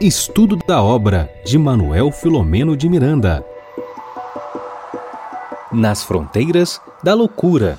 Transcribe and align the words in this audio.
Estudo 0.00 0.56
da 0.66 0.82
obra 0.82 1.30
de 1.44 1.56
Manuel 1.56 2.10
Filomeno 2.10 2.76
de 2.76 2.88
Miranda. 2.88 3.44
Nas 5.72 6.02
fronteiras 6.02 6.80
da 7.04 7.14
loucura. 7.14 7.78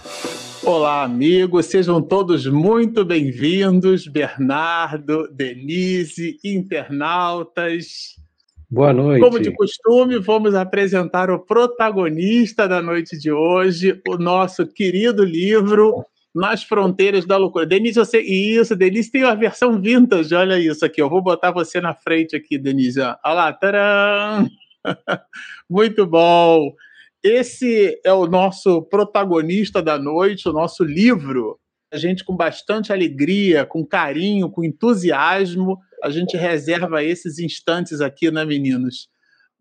Olá, 0.64 1.04
amigos, 1.04 1.66
sejam 1.66 2.02
todos 2.02 2.46
muito 2.46 3.04
bem-vindos. 3.04 4.08
Bernardo, 4.08 5.28
Denise, 5.34 6.38
internautas. 6.44 8.15
Boa 8.70 8.93
noite. 8.93 9.21
Como 9.21 9.39
de 9.39 9.54
costume, 9.54 10.18
vamos 10.20 10.55
apresentar 10.55 11.29
o 11.29 11.39
protagonista 11.39 12.68
da 12.68 12.81
noite 12.81 13.18
de 13.20 13.31
hoje, 13.31 14.02
o 14.07 14.18
nosso 14.18 14.65
querido 14.65 15.23
livro 15.23 16.05
nas 16.34 16.63
fronteiras 16.63 17.25
da 17.25 17.38
loucura. 17.38 17.65
Denise, 17.65 18.00
você. 18.00 18.20
Isso, 18.20 18.75
Denise 18.75 19.11
tem 19.11 19.23
uma 19.23 19.36
versão 19.36 19.79
vintage, 19.79 20.33
olha 20.33 20.57
isso 20.57 20.83
aqui. 20.83 21.02
Eu 21.02 21.09
vou 21.09 21.21
botar 21.21 21.52
você 21.52 21.79
na 21.79 21.93
frente 21.93 22.36
aqui, 22.36 22.57
Denise. 22.57 23.00
Olha 23.00 23.18
lá, 23.24 23.54
tcharam! 23.54 24.50
Muito 25.69 26.05
bom. 26.05 26.74
Esse 27.24 28.00
é 28.04 28.11
o 28.11 28.25
nosso 28.25 28.82
protagonista 28.82 29.82
da 29.82 29.97
noite, 29.97 30.50
o 30.50 30.54
nosso 30.54 30.83
livro. 30.83 31.60
A 31.93 31.97
gente, 31.97 32.23
com 32.25 32.36
bastante 32.36 32.91
alegria, 32.91 33.66
com 33.66 33.86
carinho, 33.86 34.50
com 34.50 34.63
entusiasmo, 34.63 35.77
a 36.03 36.09
gente 36.09 36.36
reserva 36.36 37.03
esses 37.03 37.39
instantes 37.39 38.02
aqui, 38.02 38.30
né, 38.31 38.44
meninos? 38.44 39.08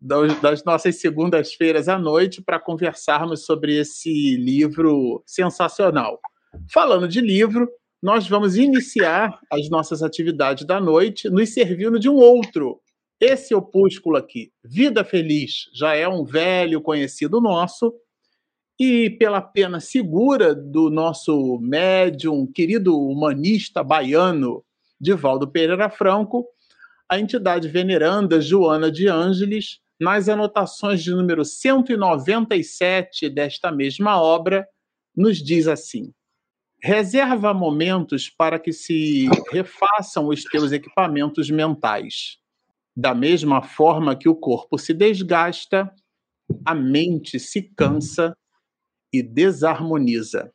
Das 0.01 0.65
nossas 0.65 0.99
segundas-feiras 0.99 1.87
à 1.87 1.97
noite 1.97 2.41
para 2.41 2.59
conversarmos 2.59 3.45
sobre 3.45 3.77
esse 3.77 4.35
livro 4.35 5.23
sensacional. 5.25 6.19
Falando 6.71 7.07
de 7.07 7.19
livro, 7.19 7.69
nós 8.01 8.27
vamos 8.27 8.55
iniciar 8.55 9.39
as 9.49 9.69
nossas 9.69 10.03
atividades 10.03 10.65
da 10.65 10.79
noite 10.79 11.29
nos 11.29 11.53
servindo 11.53 11.99
de 11.99 12.09
um 12.09 12.15
outro. 12.15 12.79
Esse 13.19 13.55
opúsculo 13.55 14.17
aqui, 14.17 14.51
Vida 14.63 15.03
Feliz, 15.03 15.69
já 15.73 15.95
é 15.95 16.07
um 16.07 16.23
velho 16.25 16.81
conhecido 16.81 17.39
nosso, 17.39 17.93
e 18.79 19.09
pela 19.11 19.41
pena 19.41 19.79
segura 19.79 20.53
do 20.53 20.89
nosso 20.89 21.57
médium, 21.59 22.45
querido 22.45 22.99
humanista 22.99 23.83
baiano, 23.83 24.63
Divaldo 24.99 25.47
Pereira 25.47 25.89
Franco, 25.89 26.45
a 27.09 27.19
entidade 27.19 27.67
veneranda 27.67 28.41
Joana 28.41 28.91
de 28.91 29.07
Ângeles, 29.07 29.79
nas 29.99 30.27
anotações 30.27 31.01
de 31.01 31.11
número 31.11 31.45
197 31.45 33.29
desta 33.29 33.71
mesma 33.71 34.21
obra, 34.21 34.67
nos 35.15 35.37
diz 35.37 35.67
assim: 35.67 36.11
Reserva 36.85 37.53
momentos 37.53 38.29
para 38.29 38.59
que 38.59 38.73
se 38.73 39.29
refaçam 39.49 40.27
os 40.27 40.43
teus 40.43 40.73
equipamentos 40.73 41.49
mentais. 41.49 42.39
Da 42.93 43.15
mesma 43.15 43.61
forma 43.61 44.17
que 44.17 44.27
o 44.27 44.35
corpo 44.35 44.77
se 44.77 44.93
desgasta, 44.93 45.89
a 46.65 46.75
mente 46.75 47.39
se 47.39 47.61
cansa 47.61 48.35
e 49.13 49.23
desarmoniza. 49.23 50.53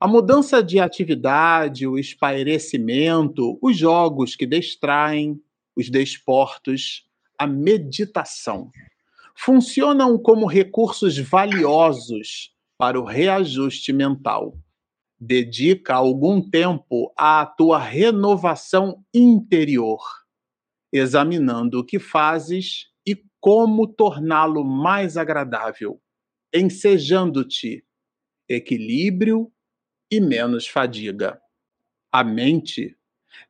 A 0.00 0.08
mudança 0.08 0.60
de 0.60 0.80
atividade, 0.80 1.86
o 1.86 1.96
espairecimento, 1.96 3.56
os 3.62 3.78
jogos 3.78 4.34
que 4.34 4.46
distraem, 4.46 5.40
os 5.76 5.88
desportos, 5.88 7.08
a 7.38 7.46
meditação 7.46 8.72
funcionam 9.36 10.18
como 10.18 10.46
recursos 10.46 11.16
valiosos 11.16 12.52
para 12.76 12.98
o 12.98 13.04
reajuste 13.04 13.92
mental 13.92 14.58
dedica 15.18 15.94
algum 15.94 16.40
tempo 16.40 17.12
à 17.16 17.46
tua 17.46 17.78
renovação 17.78 19.04
interior, 19.12 20.00
examinando 20.92 21.80
o 21.80 21.84
que 21.84 21.98
fazes 21.98 22.88
e 23.06 23.16
como 23.40 23.86
torná-lo 23.86 24.64
mais 24.64 25.16
agradável, 25.16 26.00
ensejando-te 26.52 27.84
equilíbrio 28.48 29.50
e 30.10 30.20
menos 30.20 30.66
fadiga. 30.66 31.40
A 32.12 32.22
mente 32.22 32.96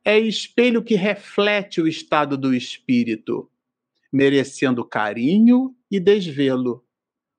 é 0.03 0.17
espelho 0.17 0.83
que 0.83 0.95
reflete 0.95 1.81
o 1.81 1.87
estado 1.87 2.37
do 2.37 2.53
espírito, 2.53 3.51
merecendo 4.11 4.83
carinho 4.83 5.75
e 5.91 5.99
desvelo, 5.99 6.83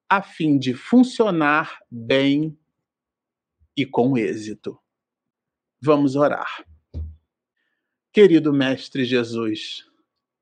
a 0.09 0.22
fim 0.22 0.59
de 0.59 0.75
funcionar 0.75 1.81
bem 1.91 2.56
e 3.76 3.84
com 3.84 4.16
êxito. 4.16 4.78
Vamos 5.81 6.16
orar. 6.16 6.64
Querido 8.12 8.53
Mestre 8.53 9.04
Jesus, 9.04 9.84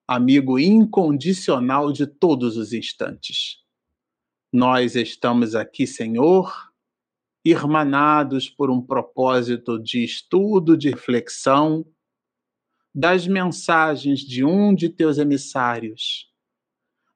amigo 0.06 0.58
incondicional 0.58 1.90
de 1.90 2.06
todos 2.06 2.56
os 2.56 2.72
instantes, 2.72 3.58
nós 4.52 4.94
estamos 4.94 5.56
aqui, 5.56 5.84
Senhor, 5.84 6.72
irmanados 7.44 8.48
por 8.48 8.70
um 8.70 8.80
propósito 8.80 9.82
de 9.82 10.04
estudo, 10.04 10.76
de 10.76 10.90
reflexão, 10.90 11.84
das 12.94 13.26
mensagens 13.26 14.20
de 14.20 14.44
um 14.44 14.72
de 14.72 14.88
teus 14.88 15.18
emissários, 15.18 16.32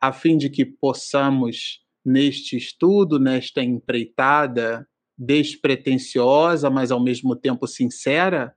a 0.01 0.13
fim 0.13 0.37
de 0.37 0.51
que 0.51 0.67
possamos, 0.67 1.87
neste 2.05 2.57
estudo, 2.57 3.21
nesta 3.21 3.63
empreitada, 3.63 4.89
despretensiosa, 5.19 6.71
mas 6.71 6.93
ao 6.93 7.01
mesmo 7.01 7.35
tempo 7.35 7.67
sincera, 7.67 8.57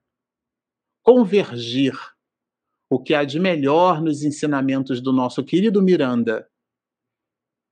convergir 1.02 1.98
o 2.90 3.02
que 3.02 3.16
há 3.16 3.24
de 3.24 3.40
melhor 3.40 4.02
nos 4.02 4.22
ensinamentos 4.22 5.02
do 5.02 5.12
nosso 5.12 5.44
querido 5.44 5.82
Miranda, 5.82 6.48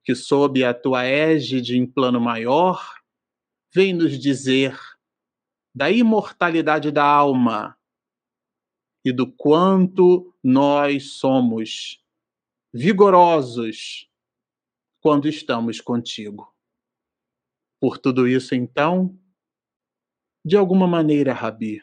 que 0.04 0.16
sob 0.16 0.64
a 0.64 0.74
tua 0.74 1.06
égide 1.06 1.78
em 1.78 1.86
plano 1.86 2.20
maior, 2.20 2.96
vem 3.72 3.94
nos 3.94 4.18
dizer 4.18 4.80
da 5.76 5.92
imortalidade 5.92 6.92
da 6.92 7.04
alma 7.06 7.78
e 9.06 9.12
do 9.12 9.32
quanto 9.32 10.34
nós 10.44 11.14
somos 11.14 12.04
vigorosos 12.74 14.10
quando 15.02 15.28
estamos 15.28 15.80
contigo. 15.80 16.54
Por 17.80 17.98
tudo 17.98 18.28
isso, 18.28 18.54
então, 18.54 19.18
de 20.46 20.58
alguma 20.58 20.88
maneira, 20.88 21.34
Rabi, 21.34 21.82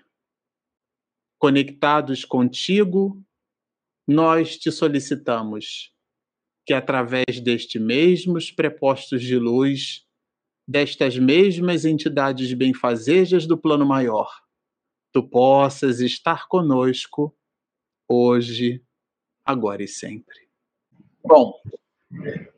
conectados 1.39 2.25
contigo, 2.25 3.23
nós 4.07 4.57
te 4.59 4.71
solicitamos 4.71 5.93
que, 6.67 6.75
através 6.75 7.41
destes 7.41 7.81
mesmos 7.81 8.51
prepostos 8.51 9.23
de 9.23 9.39
luz, 9.39 10.07
destas 10.67 11.17
mesmas 11.17 11.85
entidades 11.85 12.53
benfazejas 12.53 13.47
do 13.47 13.57
plano 13.57 13.87
maior, 13.87 14.29
tu 15.13 15.23
possas 15.23 16.01
estar 16.01 16.49
conosco 16.49 17.35
hoje, 18.09 18.83
agora 19.45 19.83
e 19.83 19.89
sempre. 19.89 20.49
Bom, 21.25 21.55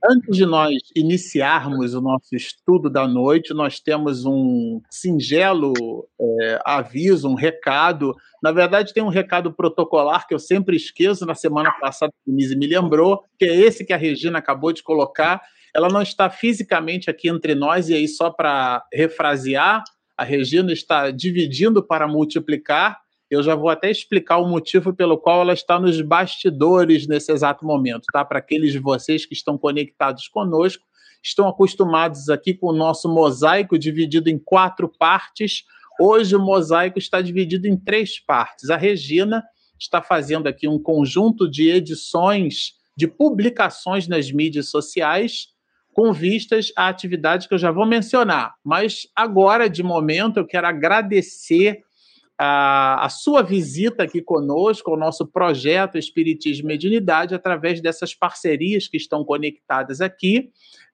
Antes 0.05 0.37
de 0.37 0.45
nós 0.45 0.75
iniciarmos 0.95 1.95
o 1.95 2.01
nosso 2.01 2.37
estudo 2.37 2.91
da 2.91 3.09
noite, 3.09 3.55
nós 3.55 3.81
temos 3.81 4.25
um 4.25 4.81
singelo 4.91 5.73
é, 6.21 6.61
aviso, 6.65 7.29
um 7.29 7.35
recado. 7.35 8.15
Na 8.43 8.53
verdade, 8.53 8.93
tem 8.93 9.03
um 9.03 9.09
recado 9.09 9.53
protocolar 9.53 10.27
que 10.27 10.35
eu 10.35 10.39
sempre 10.39 10.77
esqueço. 10.77 11.25
Na 11.25 11.35
semana 11.35 11.73
passada, 11.73 12.13
a 12.13 12.31
Denise 12.31 12.57
me 12.57 12.67
lembrou, 12.67 13.25
que 13.39 13.47
é 13.47 13.55
esse 13.55 13.85
que 13.85 13.93
a 13.93 13.97
Regina 13.97 14.39
acabou 14.39 14.73
de 14.73 14.83
colocar. 14.83 15.43
Ela 15.75 15.89
não 15.89 16.03
está 16.03 16.29
fisicamente 16.29 17.11
aqui 17.11 17.29
entre 17.29 17.55
nós, 17.55 17.89
e 17.89 17.95
aí, 17.95 18.07
só 18.07 18.31
para 18.31 18.85
refrasear, 18.93 19.83
a 20.17 20.25
Regina 20.25 20.73
está 20.73 21.11
dividindo 21.11 21.83
para 21.83 22.07
multiplicar 22.07 22.99
eu 23.31 23.43
já 23.43 23.55
vou 23.55 23.69
até 23.69 23.91
explicar 23.91 24.39
o 24.39 24.49
motivo 24.49 24.95
pelo 24.95 25.19
qual 25.19 25.43
ela 25.43 25.53
está 25.53 25.79
nos 25.79 26.01
bastidores 26.01 27.07
nesse 27.07 27.31
exato 27.31 27.65
momento, 27.65 28.05
tá? 28.13 28.25
Para 28.25 28.39
aqueles 28.39 28.73
de 28.73 28.79
vocês 28.79 29.27
que 29.27 29.35
estão 29.35 29.59
conectados 29.59 30.29
conosco, 30.29 30.85
estão 31.23 31.47
acostumados 31.47 32.29
aqui 32.31 32.55
com 32.55 32.69
o 32.69 32.77
nosso 32.77 33.09
mosaico 33.09 33.79
dividido 33.79 34.31
em 34.31 34.39
quatro 34.39 34.89
partes. 34.89 35.65
Hoje 36.01 36.35
o 36.35 36.41
mosaico 36.41 36.99
está 36.99 37.21
dividido 37.21 37.67
em 37.67 37.77
três 37.77 38.19
partes. 38.19 38.71
A 38.71 38.77
Regina 38.77 39.45
está 39.79 40.01
fazendo 40.01 40.47
aqui 40.47 40.67
um 40.67 40.79
conjunto 40.79 41.51
de 41.51 41.69
edições, 41.69 42.73
de 42.97 43.07
publicações 43.07 44.09
nas 44.09 44.33
mídias 44.33 44.71
sociais, 44.71 45.49
com 45.93 46.13
vistas 46.13 46.73
à 46.77 46.89
atividade 46.89 47.49
que 47.49 47.55
eu 47.55 47.59
já 47.59 47.71
vou 47.71 47.85
mencionar. 47.85 48.55
Mas 48.65 49.09
agora, 49.15 49.69
de 49.69 49.83
momento, 49.83 50.39
eu 50.39 50.47
quero 50.47 50.67
agradecer 50.67 51.83
a, 52.39 53.05
a, 53.05 53.09
sua 53.09 53.43
visita 53.43 54.05
aqui 54.05 54.23
conosco, 54.23 54.91
ao 54.91 54.97
nosso 54.97 55.27
projeto 55.27 55.99
Espiritismo 55.99 56.67
e 56.67 56.69
Mediunidade, 56.69 57.35
através 57.35 57.81
dessas 57.81 58.15
parcerias 58.15 58.87
que 58.87 58.97
estão 58.97 59.25
conectadas 59.25 60.01
aqui. 60.01 60.51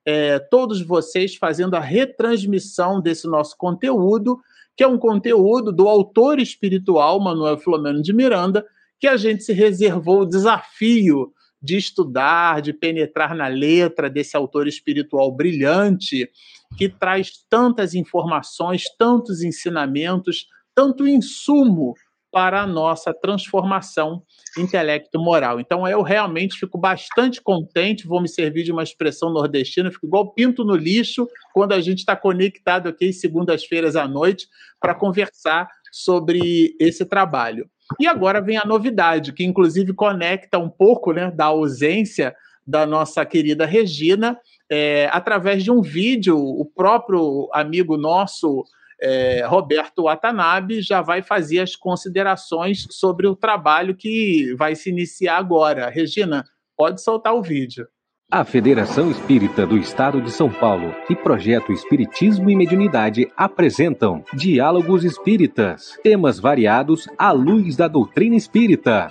É, 0.07 0.39
todos 0.39 0.81
vocês 0.81 1.37
fazendo 1.37 1.75
a 1.75 1.81
retransmissão 1.81 3.01
desse 3.01 3.27
nosso 3.27 3.57
conteúdo, 3.59 4.41
que 4.77 4.83
é 4.83 4.89
um 4.89 4.99
conteúdo 4.99 5.71
do 5.71 5.89
autor 5.89 6.41
espiritual 6.41 7.21
Manuel 7.21 7.59
Filomeno 7.59 8.03
de 8.03 8.13
Miranda, 8.13 8.65
que 8.99 9.07
a 9.07 9.17
gente 9.17 9.45
se 9.45 9.53
reservou 9.53 10.23
o 10.23 10.27
desafio 10.27 11.31
de 11.61 11.77
estudar, 11.77 12.61
de 12.61 12.73
penetrar 12.73 13.35
na 13.35 13.49
letra 13.49 14.09
desse 14.11 14.37
autor 14.37 14.67
espiritual 14.67 15.31
brilhante, 15.31 16.31
que 16.77 16.89
traz 16.89 17.33
tantas 17.49 17.95
informações, 17.95 18.85
tantos 18.99 19.43
ensinamentos, 19.43 20.47
tanto 20.75 21.07
insumo 21.07 21.95
para 22.35 22.63
a 22.63 22.67
nossa 22.67 23.15
transformação 23.15 24.25
intelecto-moral. 24.59 25.61
Então, 25.61 25.87
eu 25.87 26.03
realmente 26.03 26.59
fico 26.59 26.77
bastante 26.77 27.41
contente, 27.41 28.09
vou 28.09 28.21
me 28.21 28.29
servir 28.29 28.65
de 28.65 28.73
uma 28.73 28.83
expressão 28.83 29.33
nordestina, 29.33 29.93
fico 29.93 30.07
igual 30.07 30.35
pinto 30.35 30.65
no 30.65 30.75
lixo 30.75 31.29
quando 31.53 31.73
a 31.73 31.81
gente 31.81 31.99
está 31.99 32.17
conectado 32.17 32.89
aqui 32.89 33.13
segundas-feiras 33.13 33.95
à 33.95 34.09
noite 34.09 34.49
para 34.81 34.97
conversar 34.97 35.69
sobre 35.93 36.75
esse 36.81 37.05
trabalho. 37.05 37.71
E 38.01 38.07
agora 38.09 38.41
vem 38.41 38.57
a 38.57 38.65
novidade, 38.65 39.33
que 39.33 39.45
inclusive 39.45 39.93
conecta 39.93 40.59
um 40.59 40.69
pouco 40.69 41.13
né, 41.13 41.31
da 41.31 41.47
ausência 41.47 42.35
da 42.67 42.85
nossa 42.85 43.25
querida 43.25 43.65
Regina, 43.65 44.37
é, 44.69 45.09
através 45.13 45.63
de 45.63 45.71
um 45.71 45.81
vídeo, 45.81 46.37
o 46.37 46.65
próprio 46.65 47.49
amigo 47.53 47.97
nosso, 47.97 48.65
é, 49.01 49.45
Roberto 49.47 50.05
Watanabe, 50.05 50.83
já 50.83 51.03
vai 51.03 51.23
fazer 51.23 51.61
as 51.61 51.77
considerações 51.77 52.87
sobre 52.91 53.27
o 53.27 53.37
trabalho 53.37 53.97
que 53.97 54.55
vai 54.59 54.75
se 54.75 54.91
iniciar 54.91 55.37
agora. 55.37 55.89
Regina, 55.91 56.45
pode 56.77 57.03
soltar 57.03 57.35
o 57.35 57.43
vídeo. 57.43 57.87
A 58.31 58.45
Federação 58.45 59.11
Espírita 59.11 59.67
do 59.67 59.77
Estado 59.77 60.21
de 60.21 60.31
São 60.31 60.51
Paulo 60.51 60.95
e 61.09 61.15
Projeto 61.15 61.73
Espiritismo 61.73 62.51
e 62.51 62.57
Mediunidade 62.57 63.31
apresentam 63.37 64.25
Diálogos 64.33 65.05
Espíritas, 65.05 65.97
temas 66.03 66.41
variados 66.41 67.07
à 67.19 67.31
luz 67.31 67.77
da 67.77 67.87
doutrina 67.87 68.35
espírita. 68.35 69.09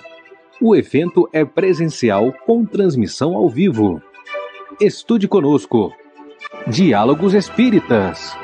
O 0.60 0.76
evento 0.76 1.28
é 1.32 1.44
presencial 1.44 2.32
com 2.44 2.66
transmissão 2.66 3.34
ao 3.34 3.48
vivo. 3.48 4.02
Estude 4.80 5.26
conosco. 5.26 5.92
Diálogos 6.66 7.34
Espíritas. 7.34 8.43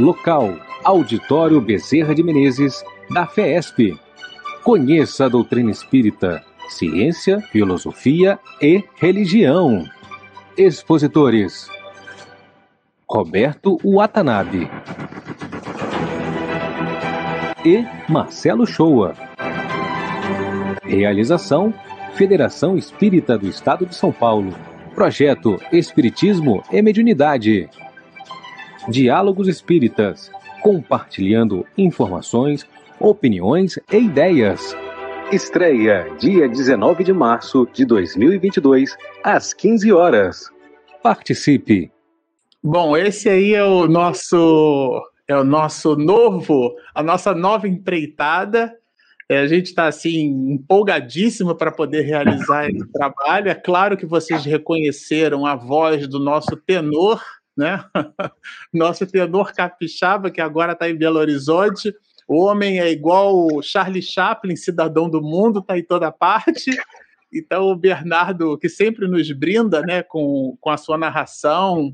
Local: 0.00 0.56
Auditório 0.82 1.60
Bezerra 1.60 2.14
de 2.14 2.22
Menezes, 2.22 2.82
da 3.10 3.26
FESP. 3.26 3.98
Conheça 4.64 5.26
a 5.26 5.28
doutrina 5.28 5.70
espírita 5.70 6.42
ciência, 6.70 7.40
filosofia 7.52 8.38
e 8.62 8.82
religião. 8.96 9.84
Expositores: 10.56 11.68
Roberto 13.08 13.78
Watanabe 13.84 14.70
e 17.62 17.84
Marcelo 18.08 18.66
Shoa. 18.66 19.14
Realização: 20.82 21.74
Federação 22.14 22.74
Espírita 22.74 23.36
do 23.36 23.46
Estado 23.46 23.84
de 23.84 23.94
São 23.94 24.10
Paulo. 24.10 24.54
Projeto 24.94 25.60
Espiritismo 25.70 26.62
e 26.72 26.80
Mediunidade. 26.80 27.68
Diálogos 28.90 29.46
Espíritas, 29.46 30.32
compartilhando 30.62 31.64
informações, 31.78 32.66
opiniões 32.98 33.78
e 33.92 33.98
ideias. 33.98 34.76
Estreia 35.30 36.08
dia 36.18 36.48
19 36.48 37.04
de 37.04 37.12
março 37.12 37.68
de 37.72 37.84
2022, 37.84 38.96
às 39.22 39.54
15 39.54 39.92
horas. 39.92 40.50
Participe. 41.04 41.92
Bom, 42.60 42.96
esse 42.96 43.28
aí 43.28 43.54
é 43.54 43.62
o 43.62 43.86
nosso 43.86 45.00
é 45.28 45.36
o 45.36 45.44
nosso 45.44 45.94
novo, 45.94 46.74
a 46.92 47.00
nossa 47.00 47.32
nova 47.32 47.68
empreitada. 47.68 48.74
É, 49.28 49.38
a 49.38 49.46
gente 49.46 49.66
está 49.66 49.86
assim 49.86 50.52
empolgadíssimo 50.54 51.54
para 51.54 51.70
poder 51.70 52.02
realizar 52.02 52.66
esse 52.68 52.90
trabalho. 52.90 53.50
É 53.50 53.54
claro 53.54 53.96
que 53.96 54.04
vocês 54.04 54.44
reconheceram 54.44 55.46
a 55.46 55.54
voz 55.54 56.08
do 56.08 56.18
nosso 56.18 56.56
tenor, 56.56 57.22
né? 57.60 57.84
Nosso 58.74 59.06
tenor 59.06 59.52
capixaba 59.52 60.30
que 60.30 60.40
agora 60.40 60.72
está 60.72 60.90
em 60.90 60.96
Belo 60.96 61.18
Horizonte 61.18 61.94
o 62.30 62.44
homem 62.44 62.78
é 62.78 62.88
igual 62.88 63.60
Charlie 63.60 64.00
Chaplin, 64.00 64.54
cidadão 64.54 65.10
do 65.10 65.20
mundo, 65.20 65.58
está 65.58 65.76
em 65.76 65.82
toda 65.82 66.12
parte. 66.12 66.70
Então, 67.32 67.64
o 67.64 67.74
Bernardo, 67.74 68.56
que 68.56 68.68
sempre 68.68 69.08
nos 69.08 69.32
brinda 69.32 69.82
né, 69.82 70.04
com, 70.04 70.56
com 70.60 70.70
a 70.70 70.76
sua 70.76 70.96
narração, 70.96 71.92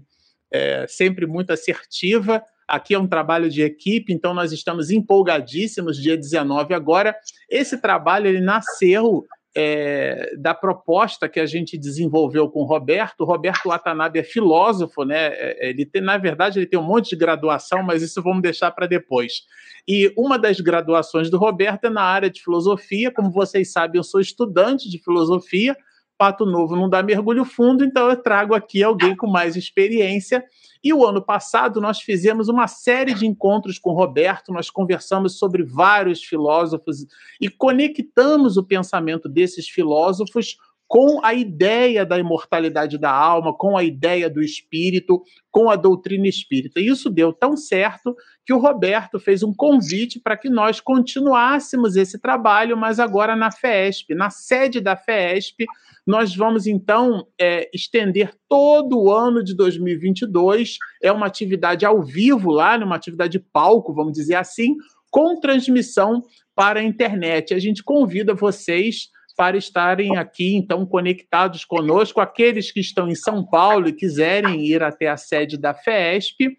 é, 0.52 0.86
sempre 0.88 1.26
muito 1.26 1.52
assertiva. 1.54 2.42
Aqui 2.68 2.92
é 2.92 2.98
um 2.98 3.06
trabalho 3.06 3.48
de 3.48 3.62
equipe, 3.62 4.12
então 4.12 4.34
nós 4.34 4.52
estamos 4.52 4.90
empolgadíssimos, 4.90 5.96
dia 5.96 6.18
19 6.18 6.74
agora. 6.74 7.16
Esse 7.48 7.80
trabalho 7.80 8.26
ele 8.26 8.42
nasceu 8.42 9.24
é, 9.58 10.36
da 10.36 10.52
proposta 10.52 11.30
que 11.30 11.40
a 11.40 11.46
gente 11.46 11.78
desenvolveu 11.78 12.50
com 12.50 12.60
o 12.60 12.66
Roberto. 12.66 13.22
O 13.22 13.24
Roberto 13.24 13.70
Watanabe 13.70 14.18
é 14.18 14.22
filósofo, 14.22 15.02
né? 15.02 15.28
É, 15.28 15.70
ele 15.70 15.86
tem, 15.86 16.02
na 16.02 16.18
verdade, 16.18 16.58
ele 16.58 16.66
tem 16.66 16.78
um 16.78 16.82
monte 16.82 17.10
de 17.10 17.16
graduação, 17.16 17.82
mas 17.82 18.02
isso 18.02 18.22
vamos 18.22 18.42
deixar 18.42 18.70
para 18.72 18.86
depois. 18.86 19.44
E 19.88 20.12
uma 20.14 20.38
das 20.38 20.60
graduações 20.60 21.30
do 21.30 21.38
Roberto 21.38 21.86
é 21.86 21.90
na 21.90 22.02
área 22.02 22.28
de 22.28 22.42
filosofia. 22.42 23.10
Como 23.10 23.30
vocês 23.30 23.72
sabem, 23.72 23.98
eu 23.98 24.04
sou 24.04 24.20
estudante 24.20 24.90
de 24.90 24.98
filosofia. 24.98 25.74
Pato 26.18 26.46
Novo 26.46 26.74
não 26.74 26.88
dá 26.88 27.02
mergulho 27.02 27.44
fundo, 27.44 27.84
então 27.84 28.08
eu 28.08 28.16
trago 28.16 28.54
aqui 28.54 28.82
alguém 28.82 29.14
com 29.14 29.26
mais 29.26 29.56
experiência. 29.56 30.44
E 30.82 30.92
o 30.92 31.06
ano 31.06 31.20
passado 31.20 31.80
nós 31.80 32.00
fizemos 32.00 32.48
uma 32.48 32.66
série 32.66 33.12
de 33.12 33.26
encontros 33.26 33.78
com 33.78 33.92
Roberto, 33.92 34.52
nós 34.52 34.70
conversamos 34.70 35.38
sobre 35.38 35.62
vários 35.62 36.22
filósofos 36.22 37.06
e 37.40 37.48
conectamos 37.48 38.56
o 38.56 38.64
pensamento 38.64 39.28
desses 39.28 39.68
filósofos 39.68 40.56
com 40.88 41.24
a 41.24 41.34
ideia 41.34 42.06
da 42.06 42.18
imortalidade 42.18 42.96
da 42.96 43.10
alma, 43.10 43.52
com 43.52 43.76
a 43.76 43.82
ideia 43.82 44.30
do 44.30 44.40
espírito, 44.40 45.22
com 45.50 45.68
a 45.68 45.74
doutrina 45.74 46.28
espírita. 46.28 46.80
E 46.80 46.86
isso 46.86 47.10
deu 47.10 47.32
tão 47.32 47.56
certo 47.56 48.14
que 48.44 48.52
o 48.52 48.58
Roberto 48.58 49.18
fez 49.18 49.42
um 49.42 49.52
convite 49.52 50.20
para 50.20 50.36
que 50.36 50.48
nós 50.48 50.78
continuássemos 50.78 51.96
esse 51.96 52.20
trabalho, 52.20 52.76
mas 52.76 53.00
agora 53.00 53.34
na 53.34 53.50
FESP, 53.50 54.14
na 54.14 54.30
sede 54.30 54.80
da 54.80 54.96
FESP, 54.96 55.66
nós 56.06 56.36
vamos 56.36 56.68
então 56.68 57.26
é, 57.40 57.68
estender 57.74 58.32
todo 58.48 58.96
o 58.96 59.12
ano 59.12 59.42
de 59.42 59.56
2022. 59.56 60.76
É 61.02 61.10
uma 61.10 61.26
atividade 61.26 61.84
ao 61.84 62.00
vivo 62.00 62.52
lá, 62.52 62.76
uma 62.76 62.94
atividade 62.94 63.32
de 63.32 63.40
palco, 63.40 63.92
vamos 63.92 64.12
dizer 64.12 64.36
assim, 64.36 64.76
com 65.10 65.40
transmissão 65.40 66.22
para 66.54 66.78
a 66.78 66.84
internet. 66.84 67.52
A 67.54 67.58
gente 67.58 67.82
convida 67.82 68.34
vocês 68.34 69.08
para 69.36 69.56
estarem 69.56 70.16
aqui, 70.16 70.54
então, 70.56 70.86
conectados 70.86 71.64
conosco. 71.64 72.20
Aqueles 72.20 72.72
que 72.72 72.80
estão 72.80 73.06
em 73.08 73.14
São 73.14 73.44
Paulo 73.44 73.88
e 73.88 73.92
quiserem 73.92 74.64
ir 74.64 74.82
até 74.82 75.08
a 75.08 75.16
sede 75.16 75.58
da 75.58 75.74
FESP, 75.74 76.56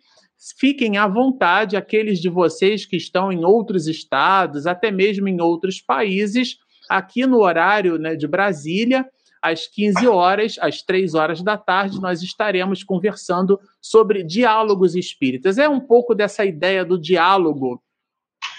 fiquem 0.58 0.98
à 0.98 1.08
vontade. 1.08 1.76
Aqueles 1.76 2.20
de 2.20 2.30
vocês 2.30 2.86
que 2.86 2.96
estão 2.96 3.32
em 3.32 3.44
outros 3.44 3.88
estados, 3.88 4.68
até 4.68 4.92
mesmo 4.92 5.28
em 5.28 5.42
outros 5.42 5.82
países, 5.82 6.58
aqui 6.88 7.26
no 7.26 7.40
horário 7.40 7.98
né, 7.98 8.16
de 8.16 8.28
Brasília, 8.28 9.06
às 9.42 9.68
15 9.68 10.08
horas, 10.08 10.56
às 10.60 10.82
3 10.82 11.14
horas 11.16 11.42
da 11.42 11.58
tarde, 11.58 12.00
nós 12.02 12.22
estaremos 12.22 12.84
conversando 12.84 13.60
sobre 13.82 14.24
diálogos 14.24 14.96
espíritas. 14.96 15.58
É 15.58 15.68
um 15.68 15.80
pouco 15.80 16.14
dessa 16.14 16.46
ideia 16.46 16.86
do 16.86 17.00
diálogo, 17.00 17.82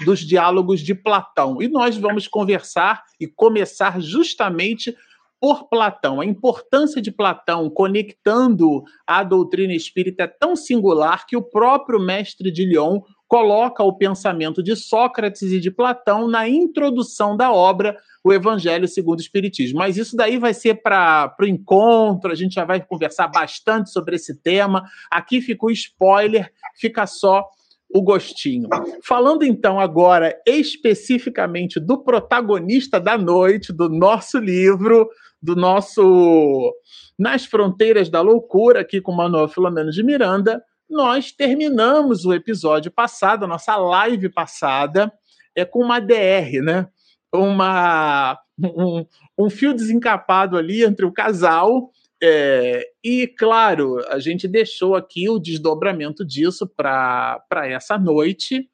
dos 0.04 0.20
diálogos 0.20 0.80
de 0.80 0.94
Platão. 0.94 1.60
E 1.60 1.68
nós 1.68 1.96
vamos 1.96 2.28
conversar 2.28 3.02
e 3.20 3.26
começar 3.26 4.00
justamente 4.00 4.94
por 5.40 5.68
Platão. 5.68 6.20
A 6.20 6.26
importância 6.26 7.00
de 7.00 7.10
Platão 7.10 7.70
conectando 7.70 8.82
a 9.06 9.22
doutrina 9.22 9.72
espírita 9.72 10.24
é 10.24 10.26
tão 10.26 10.56
singular 10.56 11.26
que 11.26 11.36
o 11.36 11.42
próprio 11.42 12.00
mestre 12.00 12.50
de 12.50 12.64
Lyon 12.64 13.00
coloca 13.28 13.84
o 13.84 13.92
pensamento 13.92 14.62
de 14.62 14.74
Sócrates 14.74 15.52
e 15.52 15.60
de 15.60 15.70
Platão 15.70 16.26
na 16.26 16.48
introdução 16.48 17.36
da 17.36 17.52
obra 17.52 17.96
O 18.24 18.32
Evangelho 18.32 18.88
segundo 18.88 19.18
o 19.18 19.22
Espiritismo. 19.22 19.78
Mas 19.78 19.96
isso 19.96 20.16
daí 20.16 20.38
vai 20.38 20.54
ser 20.54 20.82
para 20.82 21.36
o 21.40 21.44
encontro, 21.44 22.32
a 22.32 22.34
gente 22.34 22.54
já 22.54 22.64
vai 22.64 22.80
conversar 22.80 23.28
bastante 23.28 23.90
sobre 23.90 24.16
esse 24.16 24.34
tema. 24.34 24.84
Aqui 25.10 25.40
fica 25.40 25.66
o 25.66 25.70
spoiler, 25.70 26.50
fica 26.74 27.06
só 27.06 27.48
o 27.90 28.02
gostinho. 28.02 28.68
Falando 29.02 29.44
então 29.44 29.80
agora 29.80 30.36
especificamente 30.46 31.80
do 31.80 32.02
protagonista 32.02 33.00
da 33.00 33.16
noite, 33.16 33.72
do 33.72 33.88
nosso 33.88 34.38
livro, 34.38 35.08
do 35.42 35.56
nosso 35.56 36.74
Nas 37.18 37.44
Fronteiras 37.44 38.08
da 38.08 38.20
Loucura, 38.20 38.80
aqui 38.80 39.00
com 39.00 39.12
Manuel 39.12 39.48
Filomeno 39.48 39.90
de 39.90 40.02
Miranda, 40.02 40.62
nós 40.88 41.32
terminamos 41.32 42.24
o 42.24 42.32
episódio 42.32 42.90
passado, 42.90 43.44
a 43.44 43.48
nossa 43.48 43.76
live 43.76 44.28
passada, 44.30 45.12
é 45.54 45.64
com 45.64 45.80
uma 45.80 46.00
DR, 46.00 46.62
né? 46.62 46.88
Uma, 47.32 48.38
um, 48.58 49.04
um 49.38 49.50
fio 49.50 49.74
desencapado 49.74 50.56
ali 50.56 50.82
entre 50.82 51.04
o 51.04 51.12
casal. 51.12 51.90
É, 52.20 52.84
e, 53.02 53.26
claro, 53.28 54.04
a 54.08 54.18
gente 54.18 54.48
deixou 54.48 54.96
aqui 54.96 55.28
o 55.28 55.38
desdobramento 55.38 56.24
disso 56.24 56.66
para 56.66 57.40
essa 57.64 57.96
noite 57.96 58.68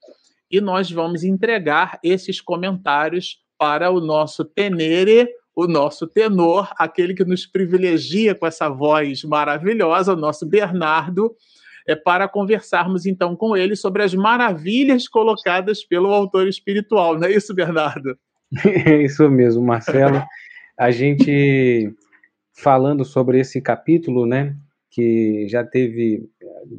e 0.51 0.61
nós 0.61 0.91
vamos 0.91 1.25
entregar 1.25 1.99
esses 2.03 2.41
comentários 2.41 3.39
para 3.59 3.91
o 3.91 4.01
nosso 4.01 4.45
tenere, 4.45 5.29
o 5.55 5.67
nosso 5.67 6.07
tenor, 6.07 6.71
aquele 6.77 7.15
que 7.15 7.25
nos 7.25 7.47
privilegia 7.47 8.35
com 8.35 8.47
essa 8.47 8.69
voz 8.69 9.23
maravilhosa, 9.25 10.15
o 10.15 10.17
nosso 10.17 10.47
Bernardo, 10.47 11.35
é 11.87 11.95
para 11.95 12.27
conversarmos 12.27 13.05
então 13.05 13.37
com 13.37 13.57
ele 13.57 13.77
sobre 13.77 14.03
as 14.03 14.15
maravilhas 14.15 15.07
colocadas 15.07 15.85
pelo 15.85 16.13
autor 16.13 16.49
espiritual. 16.49 17.19
Não 17.19 17.29
é 17.29 17.33
isso, 17.33 17.55
Bernardo? 17.55 18.17
É 18.87 19.03
isso 19.03 19.29
mesmo, 19.29 19.65
Marcelo. 19.65 20.23
A 20.79 20.93
gente 20.93 21.93
falando 22.55 23.05
sobre 23.05 23.41
esse 23.41 23.61
capítulo, 23.61 24.25
né, 24.25 24.57
que 24.89 25.47
já 25.49 25.65
teve 25.65 26.31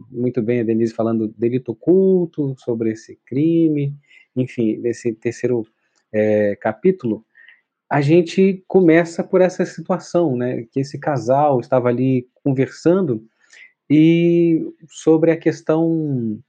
muito 0.10 0.42
bem 0.42 0.62
a 0.62 0.64
Denise 0.64 0.94
falando 0.94 1.28
delito 1.38 1.74
oculto, 1.74 2.56
sobre 2.58 2.92
esse 2.92 3.20
crime, 3.26 3.94
enfim, 4.36 4.80
desse 4.82 5.14
terceiro 5.14 5.64
é, 6.12 6.56
capítulo, 6.56 7.26
a 7.90 8.02
gente 8.02 8.64
começa 8.68 9.24
por 9.24 9.42
essa 9.42 9.66
situação, 9.66 10.36
né, 10.36 10.66
que 10.72 10.80
esse 10.80 10.98
casal 10.98 11.60
estava 11.60 11.90
ali 11.90 12.28
conversando 12.44 13.24
e 13.90 14.66
sobre 14.88 15.32
a 15.32 15.38
questão 15.38 16.40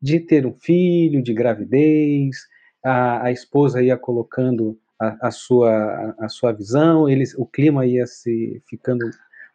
de 0.00 0.20
ter 0.20 0.46
um 0.46 0.54
filho, 0.54 1.22
de 1.22 1.34
gravidez, 1.34 2.36
a, 2.82 3.24
a 3.24 3.32
esposa 3.32 3.82
ia 3.82 3.96
colocando 3.96 4.78
a, 5.00 5.28
a 5.28 5.30
sua, 5.30 6.14
a, 6.18 6.28
sua 6.28 6.52
visão, 6.52 7.08
eles, 7.08 7.34
o 7.34 7.46
clima 7.46 7.86
ia 7.86 8.06
se 8.06 8.62
ficando 8.68 9.04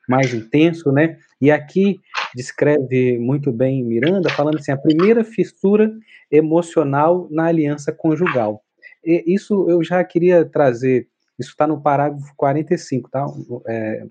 mais 0.07 0.33
intenso, 0.33 0.91
né? 0.91 1.17
E 1.39 1.51
aqui 1.51 1.99
descreve 2.35 3.17
muito 3.19 3.51
bem 3.51 3.83
Miranda, 3.83 4.29
falando 4.29 4.57
assim, 4.57 4.71
a 4.71 4.77
primeira 4.77 5.23
fissura 5.23 5.91
emocional 6.29 7.27
na 7.31 7.45
aliança 7.45 7.91
conjugal. 7.91 8.63
E 9.03 9.23
isso 9.27 9.69
eu 9.69 9.83
já 9.83 10.03
queria 10.03 10.45
trazer, 10.45 11.07
isso 11.39 11.51
está 11.51 11.65
no 11.65 11.81
parágrafo 11.81 12.33
45, 12.35 13.09
tá? 13.09 13.25
É, 13.67 14.05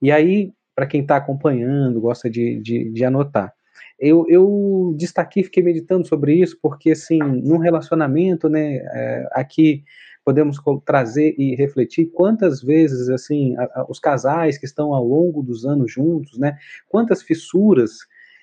e 0.00 0.12
aí, 0.12 0.52
para 0.74 0.86
quem 0.86 1.02
está 1.02 1.16
acompanhando, 1.16 2.00
gosta 2.00 2.30
de, 2.30 2.60
de, 2.60 2.90
de 2.90 3.04
anotar. 3.04 3.52
Eu, 3.98 4.24
eu, 4.28 4.94
destaquei, 4.96 5.42
fiquei 5.42 5.60
meditando 5.60 6.06
sobre 6.06 6.34
isso, 6.34 6.56
porque, 6.62 6.92
assim, 6.92 7.18
num 7.18 7.58
relacionamento, 7.58 8.48
né, 8.48 8.76
é, 8.76 9.28
aqui 9.32 9.82
podemos 10.28 10.58
trazer 10.84 11.34
e 11.38 11.54
refletir 11.54 12.10
quantas 12.12 12.62
vezes, 12.62 13.08
assim, 13.08 13.56
a, 13.56 13.62
a, 13.62 13.86
os 13.88 13.98
casais 13.98 14.58
que 14.58 14.66
estão 14.66 14.92
ao 14.92 15.02
longo 15.02 15.42
dos 15.42 15.64
anos 15.64 15.90
juntos, 15.90 16.38
né, 16.38 16.58
quantas 16.86 17.22
fissuras 17.22 17.92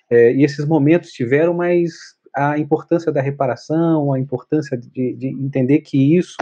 é, 0.10 0.34
e 0.34 0.44
esses 0.44 0.66
momentos 0.66 1.12
tiveram, 1.12 1.54
mas 1.54 1.94
a 2.36 2.58
importância 2.58 3.12
da 3.12 3.22
reparação, 3.22 4.12
a 4.12 4.20
importância 4.20 4.76
de, 4.76 5.14
de 5.14 5.28
entender 5.28 5.82
que 5.82 6.18
isso, 6.18 6.38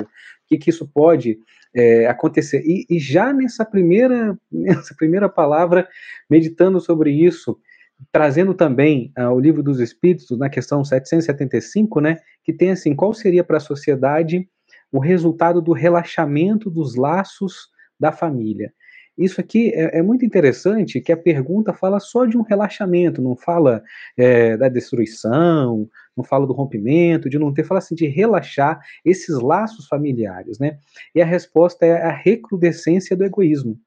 que, 0.47 0.57
que 0.57 0.69
isso 0.69 0.87
pode 0.87 1.37
é, 1.75 2.07
acontecer. 2.07 2.63
E, 2.65 2.85
e, 2.89 2.97
já 2.97 3.33
nessa 3.33 3.65
primeira, 3.65 4.39
nessa 4.49 4.95
primeira 4.95 5.27
palavra, 5.27 5.89
meditando 6.29 6.79
sobre 6.79 7.11
isso, 7.11 7.59
trazendo 8.13 8.53
também 8.53 9.11
uh, 9.19 9.23
o 9.23 9.41
livro 9.41 9.61
dos 9.61 9.81
Espíritos, 9.81 10.37
na 10.37 10.49
questão 10.49 10.85
775, 10.85 11.99
né, 11.99 12.19
que 12.45 12.53
tem 12.53 12.71
assim, 12.71 12.95
qual 12.95 13.13
seria 13.13 13.43
para 13.43 13.57
a 13.57 13.59
sociedade 13.59 14.47
o 14.93 14.99
resultado 14.99 15.59
do 15.59 15.73
relaxamento 15.73 16.69
dos 16.69 16.95
laços 16.95 17.67
da 17.99 18.11
família. 18.11 18.71
Isso 19.17 19.41
aqui 19.41 19.71
é, 19.73 19.99
é, 19.99 20.01
muito 20.01 20.25
interessante 20.25 21.01
que 21.01 21.11
a 21.11 21.17
pergunta 21.17 21.73
fala 21.73 21.99
só 21.99 22.25
de 22.25 22.37
um 22.37 22.41
relaxamento, 22.41 23.21
não 23.21 23.35
fala 23.35 23.83
é, 24.17 24.55
da 24.57 24.69
destruição, 24.69 25.87
não 26.15 26.23
fala 26.23 26.47
do 26.47 26.53
rompimento, 26.53 27.29
de 27.29 27.37
não 27.37 27.53
ter, 27.53 27.63
fala 27.63 27.79
assim 27.79 27.95
de 27.95 28.07
relaxar 28.07 28.79
esses 29.03 29.39
laços 29.39 29.87
familiares, 29.87 30.57
né? 30.57 30.77
E 31.13 31.21
a 31.21 31.25
resposta 31.25 31.85
é 31.85 32.01
a 32.01 32.11
recrudescência 32.11 33.15
do 33.15 33.23
egoísmo. 33.23 33.79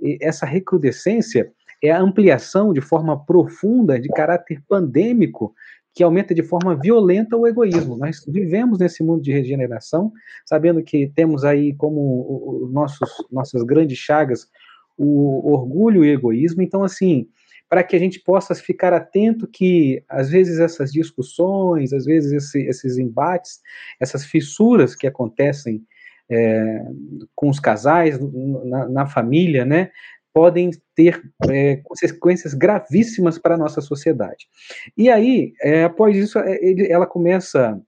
E 0.00 0.18
essa 0.20 0.46
recrudescência 0.46 1.52
é 1.82 1.90
a 1.90 2.00
ampliação 2.00 2.72
de 2.72 2.80
forma 2.80 3.24
profunda 3.24 4.00
de 4.00 4.08
caráter 4.08 4.62
pandêmico 4.68 5.54
que 5.94 6.02
aumenta 6.02 6.34
de 6.34 6.42
forma 6.42 6.74
violenta 6.74 7.36
o 7.36 7.46
egoísmo. 7.46 7.96
Nós 7.96 8.24
vivemos 8.26 8.78
nesse 8.78 9.02
mundo 9.02 9.22
de 9.22 9.32
regeneração, 9.32 10.12
sabendo 10.46 10.82
que 10.82 11.10
temos 11.14 11.44
aí 11.44 11.74
como 11.74 12.62
os 12.64 12.72
nossos 12.72 13.10
nossas 13.30 13.62
grandes 13.62 13.98
chagas 13.98 14.48
o 14.96 15.52
orgulho 15.52 16.04
e 16.04 16.10
o 16.10 16.14
egoísmo. 16.14 16.62
Então, 16.62 16.84
assim, 16.84 17.28
para 17.68 17.82
que 17.82 17.96
a 17.96 17.98
gente 17.98 18.20
possa 18.20 18.54
ficar 18.54 18.92
atento 18.92 19.46
que 19.46 20.04
às 20.08 20.28
vezes 20.30 20.58
essas 20.58 20.92
discussões, 20.92 21.92
às 21.92 22.04
vezes 22.04 22.32
esse, 22.32 22.60
esses 22.66 22.98
embates, 22.98 23.60
essas 23.98 24.24
fissuras 24.24 24.94
que 24.94 25.06
acontecem 25.06 25.82
é, 26.30 26.82
com 27.34 27.48
os 27.48 27.58
casais, 27.58 28.18
na, 28.64 28.88
na 28.88 29.06
família, 29.06 29.64
né, 29.64 29.90
podem 30.32 30.70
ter 30.94 31.22
é, 31.48 31.76
consequências 31.76 32.54
gravíssimas 32.54 33.38
para 33.38 33.54
a 33.54 33.58
nossa 33.58 33.80
sociedade. 33.80 34.48
E 34.96 35.10
aí, 35.10 35.52
é, 35.60 35.84
após 35.84 36.16
isso, 36.16 36.38
é, 36.38 36.58
ele, 36.62 36.90
ela 36.90 37.06
começa, 37.06 37.80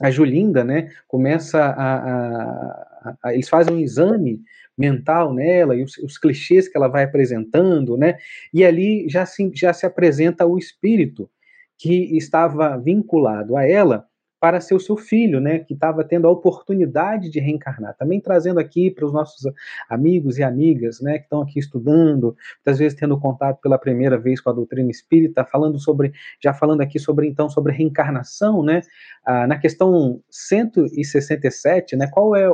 a 0.00 0.10
Julinda, 0.10 0.62
né, 0.62 0.90
começa 1.08 1.58
a, 1.58 1.96
a, 1.96 3.16
a, 3.22 3.34
eles 3.34 3.48
fazem 3.48 3.74
um 3.74 3.80
exame 3.80 4.40
mental 4.76 5.32
nela 5.32 5.76
e 5.76 5.82
os, 5.82 5.96
os, 5.98 6.18
clichês 6.18 6.68
que 6.68 6.76
ela 6.76 6.88
vai 6.88 7.04
apresentando, 7.04 7.96
né, 7.96 8.18
e 8.52 8.64
ali 8.64 9.08
já 9.08 9.24
se, 9.24 9.50
já 9.54 9.72
se 9.72 9.86
apresenta 9.86 10.44
o 10.46 10.58
espírito 10.58 11.30
que 11.78 12.16
estava 12.16 12.76
vinculado 12.76 13.56
a 13.56 13.66
ela, 13.66 14.06
para 14.44 14.60
ser 14.60 14.74
o 14.74 14.78
seu 14.78 14.94
filho, 14.94 15.40
né, 15.40 15.60
que 15.60 15.72
estava 15.72 16.04
tendo 16.04 16.28
a 16.28 16.30
oportunidade 16.30 17.30
de 17.30 17.40
reencarnar. 17.40 17.96
Também 17.96 18.20
trazendo 18.20 18.60
aqui 18.60 18.90
para 18.90 19.06
os 19.06 19.10
nossos 19.10 19.50
amigos 19.88 20.36
e 20.36 20.42
amigas, 20.42 21.00
né, 21.00 21.16
que 21.16 21.24
estão 21.24 21.40
aqui 21.40 21.58
estudando, 21.58 22.36
muitas 22.56 22.78
vezes 22.78 22.98
tendo 22.98 23.18
contato 23.18 23.58
pela 23.62 23.78
primeira 23.78 24.18
vez 24.18 24.42
com 24.42 24.50
a 24.50 24.52
doutrina 24.52 24.90
espírita, 24.90 25.46
falando 25.46 25.78
sobre, 25.78 26.12
já 26.42 26.52
falando 26.52 26.82
aqui 26.82 26.98
sobre 26.98 27.26
então 27.26 27.48
sobre 27.48 27.72
reencarnação, 27.72 28.62
né, 28.62 28.82
ah, 29.24 29.46
na 29.46 29.56
questão 29.56 30.20
167, 30.30 31.96
né, 31.96 32.06
qual 32.06 32.36
é, 32.36 32.46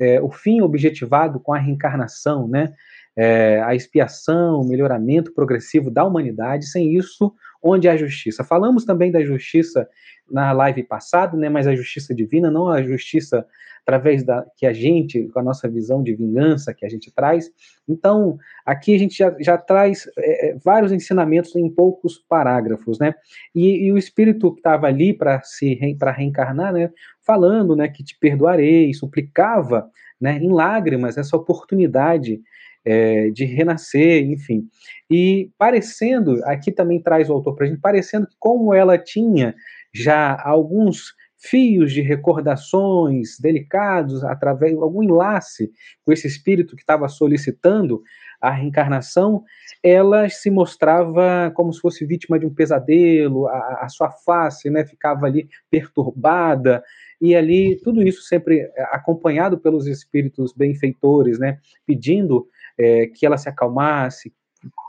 é 0.00 0.20
o 0.20 0.32
fim 0.32 0.60
objetivado 0.60 1.38
com 1.38 1.52
a 1.52 1.58
reencarnação, 1.58 2.48
né? 2.48 2.74
É, 3.20 3.60
a 3.62 3.74
expiação, 3.74 4.60
o 4.60 4.64
melhoramento 4.64 5.32
progressivo 5.34 5.90
da 5.90 6.04
humanidade, 6.04 6.66
sem 6.66 6.96
isso, 6.96 7.34
onde 7.62 7.88
há 7.88 7.96
justiça. 7.96 8.44
Falamos 8.44 8.84
também 8.84 9.10
da 9.10 9.24
justiça 9.24 9.88
na 10.30 10.52
live 10.52 10.82
passada, 10.82 11.36
né, 11.36 11.48
mas 11.48 11.66
a 11.66 11.74
justiça 11.74 12.14
divina, 12.14 12.50
não 12.50 12.68
a 12.68 12.82
justiça 12.82 13.46
através 13.88 14.22
da 14.22 14.44
que 14.54 14.66
a 14.66 14.72
gente, 14.72 15.28
com 15.28 15.40
a 15.40 15.42
nossa 15.42 15.66
visão 15.66 16.02
de 16.02 16.14
vingança 16.14 16.74
que 16.74 16.84
a 16.84 16.88
gente 16.90 17.10
traz. 17.10 17.50
Então, 17.88 18.36
aqui 18.66 18.94
a 18.94 18.98
gente 18.98 19.16
já, 19.16 19.34
já 19.40 19.56
traz 19.56 20.06
é, 20.18 20.50
é 20.50 20.56
vários 20.62 20.92
ensinamentos 20.92 21.56
em 21.56 21.70
poucos 21.70 22.18
parágrafos, 22.28 22.98
né? 22.98 23.14
E, 23.54 23.86
e 23.86 23.92
o 23.92 23.96
Espírito 23.96 24.52
que 24.52 24.60
estava 24.60 24.86
ali 24.86 25.14
para 25.14 25.40
se 25.42 25.74
para 25.98 26.12
reencarnar, 26.12 26.74
né, 26.74 26.90
falando, 27.22 27.74
né, 27.74 27.88
que 27.88 28.04
te 28.04 28.14
perdoarei, 28.18 28.92
suplicava, 28.92 29.90
né, 30.20 30.36
em 30.36 30.52
lágrimas 30.52 31.16
essa 31.16 31.36
oportunidade 31.36 32.42
é, 32.88 33.28
de 33.30 33.44
renascer, 33.44 34.24
enfim. 34.24 34.66
E 35.10 35.50
parecendo, 35.58 36.40
aqui 36.44 36.72
também 36.72 37.02
traz 37.02 37.28
o 37.28 37.34
autor 37.34 37.54
para 37.54 37.66
a 37.66 37.68
gente, 37.68 37.80
parecendo 37.80 38.26
que 38.26 38.36
como 38.38 38.72
ela 38.72 38.96
tinha 38.96 39.54
já 39.94 40.40
alguns 40.42 41.14
fios 41.36 41.92
de 41.92 42.00
recordações 42.00 43.38
delicados, 43.38 44.24
através 44.24 44.72
de 44.72 44.82
algum 44.82 45.02
enlace 45.02 45.70
com 46.04 46.12
esse 46.12 46.26
espírito 46.26 46.74
que 46.74 46.82
estava 46.82 47.08
solicitando 47.08 48.02
a 48.40 48.50
reencarnação, 48.50 49.44
ela 49.82 50.28
se 50.28 50.50
mostrava 50.50 51.52
como 51.54 51.72
se 51.72 51.80
fosse 51.80 52.06
vítima 52.06 52.38
de 52.38 52.46
um 52.46 52.54
pesadelo, 52.54 53.48
a, 53.48 53.80
a 53.82 53.88
sua 53.88 54.10
face 54.10 54.70
né, 54.70 54.84
ficava 54.84 55.26
ali 55.26 55.48
perturbada, 55.70 56.82
e 57.20 57.34
ali 57.34 57.76
tudo 57.82 58.02
isso 58.02 58.22
sempre 58.22 58.70
acompanhado 58.92 59.58
pelos 59.58 59.86
espíritos 59.86 60.52
benfeitores, 60.52 61.38
né, 61.38 61.58
pedindo 61.84 62.48
é, 62.78 63.06
que 63.06 63.26
ela 63.26 63.36
se 63.36 63.48
acalmasse, 63.48 64.32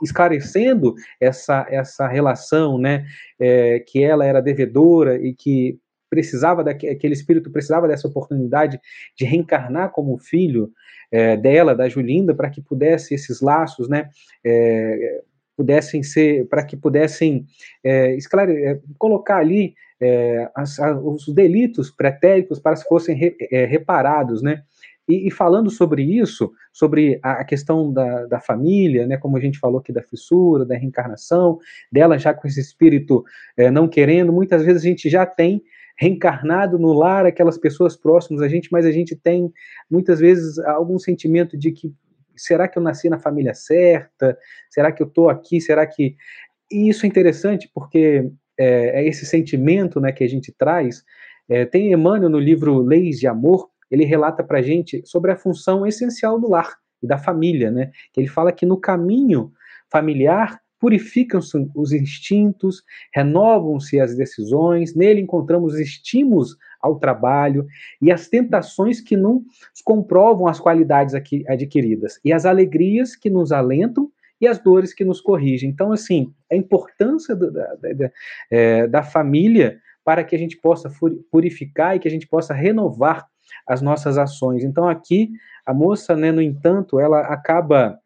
esclarecendo 0.02 0.94
essa, 1.20 1.66
essa 1.68 2.06
relação, 2.06 2.78
né, 2.78 3.06
é, 3.38 3.80
que 3.80 4.02
ela 4.02 4.24
era 4.24 4.40
devedora 4.40 5.16
e 5.16 5.34
que 5.34 5.78
precisava 6.08 6.64
daquele 6.64 7.14
espírito 7.14 7.52
precisava 7.52 7.86
dessa 7.86 8.08
oportunidade 8.08 8.80
de 9.16 9.24
reencarnar 9.24 9.90
como 9.90 10.18
filho 10.18 10.72
é, 11.12 11.36
dela, 11.36 11.74
da 11.74 11.88
Julinda, 11.88 12.34
para 12.34 12.50
que 12.50 12.60
pudesse 12.60 13.14
esses 13.14 13.40
laços, 13.40 13.88
né, 13.88 14.08
é, 14.44 15.22
pudessem 15.56 16.02
ser, 16.02 16.48
para 16.48 16.64
que 16.64 16.76
pudessem 16.76 17.46
é, 17.84 18.16
esclare, 18.16 18.80
colocar 18.98 19.36
ali 19.36 19.74
as, 20.54 20.80
as, 20.80 20.98
os 20.98 21.28
delitos 21.34 21.90
pretéritos 21.90 22.58
para 22.58 22.74
que 22.74 22.88
fossem 22.88 23.14
re, 23.14 23.36
reparados, 23.66 24.40
né, 24.40 24.62
e, 25.10 25.26
e, 25.26 25.30
falando 25.30 25.70
sobre 25.70 26.02
isso, 26.02 26.52
sobre 26.72 27.18
a, 27.22 27.44
questão 27.44 27.92
da, 27.92 28.26
da, 28.26 28.40
família, 28.40 29.06
né, 29.06 29.16
como 29.16 29.36
a 29.36 29.40
gente 29.40 29.58
falou 29.58 29.80
aqui 29.80 29.92
da 29.92 30.02
fissura, 30.02 30.64
da 30.64 30.76
reencarnação, 30.76 31.58
dela 31.90 32.18
já 32.18 32.32
com 32.32 32.46
esse 32.46 32.60
espírito 32.60 33.24
é, 33.56 33.70
não 33.70 33.88
querendo, 33.88 34.32
muitas 34.32 34.64
vezes 34.64 34.82
a 34.82 34.86
gente 34.86 35.10
já 35.10 35.26
tem 35.26 35.62
reencarnado 35.98 36.78
no 36.78 36.92
lar, 36.92 37.26
aquelas 37.26 37.58
pessoas 37.58 37.94
próximas 37.96 38.40
a 38.40 38.48
gente, 38.48 38.68
mas 38.72 38.86
a 38.86 38.92
gente 38.92 39.14
tem 39.14 39.52
muitas 39.90 40.18
vezes 40.18 40.58
algum 40.60 40.98
sentimento 40.98 41.58
de 41.58 41.72
que 41.72 41.92
será 42.34 42.66
que 42.66 42.78
eu 42.78 42.82
nasci 42.82 43.08
na 43.10 43.18
família 43.18 43.52
certa? 43.52 44.38
Será 44.70 44.90
que 44.90 45.02
eu 45.02 45.06
estou 45.06 45.28
aqui? 45.28 45.60
Será 45.60 45.86
que. 45.86 46.16
E 46.70 46.88
isso 46.88 47.04
é 47.04 47.08
interessante 47.08 47.70
porque 47.74 48.30
é, 48.58 49.02
é 49.02 49.06
esse 49.06 49.26
sentimento 49.26 50.00
né, 50.00 50.10
que 50.10 50.24
a 50.24 50.28
gente 50.28 50.52
traz. 50.52 51.04
É, 51.48 51.64
tem 51.64 51.92
Emmanuel 51.92 52.30
no 52.30 52.38
livro 52.38 52.80
Leis 52.80 53.18
de 53.18 53.26
Amor, 53.26 53.68
ele 53.90 54.04
relata 54.04 54.44
para 54.44 54.58
a 54.58 54.62
gente 54.62 55.02
sobre 55.04 55.32
a 55.32 55.36
função 55.36 55.86
essencial 55.86 56.38
do 56.38 56.48
lar 56.48 56.76
e 57.02 57.06
da 57.06 57.18
família, 57.18 57.70
né? 57.70 57.90
Ele 58.16 58.28
fala 58.28 58.52
que 58.52 58.66
no 58.66 58.76
caminho 58.76 59.52
familiar 59.90 60.60
purificam-se 60.80 61.70
os 61.74 61.92
instintos, 61.92 62.82
renovam-se 63.14 64.00
as 64.00 64.16
decisões, 64.16 64.94
nele 64.94 65.20
encontramos 65.20 65.78
estímulos 65.78 66.56
ao 66.80 66.98
trabalho 66.98 67.66
e 68.00 68.10
as 68.10 68.28
tentações 68.28 69.00
que 69.00 69.14
não 69.14 69.44
comprovam 69.84 70.48
as 70.48 70.58
qualidades 70.58 71.14
adquiridas, 71.46 72.18
e 72.24 72.32
as 72.32 72.46
alegrias 72.46 73.14
que 73.14 73.28
nos 73.28 73.52
alentam 73.52 74.10
e 74.40 74.46
as 74.46 74.58
dores 74.58 74.94
que 74.94 75.04
nos 75.04 75.20
corrigem. 75.20 75.68
Então, 75.68 75.92
assim, 75.92 76.32
a 76.50 76.56
importância 76.56 77.36
da, 77.36 77.50
da, 77.50 77.92
da, 77.92 78.10
é, 78.50 78.86
da 78.86 79.02
família 79.02 79.78
para 80.02 80.24
que 80.24 80.34
a 80.34 80.38
gente 80.38 80.56
possa 80.56 80.90
purificar 81.30 81.94
e 81.94 81.98
que 81.98 82.08
a 82.08 82.10
gente 82.10 82.26
possa 82.26 82.54
renovar 82.54 83.26
as 83.66 83.80
nossas 83.82 84.18
ações. 84.18 84.64
Então, 84.64 84.88
aqui, 84.88 85.30
a 85.64 85.72
moça, 85.72 86.16
né, 86.16 86.32
no 86.32 86.42
entanto, 86.42 86.98
ela 86.98 87.20
acaba 87.20 87.98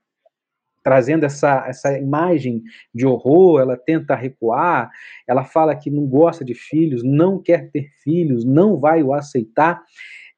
trazendo 0.84 1.24
essa, 1.24 1.64
essa 1.66 1.98
imagem 1.98 2.62
de 2.94 3.06
horror, 3.06 3.60
ela 3.60 3.76
tenta 3.76 4.14
recuar, 4.14 4.90
ela 5.26 5.42
fala 5.42 5.74
que 5.74 5.90
não 5.90 6.06
gosta 6.06 6.44
de 6.44 6.54
filhos, 6.54 7.02
não 7.02 7.40
quer 7.40 7.70
ter 7.70 7.88
filhos, 8.02 8.44
não 8.44 8.78
vai 8.78 9.02
o 9.02 9.14
aceitar. 9.14 9.82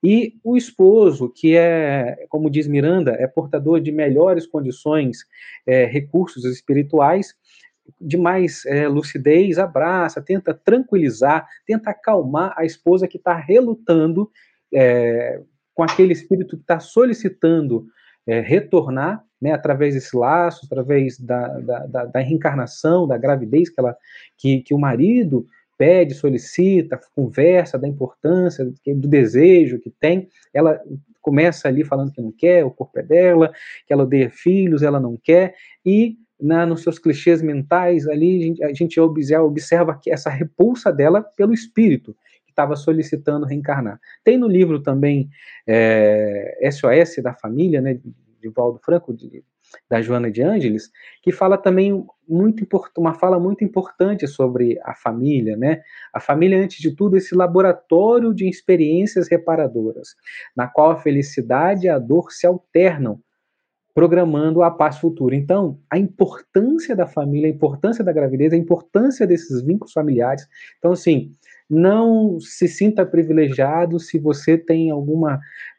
E 0.03 0.35
o 0.45 0.57
esposo, 0.57 1.29
que 1.29 1.57
é, 1.57 2.27
como 2.29 2.49
diz 2.49 2.69
Miranda, 2.69 3.17
é 3.19 3.27
portador 3.27 3.81
de 3.81 3.91
melhores 3.91 4.47
condições, 4.47 5.19
é, 5.67 5.85
recursos 5.85 6.45
espirituais, 6.45 7.35
de 8.01 8.17
mais 8.17 8.65
é, 8.67 8.87
lucidez, 8.87 9.59
abraça, 9.59 10.23
tenta 10.23 10.55
tranquilizar, 10.55 11.49
tenta 11.67 11.91
acalmar 11.91 12.55
a 12.57 12.65
esposa 12.65 13.09
que 13.09 13.17
está 13.17 13.35
relutando 13.35 14.31
é, 14.77 15.41
com 15.75 15.83
aquele 15.83 16.13
espírito 16.13 16.57
que 16.57 16.63
está 16.63 16.79
solicitando 16.79 17.87
é, 18.27 18.41
retornar 18.41 19.25
né, 19.41 19.53
através 19.53 19.95
desse 19.95 20.15
laço, 20.15 20.67
através 20.67 21.19
da, 21.19 21.49
da, 21.61 21.87
da, 21.87 22.05
da, 22.05 22.21
reencarnação, 22.21 23.07
da 23.07 23.17
gravidez 23.17 23.71
que, 23.71 23.81
ela, 23.81 23.97
que, 24.37 24.61
que 24.61 24.75
o 24.75 24.79
marido 24.79 25.47
pede, 25.79 26.15
solicita, 26.15 27.01
conversa 27.15 27.79
da 27.79 27.89
importância, 27.89 28.65
do 28.65 29.09
desejo 29.09 29.79
que 29.79 29.91
tem, 29.91 30.29
ela 30.53 30.81
começa 31.23 31.69
ali 31.69 31.85
falando 31.85 32.13
que 32.13 32.23
não 32.23 32.33
quer, 32.33 32.65
o 32.65 32.71
corpo 32.71 32.99
é 32.99 33.03
dela, 33.03 33.51
que 33.87 33.93
ela 33.93 34.05
odeia 34.05 34.31
filhos, 34.31 34.83
ela 34.83 35.01
não 35.01 35.19
quer, 35.23 35.55
e 35.85 36.17
na, 36.41 36.67
nos 36.67 36.83
seus 36.83 36.99
clichês 36.99 37.43
mentais 37.43 38.07
ali 38.07 38.55
a 38.63 38.73
gente, 38.73 39.01
observa, 39.01 39.45
observa 39.45 40.01
essa 40.07 40.31
repulsa 40.31 40.93
dela 40.93 41.23
pelo 41.23 41.53
espírito, 41.53 42.15
estava 42.57 42.75
solicitando 42.75 43.45
reencarnar. 43.45 44.01
Tem 44.25 44.39
no 44.39 44.49
livro 44.49 44.81
também 44.81 45.29
é, 45.67 46.59
SOS 46.73 47.23
da 47.23 47.35
Família, 47.35 47.83
né, 47.83 48.01
de 48.41 48.49
Valdo 48.49 48.81
Franco, 48.83 49.13
de, 49.13 49.45
da 49.89 50.01
Joana 50.01 50.31
de 50.31 50.43
Ângeles, 50.43 50.91
que 51.23 51.31
fala 51.31 51.59
também 51.59 52.07
muito 52.27 52.67
uma 52.97 53.15
fala 53.15 53.39
muito 53.39 53.63
importante 53.63 54.27
sobre 54.27 54.79
a 54.83 54.95
família, 54.95 55.57
né? 55.57 55.83
A 56.13 56.21
família, 56.21 56.59
antes 56.59 56.79
de 56.79 56.95
tudo, 56.95 57.17
esse 57.17 57.35
laboratório 57.35 58.35
de 58.35 58.49
experiências 58.49 59.29
reparadoras, 59.29 60.17
na 60.57 60.67
qual 60.67 60.91
a 60.91 60.97
felicidade 60.97 61.87
e 61.87 61.89
a 61.89 61.99
dor 61.99 62.33
se 62.33 62.47
alternam, 62.47 63.21
programando 63.95 64.63
a 64.63 64.71
paz 64.71 64.99
futura. 64.99 65.35
Então, 65.35 65.81
a 65.91 65.97
importância 65.99 66.95
da 66.95 67.07
família, 67.07 67.49
a 67.49 67.51
importância 67.51 68.05
da 68.05 68.13
gravidez, 68.13 68.53
a 68.53 68.57
importância 68.57 69.27
desses 69.27 69.63
vínculos 69.63 69.93
familiares. 69.93 70.47
Então, 70.79 70.93
assim, 70.93 71.35
não 71.69 72.39
se 72.41 72.69
sinta 72.69 73.05
privilegiado 73.05 73.99
se 73.99 74.19
você 74.19 74.57
tem 74.57 74.91
algum 74.91 75.23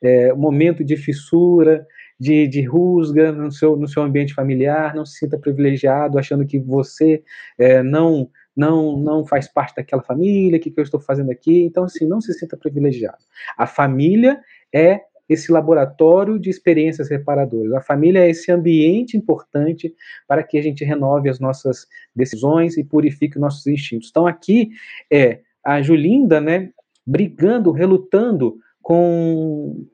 é, 0.02 0.34
momento 0.34 0.84
de 0.84 0.98
fissura, 0.98 1.86
de, 2.20 2.48
de 2.48 2.62
rusga 2.64 3.32
no 3.32 3.52
seu, 3.52 3.78
no 3.78 3.88
seu 3.88 4.04
ambiente 4.04 4.34
familiar, 4.34 4.96
não 4.96 5.06
se 5.06 5.20
sinta 5.20 5.38
privilegiado 5.38 6.18
achando 6.18 6.46
que 6.46 6.60
você 6.60 7.24
é, 7.58 7.82
não 7.84 8.30
não 8.56 8.98
não 8.98 9.24
faz 9.24 9.48
parte 9.48 9.76
daquela 9.76 10.02
família, 10.02 10.58
o 10.58 10.60
que, 10.60 10.72
que 10.72 10.80
eu 10.80 10.84
estou 10.84 11.00
fazendo 11.00 11.30
aqui. 11.32 11.64
Então, 11.64 11.84
assim, 11.84 12.08
não 12.08 12.20
se 12.20 12.34
sinta 12.34 12.58
privilegiado. 12.58 13.24
A 13.56 13.68
família 13.68 14.40
é 14.74 15.02
esse 15.30 15.52
laboratório 15.52 16.40
de 16.40 16.50
experiências 16.50 17.10
reparadoras. 17.10 17.74
A 17.74 17.82
família 17.82 18.26
é 18.26 18.30
esse 18.30 18.52
ambiente 18.52 19.18
importante 19.18 19.94
para 20.28 20.42
que 20.42 20.58
a 20.58 20.62
gente 20.62 20.84
renove 20.84 21.30
as 21.30 21.40
nossas 21.40 21.86
decisões 22.16 22.78
e 22.78 22.84
purifique 22.84 23.38
os 23.38 23.42
nossos 23.42 23.68
instintos. 23.68 24.10
Então, 24.10 24.26
aqui 24.26 24.70
é 25.12 25.42
a 25.68 25.82
Julinda, 25.82 26.40
né, 26.40 26.70
brigando, 27.06 27.74
relutando 27.74 28.58
com, 28.82 29.86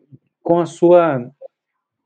com 0.44 0.60
a 0.60 0.68
sua 0.68 1.32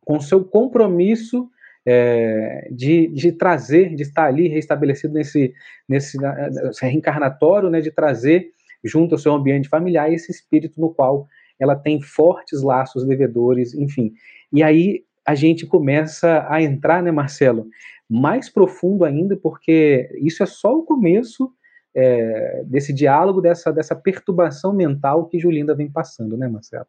com 0.06 0.21
seu 0.21 0.45
compromisso 0.45 1.49
é, 1.86 2.69
de, 2.71 3.08
de 3.08 3.34
trazer, 3.34 3.93
de 3.93 4.03
estar 4.03 4.25
ali 4.25 4.47
restabelecido 4.47 5.13
nesse, 5.13 5.53
nesse, 5.86 6.17
nesse 6.17 6.86
reencarnatório, 6.86 7.69
né, 7.69 7.82
de 7.82 7.91
trazer 7.91 8.53
junto 8.82 9.15
ao 9.15 9.19
seu 9.19 9.34
ambiente 9.34 9.67
familiar 9.67 10.10
esse 10.10 10.32
espírito 10.32 10.80
no 10.80 10.93
qual 10.93 11.27
ela 11.60 11.75
tem 11.75 12.01
fortes 12.01 12.62
laços 12.62 13.06
devedores, 13.06 13.73
enfim. 13.73 14.13
E 14.53 14.63
aí 14.63 15.03
a 15.25 15.36
gente 15.36 15.65
começa 15.65 16.47
a 16.49 16.62
entrar, 16.62 17.03
né, 17.03 17.12
Marcelo, 17.12 17.67
mais 18.10 18.49
profundo 18.49 19.03
ainda, 19.03 19.36
porque 19.36 20.10
isso 20.21 20.41
é 20.41 20.45
só 20.45 20.73
o 20.73 20.84
começo 20.84 21.51
é, 21.99 22.63
desse 22.63 22.93
diálogo, 22.93 23.41
dessa, 23.41 23.71
dessa 23.71 23.95
perturbação 23.95 24.71
mental 24.71 25.25
que 25.25 25.39
Julinda 25.39 25.73
vem 25.73 25.89
passando, 25.89 26.38
né, 26.38 26.47
Marcelo? 26.47 26.86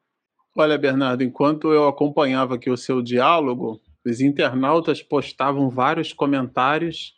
Olha, 0.55 0.77
Bernardo, 0.77 1.25
enquanto 1.25 1.73
eu 1.73 1.89
acompanhava 1.89 2.57
aqui 2.57 2.69
o 2.69 2.77
seu 2.77 3.01
diálogo, 3.01 3.81
os 4.05 4.21
internautas 4.21 5.03
postavam 5.03 5.71
vários 5.71 6.13
comentários. 6.13 7.15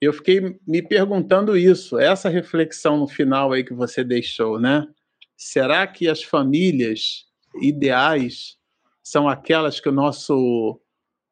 Eu 0.00 0.12
fiquei 0.12 0.56
me 0.66 0.80
perguntando 0.82 1.56
isso, 1.56 1.98
essa 1.98 2.28
reflexão 2.28 2.96
no 2.96 3.08
final 3.08 3.50
aí 3.50 3.64
que 3.64 3.74
você 3.74 4.04
deixou, 4.04 4.60
né? 4.60 4.86
Será 5.36 5.84
que 5.84 6.08
as 6.08 6.22
famílias 6.22 7.24
ideais 7.60 8.56
são 9.02 9.28
aquelas 9.28 9.80
que 9.80 9.88
o 9.88 9.92
nosso 9.92 10.78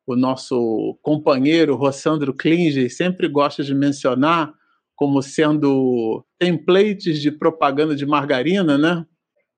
o 0.06 0.16
nosso 0.16 0.98
companheiro 1.02 1.76
Rossandro 1.76 2.34
Klinger 2.34 2.92
sempre 2.92 3.28
gosta 3.28 3.62
de 3.62 3.72
mencionar, 3.72 4.52
como 5.00 5.22
sendo 5.22 6.22
templates 6.38 7.18
de 7.22 7.32
propaganda 7.32 7.96
de 7.96 8.04
margarina, 8.04 8.76
né? 8.76 9.06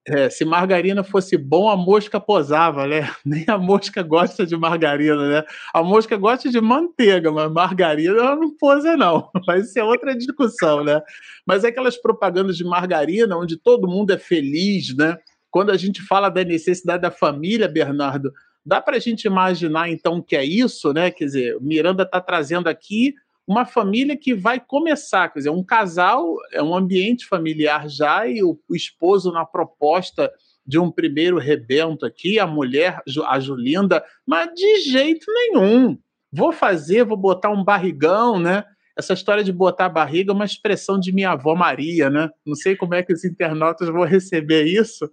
É, 0.06 0.30
se 0.30 0.44
margarina 0.44 1.02
fosse 1.02 1.36
bom, 1.36 1.68
a 1.68 1.76
mosca 1.76 2.20
posava, 2.20 2.86
né? 2.86 3.10
Nem 3.26 3.44
a 3.48 3.58
mosca 3.58 4.04
gosta 4.04 4.46
de 4.46 4.56
margarina, 4.56 5.28
né? 5.28 5.44
A 5.74 5.82
mosca 5.82 6.16
gosta 6.16 6.48
de 6.48 6.60
manteiga, 6.60 7.32
mas 7.32 7.50
margarina 7.50 8.16
ela 8.18 8.36
não 8.36 8.56
posa, 8.56 8.96
não. 8.96 9.30
Mas 9.44 9.68
isso 9.70 9.80
é 9.80 9.82
outra 9.82 10.16
discussão, 10.16 10.84
né? 10.84 11.02
Mas 11.44 11.64
é 11.64 11.68
aquelas 11.70 11.96
propagandas 11.96 12.56
de 12.56 12.62
margarina, 12.62 13.36
onde 13.36 13.56
todo 13.56 13.88
mundo 13.88 14.12
é 14.12 14.18
feliz, 14.18 14.94
né? 14.96 15.18
Quando 15.50 15.70
a 15.70 15.76
gente 15.76 16.00
fala 16.02 16.28
da 16.28 16.44
necessidade 16.44 17.02
da 17.02 17.10
família, 17.10 17.66
Bernardo, 17.66 18.32
dá 18.64 18.80
para 18.80 18.96
a 18.96 19.00
gente 19.00 19.24
imaginar, 19.24 19.90
então, 19.90 20.22
que 20.22 20.36
é 20.36 20.44
isso, 20.44 20.92
né? 20.92 21.10
Quer 21.10 21.24
dizer, 21.24 21.60
Miranda 21.60 22.04
está 22.04 22.20
trazendo 22.20 22.68
aqui 22.68 23.14
uma 23.52 23.66
família 23.66 24.16
que 24.16 24.34
vai 24.34 24.58
começar, 24.58 25.28
quer 25.28 25.40
dizer, 25.40 25.50
um 25.50 25.62
casal, 25.62 26.34
é 26.50 26.62
um 26.62 26.74
ambiente 26.74 27.26
familiar 27.26 27.88
já, 27.88 28.26
e 28.26 28.42
o, 28.42 28.58
o 28.68 28.74
esposo 28.74 29.30
na 29.30 29.44
proposta 29.44 30.32
de 30.66 30.78
um 30.78 30.90
primeiro 30.90 31.38
rebento 31.38 32.06
aqui, 32.06 32.38
a 32.38 32.46
mulher, 32.46 33.00
a 33.26 33.40
Julinda, 33.40 34.02
mas 34.26 34.50
de 34.54 34.80
jeito 34.80 35.26
nenhum. 35.28 35.98
Vou 36.32 36.50
fazer, 36.50 37.04
vou 37.04 37.16
botar 37.16 37.50
um 37.50 37.62
barrigão, 37.62 38.38
né? 38.38 38.64
Essa 38.96 39.12
história 39.12 39.44
de 39.44 39.52
botar 39.52 39.88
barriga 39.88 40.32
é 40.32 40.34
uma 40.34 40.44
expressão 40.44 40.98
de 40.98 41.12
minha 41.12 41.32
avó 41.32 41.54
Maria, 41.54 42.08
né? 42.08 42.30
Não 42.46 42.54
sei 42.54 42.74
como 42.74 42.94
é 42.94 43.02
que 43.02 43.12
os 43.12 43.24
internautas 43.24 43.88
vão 43.88 44.04
receber 44.04 44.64
isso, 44.64 45.10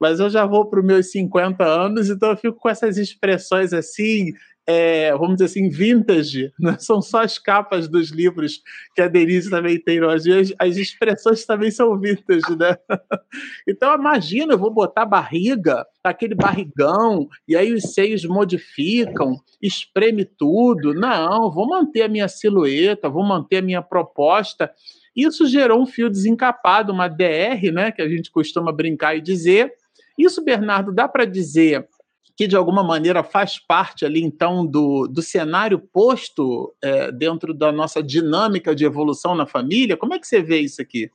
mas 0.00 0.20
eu 0.20 0.30
já 0.30 0.46
vou 0.46 0.68
para 0.68 0.80
os 0.80 0.86
meus 0.86 1.10
50 1.10 1.64
anos, 1.64 2.08
então 2.08 2.30
eu 2.30 2.36
fico 2.36 2.56
com 2.56 2.68
essas 2.68 2.96
expressões 2.98 3.72
assim, 3.72 4.32
é, 4.70 5.10
vamos 5.12 5.34
dizer 5.34 5.46
assim, 5.46 5.68
vintage, 5.68 6.52
não 6.58 6.78
são 6.78 7.02
só 7.02 7.22
as 7.22 7.38
capas 7.38 7.88
dos 7.88 8.10
livros 8.10 8.62
que 8.94 9.02
a 9.02 9.08
Denise 9.08 9.50
também 9.50 9.80
tem 9.80 10.00
hoje, 10.00 10.32
as, 10.32 10.52
as 10.58 10.76
expressões 10.76 11.44
também 11.44 11.72
são 11.72 11.98
vintage, 11.98 12.56
né? 12.56 12.76
Então 13.68 13.94
imagina, 13.94 14.54
eu 14.54 14.58
vou 14.58 14.72
botar 14.72 15.04
barriga, 15.04 15.86
aquele 16.02 16.34
barrigão, 16.34 17.28
e 17.46 17.56
aí 17.56 17.72
os 17.72 17.92
seios 17.94 18.24
modificam, 18.24 19.36
espreme 19.62 20.24
tudo. 20.24 20.92
Não, 20.92 21.50
vou 21.50 21.68
manter 21.68 22.02
a 22.02 22.08
minha 22.08 22.26
silhueta, 22.26 23.08
vou 23.08 23.24
manter 23.24 23.58
a 23.58 23.62
minha 23.62 23.82
proposta. 23.82 24.70
Isso 25.14 25.46
gerou 25.46 25.80
um 25.80 25.86
fio 25.86 26.10
desencapado, 26.10 26.92
uma 26.92 27.06
DR, 27.06 27.70
né, 27.72 27.92
que 27.92 28.02
a 28.02 28.08
gente 28.08 28.30
costuma 28.30 28.72
brincar 28.72 29.14
e 29.16 29.20
dizer. 29.20 29.72
Isso, 30.18 30.44
Bernardo, 30.44 30.92
dá 30.92 31.06
para 31.06 31.24
dizer 31.24 31.86
que 32.36 32.46
de 32.46 32.56
alguma 32.56 32.82
maneira 32.82 33.22
faz 33.22 33.58
parte 33.58 34.04
ali 34.04 34.22
então 34.22 34.66
do, 34.66 35.06
do 35.06 35.22
cenário 35.22 35.78
posto 35.78 36.74
é, 36.82 37.12
dentro 37.12 37.52
da 37.52 37.70
nossa 37.70 38.02
dinâmica 38.02 38.74
de 38.74 38.84
evolução 38.84 39.34
na 39.34 39.46
família? 39.46 39.96
Como 39.96 40.14
é 40.14 40.18
que 40.18 40.26
você 40.26 40.42
vê 40.42 40.60
isso 40.60 40.80
aqui? 40.80 41.10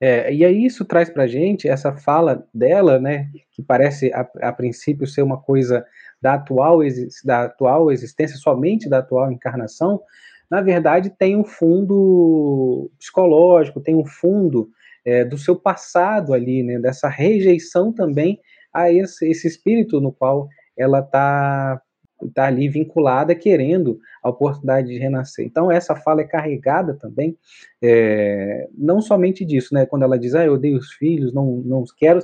É, 0.00 0.32
e 0.34 0.44
aí 0.44 0.66
isso 0.66 0.84
traz 0.84 1.08
para 1.08 1.26
gente 1.26 1.68
essa 1.68 1.92
fala 1.96 2.46
dela, 2.52 2.98
né, 2.98 3.30
que 3.52 3.62
parece 3.62 4.12
a, 4.12 4.28
a, 4.42 4.52
princípio 4.52 5.06
ser 5.06 5.22
uma 5.22 5.38
coisa 5.38 5.84
da 6.20 6.34
atual, 6.34 6.80
da 7.24 7.44
atual 7.44 7.92
existência, 7.92 8.36
somente 8.36 8.88
da 8.88 8.98
atual 8.98 9.30
encarnação, 9.30 10.00
na 10.50 10.60
verdade 10.60 11.10
tem 11.10 11.36
um 11.36 11.44
fundo 11.44 12.90
psicológico, 12.98 13.80
tem 13.80 13.94
um 13.94 14.04
fundo 14.04 14.68
é, 15.04 15.24
do 15.24 15.38
seu 15.38 15.54
passado 15.54 16.34
ali, 16.34 16.62
né, 16.62 16.78
dessa 16.78 17.08
rejeição 17.08 17.92
também 17.92 18.40
a 18.74 18.92
esse, 18.92 19.28
esse 19.28 19.46
espírito 19.46 20.00
no 20.00 20.12
qual 20.12 20.48
ela 20.76 20.98
está 20.98 21.80
tá 22.34 22.46
ali 22.46 22.68
vinculada, 22.68 23.34
querendo 23.34 23.98
a 24.22 24.30
oportunidade 24.30 24.88
de 24.88 24.98
renascer. 24.98 25.44
Então, 25.44 25.70
essa 25.70 25.94
fala 25.94 26.22
é 26.22 26.24
carregada 26.24 26.94
também, 26.94 27.36
é, 27.82 28.68
não 28.76 29.00
somente 29.00 29.44
disso, 29.44 29.74
né? 29.74 29.84
Quando 29.84 30.04
ela 30.04 30.18
diz, 30.18 30.34
ah, 30.34 30.44
eu 30.44 30.54
odeio 30.54 30.78
os 30.78 30.92
filhos, 30.92 31.32
não, 31.32 31.62
não 31.64 31.82
os 31.82 31.92
quero. 31.92 32.20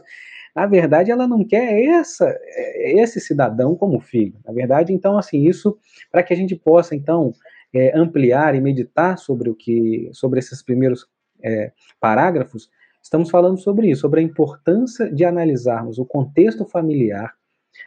Na 0.55 0.67
verdade, 0.67 1.11
ela 1.11 1.29
não 1.29 1.45
quer 1.45 1.81
essa, 1.85 2.37
esse 2.77 3.21
cidadão 3.21 3.77
como 3.77 4.01
filho. 4.01 4.35
Na 4.45 4.53
verdade, 4.53 4.93
então, 4.93 5.19
assim, 5.19 5.47
isso, 5.47 5.77
para 6.11 6.23
que 6.23 6.33
a 6.33 6.37
gente 6.37 6.57
possa, 6.57 6.95
então, 6.95 7.33
é, 7.73 7.97
ampliar 7.97 8.55
e 8.55 8.61
meditar 8.61 9.19
sobre 9.19 9.49
o 9.49 9.55
que, 9.55 10.09
sobre 10.13 10.39
esses 10.39 10.63
primeiros 10.63 11.07
é, 11.43 11.73
parágrafos, 12.01 12.69
estamos 13.03 13.31
falando 13.31 13.59
sobre 13.59 13.91
isso, 13.91 14.03
sobre 14.03 14.21
a 14.21 14.23
importância 14.23 15.13
de 15.13 15.25
analisarmos 15.25 15.99
o 15.99 16.05
contexto 16.05 16.65
familiar, 16.65 17.35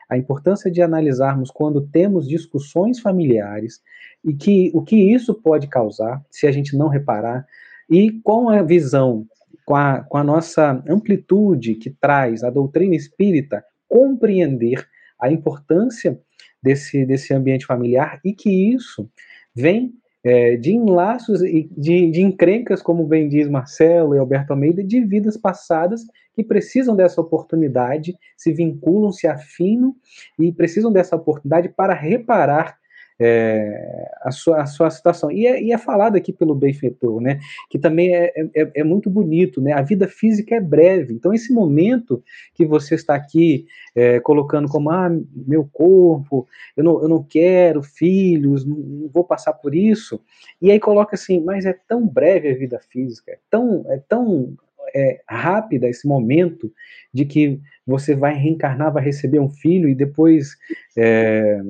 a 0.09 0.17
importância 0.17 0.71
de 0.71 0.81
analisarmos 0.81 1.51
quando 1.51 1.87
temos 1.87 2.27
discussões 2.27 2.99
familiares 2.99 3.81
e 4.23 4.33
que 4.33 4.71
o 4.73 4.81
que 4.81 4.95
isso 4.95 5.33
pode 5.33 5.67
causar 5.67 6.23
se 6.29 6.47
a 6.47 6.51
gente 6.51 6.75
não 6.77 6.87
reparar 6.87 7.45
e 7.89 8.11
com 8.23 8.49
a 8.49 8.61
visão, 8.61 9.25
com 9.65 9.75
a, 9.75 9.99
com 10.03 10.17
a 10.17 10.23
nossa 10.23 10.83
amplitude 10.87 11.75
que 11.75 11.89
traz 11.89 12.43
a 12.43 12.49
doutrina 12.49 12.95
espírita, 12.95 13.63
compreender 13.87 14.87
a 15.19 15.31
importância 15.31 16.19
desse, 16.61 17.05
desse 17.05 17.33
ambiente 17.33 17.65
familiar 17.65 18.19
e 18.23 18.33
que 18.33 18.73
isso 18.73 19.09
vem 19.55 19.93
é, 20.23 20.55
de 20.55 20.71
enlaços 20.71 21.41
e 21.41 21.69
de, 21.75 22.09
de 22.09 22.21
encrencas, 22.21 22.81
como 22.81 23.05
bem 23.05 23.27
diz 23.27 23.49
Marcelo 23.49 24.15
e 24.15 24.19
Alberto 24.19 24.51
Almeida, 24.51 24.83
de 24.83 25.01
vidas 25.01 25.35
passadas 25.35 26.05
que 26.33 26.43
precisam 26.43 26.95
dessa 26.95 27.21
oportunidade, 27.21 28.15
se 28.37 28.53
vinculam, 28.53 29.11
se 29.11 29.27
afinam 29.27 29.95
e 30.39 30.51
precisam 30.51 30.91
dessa 30.91 31.15
oportunidade 31.15 31.69
para 31.69 31.93
reparar 31.93 32.77
é, 33.25 34.11
a, 34.21 34.31
sua, 34.31 34.61
a 34.61 34.65
sua 34.65 34.89
situação. 34.89 35.31
E 35.31 35.47
é, 35.47 35.63
e 35.63 35.71
é 35.71 35.77
falado 35.77 36.17
aqui 36.17 36.33
pelo 36.33 36.53
benfeitor, 36.53 37.21
né, 37.21 37.39
que 37.69 37.79
também 37.79 38.13
é, 38.13 38.33
é, 38.53 38.71
é, 38.75 38.83
muito 38.83 39.09
bonito, 39.09 39.61
né, 39.61 39.71
a 39.71 39.81
vida 39.81 40.07
física 40.07 40.55
é 40.55 40.59
breve, 40.59 41.13
então 41.13 41.33
esse 41.33 41.53
momento 41.53 42.21
que 42.53 42.65
você 42.65 42.95
está 42.95 43.15
aqui 43.15 43.65
é, 43.95 44.19
colocando 44.19 44.67
como, 44.67 44.89
ah, 44.89 45.09
meu 45.33 45.67
corpo, 45.71 46.45
eu 46.75 46.83
não, 46.83 47.01
eu 47.01 47.07
não 47.07 47.23
quero 47.23 47.81
filhos, 47.81 48.65
não 48.65 49.09
vou 49.13 49.23
passar 49.23 49.53
por 49.53 49.73
isso, 49.73 50.19
e 50.61 50.69
aí 50.69 50.79
coloca 50.79 51.15
assim, 51.15 51.41
mas 51.41 51.65
é 51.65 51.73
tão 51.87 52.05
breve 52.05 52.49
a 52.49 52.55
vida 52.55 52.79
física, 52.89 53.31
é 53.31 53.37
tão, 53.49 53.85
é 53.87 54.01
tão 54.07 54.57
é, 54.93 55.21
rápida 55.27 55.87
esse 55.87 56.07
momento 56.07 56.71
de 57.13 57.25
que 57.25 57.61
você 57.85 58.15
vai 58.15 58.33
reencarnar, 58.33 58.91
vai 58.91 59.03
receber 59.03 59.39
um 59.39 59.49
filho 59.49 59.87
e 59.87 59.95
depois 59.95 60.57
é, 60.97 61.61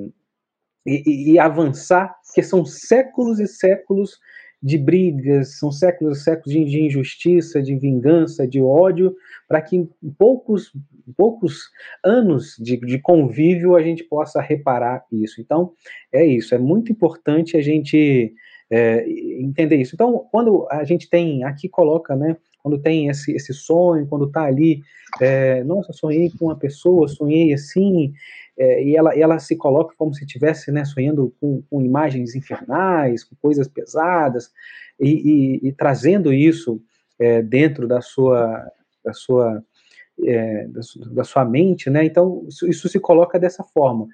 e, 0.86 1.34
e, 1.34 1.40
avançar, 1.40 2.16
porque 2.26 2.44
são 2.44 2.66
séculos 2.66 3.40
e 3.40 3.48
séculos 3.48 4.20
de 4.62 4.78
brigas, 4.78 5.60
são 5.60 5.72
séculos 5.72 6.20
e 6.20 6.24
séculos 6.24 6.54
de, 6.54 6.64
de 6.66 6.82
injustiça, 6.82 7.62
de 7.62 7.76
vingança, 7.76 8.48
de 8.48 8.62
ódio, 8.62 9.14
para 9.48 9.62
que 9.62 9.76
em 9.76 9.90
poucos, 10.18 10.72
poucos 11.18 11.70
anos 12.04 12.56
de, 12.58 12.78
de 12.78 12.98
convívio 13.00 13.76
a 13.76 13.82
gente 13.82 14.04
possa 14.04 14.42
reparar 14.42 15.04
isso. 15.12 15.42
Então, 15.42 15.74
é 16.12 16.26
isso, 16.26 16.56
é 16.56 16.58
muito 16.58 16.92
importante 16.92 17.58
a 17.58 17.62
gente 17.62 18.34
é, 18.70 19.06
entender 19.40 19.76
isso. 19.76 19.96
Então, 19.96 20.26
quando 20.32 20.66
a 20.72 20.84
gente 20.84 21.10
tem, 21.10 21.44
aqui 21.44 21.68
coloca, 21.68 22.16
né, 22.16 22.38
quando 22.64 22.80
tem 22.80 23.10
esse, 23.10 23.34
esse 23.34 23.54
sonho, 23.54 24.08
quando 24.08 24.26
está 24.26 24.44
ali, 24.46 24.82
é, 25.22 25.64
nossa, 25.66 25.92
sonhei 25.92 26.32
com 26.32 26.46
uma 26.46 26.56
pessoa, 26.56 27.10
sonhei 27.10 27.54
assim, 27.54 28.14
é, 28.58 28.84
e 28.84 28.96
ela, 28.96 29.14
ela 29.20 29.38
se 29.38 29.58
coloca 29.58 29.94
como 29.98 30.14
se 30.14 30.24
estivesse 30.24 30.72
né, 30.72 30.86
sonhando 30.86 31.36
com, 31.42 31.62
com, 31.70 31.82
imagens 31.82 32.36
infernais, 32.36 33.26
com 33.26 33.36
coisas 33.36 33.68
pesadas, 33.68 34.50
e, 34.98 35.60
e, 35.62 35.68
e 35.68 35.72
trazendo 35.74 36.34
isso 36.34 36.82
é, 37.20 37.42
dentro 37.42 37.86
da 37.86 38.00
sua, 38.00 38.66
da 39.04 39.12
sua, 39.12 39.62
é, 40.24 40.68
da, 40.68 41.24
sua 41.26 41.44
mente, 41.44 41.90
né? 41.90 42.06
Então, 42.06 42.46
isso, 42.48 42.68
isso 42.68 42.88
se 42.88 43.00
coloca 43.00 43.38
dessa 43.38 43.64
forma. 43.64 44.08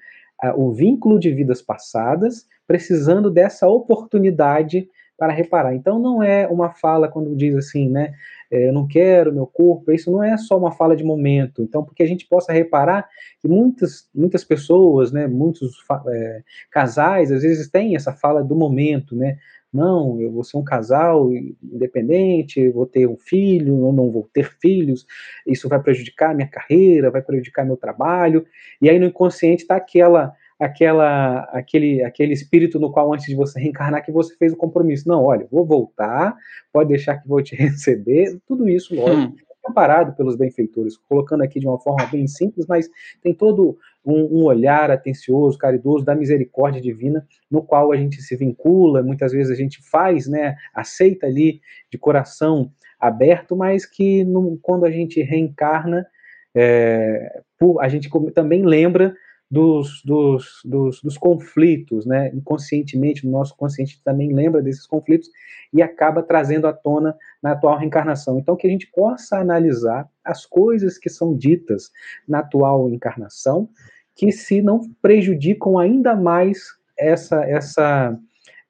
O 0.56 0.72
vínculo 0.72 1.20
de 1.20 1.30
vidas 1.30 1.60
passadas, 1.60 2.46
precisando 2.66 3.30
dessa 3.30 3.68
oportunidade 3.68 4.88
para 5.20 5.34
reparar. 5.34 5.74
Então 5.74 5.98
não 5.98 6.22
é 6.22 6.48
uma 6.48 6.70
fala 6.70 7.06
quando 7.06 7.36
diz 7.36 7.54
assim, 7.54 7.90
né? 7.90 8.14
É, 8.50 8.68
eu 8.68 8.72
não 8.72 8.88
quero 8.88 9.34
meu 9.34 9.46
corpo. 9.46 9.92
Isso 9.92 10.10
não 10.10 10.24
é 10.24 10.34
só 10.38 10.56
uma 10.56 10.72
fala 10.72 10.96
de 10.96 11.04
momento. 11.04 11.62
Então, 11.62 11.84
porque 11.84 12.02
a 12.02 12.06
gente 12.06 12.26
possa 12.26 12.54
reparar 12.54 13.06
que 13.38 13.46
muitas 13.46 14.08
muitas 14.14 14.42
pessoas, 14.42 15.12
né? 15.12 15.26
Muitos 15.26 15.76
é, 16.08 16.42
casais 16.70 17.30
às 17.30 17.42
vezes 17.42 17.68
têm 17.68 17.94
essa 17.94 18.14
fala 18.14 18.42
do 18.42 18.56
momento, 18.56 19.14
né? 19.14 19.36
Não, 19.70 20.18
eu 20.22 20.32
vou 20.32 20.42
ser 20.42 20.56
um 20.56 20.64
casal 20.64 21.30
independente, 21.62 22.70
vou 22.70 22.86
ter 22.86 23.06
um 23.06 23.18
filho, 23.18 23.76
ou 23.76 23.92
não 23.92 24.10
vou 24.10 24.28
ter 24.32 24.50
filhos, 24.58 25.06
isso 25.46 25.68
vai 25.68 25.80
prejudicar 25.80 26.34
minha 26.34 26.48
carreira, 26.48 27.10
vai 27.10 27.20
prejudicar 27.22 27.64
meu 27.66 27.76
trabalho. 27.76 28.46
E 28.80 28.88
aí 28.88 28.98
no 28.98 29.06
inconsciente 29.06 29.62
está 29.62 29.76
aquela 29.76 30.34
aquela, 30.60 31.44
aquele, 31.52 32.04
aquele 32.04 32.34
espírito 32.34 32.78
no 32.78 32.92
qual 32.92 33.12
antes 33.14 33.24
de 33.24 33.34
você 33.34 33.58
reencarnar 33.58 34.04
que 34.04 34.12
você 34.12 34.36
fez 34.36 34.52
o 34.52 34.56
compromisso. 34.56 35.08
Não, 35.08 35.24
olha, 35.24 35.48
vou 35.50 35.64
voltar, 35.64 36.36
pode 36.70 36.90
deixar 36.90 37.16
que 37.16 37.26
vou 37.26 37.42
te 37.42 37.56
receber, 37.56 38.38
tudo 38.46 38.68
isso, 38.68 38.94
lógico, 38.94 39.32
hum. 39.32 39.36
amparado 39.66 40.14
pelos 40.14 40.36
benfeitores, 40.36 40.98
colocando 41.08 41.42
aqui 41.42 41.58
de 41.58 41.66
uma 41.66 41.80
forma 41.80 42.06
bem 42.06 42.26
simples, 42.26 42.66
mas 42.68 42.90
tem 43.22 43.32
todo 43.32 43.78
um, 44.04 44.40
um, 44.40 44.44
olhar 44.44 44.90
atencioso, 44.90 45.56
caridoso 45.56 46.04
da 46.04 46.14
misericórdia 46.14 46.80
divina, 46.80 47.26
no 47.50 47.62
qual 47.62 47.90
a 47.90 47.96
gente 47.96 48.20
se 48.20 48.36
vincula, 48.36 49.02
muitas 49.02 49.32
vezes 49.32 49.50
a 49.50 49.56
gente 49.56 49.80
faz, 49.90 50.28
né, 50.28 50.56
aceita 50.74 51.26
ali 51.26 51.62
de 51.90 51.96
coração 51.96 52.70
aberto, 53.00 53.56
mas 53.56 53.86
que 53.86 54.24
no, 54.24 54.58
quando 54.60 54.84
a 54.84 54.90
gente 54.90 55.22
reencarna, 55.22 56.06
é, 56.54 57.40
por, 57.58 57.82
a 57.82 57.88
gente 57.88 58.10
também 58.34 58.62
lembra 58.62 59.14
dos, 59.50 60.00
dos, 60.04 60.60
dos, 60.64 61.02
dos, 61.02 61.18
conflitos, 61.18 62.06
né? 62.06 62.30
Inconscientemente, 62.32 63.26
o 63.26 63.30
nosso 63.30 63.56
consciente 63.56 64.00
também 64.04 64.32
lembra 64.32 64.62
desses 64.62 64.86
conflitos 64.86 65.28
e 65.72 65.82
acaba 65.82 66.22
trazendo 66.22 66.68
à 66.68 66.72
tona 66.72 67.16
na 67.42 67.52
atual 67.52 67.76
reencarnação. 67.76 68.38
Então, 68.38 68.54
que 68.54 68.66
a 68.66 68.70
gente 68.70 68.86
possa 68.92 69.38
analisar 69.38 70.08
as 70.24 70.46
coisas 70.46 70.98
que 70.98 71.10
são 71.10 71.36
ditas 71.36 71.90
na 72.28 72.38
atual 72.38 72.88
encarnação, 72.90 73.68
que 74.14 74.30
se 74.30 74.62
não 74.62 74.80
prejudicam 75.02 75.78
ainda 75.78 76.14
mais 76.14 76.68
essa, 76.96 77.42
essa, 77.44 78.16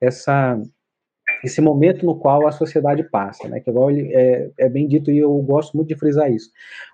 essa, 0.00 0.62
esse 1.44 1.60
momento 1.60 2.06
no 2.06 2.18
qual 2.18 2.46
a 2.46 2.52
sociedade 2.52 3.02
passa, 3.02 3.46
né? 3.48 3.60
Que 3.60 3.68
igual 3.68 3.90
ele, 3.90 4.14
é, 4.14 4.50
é 4.56 4.68
bem 4.70 4.88
dito 4.88 5.10
e 5.10 5.18
eu 5.18 5.34
gosto 5.42 5.76
muito 5.76 5.88
de 5.88 5.96
frisar 5.96 6.32
isso, 6.32 6.50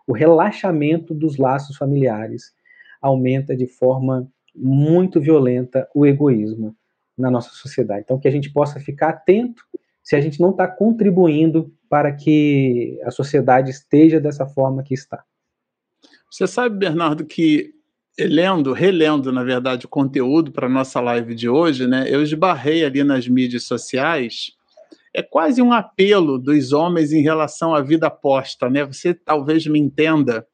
o 0.08 0.12
relaxamento 0.12 1.14
dos 1.14 1.36
laços 1.36 1.76
familiares 1.76 2.55
aumenta 3.00 3.56
de 3.56 3.66
forma 3.66 4.28
muito 4.54 5.20
violenta 5.20 5.88
o 5.94 6.06
egoísmo 6.06 6.74
na 7.16 7.30
nossa 7.30 7.50
sociedade. 7.50 8.02
Então, 8.04 8.18
que 8.18 8.28
a 8.28 8.30
gente 8.30 8.52
possa 8.52 8.80
ficar 8.80 9.10
atento 9.10 9.62
se 10.02 10.14
a 10.14 10.20
gente 10.20 10.40
não 10.40 10.50
está 10.50 10.68
contribuindo 10.68 11.72
para 11.88 12.12
que 12.12 13.00
a 13.04 13.10
sociedade 13.10 13.70
esteja 13.70 14.20
dessa 14.20 14.46
forma 14.46 14.82
que 14.82 14.94
está. 14.94 15.24
Você 16.30 16.46
sabe, 16.46 16.76
Bernardo, 16.76 17.24
que 17.24 17.72
lendo, 18.18 18.72
relendo, 18.72 19.32
na 19.32 19.42
verdade, 19.42 19.86
o 19.86 19.88
conteúdo 19.88 20.50
para 20.52 20.66
a 20.66 20.70
nossa 20.70 21.00
live 21.00 21.34
de 21.34 21.48
hoje, 21.48 21.86
né, 21.86 22.06
eu 22.08 22.22
esbarrei 22.22 22.84
ali 22.84 23.04
nas 23.04 23.28
mídias 23.28 23.64
sociais. 23.64 24.52
É 25.14 25.22
quase 25.22 25.60
um 25.60 25.72
apelo 25.72 26.38
dos 26.38 26.72
homens 26.72 27.12
em 27.12 27.22
relação 27.22 27.74
à 27.74 27.80
vida 27.80 28.10
posta, 28.10 28.68
né? 28.68 28.84
Você 28.84 29.14
talvez 29.14 29.66
me 29.66 29.78
entenda 29.78 30.46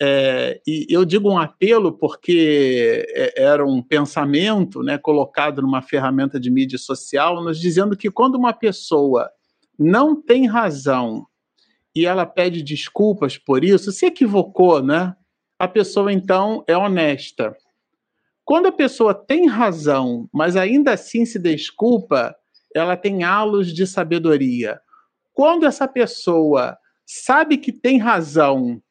é, 0.00 0.60
e 0.66 0.86
eu 0.90 1.04
digo 1.04 1.30
um 1.30 1.38
apelo 1.38 1.92
porque 1.92 3.06
é, 3.10 3.42
era 3.42 3.64
um 3.64 3.82
pensamento 3.82 4.82
né, 4.82 4.98
colocado 4.98 5.62
numa 5.62 5.82
ferramenta 5.82 6.38
de 6.40 6.50
mídia 6.50 6.78
social, 6.78 7.42
nos 7.42 7.60
dizendo 7.60 7.96
que 7.96 8.10
quando 8.10 8.34
uma 8.34 8.52
pessoa 8.52 9.30
não 9.78 10.20
tem 10.20 10.46
razão 10.46 11.26
e 11.94 12.06
ela 12.06 12.26
pede 12.26 12.62
desculpas 12.62 13.38
por 13.38 13.62
isso, 13.64 13.92
se 13.92 14.06
equivocou, 14.06 14.82
né? 14.82 15.14
A 15.58 15.68
pessoa 15.68 16.12
então 16.12 16.64
é 16.66 16.76
honesta. 16.76 17.56
Quando 18.44 18.66
a 18.66 18.72
pessoa 18.72 19.14
tem 19.14 19.46
razão, 19.46 20.28
mas 20.32 20.56
ainda 20.56 20.92
assim 20.92 21.24
se 21.24 21.38
desculpa, 21.38 22.34
ela 22.74 22.96
tem 22.96 23.22
halos 23.22 23.72
de 23.72 23.86
sabedoria. 23.86 24.80
Quando 25.32 25.64
essa 25.64 25.86
pessoa 25.86 26.76
sabe 27.06 27.56
que 27.56 27.72
tem 27.72 27.98
razão, 27.98 28.82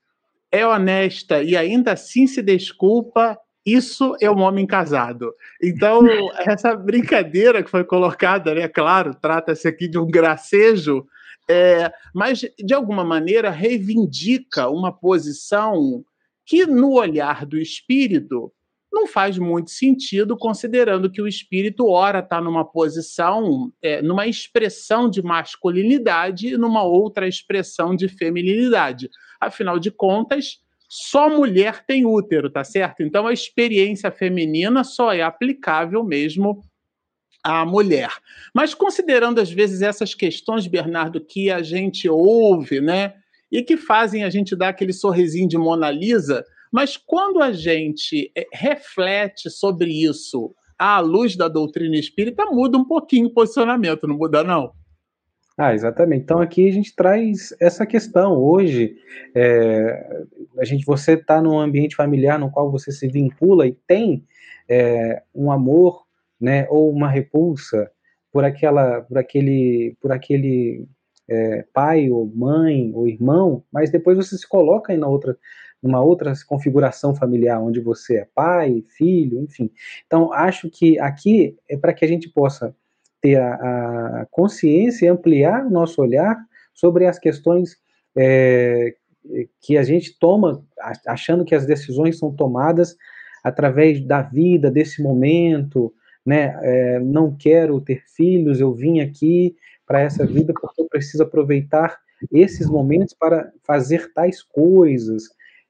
é 0.54 0.66
honesta 0.68 1.42
e 1.42 1.58
ainda 1.58 1.94
assim 1.94 2.28
se 2.28 2.40
desculpa, 2.40 3.36
isso 3.66 4.16
é 4.22 4.30
um 4.30 4.42
homem 4.42 4.68
casado. 4.68 5.34
Então, 5.62 6.04
essa 6.46 6.76
brincadeira 6.76 7.64
que 7.64 7.72
foi 7.72 7.84
colocada, 7.84 8.54
né? 8.54 8.68
Claro, 8.68 9.16
trata-se 9.20 9.68
aqui 9.68 9.88
de 9.88 9.98
um 9.98 10.06
gracejo, 10.06 11.08
é, 11.50 11.92
mas 12.14 12.42
de 12.64 12.74
alguma 12.74 13.04
maneira 13.04 13.50
reivindica 13.50 14.70
uma 14.70 14.92
posição 14.92 16.06
que, 16.46 16.68
no 16.68 16.94
olhar 16.94 17.48
do 17.48 17.58
espírito, 17.58 18.54
não 18.94 19.08
faz 19.08 19.40
muito 19.40 19.72
sentido, 19.72 20.38
considerando 20.38 21.10
que 21.10 21.20
o 21.20 21.28
espírito, 21.28 21.88
ora, 21.88 22.20
está 22.20 22.40
numa 22.40 22.64
posição, 22.64 23.74
é, 23.82 24.04
numa 24.04 24.28
expressão 24.28 25.10
de 25.10 25.24
masculinidade 25.24 26.50
e 26.50 26.58
numa 26.58 26.84
outra 26.84 27.28
expressão 27.28 27.96
de 27.96 28.08
feminilidade. 28.08 29.10
Afinal 29.48 29.80
de 29.80 29.92
contas, 29.92 30.60
só 30.88 31.30
mulher 31.30 31.84
tem 31.86 32.06
útero, 32.06 32.50
tá 32.50 32.64
certo? 32.64 33.02
Então 33.02 33.26
a 33.26 33.34
experiência 33.34 34.12
feminina 34.12 34.84
só 34.84 35.12
é 35.12 35.22
aplicável 35.22 36.04
mesmo 36.04 36.62
à 37.44 37.66
mulher. 37.66 38.10
Mas 38.54 38.74
considerando 38.74 39.40
às 39.40 39.52
vezes 39.52 39.82
essas 39.82 40.14
questões, 40.14 40.68
Bernardo, 40.68 41.20
que 41.20 41.50
a 41.50 41.62
gente 41.62 42.08
ouve, 42.08 42.80
né? 42.80 43.16
E 43.52 43.62
que 43.62 43.76
fazem 43.76 44.24
a 44.24 44.30
gente 44.30 44.56
dar 44.56 44.70
aquele 44.70 44.94
sorrisinho 44.94 45.48
de 45.48 45.58
Mona 45.58 45.92
Lisa, 45.92 46.44
mas 46.72 46.98
quando 46.98 47.42
a 47.42 47.52
gente 47.52 48.32
eh, 48.36 48.48
reflete 48.52 49.50
sobre 49.50 49.92
isso 49.92 50.56
à 50.78 51.00
luz 51.00 51.36
da 51.36 51.48
doutrina 51.48 51.96
espírita, 51.96 52.46
muda 52.48 52.78
um 52.78 52.86
pouquinho 52.86 53.28
o 53.28 53.34
posicionamento, 53.34 54.08
não 54.08 54.18
muda, 54.18 54.44
não? 54.44 54.74
Ah, 55.58 55.74
exatamente. 55.74 56.24
Então 56.24 56.42
aqui 56.42 56.68
a 56.68 56.72
gente 56.72 56.96
traz 56.96 57.56
essa 57.60 57.86
questão. 57.86 58.36
Hoje, 58.38 58.96
é, 59.36 60.26
a 60.58 60.66
gente, 60.66 60.84
você 60.84 61.14
está 61.14 61.42
num 61.42 61.60
ambiente 61.60 61.96
familiar 61.96 62.40
no 62.40 62.50
qual 62.50 62.72
você 62.72 62.92
se 62.92 63.08
vincula 63.08 63.68
e 63.68 63.74
tem 63.88 64.26
é, 64.68 65.22
um 65.34 65.52
amor, 65.52 66.06
né, 66.42 66.68
ou 66.70 66.90
uma 66.92 67.08
repulsa 67.10 67.92
por 68.32 68.44
aquela, 68.44 69.02
por 69.02 69.18
aquele, 69.18 69.96
por 70.02 70.12
aquele 70.12 70.88
é, 71.30 71.66
pai 71.72 72.10
ou 72.10 72.26
mãe 72.34 72.92
ou 72.94 73.08
irmão, 73.08 73.64
mas 73.72 73.92
depois 73.92 74.18
você 74.18 74.36
se 74.38 74.48
coloca 74.48 74.92
em 74.92 75.04
outra, 75.04 75.38
numa 75.82 76.02
outra 76.02 76.34
configuração 76.48 77.14
familiar, 77.16 77.62
onde 77.62 77.80
você 77.80 78.18
é 78.18 78.28
pai, 78.34 78.84
filho, 78.98 79.40
enfim. 79.40 79.70
Então 80.08 80.34
acho 80.34 80.68
que 80.70 80.98
aqui 81.00 81.56
é 81.70 81.78
para 81.78 81.94
que 81.94 82.04
a 82.04 82.08
gente 82.08 82.28
possa 82.30 82.76
ter 83.24 83.38
a, 83.40 83.54
a 84.22 84.28
consciência 84.30 85.06
e 85.06 85.10
ampliar 85.10 85.66
o 85.66 85.70
nosso 85.70 86.02
olhar 86.02 86.38
sobre 86.74 87.08
as 87.08 87.18
questões 87.18 87.78
é, 88.16 88.94
que 89.62 89.78
a 89.78 89.84
gente 89.84 90.20
toma, 90.20 90.62
achando 91.08 91.46
que 91.46 91.56
as 91.56 91.66
decisões 91.66 92.20
são 92.20 92.36
tomadas 92.36 92.98
através 93.42 94.06
da 94.06 94.22
vida, 94.22 94.70
desse 94.70 95.02
momento, 95.02 95.94
né? 96.26 96.58
É, 96.62 97.00
não 97.00 97.34
quero 97.36 97.80
ter 97.80 98.04
filhos, 98.08 98.60
eu 98.60 98.74
vim 98.74 99.00
aqui 99.00 99.56
para 99.86 100.02
essa 100.02 100.26
vida 100.26 100.54
porque 100.54 100.82
eu 100.82 100.88
preciso 100.88 101.24
aproveitar 101.24 101.98
esses 102.32 102.68
momentos 102.68 103.14
para 103.14 103.52
fazer 103.64 104.12
tais 104.14 104.44
coisas. 104.44 105.24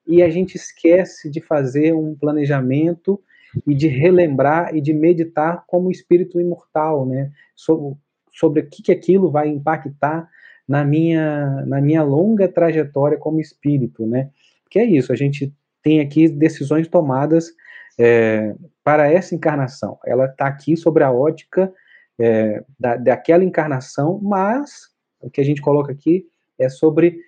E 0.08 0.22
a 0.24 0.30
gente 0.30 0.56
esquece 0.56 1.30
de 1.30 1.40
fazer 1.40 1.94
um 1.94 2.16
planejamento 2.16 3.22
e 3.68 3.76
de 3.76 3.88
relembrar 3.88 4.76
e 4.76 4.82
de 4.82 4.94
meditar 4.94 5.64
como 5.68 5.92
espírito 5.92 6.40
imortal, 6.40 7.06
né? 7.06 7.32
Sobre, 7.56 7.98
sobre 8.32 8.62
o 8.62 8.70
que, 8.70 8.84
que 8.84 8.92
aquilo 8.92 9.32
vai 9.32 9.48
impactar 9.48 10.28
na 10.68 10.84
minha, 10.84 11.64
na 11.66 11.82
minha 11.82 12.04
longa 12.04 12.48
trajetória 12.48 13.18
como 13.18 13.40
espírito, 13.40 14.06
né? 14.06 14.30
Que 14.70 14.80
é 14.80 14.86
isso, 14.86 15.12
a 15.12 15.16
gente 15.16 15.54
tem 15.84 16.00
aqui 16.00 16.30
decisões 16.30 16.88
tomadas 16.88 17.52
é, 18.00 18.56
para 18.84 19.12
essa 19.12 19.36
encarnação. 19.36 20.00
Ela 20.06 20.26
está 20.26 20.48
aqui 20.48 20.76
sobre 20.76 21.04
a 21.04 21.12
ótica 21.12 21.72
é, 22.20 22.64
da, 22.80 22.96
daquela 22.96 23.44
encarnação, 23.44 24.20
mas 24.22 24.90
o 25.20 25.30
que 25.30 25.42
a 25.42 25.44
gente 25.44 25.62
coloca 25.62 25.92
aqui 25.92 26.26
é 26.58 26.70
sobre 26.70 27.20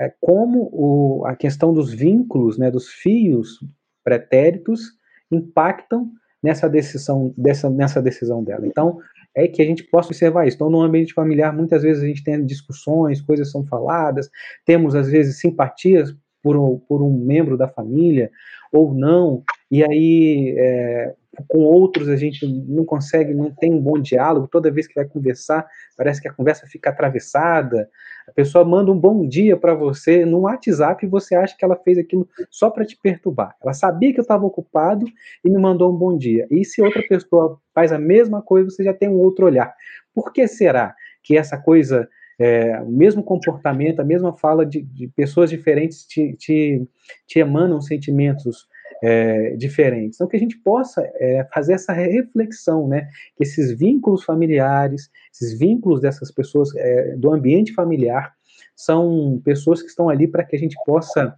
é, 0.00 0.12
como 0.20 0.68
o, 0.72 1.24
a 1.26 1.36
questão 1.36 1.72
dos 1.72 1.92
vínculos, 1.92 2.58
né, 2.58 2.70
dos 2.70 2.88
fios 2.88 3.58
pretéritos, 4.02 4.98
impactam 5.30 6.10
nessa 6.42 6.68
decisão, 6.68 7.34
dessa, 7.36 7.68
nessa 7.68 8.00
decisão 8.00 8.42
dela. 8.42 8.66
Então, 8.66 8.98
é 9.34 9.46
que 9.46 9.62
a 9.62 9.64
gente 9.64 9.84
possa 9.84 10.08
observar 10.08 10.46
isso. 10.46 10.56
Então, 10.56 10.70
no 10.70 10.80
ambiente 10.80 11.14
familiar, 11.14 11.54
muitas 11.54 11.82
vezes 11.82 12.02
a 12.02 12.06
gente 12.06 12.24
tem 12.24 12.44
discussões, 12.44 13.20
coisas 13.20 13.50
são 13.50 13.64
faladas, 13.64 14.28
temos, 14.64 14.94
às 14.94 15.08
vezes, 15.08 15.38
simpatias 15.38 16.14
por 16.42 16.56
um, 16.56 16.78
por 16.78 17.02
um 17.02 17.12
membro 17.12 17.56
da 17.56 17.68
família 17.68 18.30
ou 18.72 18.94
não, 18.94 19.42
e 19.70 19.82
aí 19.82 20.54
é, 20.56 21.14
com 21.48 21.58
outros 21.58 22.08
a 22.08 22.16
gente 22.16 22.46
não 22.46 22.84
consegue, 22.84 23.34
não 23.34 23.50
tem 23.50 23.72
um 23.72 23.80
bom 23.80 23.98
diálogo, 23.98 24.48
toda 24.48 24.70
vez 24.70 24.86
que 24.86 24.94
vai 24.94 25.04
conversar, 25.04 25.66
parece 25.96 26.20
que 26.20 26.28
a 26.28 26.32
conversa 26.32 26.66
fica 26.66 26.90
atravessada, 26.90 27.88
a 28.28 28.32
pessoa 28.32 28.64
manda 28.64 28.92
um 28.92 28.98
bom 28.98 29.26
dia 29.26 29.56
para 29.56 29.74
você 29.74 30.24
no 30.24 30.40
WhatsApp 30.40 31.04
e 31.04 31.08
você 31.08 31.34
acha 31.34 31.56
que 31.56 31.64
ela 31.64 31.76
fez 31.76 31.98
aquilo 31.98 32.28
só 32.50 32.70
para 32.70 32.84
te 32.84 32.96
perturbar. 32.96 33.54
Ela 33.62 33.72
sabia 33.72 34.12
que 34.12 34.20
eu 34.20 34.22
estava 34.22 34.44
ocupado 34.44 35.06
e 35.44 35.50
me 35.50 35.60
mandou 35.60 35.92
um 35.92 35.96
bom 35.96 36.16
dia. 36.16 36.46
E 36.50 36.64
se 36.64 36.82
outra 36.82 37.02
pessoa 37.02 37.60
faz 37.74 37.92
a 37.92 37.98
mesma 37.98 38.42
coisa, 38.42 38.70
você 38.70 38.84
já 38.84 38.94
tem 38.94 39.08
um 39.08 39.18
outro 39.18 39.46
olhar. 39.46 39.74
Por 40.14 40.32
que 40.32 40.46
será 40.46 40.94
que 41.22 41.36
essa 41.36 41.58
coisa 41.58 42.08
é, 42.40 42.80
o 42.80 42.90
mesmo 42.90 43.22
comportamento, 43.22 44.00
a 44.00 44.04
mesma 44.04 44.32
fala 44.32 44.64
de, 44.64 44.80
de 44.80 45.08
pessoas 45.08 45.50
diferentes 45.50 46.06
te, 46.06 46.34
te, 46.38 46.88
te, 47.26 47.38
emanam 47.38 47.82
sentimentos 47.82 48.66
é, 49.02 49.54
diferentes. 49.56 50.16
Então, 50.16 50.26
que 50.26 50.38
a 50.38 50.40
gente 50.40 50.56
possa 50.56 51.02
é, 51.16 51.46
fazer 51.52 51.74
essa 51.74 51.92
reflexão, 51.92 52.88
né? 52.88 53.10
Que 53.36 53.44
esses 53.44 53.78
vínculos 53.78 54.24
familiares, 54.24 55.10
esses 55.30 55.58
vínculos 55.58 56.00
dessas 56.00 56.30
pessoas 56.30 56.74
é, 56.76 57.14
do 57.14 57.30
ambiente 57.30 57.74
familiar, 57.74 58.32
são 58.74 59.38
pessoas 59.44 59.82
que 59.82 59.88
estão 59.88 60.08
ali 60.08 60.26
para 60.26 60.42
que 60.42 60.56
a 60.56 60.58
gente 60.58 60.76
possa 60.86 61.36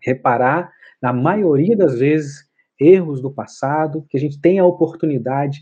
reparar, 0.00 0.70
na 1.02 1.12
maioria 1.12 1.76
das 1.76 1.98
vezes, 1.98 2.48
erros 2.78 3.20
do 3.20 3.32
passado, 3.32 4.06
que 4.08 4.16
a 4.16 4.20
gente 4.20 4.40
tenha 4.40 4.62
a 4.62 4.66
oportunidade 4.66 5.60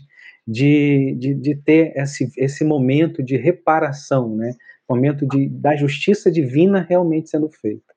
de, 0.49 1.15
de, 1.19 1.35
de 1.35 1.55
ter 1.55 1.93
esse, 1.95 2.31
esse 2.35 2.63
momento 2.65 3.21
de 3.21 3.37
reparação, 3.37 4.35
né? 4.35 4.55
momento 4.89 5.27
de, 5.27 5.47
da 5.47 5.75
justiça 5.75 6.31
divina 6.31 6.83
realmente 6.89 7.29
sendo 7.29 7.47
feita. 7.49 7.93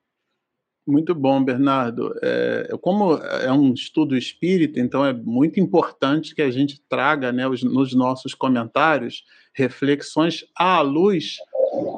Muito 0.85 1.15
bom, 1.15 1.43
Bernardo. 1.43 2.13
É, 2.21 2.67
como 2.79 3.15
é 3.15 3.51
um 3.51 3.73
estudo 3.73 4.15
espírita, 4.15 4.79
então 4.79 5.03
é 5.03 5.13
muito 5.13 5.59
importante 5.59 6.35
que 6.35 6.41
a 6.43 6.51
gente 6.51 6.79
traga 6.87 7.31
né, 7.31 7.47
os, 7.47 7.63
nos 7.63 7.95
nossos 7.95 8.35
comentários 8.35 9.23
reflexões 9.55 10.45
à 10.55 10.81
luz 10.81 11.37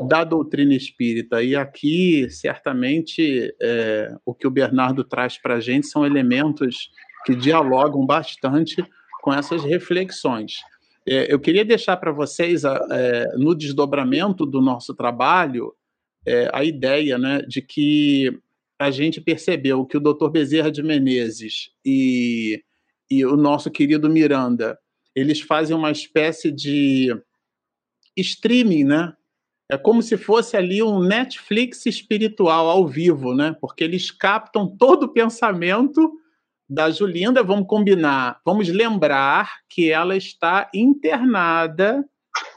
da 0.07 0.23
doutrina 0.23 0.73
espírita. 0.73 1.43
E 1.43 1.53
aqui, 1.55 2.29
certamente, 2.29 3.53
é, 3.61 4.15
o 4.25 4.33
que 4.33 4.47
o 4.47 4.51
Bernardo 4.51 5.03
traz 5.03 5.37
para 5.37 5.55
a 5.55 5.59
gente 5.59 5.87
são 5.87 6.05
elementos 6.05 6.91
que 7.25 7.35
dialogam 7.35 8.05
bastante 8.05 8.85
com 9.25 9.33
essas 9.33 9.63
reflexões. 9.63 10.57
É, 11.03 11.33
eu 11.33 11.39
queria 11.39 11.65
deixar 11.65 11.97
para 11.97 12.11
vocês, 12.11 12.63
é, 12.63 13.35
no 13.35 13.55
desdobramento 13.55 14.45
do 14.45 14.61
nosso 14.61 14.93
trabalho, 14.93 15.73
é, 16.27 16.47
a 16.53 16.63
ideia 16.63 17.17
né, 17.17 17.41
de 17.41 17.59
que 17.59 18.39
a 18.77 18.91
gente 18.91 19.19
percebeu 19.19 19.83
que 19.83 19.97
o 19.97 19.99
Dr. 19.99 20.29
Bezerra 20.29 20.71
de 20.71 20.83
Menezes 20.83 21.71
e, 21.83 22.63
e 23.09 23.25
o 23.25 23.35
nosso 23.35 23.71
querido 23.71 24.11
Miranda, 24.11 24.77
eles 25.15 25.41
fazem 25.41 25.75
uma 25.75 25.89
espécie 25.89 26.51
de 26.51 27.09
streaming, 28.15 28.83
né? 28.83 29.11
É 29.71 29.75
como 29.75 30.03
se 30.03 30.17
fosse 30.17 30.55
ali 30.55 30.83
um 30.83 30.99
Netflix 30.99 31.87
espiritual 31.87 32.69
ao 32.69 32.87
vivo, 32.87 33.33
né? 33.33 33.55
Porque 33.59 33.83
eles 33.83 34.11
captam 34.11 34.67
todo 34.67 35.03
o 35.03 35.11
pensamento 35.11 36.13
da 36.67 36.89
Julinda, 36.89 37.43
vamos 37.43 37.67
combinar, 37.67 38.39
vamos 38.43 38.67
lembrar 38.69 39.51
que 39.69 39.91
ela 39.91 40.17
está 40.17 40.69
internada 40.73 42.03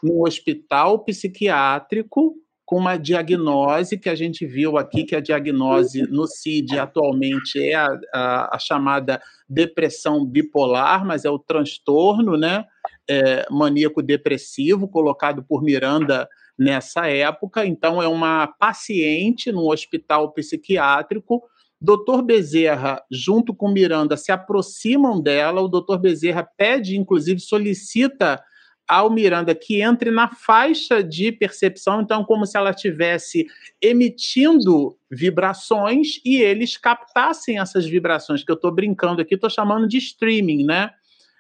no 0.03 0.27
hospital 0.27 1.05
psiquiátrico 1.05 2.35
com 2.68 2.77
uma 2.77 2.99
diagnose 2.99 3.99
que 3.99 4.11
a 4.11 4.14
gente 4.14 4.44
viu 4.44 4.77
aqui, 4.77 5.03
que 5.05 5.16
a 5.16 5.21
diagnose 5.21 6.03
no 6.03 6.27
CID 6.27 6.79
atualmente 6.79 7.59
é 7.59 7.75
a, 7.75 7.99
a, 8.12 8.57
a 8.57 8.59
chamada 8.59 9.23
depressão 9.49 10.23
bipolar, 10.23 11.03
mas 11.07 11.25
é 11.25 11.31
o 11.31 11.38
transtorno 11.38 12.37
né, 12.37 12.66
é, 13.09 13.47
maníaco-depressivo, 13.51 14.87
colocado 14.87 15.42
por 15.42 15.62
Miranda 15.62 16.29
nessa 16.59 17.07
época. 17.07 17.64
Então, 17.64 18.03
é 18.03 18.09
uma 18.09 18.47
paciente 18.47 19.51
num 19.51 19.68
hospital 19.68 20.31
psiquiátrico. 20.33 21.42
Doutor 21.81 22.23
Bezerra, 22.23 23.03
junto 23.11 23.55
com 23.55 23.69
Miranda, 23.69 24.17
se 24.17 24.33
aproximam 24.33 25.21
dela. 25.21 25.61
O 25.61 25.69
doutor 25.69 25.99
Bezerra 25.99 26.49
pede, 26.57 26.97
inclusive, 26.97 27.38
solicita 27.41 28.43
ao 28.88 29.11
Miranda 29.11 29.55
que 29.55 29.83
entre 29.83 30.11
na 30.11 30.29
faixa 30.29 31.05
de 31.05 31.31
percepção, 31.31 32.01
então, 32.01 32.25
como 32.25 32.47
se 32.47 32.57
ela 32.57 32.71
estivesse 32.71 33.47
emitindo 33.83 34.97
vibrações 35.11 36.19
e 36.25 36.41
eles 36.41 36.79
captassem 36.79 37.59
essas 37.59 37.85
vibrações, 37.85 38.43
que 38.43 38.51
eu 38.51 38.55
estou 38.57 38.75
brincando 38.75 39.21
aqui, 39.21 39.35
estou 39.35 39.51
chamando 39.51 39.87
de 39.87 39.99
streaming, 39.99 40.64
né? 40.64 40.91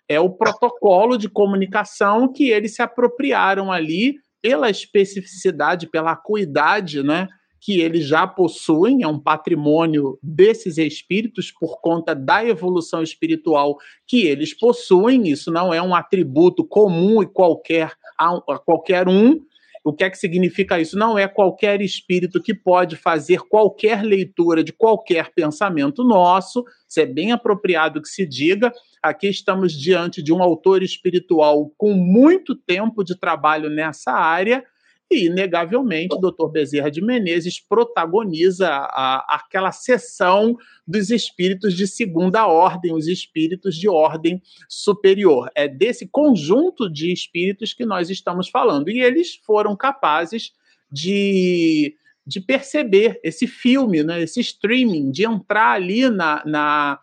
É 0.06 0.20
o 0.20 0.30
protocolo 0.30 1.16
de 1.16 1.28
comunicação 1.28 2.30
que 2.30 2.50
eles 2.50 2.74
se 2.74 2.82
apropriaram 2.82 3.72
ali 3.72 4.16
pela 4.42 4.70
especificidade, 4.70 5.88
pela 5.88 6.12
acuidade, 6.12 7.02
né? 7.02 7.28
Que 7.60 7.80
eles 7.80 8.06
já 8.06 8.26
possuem, 8.26 9.02
é 9.02 9.08
um 9.08 9.18
patrimônio 9.18 10.18
desses 10.22 10.78
espíritos 10.78 11.50
por 11.50 11.80
conta 11.80 12.14
da 12.14 12.44
evolução 12.44 13.02
espiritual 13.02 13.76
que 14.06 14.26
eles 14.26 14.54
possuem. 14.54 15.28
Isso 15.28 15.50
não 15.50 15.72
é 15.74 15.82
um 15.82 15.94
atributo 15.94 16.64
comum 16.64 17.22
e 17.22 17.26
qualquer 17.26 17.92
a, 18.18 18.40
qualquer 18.58 19.08
um. 19.08 19.40
O 19.84 19.92
que 19.92 20.04
é 20.04 20.10
que 20.10 20.18
significa 20.18 20.78
isso? 20.78 20.98
Não 20.98 21.18
é 21.18 21.26
qualquer 21.26 21.80
espírito 21.80 22.42
que 22.42 22.52
pode 22.52 22.96
fazer 22.96 23.40
qualquer 23.40 24.02
leitura 24.02 24.62
de 24.62 24.72
qualquer 24.72 25.32
pensamento 25.34 26.04
nosso. 26.04 26.64
Isso 26.86 27.00
é 27.00 27.06
bem 27.06 27.32
apropriado 27.32 28.02
que 28.02 28.08
se 28.08 28.26
diga. 28.26 28.72
Aqui 29.02 29.28
estamos 29.28 29.72
diante 29.72 30.22
de 30.22 30.32
um 30.32 30.42
autor 30.42 30.82
espiritual 30.82 31.72
com 31.78 31.94
muito 31.94 32.54
tempo 32.54 33.02
de 33.02 33.18
trabalho 33.18 33.70
nessa 33.70 34.12
área 34.12 34.64
e, 35.10 35.26
inegavelmente, 35.26 36.14
o 36.14 36.18
doutor 36.18 36.50
Bezerra 36.50 36.90
de 36.90 37.00
Menezes 37.00 37.58
protagoniza 37.58 38.68
a, 38.68 39.36
aquela 39.36 39.72
sessão 39.72 40.56
dos 40.86 41.10
espíritos 41.10 41.74
de 41.74 41.86
segunda 41.86 42.46
ordem, 42.46 42.92
os 42.92 43.06
espíritos 43.06 43.76
de 43.76 43.88
ordem 43.88 44.42
superior. 44.68 45.50
É 45.54 45.66
desse 45.66 46.06
conjunto 46.06 46.90
de 46.90 47.10
espíritos 47.10 47.72
que 47.72 47.86
nós 47.86 48.10
estamos 48.10 48.48
falando. 48.48 48.90
E 48.90 49.00
eles 49.00 49.36
foram 49.46 49.74
capazes 49.74 50.52
de, 50.92 51.96
de 52.26 52.40
perceber 52.40 53.18
esse 53.24 53.46
filme, 53.46 54.02
né, 54.02 54.20
esse 54.20 54.40
streaming, 54.40 55.10
de 55.10 55.24
entrar 55.24 55.72
ali 55.72 56.08
na, 56.10 56.42
na, 56.44 56.98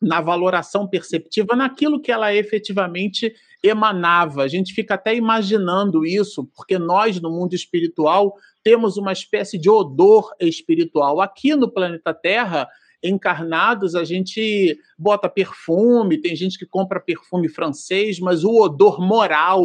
na 0.00 0.20
valoração 0.20 0.88
perceptiva, 0.88 1.54
naquilo 1.54 2.00
que 2.00 2.10
ela 2.10 2.34
efetivamente 2.34 3.32
emanava. 3.62 4.42
A 4.42 4.48
gente 4.48 4.74
fica 4.74 4.94
até 4.94 5.14
imaginando 5.14 6.04
isso, 6.04 6.48
porque 6.56 6.78
nós, 6.78 7.20
no 7.20 7.30
mundo 7.30 7.54
espiritual, 7.54 8.34
temos 8.62 8.96
uma 8.96 9.12
espécie 9.12 9.58
de 9.58 9.70
odor 9.70 10.34
espiritual. 10.40 11.20
Aqui 11.20 11.54
no 11.54 11.70
planeta 11.70 12.12
Terra, 12.12 12.68
encarnados, 13.02 13.94
a 13.94 14.04
gente 14.04 14.78
bota 14.98 15.28
perfume, 15.28 16.20
tem 16.20 16.36
gente 16.36 16.58
que 16.58 16.66
compra 16.66 17.00
perfume 17.00 17.48
francês, 17.48 18.20
mas 18.20 18.44
o 18.44 18.54
odor 18.60 19.00
moral 19.00 19.62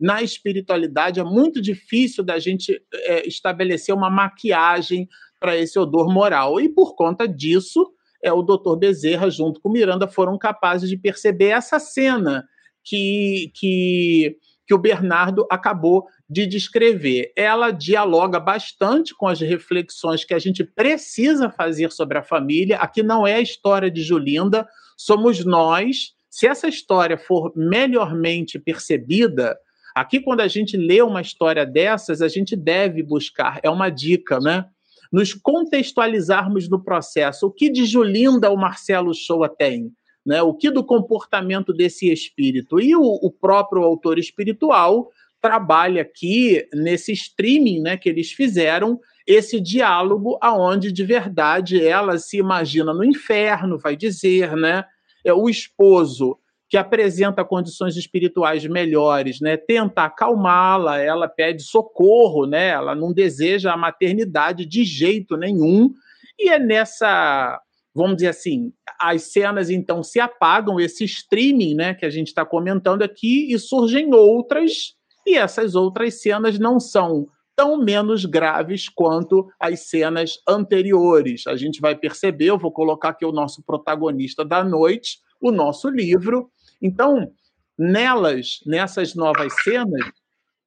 na 0.00 0.22
espiritualidade 0.22 1.18
é 1.18 1.24
muito 1.24 1.60
difícil 1.60 2.22
da 2.22 2.38
gente 2.38 2.80
é, 2.94 3.26
estabelecer 3.26 3.94
uma 3.94 4.08
maquiagem 4.08 5.08
para 5.40 5.56
esse 5.56 5.78
odor 5.78 6.12
moral. 6.12 6.60
E 6.60 6.68
por 6.68 6.94
conta 6.94 7.26
disso, 7.26 7.92
é, 8.22 8.32
o 8.32 8.42
doutor 8.42 8.76
Bezerra, 8.76 9.28
junto 9.30 9.60
com 9.60 9.68
Miranda, 9.68 10.06
foram 10.06 10.38
capazes 10.38 10.88
de 10.88 10.96
perceber 10.96 11.48
essa 11.48 11.78
cena 11.78 12.44
que, 12.86 13.50
que, 13.52 14.36
que 14.64 14.72
o 14.72 14.78
Bernardo 14.78 15.44
acabou 15.50 16.06
de 16.30 16.46
descrever. 16.46 17.32
Ela 17.36 17.72
dialoga 17.72 18.38
bastante 18.38 19.14
com 19.14 19.26
as 19.26 19.40
reflexões 19.40 20.24
que 20.24 20.32
a 20.32 20.38
gente 20.38 20.62
precisa 20.64 21.50
fazer 21.50 21.90
sobre 21.90 22.16
a 22.16 22.22
família. 22.22 22.78
Aqui 22.78 23.02
não 23.02 23.26
é 23.26 23.34
a 23.34 23.40
história 23.40 23.90
de 23.90 24.02
Julinda, 24.02 24.66
somos 24.96 25.44
nós. 25.44 26.14
Se 26.30 26.46
essa 26.46 26.68
história 26.68 27.18
for 27.18 27.52
melhormente 27.56 28.58
percebida, 28.58 29.58
aqui 29.94 30.20
quando 30.20 30.40
a 30.40 30.48
gente 30.48 30.76
lê 30.76 31.02
uma 31.02 31.20
história 31.20 31.66
dessas, 31.66 32.22
a 32.22 32.28
gente 32.28 32.54
deve 32.54 33.02
buscar, 33.02 33.58
é 33.62 33.70
uma 33.70 33.90
dica, 33.90 34.38
né? 34.38 34.66
Nos 35.12 35.32
contextualizarmos 35.34 36.68
no 36.68 36.82
processo. 36.82 37.46
O 37.46 37.50
que 37.50 37.70
de 37.70 37.84
Julinda 37.84 38.50
o 38.50 38.56
Marcelo 38.56 39.14
Shoa 39.14 39.48
tem? 39.48 39.92
Né? 40.26 40.42
O 40.42 40.52
que 40.52 40.70
do 40.70 40.82
comportamento 40.82 41.72
desse 41.72 42.12
espírito? 42.12 42.80
E 42.80 42.96
o, 42.96 43.02
o 43.02 43.30
próprio 43.30 43.84
autor 43.84 44.18
espiritual 44.18 45.10
trabalha 45.40 46.02
aqui 46.02 46.66
nesse 46.74 47.12
streaming, 47.12 47.80
né, 47.80 47.96
que 47.96 48.08
eles 48.08 48.32
fizeram 48.32 48.98
esse 49.26 49.60
diálogo 49.60 50.36
aonde 50.40 50.90
de 50.90 51.04
verdade 51.04 51.84
ela 51.84 52.18
se 52.18 52.38
imagina 52.38 52.92
no 52.92 53.04
inferno, 53.04 53.78
vai 53.78 53.96
dizer, 53.96 54.56
né? 54.56 54.84
É 55.24 55.32
o 55.32 55.48
esposo 55.48 56.38
que 56.68 56.76
apresenta 56.76 57.44
condições 57.44 57.96
espirituais 57.96 58.66
melhores, 58.66 59.40
né? 59.40 59.56
Tenta 59.56 60.04
acalmá-la, 60.04 60.98
ela 60.98 61.28
pede 61.28 61.62
socorro, 61.62 62.46
né? 62.46 62.68
Ela 62.68 62.94
não 62.94 63.12
deseja 63.12 63.72
a 63.72 63.76
maternidade 63.76 64.64
de 64.64 64.84
jeito 64.84 65.36
nenhum. 65.36 65.92
E 66.38 66.48
é 66.48 66.58
nessa 66.58 67.60
vamos 67.96 68.16
dizer 68.16 68.28
assim, 68.28 68.72
as 69.00 69.22
cenas 69.22 69.70
então 69.70 70.02
se 70.02 70.20
apagam, 70.20 70.78
esse 70.78 71.04
streaming 71.04 71.74
né, 71.74 71.94
que 71.94 72.04
a 72.04 72.10
gente 72.10 72.28
está 72.28 72.44
comentando 72.44 73.02
aqui, 73.02 73.50
e 73.50 73.58
surgem 73.58 74.12
outras, 74.14 74.94
e 75.26 75.34
essas 75.34 75.74
outras 75.74 76.20
cenas 76.20 76.58
não 76.58 76.78
são 76.78 77.26
tão 77.56 77.78
menos 77.78 78.26
graves 78.26 78.86
quanto 78.86 79.48
as 79.58 79.88
cenas 79.88 80.34
anteriores. 80.46 81.46
A 81.46 81.56
gente 81.56 81.80
vai 81.80 81.96
perceber, 81.96 82.46
eu 82.50 82.58
vou 82.58 82.70
colocar 82.70 83.08
aqui 83.08 83.24
o 83.24 83.32
nosso 83.32 83.62
protagonista 83.62 84.44
da 84.44 84.62
noite, 84.62 85.18
o 85.40 85.50
nosso 85.50 85.88
livro. 85.88 86.50
Então, 86.82 87.32
nelas, 87.78 88.60
nessas 88.66 89.14
novas 89.14 89.54
cenas, 89.62 90.04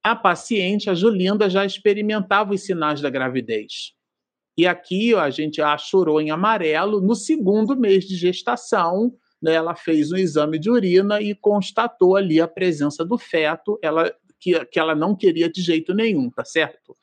a 0.04 0.16
paciente, 0.16 0.90
a 0.90 0.96
Julinda, 0.96 1.48
já 1.48 1.64
experimentava 1.64 2.56
os 2.56 2.66
sinais 2.66 3.02
da 3.02 3.10
gravidez. 3.12 3.94
E 4.60 4.68
aqui 4.68 5.14
ó, 5.14 5.22
a 5.22 5.30
gente 5.30 5.62
a 5.62 5.78
chorou 5.78 6.20
em 6.20 6.32
amarelo. 6.32 7.00
No 7.00 7.16
segundo 7.16 7.80
mês 7.80 8.04
de 8.04 8.18
gestação, 8.18 9.14
né, 9.42 9.54
ela 9.54 9.74
fez 9.74 10.12
um 10.12 10.18
exame 10.18 10.60
de 10.60 10.70
urina 10.70 11.22
e 11.22 11.34
constatou 11.34 12.18
ali 12.18 12.42
a 12.42 12.48
presença 12.48 13.06
do 13.06 13.18
feto, 13.18 13.80
ela, 13.82 14.14
que, 14.38 14.66
que 14.66 14.78
ela 14.78 14.94
não 14.94 15.16
queria 15.16 15.50
de 15.50 15.62
jeito 15.62 15.94
nenhum, 15.94 16.30
tá 16.30 16.44
certo? 16.44 16.98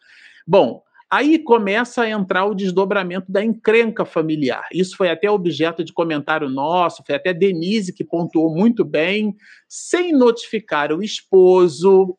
Bom, 0.46 0.82
Aí 1.08 1.38
começa 1.38 2.02
a 2.02 2.10
entrar 2.10 2.46
o 2.46 2.54
desdobramento 2.54 3.30
da 3.30 3.42
encrenca 3.42 4.04
familiar. 4.04 4.66
Isso 4.72 4.96
foi 4.96 5.08
até 5.08 5.30
objeto 5.30 5.84
de 5.84 5.92
comentário 5.92 6.48
nosso, 6.48 7.04
foi 7.06 7.14
até 7.14 7.32
Denise 7.32 7.92
que 7.92 8.02
pontuou 8.02 8.52
muito 8.52 8.84
bem, 8.84 9.36
sem 9.68 10.12
notificar 10.12 10.92
o 10.92 11.04
esposo, 11.04 12.18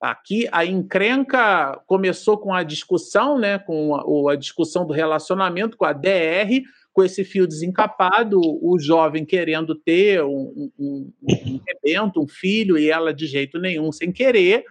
Aqui 0.00 0.46
a 0.52 0.64
encrenca 0.64 1.80
começou 1.86 2.36
com 2.36 2.52
a 2.52 2.62
discussão, 2.62 3.38
né, 3.38 3.58
com 3.58 3.94
a, 3.94 4.32
a, 4.32 4.36
discussão 4.36 4.86
do 4.86 4.92
relacionamento 4.92 5.76
com 5.76 5.86
a 5.86 5.92
DR, 5.92 6.62
com 6.92 7.02
esse 7.02 7.24
fio 7.24 7.46
desencapado, 7.46 8.38
o 8.40 8.78
jovem 8.78 9.24
querendo 9.24 9.74
ter 9.74 10.22
um, 10.22 10.70
um, 10.78 11.12
um 11.22 11.60
rebento, 11.66 12.22
um 12.22 12.28
filho, 12.28 12.78
e 12.78 12.90
ela 12.90 13.12
de 13.12 13.26
jeito 13.26 13.58
nenhum, 13.58 13.90
sem 13.90 14.12
querer. 14.12 14.64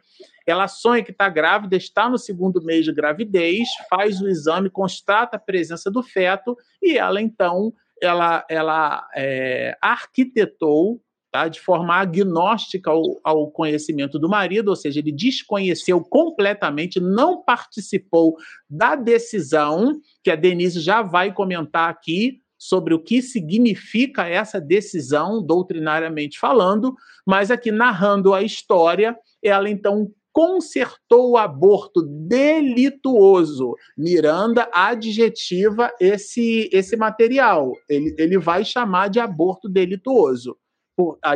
Ela 0.45 0.67
sonha 0.67 1.03
que 1.03 1.11
está 1.11 1.27
grávida, 1.27 1.75
está 1.75 2.07
no 2.07 2.19
segundo 2.19 2.63
mês 2.63 2.85
de 2.85 2.93
gravidez, 2.93 3.67
faz 3.89 4.21
o 4.21 4.27
exame, 4.27 4.69
constata 4.69 5.37
a 5.37 5.39
presença 5.39 5.89
do 5.89 6.03
feto, 6.03 6.55
e 6.81 6.97
ela 6.97 7.19
então 7.19 7.73
ela, 8.01 8.45
ela 8.49 9.07
é, 9.15 9.77
arquitetou 9.81 11.01
tá? 11.35 11.49
de 11.49 11.59
forma 11.59 11.93
agnóstica 11.95 12.89
ao, 12.89 13.03
ao, 13.21 13.51
conhecimento 13.51 14.17
do 14.17 14.29
marido, 14.29 14.69
ou 14.69 14.75
seja, 14.75 15.01
ele 15.01 15.11
desconheceu 15.11 15.99
completamente, 16.01 16.97
não 16.97 17.43
participou 17.43 18.37
da 18.69 18.95
decisão, 18.95 19.99
que 20.23 20.31
a 20.31 20.35
Denise 20.35 20.79
já 20.79 21.01
vai 21.01 21.33
comentar 21.33 21.89
aqui 21.89 22.39
sobre 22.57 22.93
o 22.93 23.03
que 23.03 23.21
significa 23.21 24.25
essa 24.25 24.61
decisão, 24.61 25.45
doutrinariamente 25.45 26.39
falando, 26.39 26.95
mas 27.27 27.51
aqui 27.51 27.69
narrando 27.69 28.33
a 28.33 28.41
história, 28.41 29.13
ela 29.43 29.69
então 29.69 30.09
consertou 30.31 31.31
o 31.31 31.37
aborto 31.37 32.01
delituoso. 32.01 33.73
Miranda 33.97 34.69
adjetiva 34.71 35.91
esse, 35.99 36.69
esse 36.71 36.95
material. 36.95 37.73
Ele, 37.89 38.15
ele 38.17 38.37
vai 38.37 38.63
chamar 38.63 39.09
de 39.09 39.19
aborto 39.19 39.67
delituoso 39.67 40.57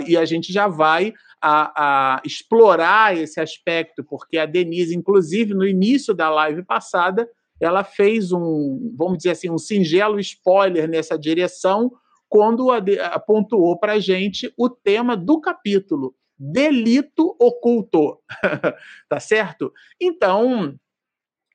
e 0.07 0.17
a 0.17 0.25
gente 0.25 0.51
já 0.51 0.67
vai 0.67 1.13
a, 1.41 2.15
a, 2.15 2.21
explorar 2.25 3.17
esse 3.17 3.39
aspecto, 3.39 4.03
porque 4.03 4.37
a 4.37 4.45
Denise, 4.45 4.95
inclusive, 4.95 5.53
no 5.53 5.67
início 5.67 6.13
da 6.13 6.29
live 6.29 6.63
passada, 6.63 7.29
ela 7.59 7.83
fez 7.83 8.31
um, 8.31 8.93
vamos 8.95 9.17
dizer 9.17 9.31
assim, 9.31 9.49
um 9.49 9.57
singelo 9.57 10.19
spoiler 10.19 10.87
nessa 10.87 11.17
direção, 11.17 11.91
quando 12.27 12.71
a, 12.71 13.19
pontuou 13.19 13.77
para 13.77 13.93
a 13.93 13.99
gente 13.99 14.53
o 14.57 14.69
tema 14.69 15.17
do 15.17 15.41
capítulo. 15.41 16.15
delito 16.37 17.35
oculto, 17.37 18.17
tá 19.09 19.19
certo? 19.19 19.73
Então, 19.99 20.79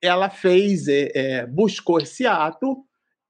ela 0.02 0.28
fez, 0.28 0.88
é, 0.88 1.10
é, 1.14 1.46
buscou 1.46 1.98
esse 2.00 2.26
ato, 2.26 2.84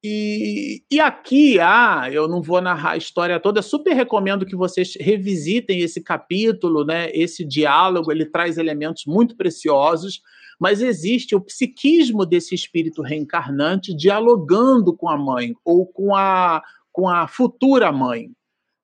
e, 0.07 0.85
e 0.91 1.01
aqui, 1.01 1.59
ah, 1.59 2.11
eu 2.13 2.29
não 2.29 2.43
vou 2.43 2.61
narrar 2.61 2.91
a 2.91 2.97
história 2.99 3.41
toda, 3.41 3.63
super 3.63 3.95
recomendo 3.95 4.45
que 4.45 4.55
vocês 4.55 4.93
revisitem 5.01 5.81
esse 5.81 6.03
capítulo, 6.03 6.85
né? 6.85 7.11
Esse 7.15 7.43
diálogo, 7.43 8.13
ele 8.13 8.27
traz 8.27 8.59
elementos 8.59 9.05
muito 9.07 9.35
preciosos, 9.35 10.21
mas 10.61 10.83
existe 10.83 11.35
o 11.35 11.41
psiquismo 11.41 12.27
desse 12.27 12.55
espírito 12.55 13.01
reencarnante 13.01 13.97
dialogando 13.97 14.95
com 14.95 15.09
a 15.09 15.17
mãe 15.17 15.55
ou 15.65 15.87
com 15.87 16.15
a, 16.15 16.63
com 16.93 17.09
a 17.09 17.27
futura 17.27 17.91
mãe. 17.91 18.31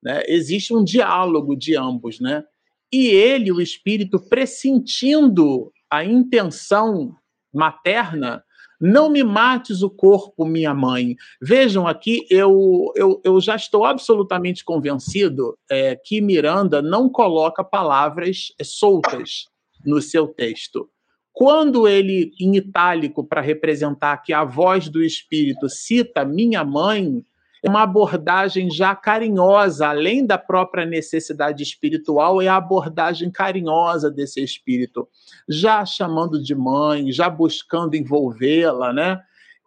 Né? 0.02 0.22
Existe 0.26 0.74
um 0.74 0.82
diálogo 0.82 1.54
de 1.54 1.76
ambos, 1.76 2.18
né? 2.18 2.42
E 2.90 3.08
ele, 3.08 3.52
o 3.52 3.60
espírito, 3.60 4.18
pressentindo 4.18 5.70
a 5.90 6.02
intenção 6.02 7.14
materna, 7.52 8.42
não 8.80 9.10
me 9.10 9.22
mates 9.22 9.82
o 9.82 9.90
corpo, 9.90 10.44
minha 10.44 10.72
mãe. 10.72 11.14
Vejam 11.40 11.86
aqui, 11.86 12.26
eu, 12.30 12.92
eu, 12.96 13.20
eu 13.22 13.40
já 13.40 13.54
estou 13.54 13.84
absolutamente 13.84 14.64
convencido 14.64 15.58
é, 15.70 15.94
que 15.94 16.20
Miranda 16.20 16.80
não 16.80 17.08
coloca 17.08 17.62
palavras 17.62 18.52
é, 18.58 18.64
soltas 18.64 19.44
no 19.84 20.00
seu 20.00 20.26
texto. 20.26 20.88
Quando 21.32 21.86
ele, 21.86 22.32
em 22.40 22.56
itálico, 22.56 23.24
para 23.24 23.40
representar 23.40 24.18
que 24.18 24.32
a 24.32 24.44
voz 24.44 24.88
do 24.88 25.02
espírito 25.02 25.68
cita 25.68 26.24
minha 26.24 26.64
mãe, 26.64 27.24
uma 27.68 27.82
abordagem 27.82 28.70
já 28.70 28.94
carinhosa, 28.94 29.88
além 29.88 30.24
da 30.24 30.38
própria 30.38 30.86
necessidade 30.86 31.62
espiritual, 31.62 32.40
é 32.40 32.48
a 32.48 32.56
abordagem 32.56 33.30
carinhosa 33.30 34.10
desse 34.10 34.42
espírito, 34.42 35.08
já 35.48 35.84
chamando 35.84 36.42
de 36.42 36.54
mãe, 36.54 37.12
já 37.12 37.28
buscando 37.28 37.94
envolvê-la, 37.94 38.92
né? 38.92 39.20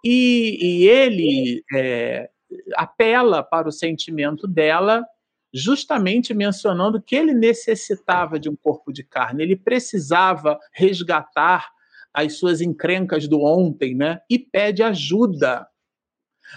E, 0.04 0.58
e 0.62 0.88
ele 0.88 1.64
é, 1.74 2.30
apela 2.76 3.44
para 3.44 3.70
o 3.70 3.72
sentimento 3.72 4.48
dela, 4.48 5.06
justamente 5.54 6.34
mencionando 6.34 7.02
que 7.02 7.16
ele 7.16 7.34
necessitava 7.34 8.40
de 8.40 8.50
um 8.50 8.56
corpo 8.56 8.92
de 8.92 9.04
carne, 9.04 9.44
ele 9.44 9.56
precisava 9.56 10.60
resgatar 10.74 11.70
as 12.14 12.38
suas 12.38 12.60
encrencas 12.62 13.28
do 13.28 13.42
ontem, 13.42 13.96
né? 13.96 14.20
E 14.30 14.38
pede 14.38 14.84
ajuda 14.84 15.68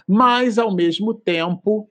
mas, 0.06 0.58
ao 0.58 0.74
mesmo 0.74 1.14
tempo, 1.14 1.90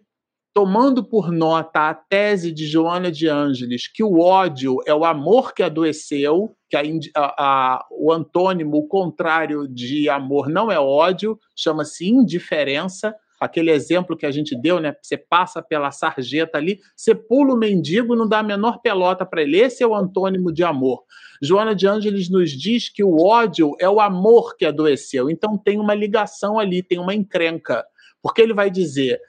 tomando 0.56 1.04
por 1.04 1.34
nota 1.34 1.89
a 1.89 1.93
tese 1.93 2.50
de 2.50 2.66
Joana 2.66 3.12
de 3.12 3.28
Ângeles, 3.28 3.89
que 3.91 4.02
o 4.02 4.20
ódio 4.20 4.78
é 4.86 4.93
o 4.93 5.04
amor 5.04 5.54
que 5.54 5.62
adoeceu, 5.62 6.56
que 6.70 6.78
a, 6.78 6.82
a, 7.16 7.86
o 7.91 8.12
antônimo, 8.12 8.78
o 8.78 8.88
contrário 8.88 9.68
de 9.68 10.08
amor, 10.08 10.48
não 10.48 10.72
é 10.72 10.80
ódio, 10.80 11.38
chama-se 11.54 12.08
indiferença. 12.08 13.14
Aquele 13.40 13.72
exemplo 13.72 14.16
que 14.16 14.26
a 14.26 14.32
gente 14.32 14.56
deu, 14.56 14.80
né? 14.80 14.96
Você 15.02 15.18
passa 15.18 15.62
pela 15.62 15.92
sarjeta 15.92 16.58
ali, 16.58 16.80
você 16.96 17.14
pula 17.14 17.54
o 17.54 17.58
mendigo, 17.58 18.16
não 18.16 18.28
dá 18.28 18.40
a 18.40 18.44
menor 18.44 18.80
pelota 18.82 19.26
para 19.26 19.42
ele. 19.42 19.60
Esse 19.60 19.84
é 19.84 19.88
o 19.88 19.96
antônimo 19.96 20.52
de 20.52 20.64
amor. 20.64 21.04
Joana 21.42 21.76
de 21.76 21.86
Ângeles 21.88 22.30
nos 22.30 22.52
diz 22.52 22.90
que 22.90 23.04
o 23.04 23.22
ódio 23.22 23.76
é 23.80 23.90
o 23.90 24.00
amor 24.00 24.56
que 24.56 24.66
adoeceu. 24.66 25.30
Então 25.30 25.58
tem 25.58 25.80
uma 25.80 25.94
ligação 25.94 26.58
ali, 26.58 26.82
tem 26.82 26.98
uma 26.98 27.14
encrenca. 27.14 27.86
Porque 28.22 28.42
ele 28.42 28.54
vai 28.54 28.72
dizer: 28.72 29.20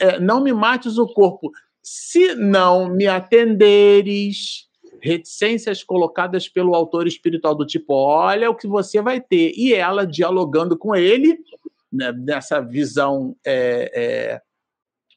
é, 0.00 0.18
não 0.18 0.42
me 0.42 0.52
mates 0.52 0.98
o 0.98 1.06
corpo, 1.06 1.50
se 1.82 2.34
não 2.34 2.88
me 2.88 3.06
atenderes. 3.06 4.66
Reticências 5.00 5.84
colocadas 5.84 6.48
pelo 6.48 6.74
autor 6.74 7.06
espiritual, 7.06 7.54
do 7.54 7.64
tipo: 7.64 7.94
olha 7.94 8.50
o 8.50 8.54
que 8.56 8.66
você 8.66 9.00
vai 9.00 9.20
ter. 9.20 9.52
E 9.56 9.72
ela 9.72 10.04
dialogando 10.04 10.76
com 10.76 10.92
ele, 10.92 11.38
né, 11.92 12.12
nessa 12.12 12.60
visão 12.60 13.36
é, 13.46 13.90
é, 13.94 14.40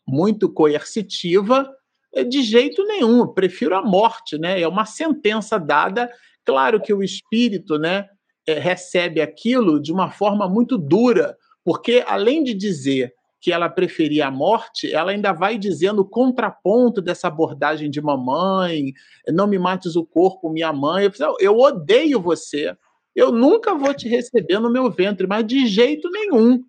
muito 0.08 0.52
coercitiva, 0.52 1.70
é, 2.14 2.24
de 2.24 2.42
jeito 2.42 2.84
nenhum, 2.86 3.28
prefiro 3.28 3.76
a 3.76 3.82
morte, 3.82 4.38
né? 4.38 4.60
É 4.60 4.68
uma 4.68 4.86
sentença 4.86 5.58
dada. 5.58 6.12
Claro 6.46 6.82
que 6.82 6.94
o 6.94 7.04
espírito, 7.04 7.78
né, 7.78 8.08
é, 8.48 8.60
recebe 8.60 9.22
aquilo 9.22 9.82
de 9.82 9.94
uma 9.94 10.12
forma 10.12 10.48
muito 10.50 10.78
dura, 10.78 11.38
porque, 11.64 12.04
além 12.08 12.44
de 12.44 12.54
dizer 12.54 13.14
que 13.40 13.52
ela 13.52 13.70
preferia 13.70 14.28
a 14.28 14.32
morte, 14.32 14.94
ela 14.94 15.12
ainda 15.12 15.34
vai 15.34 15.58
dizendo 15.58 16.02
o 16.04 16.08
contraponto 16.08 17.02
dessa 17.02 17.28
abordagem 17.28 17.90
de 17.90 18.00
mamãe, 18.00 18.94
não 19.30 19.48
me 19.48 19.58
mates 19.58 19.96
o 19.96 20.06
corpo, 20.06 20.52
minha 20.52 20.72
mãe. 20.72 21.10
Eu, 21.20 21.36
eu 21.40 21.58
odeio 21.58 22.22
você, 22.22 22.76
eu 23.16 23.32
nunca 23.32 23.76
vou 23.76 23.94
te 23.94 24.08
receber 24.08 24.60
no 24.60 24.72
meu 24.72 24.90
ventre, 24.90 25.28
mas 25.28 25.46
de 25.46 25.66
jeito 25.68 26.10
nenhum. 26.10 26.64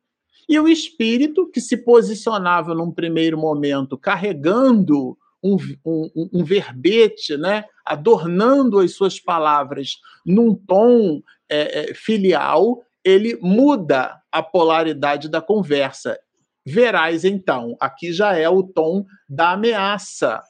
E 0.48 0.58
o 0.58 0.68
espírito, 0.68 1.48
que 1.50 1.60
se 1.60 1.76
posicionava 1.76 2.74
num 2.74 2.90
primeiro 2.90 3.38
momento 3.38 3.96
carregando 3.96 5.16
um, 5.42 5.56
um, 5.84 6.28
um 6.32 6.44
verbete, 6.44 7.36
né, 7.36 7.64
adornando 7.84 8.78
as 8.78 8.94
suas 8.94 9.18
palavras 9.18 9.96
num 10.24 10.54
tom 10.54 11.20
é, 11.48 11.90
é, 11.90 11.94
filial, 11.94 12.80
ele 13.04 13.36
muda 13.40 14.20
a 14.30 14.42
polaridade 14.42 15.28
da 15.28 15.40
conversa. 15.40 16.18
Verás 16.64 17.24
então, 17.24 17.76
aqui 17.80 18.12
já 18.12 18.36
é 18.36 18.48
o 18.48 18.62
tom 18.62 19.04
da 19.28 19.52
ameaça. 19.52 20.40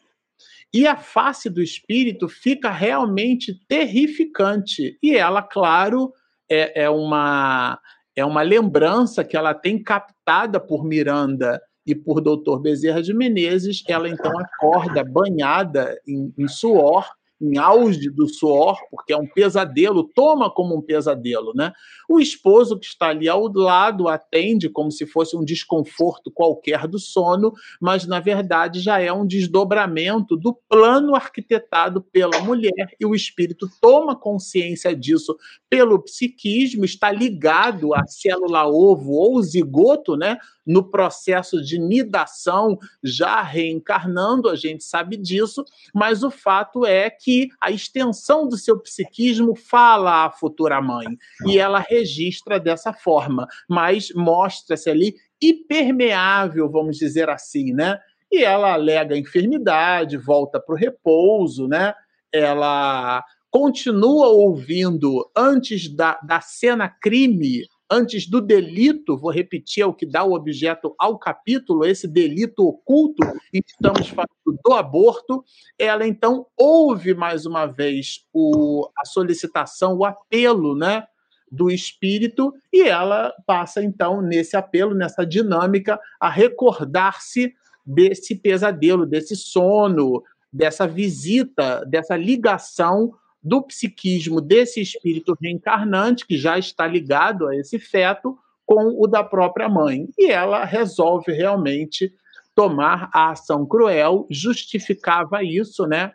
E 0.73 0.87
a 0.87 0.97
face 0.97 1.51
do 1.51 1.63
espírito 1.63 2.29
fica 2.29 2.71
realmente 2.71 3.55
terrificante. 3.69 4.99
E 5.03 5.15
ela, 5.15 5.43
claro, 5.43 6.13
é, 6.51 6.85
é 6.85 6.91
uma 6.91 7.79
é 8.15 8.25
uma 8.25 8.43
lembrança 8.43 9.25
que 9.25 9.37
ela 9.37 9.55
tem 9.55 9.83
captada 9.83 10.61
por 10.61 10.85
Miranda 10.85 11.61
e 11.87 11.95
por 11.95 12.21
Dr. 12.21 12.61
Bezerra 12.61 13.03
de 13.03 13.15
Menezes. 13.15 13.83
Ela 13.89 14.09
então 14.09 14.31
acorda 14.39 15.03
banhada 15.03 15.99
em, 16.07 16.33
em 16.37 16.47
suor 16.47 17.09
em 17.43 17.59
auge 17.59 18.09
do 18.09 18.29
suor, 18.29 18.79
porque 18.91 19.13
é 19.13 19.17
um 19.17 19.27
pesadelo, 19.27 20.05
toma 20.05 20.49
como 20.49 20.77
um 20.77 20.81
pesadelo, 20.81 21.53
né? 21.55 21.73
O 22.09 22.21
esposo 22.21 22.79
que 22.79 22.87
está 22.87 23.09
ali 23.09 23.29
ao 23.29 23.53
lado 23.53 24.09
atende 24.09 24.69
como 24.69 24.93
se 24.93 25.05
fosse 25.07 25.37
um 25.37 25.45
desconforto 25.45 26.31
qualquer 26.31 26.87
do 26.87 26.99
sono, 26.99 27.53
mas 27.81 28.07
na 28.07 28.21
verdade 28.21 28.81
já 28.81 29.01
é 29.01 29.13
um 29.13 29.27
desdobramento 29.27 30.37
do 30.37 30.55
plano 30.69 31.17
arquitetado 31.17 32.01
pela 32.01 32.41
mulher 32.41 32.95
e 33.01 33.05
o 33.05 33.15
espírito 33.15 33.69
toma 33.81 34.15
consciência 34.15 34.95
disso 34.95 35.37
pelo 35.69 35.99
psiquismo, 36.01 36.85
está 36.85 37.11
ligado 37.11 37.95
à 37.95 38.07
célula 38.07 38.67
ovo 38.67 39.13
ou 39.13 39.43
zigoto, 39.43 40.17
né? 40.17 40.39
no 40.67 40.85
processo 40.85 41.63
de 41.63 41.79
nidação, 41.79 42.79
já 43.03 43.43
reencarnando, 43.43 44.49
a 44.49 44.57
gente 44.57 44.85
sabe 44.85 45.17
disso, 45.17 45.65
mas 45.95 46.23
o 46.23 46.31
fato 46.31 46.87
é 46.87 47.11
que 47.11 47.32
a 47.61 47.71
extensão 47.71 48.49
do 48.49 48.57
seu 48.57 48.79
psiquismo 48.81 49.55
fala 49.55 50.27
à 50.27 50.31
futura 50.31 50.81
mãe 50.81 51.07
e 51.47 51.59
ela 51.59 51.79
registra 51.79 52.59
dessa 52.59 52.93
forma, 52.93 53.47
mas 53.69 54.13
mostra-se 54.15 54.91
ali 54.91 55.15
hipermeável, 55.41 56.71
vamos 56.71 56.97
dizer 56.97 57.29
assim, 57.29 57.73
né? 57.73 57.99
E 58.31 58.45
ela 58.45 58.73
alega 58.73 59.17
enfermidade, 59.17 60.17
volta 60.17 60.61
para 60.61 60.75
o 60.75 60.79
repouso, 60.79 61.69
né? 61.69 61.93
Ela 62.33 63.23
continua 63.51 64.29
ouvindo 64.29 65.31
antes 65.37 65.95
da, 65.95 66.19
da 66.23 66.41
cena 66.41 66.89
crime 66.89 67.67
antes 67.93 68.27
do 68.27 68.41
delito, 68.41 69.19
vou 69.19 69.31
repetir, 69.31 69.83
é 69.83 69.87
o 69.87 69.93
que 69.93 70.07
dá 70.07 70.25
o 70.25 70.33
objeto 70.33 70.95
ao 70.99 71.19
capítulo, 71.19 71.85
esse 71.85 72.09
delito 72.09 72.67
oculto, 72.67 73.23
e 73.53 73.61
estamos 73.65 74.09
falando 74.09 74.59
do 74.65 74.73
aborto, 74.73 75.45
ela 75.79 76.07
então 76.07 76.47
ouve 76.57 77.13
mais 77.13 77.45
uma 77.45 77.67
vez 77.67 78.25
o, 78.33 78.89
a 78.99 79.05
solicitação, 79.05 79.99
o 79.99 80.05
apelo, 80.07 80.75
né? 80.75 81.05
do 81.51 81.71
espírito 81.71 82.51
e 82.73 82.81
ela 82.81 83.31
passa 83.47 83.85
então 83.85 84.23
nesse 84.23 84.57
apelo, 84.57 84.95
nessa 84.95 85.23
dinâmica, 85.27 86.01
a 86.19 86.31
recordar-se 86.31 87.53
desse 87.85 88.35
pesadelo, 88.35 89.05
desse 89.05 89.37
sono, 89.37 90.23
dessa 90.51 90.87
visita, 90.87 91.85
dessa 91.85 92.17
ligação 92.17 93.13
do 93.43 93.63
psiquismo 93.63 94.41
desse 94.41 94.81
espírito 94.81 95.37
reencarnante, 95.41 96.27
que 96.27 96.39
já 96.39 96.59
está 96.59 96.87
ligado 96.87 97.49
a 97.49 97.57
esse 97.57 97.79
feto, 97.79 98.39
com 98.65 98.97
o 99.03 99.07
da 99.07 99.25
própria 99.25 99.69
mãe. 99.69 100.09
E 100.17 100.31
ela 100.31 100.65
resolve 100.65 101.33
realmente 101.33 102.13
tomar 102.55 103.11
a 103.13 103.31
ação 103.31 103.67
cruel, 103.67 104.27
justificava 104.31 105.43
isso, 105.43 105.87
né? 105.87 106.13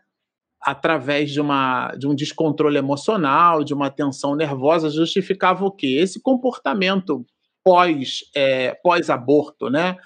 Através 0.62 1.32
de, 1.32 1.42
uma, 1.42 1.94
de 1.96 2.08
um 2.08 2.16
descontrole 2.16 2.78
emocional, 2.78 3.64
de 3.64 3.74
uma 3.74 3.90
tensão 3.90 4.36
nervosa, 4.36 4.90
justificava 4.90 5.66
o 5.66 5.72
quê? 5.72 5.98
Esse 6.00 6.22
comportamento 6.22 7.26
pós, 7.64 8.22
é, 8.36 8.74
pós-aborto, 8.84 9.70
né? 9.70 9.98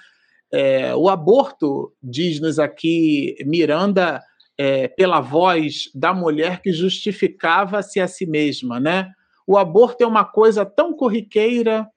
É, 0.52 0.94
o 0.94 1.08
aborto, 1.08 1.94
diz-nos 2.02 2.58
aqui 2.58 3.36
Miranda, 3.46 4.22
é, 4.64 4.86
pela 4.86 5.20
voz 5.20 5.90
da 5.92 6.14
mulher 6.14 6.62
que 6.62 6.72
justificava-se 6.72 7.98
a 7.98 8.06
si 8.06 8.24
mesma, 8.24 8.78
né? 8.78 9.10
O 9.44 9.58
aborto 9.58 10.04
é 10.04 10.06
uma 10.06 10.24
coisa 10.24 10.64
tão 10.64 10.94
corriqueira. 10.94 11.88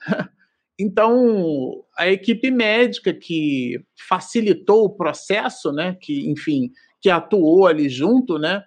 Então, 0.80 1.82
a 1.98 2.06
equipe 2.06 2.52
médica 2.52 3.12
que 3.12 3.84
facilitou 4.08 4.84
o 4.84 4.96
processo, 4.96 5.72
né, 5.72 5.96
que, 6.00 6.30
enfim, 6.30 6.70
que 7.00 7.10
atuou 7.10 7.66
ali 7.66 7.88
junto, 7.88 8.38
né, 8.38 8.62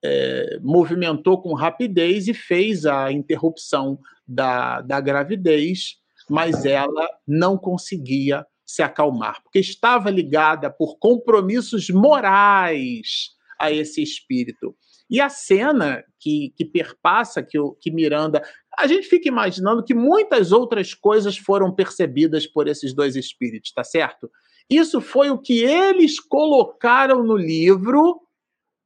é, 0.00 0.60
movimentou 0.62 1.42
com 1.42 1.54
rapidez 1.54 2.28
e 2.28 2.34
fez 2.34 2.86
a 2.86 3.10
interrupção 3.10 3.98
da, 4.24 4.80
da 4.80 5.00
gravidez, 5.00 5.96
mas 6.30 6.64
ela 6.64 7.10
não 7.26 7.58
conseguia 7.58 8.46
se 8.66 8.82
acalmar, 8.82 9.40
porque 9.42 9.60
estava 9.60 10.10
ligada 10.10 10.68
por 10.68 10.98
compromissos 10.98 11.88
morais 11.88 13.30
a 13.58 13.70
esse 13.70 14.02
espírito. 14.02 14.74
E 15.08 15.20
a 15.20 15.28
cena 15.28 16.02
que, 16.18 16.52
que 16.56 16.64
perpassa, 16.64 17.42
que, 17.42 17.56
que 17.80 17.92
Miranda. 17.92 18.42
A 18.76 18.88
gente 18.88 19.06
fica 19.06 19.28
imaginando 19.28 19.84
que 19.84 19.94
muitas 19.94 20.50
outras 20.50 20.92
coisas 20.92 21.38
foram 21.38 21.72
percebidas 21.72 22.46
por 22.46 22.66
esses 22.66 22.92
dois 22.92 23.14
espíritos, 23.14 23.72
tá 23.72 23.84
certo? 23.84 24.28
Isso 24.68 25.00
foi 25.00 25.30
o 25.30 25.38
que 25.38 25.62
eles 25.62 26.18
colocaram 26.18 27.22
no 27.22 27.36
livro, 27.36 28.20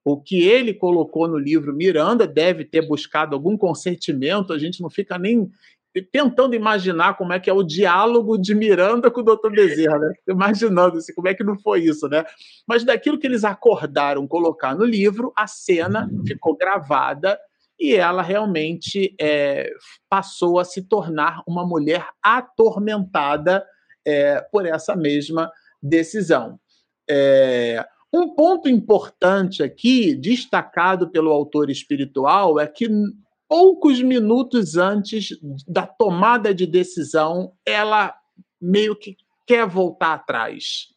o 0.05 0.21
que 0.21 0.43
ele 0.43 0.75
colocou 0.75 1.27
no 1.27 1.39
livro. 1.39 1.75
Miranda 1.75 2.27
deve 2.27 2.67
ter 2.67 2.87
buscado 2.87 3.35
algum 3.35 3.57
consentimento, 3.57 4.53
a 4.53 4.59
gente 4.59 4.83
não 4.83 4.91
fica 4.91 5.19
nem 5.19 5.51
tentando 6.13 6.55
imaginar 6.55 7.17
como 7.17 7.33
é 7.33 7.41
que 7.41 7.51
é 7.51 7.53
o 7.53 7.65
diálogo 7.65 8.39
de 8.39 8.55
Miranda 8.55 9.11
com 9.11 9.21
o 9.21 9.25
Dr. 9.25 9.51
Bezerra, 9.51 9.99
né? 9.99 10.13
Imaginando 10.29 10.99
assim, 10.99 11.13
como 11.15 11.29
é 11.29 11.35
que 11.35 11.43
não 11.43 11.59
foi 11.59 11.81
isso, 11.81 12.09
né? 12.09 12.25
Mas 12.67 12.85
daquilo 12.85 13.19
que 13.19 13.27
eles 13.27 13.45
acordaram 13.45 14.27
colocar 14.27 14.75
no 14.77 14.85
livro, 14.85 15.33
a 15.37 15.47
cena 15.47 16.09
ficou 16.27 16.57
gravada 16.57 17.39
e 17.79 17.95
ela 17.95 18.23
realmente 18.23 19.15
é, 19.21 19.73
passou 20.09 20.59
a 20.59 20.65
se 20.65 20.83
tornar 20.83 21.43
uma 21.47 21.67
mulher 21.67 22.07
atormentada 22.23 23.65
é, 24.07 24.41
por 24.53 24.67
essa 24.67 24.95
mesma 24.95 25.51
decisão. 25.83 26.61
É, 27.09 27.85
um 28.13 28.35
ponto 28.35 28.69
importante 28.69 29.63
aqui, 29.63 30.15
destacado 30.15 31.11
pelo 31.11 31.31
autor 31.31 31.71
espiritual, 31.71 32.61
é 32.61 32.67
que 32.67 32.89
poucos 33.51 34.01
minutos 34.01 34.77
antes 34.77 35.31
da 35.67 35.85
tomada 35.85 36.55
de 36.55 36.69
decisão, 36.69 37.53
ela 37.67 38.15
meio 38.61 38.95
que 38.95 39.17
quer 39.45 39.67
voltar 39.67 40.15
atrás. 40.15 40.95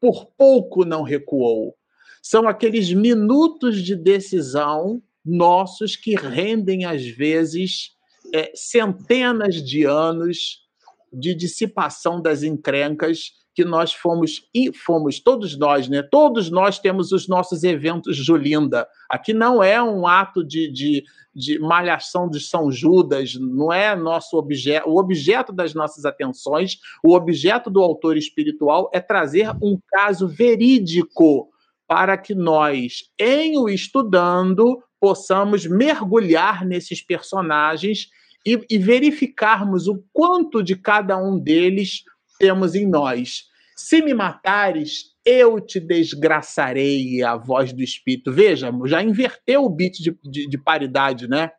Por 0.00 0.24
pouco 0.34 0.86
não 0.86 1.02
recuou. 1.02 1.76
São 2.22 2.48
aqueles 2.48 2.90
minutos 2.90 3.82
de 3.82 3.94
decisão 3.94 5.02
nossos 5.22 5.94
que 5.94 6.14
rendem, 6.14 6.86
às 6.86 7.04
vezes, 7.04 7.90
é, 8.34 8.50
centenas 8.54 9.56
de 9.56 9.84
anos 9.84 10.66
de 11.12 11.34
dissipação 11.34 12.22
das 12.22 12.42
encrencas 12.42 13.32
que 13.54 13.64
nós 13.64 13.92
fomos 13.92 14.48
e 14.54 14.72
fomos 14.72 15.20
todos 15.20 15.58
nós, 15.58 15.88
né? 15.88 16.02
Todos 16.02 16.50
nós 16.50 16.78
temos 16.78 17.12
os 17.12 17.26
nossos 17.26 17.64
eventos 17.64 18.16
Julinda. 18.16 18.86
Aqui 19.08 19.32
não 19.32 19.62
é 19.62 19.82
um 19.82 20.06
ato 20.06 20.44
de, 20.44 20.70
de, 20.70 21.04
de 21.34 21.58
malhação 21.58 22.28
de 22.28 22.40
São 22.40 22.70
Judas, 22.70 23.34
não 23.34 23.72
é 23.72 23.96
nosso 23.96 24.36
objeto, 24.36 24.88
o 24.88 24.98
objeto 24.98 25.52
das 25.52 25.74
nossas 25.74 26.04
atenções, 26.04 26.78
o 27.04 27.14
objeto 27.14 27.68
do 27.68 27.80
autor 27.80 28.16
espiritual 28.16 28.88
é 28.92 29.00
trazer 29.00 29.50
um 29.62 29.78
caso 29.88 30.28
verídico 30.28 31.48
para 31.88 32.16
que 32.16 32.36
nós, 32.36 33.10
em 33.18 33.58
o 33.58 33.68
estudando, 33.68 34.80
possamos 35.00 35.66
mergulhar 35.66 36.64
nesses 36.64 37.02
personagens 37.02 38.08
e, 38.46 38.64
e 38.70 38.78
verificarmos 38.78 39.88
o 39.88 40.02
quanto 40.12 40.62
de 40.62 40.76
cada 40.76 41.18
um 41.18 41.38
deles 41.38 42.04
temos 42.40 42.74
em 42.74 42.86
nós. 42.86 43.44
Se 43.76 44.02
me 44.02 44.14
matares, 44.14 45.14
eu 45.24 45.60
te 45.60 45.78
desgraçarei, 45.78 47.22
a 47.22 47.36
voz 47.36 47.72
do 47.72 47.82
Espírito. 47.82 48.32
Veja, 48.32 48.72
já 48.86 49.02
inverteu 49.02 49.64
o 49.64 49.68
beat 49.68 49.98
de, 49.98 50.18
de, 50.24 50.48
de 50.48 50.58
paridade, 50.58 51.28
né? 51.28 51.52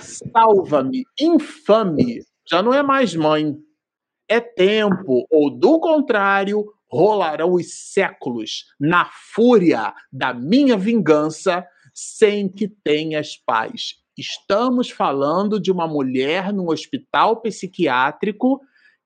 Salva-me, 0.00 1.04
infame, 1.18 2.22
já 2.48 2.60
não 2.60 2.74
é 2.74 2.82
mais 2.82 3.14
mãe. 3.14 3.56
É 4.28 4.40
tempo, 4.40 5.24
ou 5.30 5.48
do 5.48 5.78
contrário, 5.78 6.66
rolarão 6.88 7.52
os 7.52 7.72
séculos 7.92 8.64
na 8.78 9.08
fúria 9.32 9.94
da 10.12 10.34
minha 10.34 10.76
vingança, 10.76 11.64
sem 11.94 12.48
que 12.48 12.66
tenhas 12.66 13.36
paz. 13.36 13.94
Estamos 14.18 14.90
falando 14.90 15.60
de 15.60 15.70
uma 15.70 15.86
mulher 15.86 16.52
num 16.52 16.68
hospital 16.68 17.40
psiquiátrico 17.40 18.60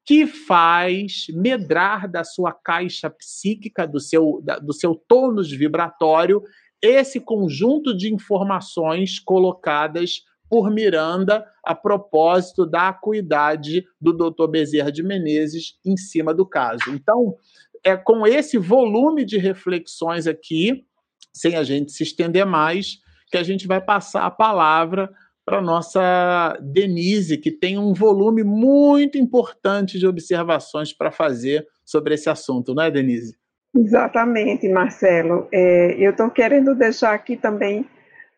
que 0.04 0.26
faz 0.26 1.26
medrar 1.30 2.10
da 2.10 2.24
sua 2.24 2.52
caixa 2.52 3.08
psíquica, 3.10 3.86
do 3.86 4.00
seu, 4.00 4.40
da, 4.42 4.58
do 4.58 4.72
seu 4.72 4.94
tônus 4.94 5.50
vibratório, 5.50 6.42
esse 6.82 7.20
conjunto 7.20 7.96
de 7.96 8.12
informações 8.12 9.18
colocadas 9.18 10.22
por 10.48 10.70
Miranda 10.70 11.46
a 11.62 11.74
propósito 11.74 12.66
da 12.66 12.88
acuidade 12.88 13.84
do 14.00 14.12
Dr. 14.12 14.48
Bezerra 14.48 14.90
de 14.90 15.02
Menezes 15.02 15.78
em 15.86 15.96
cima 15.96 16.34
do 16.34 16.44
caso. 16.44 16.90
Então, 16.90 17.36
é 17.84 17.96
com 17.96 18.26
esse 18.26 18.58
volume 18.58 19.24
de 19.24 19.38
reflexões 19.38 20.26
aqui, 20.26 20.84
sem 21.32 21.54
a 21.54 21.62
gente 21.62 21.92
se 21.92 22.02
estender 22.02 22.44
mais, 22.44 22.98
que 23.30 23.38
a 23.38 23.42
gente 23.44 23.66
vai 23.66 23.80
passar 23.80 24.26
a 24.26 24.30
palavra 24.30 25.08
para 25.44 25.60
nossa 25.60 26.56
Denise, 26.60 27.38
que 27.38 27.50
tem 27.50 27.78
um 27.78 27.92
volume 27.92 28.42
muito 28.44 29.18
importante 29.18 29.98
de 29.98 30.06
observações 30.06 30.92
para 30.92 31.10
fazer 31.10 31.66
sobre 31.84 32.14
esse 32.14 32.30
assunto, 32.30 32.74
não 32.74 32.82
é, 32.84 32.90
Denise? 32.90 33.36
Exatamente, 33.74 34.68
Marcelo. 34.68 35.48
É, 35.52 35.96
eu 35.98 36.10
estou 36.10 36.30
querendo 36.30 36.74
deixar 36.74 37.14
aqui 37.14 37.36
também 37.36 37.86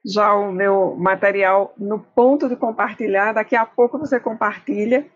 já 0.04 0.34
o 0.34 0.50
meu 0.52 0.96
material 0.96 1.74
no 1.78 1.98
ponto 1.98 2.48
de 2.48 2.56
compartilhar. 2.56 3.32
Daqui 3.32 3.54
a 3.54 3.64
pouco 3.64 3.98
você 3.98 4.18
compartilha. 4.18 5.06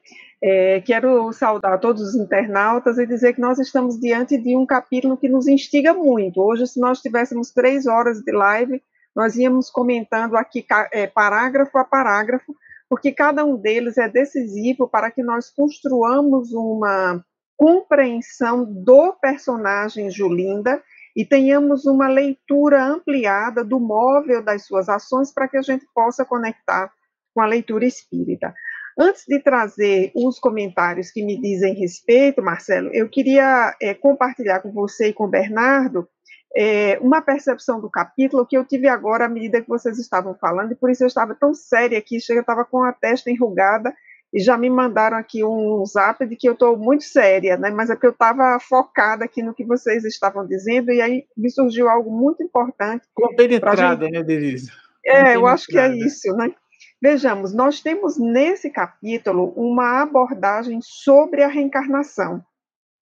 É, 0.42 0.80
quero 0.82 1.32
saudar 1.32 1.80
todos 1.80 2.02
os 2.02 2.14
internautas 2.14 2.98
e 2.98 3.06
dizer 3.06 3.34
que 3.34 3.40
nós 3.40 3.58
estamos 3.58 3.98
diante 3.98 4.36
de 4.38 4.56
um 4.56 4.66
capítulo 4.66 5.16
que 5.16 5.28
nos 5.28 5.48
instiga 5.48 5.92
muito. 5.92 6.40
Hoje, 6.40 6.66
se 6.66 6.80
nós 6.80 7.00
tivéssemos 7.00 7.50
três 7.50 7.86
horas 7.86 8.20
de 8.20 8.32
live, 8.32 8.82
nós 9.16 9.34
íamos 9.34 9.70
comentando 9.70 10.36
aqui 10.36 10.64
é, 10.92 11.06
parágrafo 11.06 11.78
a 11.78 11.84
parágrafo, 11.84 12.54
porque 12.86 13.10
cada 13.10 13.46
um 13.46 13.56
deles 13.56 13.96
é 13.96 14.06
decisivo 14.08 14.86
para 14.86 15.10
que 15.10 15.22
nós 15.22 15.50
construamos 15.50 16.52
uma 16.52 17.24
compreensão 17.56 18.66
do 18.66 19.14
personagem 19.14 20.10
Julinda 20.10 20.82
e 21.16 21.24
tenhamos 21.24 21.86
uma 21.86 22.06
leitura 22.06 22.84
ampliada 22.84 23.64
do 23.64 23.80
móvel 23.80 24.44
das 24.44 24.66
suas 24.66 24.86
ações 24.86 25.32
para 25.32 25.48
que 25.48 25.56
a 25.56 25.62
gente 25.62 25.86
possa 25.94 26.22
conectar 26.22 26.92
com 27.34 27.40
a 27.40 27.46
leitura 27.46 27.86
espírita. 27.86 28.52
Antes 28.98 29.24
de 29.26 29.38
trazer 29.40 30.12
os 30.14 30.38
comentários 30.38 31.10
que 31.10 31.24
me 31.24 31.40
dizem 31.40 31.74
respeito, 31.74 32.42
Marcelo, 32.42 32.90
eu 32.92 33.08
queria 33.08 33.74
é, 33.80 33.94
compartilhar 33.94 34.60
com 34.60 34.70
você 34.72 35.08
e 35.08 35.12
com 35.14 35.24
o 35.24 35.30
Bernardo 35.30 36.06
é, 36.54 36.98
uma 37.00 37.20
percepção 37.20 37.80
do 37.80 37.90
capítulo 37.90 38.46
que 38.46 38.56
eu 38.56 38.64
tive 38.64 38.88
agora 38.88 39.26
à 39.26 39.28
medida 39.28 39.60
que 39.60 39.68
vocês 39.68 39.98
estavam 39.98 40.34
falando, 40.34 40.72
e 40.72 40.76
por 40.76 40.90
isso 40.90 41.02
eu 41.02 41.06
estava 41.06 41.34
tão 41.34 41.54
séria 41.54 41.98
aqui, 41.98 42.20
chega, 42.20 42.38
eu 42.38 42.42
estava 42.42 42.64
com 42.64 42.82
a 42.82 42.92
testa 42.92 43.30
enrugada, 43.30 43.94
e 44.32 44.40
já 44.40 44.56
me 44.58 44.68
mandaram 44.68 45.16
aqui 45.16 45.44
um 45.44 45.84
zap 45.86 46.26
de 46.26 46.36
que 46.36 46.48
eu 46.48 46.52
estou 46.52 46.76
muito 46.76 47.04
séria, 47.04 47.56
né? 47.56 47.70
mas 47.70 47.90
é 47.90 47.94
porque 47.94 48.06
eu 48.06 48.10
estava 48.10 48.58
focada 48.60 49.24
aqui 49.24 49.42
no 49.42 49.54
que 49.54 49.64
vocês 49.64 50.04
estavam 50.04 50.46
dizendo, 50.46 50.90
e 50.92 51.00
aí 51.00 51.24
me 51.36 51.50
surgiu 51.50 51.88
algo 51.88 52.10
muito 52.10 52.42
importante. 52.42 53.06
Compenetrada, 53.14 54.04
gente... 54.04 54.12
né, 54.12 54.22
Denise? 54.22 54.70
É, 55.04 55.36
eu 55.36 55.46
acho 55.46 55.66
que 55.66 55.78
é 55.78 55.88
isso, 55.94 56.32
né? 56.36 56.52
Vejamos, 57.00 57.54
nós 57.54 57.80
temos 57.80 58.18
nesse 58.18 58.70
capítulo 58.70 59.52
uma 59.56 60.02
abordagem 60.02 60.80
sobre 60.82 61.42
a 61.42 61.48
reencarnação 61.48 62.42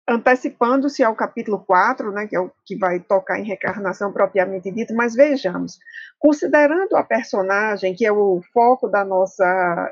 antecipando-se 0.07 1.03
ao 1.03 1.15
capítulo 1.15 1.63
4, 1.65 2.11
né, 2.11 2.27
que 2.27 2.35
é 2.35 2.39
o 2.39 2.51
que 2.65 2.77
vai 2.77 2.99
tocar 2.99 3.39
em 3.39 3.45
reencarnação 3.45 4.11
propriamente 4.11 4.69
dita, 4.71 4.93
mas 4.93 5.15
vejamos, 5.15 5.79
considerando 6.19 6.95
a 6.95 7.03
personagem, 7.03 7.95
que 7.95 8.05
é 8.05 8.11
o 8.11 8.41
foco 8.53 8.89
da 8.89 9.05
nossa, 9.05 9.45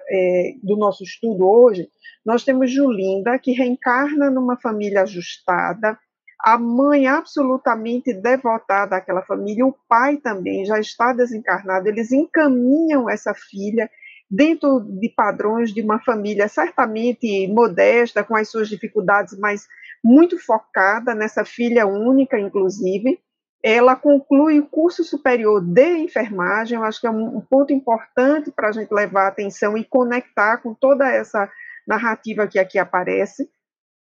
é, 0.10 0.54
do 0.62 0.76
nosso 0.76 1.04
estudo 1.04 1.48
hoje, 1.48 1.88
nós 2.26 2.44
temos 2.44 2.72
Julinda, 2.72 3.40
que 3.40 3.54
reencarna 3.54 4.30
numa 4.30 4.60
família 4.60 5.04
ajustada, 5.04 5.98
a 6.44 6.58
mãe 6.58 7.08
absolutamente 7.08 8.14
devotada 8.14 8.98
àquela 8.98 9.22
família, 9.22 9.66
o 9.66 9.76
pai 9.88 10.18
também 10.18 10.66
já 10.66 10.80
está 10.80 11.14
desencarnado, 11.14 11.88
eles 11.88 12.12
encaminham 12.12 13.10
essa 13.10 13.34
filha 13.34 13.90
dentro 14.30 14.80
de 14.80 15.10
padrões 15.10 15.74
de 15.74 15.82
uma 15.82 16.00
família 16.00 16.48
certamente 16.48 17.48
modesta, 17.50 18.24
com 18.24 18.36
as 18.36 18.50
suas 18.50 18.70
dificuldades, 18.70 19.38
mas 19.38 19.68
muito 20.04 20.38
focada 20.40 21.14
nessa 21.14 21.46
filha 21.46 21.86
única, 21.86 22.40
inclusive, 22.40 23.20
ela 23.64 23.96
conclui 23.96 24.60
o 24.60 24.66
curso 24.66 25.04
superior 25.04 25.62
de 25.62 25.98
enfermagem, 25.98 26.78
eu 26.78 26.84
acho 26.84 27.00
que 27.00 27.08
é 27.08 27.12
um, 27.12 27.42
ponto 27.42 27.72
importante 27.72 28.52
para 28.52 28.70
a 28.70 28.72
gente 28.72 28.92
levar 28.92 29.28
atenção 29.28 29.78
e 29.78 29.86
conectar 29.86 30.58
com 30.58 30.74
toda 30.74 31.08
essa 31.08 31.50
narrativa 31.88 32.48
que 32.48 32.58
aqui 32.58 32.80
aparece. 32.80 33.48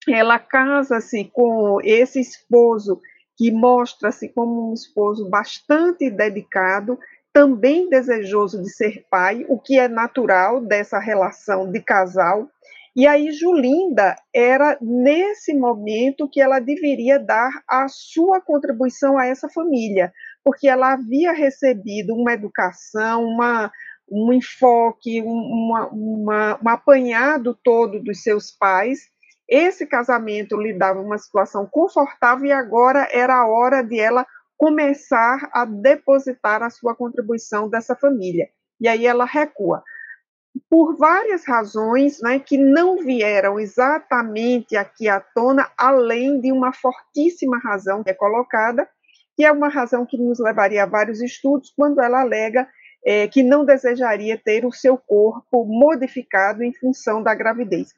Ela 0.07 0.37
casa-se 0.37 1.25
com 1.33 1.79
esse 1.83 2.19
esposo 2.19 3.01
que 3.35 3.51
mostra-se 3.51 4.29
como 4.29 4.69
um 4.69 4.73
esposo 4.73 5.27
bastante 5.29 6.09
dedicado, 6.11 6.99
também 7.33 7.89
desejoso 7.89 8.61
de 8.61 8.69
ser 8.69 9.05
pai, 9.09 9.45
o 9.47 9.57
que 9.57 9.79
é 9.79 9.87
natural 9.87 10.61
dessa 10.61 10.99
relação 10.99 11.71
de 11.71 11.81
casal. 11.81 12.49
E 12.99 13.07
aí 13.07 13.31
Julinda 13.31 14.13
era 14.35 14.77
nesse 14.81 15.53
momento 15.53 16.29
que 16.29 16.41
ela 16.41 16.59
deveria 16.59 17.17
dar 17.17 17.49
a 17.65 17.87
sua 17.87 18.41
contribuição 18.41 19.17
a 19.17 19.25
essa 19.25 19.47
família, 19.47 20.11
porque 20.43 20.67
ela 20.67 20.91
havia 20.91 21.31
recebido 21.31 22.13
uma 22.13 22.33
educação, 22.33 23.23
uma, 23.23 23.71
um 24.11 24.33
enfoque, 24.33 25.21
um, 25.21 25.29
uma, 25.29 25.87
uma, 25.87 26.59
um 26.61 26.67
apanhado 26.67 27.57
todo 27.63 28.03
dos 28.03 28.21
seus 28.21 28.51
pais. 28.51 28.99
Esse 29.47 29.87
casamento 29.87 30.57
lhe 30.57 30.77
dava 30.77 30.99
uma 30.99 31.17
situação 31.17 31.65
confortável 31.71 32.47
e 32.47 32.51
agora 32.51 33.07
era 33.13 33.33
a 33.33 33.47
hora 33.47 33.81
de 33.81 33.97
ela 33.97 34.27
começar 34.57 35.49
a 35.53 35.63
depositar 35.63 36.61
a 36.61 36.69
sua 36.69 36.93
contribuição 36.93 37.69
dessa 37.69 37.95
família. 37.95 38.49
E 38.77 38.89
aí 38.89 39.07
ela 39.07 39.23
recua 39.23 39.81
por 40.69 40.97
várias 40.97 41.45
razões 41.45 42.19
né, 42.21 42.39
que 42.39 42.57
não 42.57 42.97
vieram 42.97 43.59
exatamente 43.59 44.75
aqui 44.75 45.07
à 45.07 45.19
tona, 45.19 45.69
além 45.77 46.39
de 46.39 46.51
uma 46.51 46.73
fortíssima 46.73 47.59
razão 47.59 48.03
que 48.03 48.09
é 48.09 48.13
colocada, 48.13 48.87
que 49.35 49.45
é 49.45 49.51
uma 49.51 49.69
razão 49.69 50.05
que 50.05 50.17
nos 50.17 50.39
levaria 50.39 50.83
a 50.83 50.87
vários 50.87 51.21
estudos, 51.21 51.73
quando 51.75 52.01
ela 52.01 52.21
alega 52.21 52.67
é, 53.05 53.27
que 53.27 53.41
não 53.41 53.63
desejaria 53.63 54.37
ter 54.37 54.65
o 54.65 54.71
seu 54.71 54.97
corpo 54.97 55.65
modificado 55.65 56.63
em 56.63 56.73
função 56.73 57.23
da 57.23 57.33
gravidez. 57.33 57.93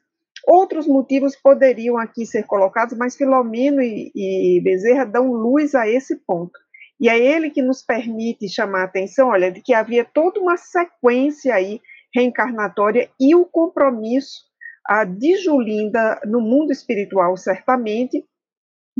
Outros 0.46 0.86
motivos 0.86 1.36
poderiam 1.36 1.96
aqui 1.98 2.26
ser 2.26 2.44
colocados, 2.44 2.96
mas 2.96 3.16
Filomeno 3.16 3.80
e, 3.80 4.10
e 4.14 4.60
Bezerra 4.62 5.04
dão 5.04 5.32
luz 5.32 5.74
a 5.74 5.88
esse 5.88 6.16
ponto. 6.16 6.58
E 7.00 7.08
é 7.08 7.18
ele 7.18 7.50
que 7.50 7.62
nos 7.62 7.82
permite 7.82 8.48
chamar 8.48 8.82
a 8.82 8.84
atenção, 8.84 9.28
olha, 9.28 9.50
de 9.50 9.60
que 9.60 9.74
havia 9.74 10.04
toda 10.04 10.40
uma 10.40 10.56
sequência 10.56 11.54
aí 11.54 11.80
reencarnatória 12.14 13.10
e 13.18 13.34
o 13.34 13.44
compromisso 13.44 14.52
a 14.86 15.04
de 15.04 15.36
Julinda 15.36 16.20
no 16.24 16.40
mundo 16.40 16.72
espiritual, 16.72 17.36
certamente, 17.36 18.24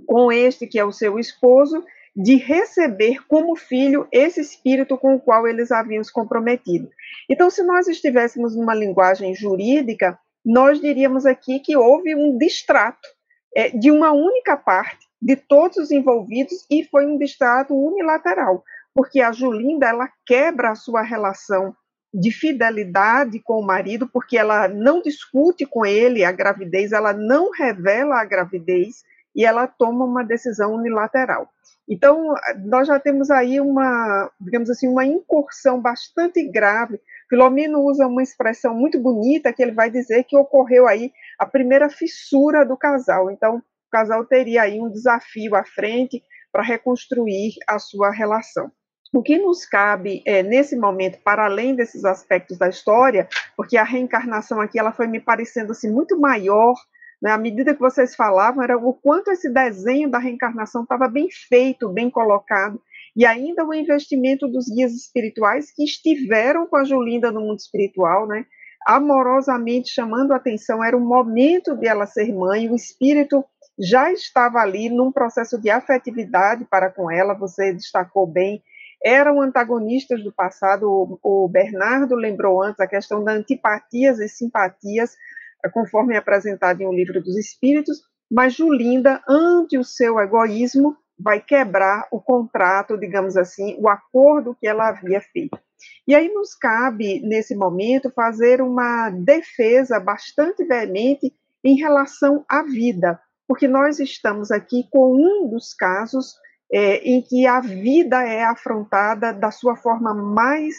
com 0.06 0.30
este 0.30 0.66
que 0.66 0.78
é 0.78 0.84
o 0.84 0.92
seu 0.92 1.18
esposo, 1.18 1.84
de 2.14 2.36
receber 2.36 3.26
como 3.26 3.56
filho 3.56 4.06
esse 4.12 4.40
espírito 4.40 4.98
com 4.98 5.14
o 5.14 5.20
qual 5.20 5.46
eles 5.46 5.72
haviam 5.72 6.04
se 6.04 6.12
comprometido. 6.12 6.88
Então, 7.28 7.48
se 7.48 7.62
nós 7.62 7.88
estivéssemos 7.88 8.54
numa 8.54 8.74
linguagem 8.74 9.34
jurídica, 9.34 10.18
nós 10.44 10.80
diríamos 10.80 11.24
aqui 11.24 11.58
que 11.60 11.76
houve 11.76 12.14
um 12.14 12.36
distrato 12.36 13.08
é, 13.56 13.70
de 13.70 13.90
uma 13.90 14.12
única 14.12 14.56
parte 14.56 15.06
de 15.20 15.36
todos 15.36 15.76
os 15.78 15.90
envolvidos 15.90 16.66
e 16.70 16.84
foi 16.84 17.06
um 17.06 17.16
distrato 17.16 17.74
unilateral, 17.74 18.62
porque 18.94 19.20
a 19.20 19.32
Julinda 19.32 19.86
ela 19.86 20.08
quebra 20.26 20.70
a 20.70 20.74
sua 20.74 21.02
relação 21.02 21.74
de 22.12 22.30
fidelidade 22.30 23.40
com 23.40 23.58
o 23.58 23.66
marido, 23.66 24.06
porque 24.06 24.36
ela 24.36 24.68
não 24.68 25.00
discute 25.00 25.64
com 25.64 25.86
ele 25.86 26.24
a 26.24 26.32
gravidez, 26.32 26.92
ela 26.92 27.12
não 27.12 27.50
revela 27.50 28.20
a 28.20 28.24
gravidez 28.24 29.02
e 29.34 29.44
ela 29.44 29.66
toma 29.66 30.04
uma 30.04 30.22
decisão 30.22 30.74
unilateral. 30.74 31.48
Então, 31.88 32.34
nós 32.64 32.86
já 32.86 33.00
temos 33.00 33.30
aí 33.30 33.60
uma, 33.60 34.30
digamos 34.40 34.70
assim, 34.70 34.86
uma 34.86 35.04
incursão 35.04 35.80
bastante 35.80 36.46
grave. 36.48 37.00
Filomeno 37.28 37.80
usa 37.80 38.06
uma 38.06 38.22
expressão 38.22 38.74
muito 38.74 39.00
bonita 39.00 39.52
que 39.52 39.62
ele 39.62 39.72
vai 39.72 39.90
dizer 39.90 40.24
que 40.24 40.36
ocorreu 40.36 40.86
aí 40.86 41.10
a 41.38 41.46
primeira 41.46 41.88
fissura 41.88 42.64
do 42.64 42.76
casal. 42.76 43.30
Então, 43.30 43.56
o 43.56 43.90
casal 43.90 44.24
teria 44.24 44.62
aí 44.62 44.80
um 44.80 44.90
desafio 44.90 45.56
à 45.56 45.64
frente 45.64 46.22
para 46.52 46.62
reconstruir 46.62 47.54
a 47.66 47.78
sua 47.78 48.10
relação 48.10 48.70
o 49.12 49.22
que 49.22 49.38
nos 49.38 49.66
cabe 49.66 50.22
é, 50.24 50.42
nesse 50.42 50.74
momento, 50.74 51.18
para 51.22 51.44
além 51.44 51.74
desses 51.74 52.04
aspectos 52.04 52.56
da 52.56 52.68
história, 52.68 53.28
porque 53.54 53.76
a 53.76 53.84
reencarnação 53.84 54.60
aqui 54.60 54.78
ela 54.78 54.92
foi 54.92 55.06
me 55.06 55.20
parecendo 55.20 55.72
assim 55.72 55.92
muito 55.92 56.18
maior, 56.18 56.74
né, 57.20 57.30
à 57.30 57.38
medida 57.38 57.74
que 57.74 57.80
vocês 57.80 58.16
falavam, 58.16 58.64
era 58.64 58.76
o 58.76 58.94
quanto 58.94 59.30
esse 59.30 59.52
desenho 59.52 60.10
da 60.10 60.18
reencarnação 60.18 60.82
estava 60.82 61.08
bem 61.08 61.28
feito, 61.30 61.90
bem 61.90 62.08
colocado, 62.08 62.80
e 63.14 63.26
ainda 63.26 63.64
o 63.64 63.74
investimento 63.74 64.48
dos 64.48 64.66
guias 64.66 64.92
espirituais 64.92 65.70
que 65.70 65.84
estiveram 65.84 66.66
com 66.66 66.76
a 66.76 66.84
Julinda 66.84 67.30
no 67.30 67.42
mundo 67.42 67.58
espiritual, 67.58 68.26
né, 68.26 68.46
amorosamente 68.86 69.92
chamando 69.92 70.32
a 70.32 70.36
atenção, 70.36 70.82
era 70.82 70.96
o 70.96 71.00
momento 71.00 71.76
de 71.76 71.86
ela 71.86 72.06
ser 72.06 72.32
mãe, 72.32 72.68
o 72.68 72.74
espírito 72.74 73.44
já 73.78 74.10
estava 74.10 74.58
ali 74.58 74.88
num 74.88 75.12
processo 75.12 75.60
de 75.60 75.70
afetividade 75.70 76.64
para 76.64 76.90
com 76.90 77.10
ela, 77.10 77.34
você 77.34 77.72
destacou 77.72 78.26
bem, 78.26 78.62
eram 79.04 79.40
antagonistas 79.40 80.22
do 80.22 80.32
passado. 80.32 81.18
O, 81.22 81.48
Bernardo 81.48 82.14
lembrou 82.14 82.62
antes 82.62 82.80
a 82.80 82.86
questão 82.86 83.22
da 83.22 83.32
antipatias 83.32 84.18
e 84.18 84.28
simpatias, 84.28 85.16
eh, 85.64 85.68
conforme 85.68 86.14
é 86.14 86.18
apresentado 86.18 86.80
em 86.80 86.86
O 86.86 86.92
Livro 86.92 87.22
dos 87.22 87.36
Espíritos, 87.36 88.02
mas 88.30 88.54
Julinda, 88.54 89.22
ante 89.28 89.76
o 89.76 89.84
seu 89.84 90.18
egoísmo, 90.18 90.96
vai 91.18 91.40
quebrar 91.40 92.08
o 92.10 92.20
contrato, 92.20 92.98
digamos 92.98 93.36
assim, 93.36 93.76
o 93.78 93.88
acordo 93.88 94.56
que 94.58 94.66
ela 94.66 94.88
havia 94.88 95.20
feito. 95.20 95.58
E 96.06 96.14
aí 96.14 96.28
nos 96.32 96.54
cabe, 96.54 97.20
nesse 97.20 97.54
momento, 97.54 98.10
fazer 98.10 98.60
uma 98.60 99.10
defesa 99.10 100.00
bastante 100.00 100.64
veemente 100.64 101.32
em 101.62 101.76
relação 101.76 102.44
à 102.48 102.62
vida, 102.62 103.20
porque 103.46 103.68
nós 103.68 104.00
estamos 104.00 104.50
aqui 104.50 104.88
com 104.90 105.14
um 105.14 105.48
dos 105.48 105.74
casos 105.74 106.34
é, 106.72 106.96
em 106.98 107.20
que 107.20 107.46
a 107.46 107.60
vida 107.60 108.22
é 108.22 108.42
afrontada 108.42 109.32
da 109.32 109.50
sua 109.50 109.76
forma 109.76 110.14
mais 110.14 110.74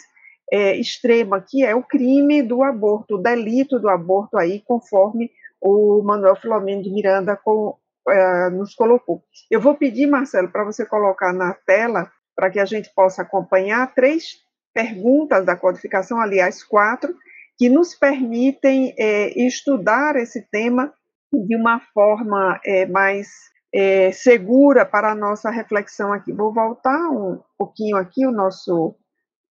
é, 0.52 0.76
extrema, 0.76 1.40
que 1.40 1.64
é 1.64 1.74
o 1.74 1.82
crime 1.82 2.42
do 2.42 2.62
aborto, 2.62 3.14
o 3.14 3.22
delito 3.22 3.78
do 3.78 3.88
aborto 3.88 4.36
aí, 4.36 4.60
conforme 4.66 5.30
o 5.60 6.02
Manuel 6.02 6.36
Filomeno 6.36 6.82
de 6.82 6.90
Miranda 6.90 7.36
com, 7.36 7.76
é, 8.08 8.50
nos 8.50 8.74
colocou. 8.74 9.22
Eu 9.50 9.60
vou 9.60 9.74
pedir, 9.74 10.06
Marcelo, 10.06 10.50
para 10.50 10.64
você 10.64 10.84
colocar 10.84 11.32
na 11.32 11.54
tela, 11.54 12.10
para 12.36 12.50
que 12.50 12.58
a 12.58 12.64
gente 12.64 12.92
possa 12.94 13.22
acompanhar, 13.22 13.94
três 13.94 14.42
perguntas 14.74 15.44
da 15.46 15.56
codificação, 15.56 16.20
aliás, 16.20 16.64
quatro, 16.64 17.14
que 17.56 17.68
nos 17.68 17.94
permitem 17.94 18.92
é, 18.98 19.46
estudar 19.46 20.16
esse 20.16 20.42
tema 20.50 20.92
de 21.32 21.56
uma 21.56 21.80
forma 21.94 22.60
é, 22.64 22.84
mais 22.86 23.28
é, 23.74 24.12
segura 24.12 24.86
para 24.86 25.10
a 25.10 25.14
nossa 25.16 25.50
reflexão 25.50 26.12
aqui. 26.12 26.32
Vou 26.32 26.54
voltar 26.54 27.10
um 27.10 27.40
pouquinho 27.58 27.96
aqui 27.96 28.24
o 28.24 28.30
nosso 28.30 28.94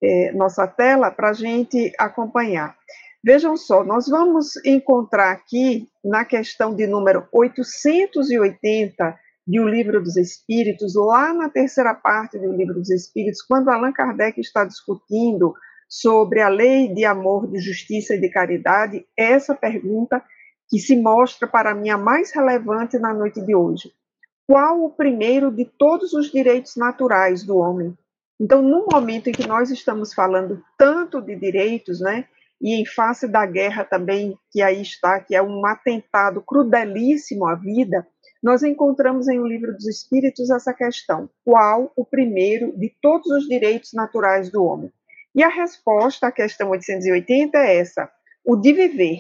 é, 0.01 0.32
nossa 0.32 0.65
tela 0.65 1.11
para 1.11 1.32
a 1.32 1.34
gente 1.34 1.91
acompanhar. 1.99 2.78
Vejam 3.21 3.57
só, 3.57 3.84
nós 3.84 4.07
vamos 4.07 4.55
encontrar 4.65 5.32
aqui 5.32 5.89
na 6.03 6.24
questão 6.24 6.74
de 6.74 6.88
número 6.88 7.28
880 7.32 9.19
de 9.45 9.59
O 9.59 9.67
Livro 9.67 10.01
dos 10.01 10.15
Espíritos, 10.15 10.95
lá 10.95 11.34
na 11.34 11.49
terceira 11.49 11.93
parte 11.93 12.38
do 12.38 12.53
Livro 12.53 12.76
dos 12.76 12.89
Espíritos, 12.89 13.41
quando 13.41 13.69
Allan 13.69 13.91
Kardec 13.91 14.39
está 14.39 14.63
discutindo 14.63 15.53
sobre 15.88 16.41
a 16.41 16.49
lei 16.49 16.93
de 16.93 17.03
amor, 17.03 17.47
de 17.49 17.59
justiça 17.59 18.15
e 18.15 18.19
de 18.19 18.30
caridade, 18.30 19.05
essa 19.17 19.53
pergunta 19.53 20.24
que 20.69 20.80
se 20.80 20.95
mostra 20.95 21.47
para 21.47 21.76
mim 21.76 21.89
a 21.89 21.97
mais 21.97 22.34
relevante 22.34 22.97
na 22.97 23.13
noite 23.13 23.41
de 23.41 23.53
hoje 23.53 23.91
qual 24.47 24.83
o 24.83 24.89
primeiro 24.89 25.51
de 25.51 25.65
todos 25.65 26.13
os 26.13 26.31
direitos 26.31 26.75
naturais 26.75 27.43
do 27.43 27.57
homem. 27.57 27.97
Então, 28.39 28.61
no 28.61 28.85
momento 28.91 29.29
em 29.29 29.33
que 29.33 29.47
nós 29.47 29.69
estamos 29.69 30.13
falando 30.13 30.61
tanto 30.77 31.21
de 31.21 31.35
direitos, 31.35 31.99
né, 31.99 32.25
e 32.61 32.73
em 32.73 32.85
face 32.85 33.27
da 33.27 33.45
guerra 33.45 33.83
também, 33.83 34.37
que 34.51 34.61
aí 34.61 34.81
está, 34.81 35.19
que 35.19 35.35
é 35.35 35.41
um 35.41 35.65
atentado 35.65 36.41
crudelíssimo 36.41 37.45
à 37.45 37.55
vida, 37.55 38.07
nós 38.41 38.63
encontramos 38.63 39.27
em 39.27 39.39
O 39.39 39.47
Livro 39.47 39.73
dos 39.73 39.87
Espíritos 39.87 40.49
essa 40.49 40.73
questão: 40.73 41.29
qual 41.45 41.91
o 41.95 42.05
primeiro 42.05 42.77
de 42.77 42.93
todos 43.01 43.27
os 43.27 43.47
direitos 43.47 43.93
naturais 43.93 44.49
do 44.49 44.63
homem? 44.63 44.91
E 45.35 45.43
a 45.43 45.47
resposta 45.47 46.27
à 46.27 46.31
questão 46.31 46.69
880 46.69 47.57
é 47.57 47.77
essa: 47.77 48.09
o 48.45 48.55
de 48.55 48.73
viver. 48.73 49.19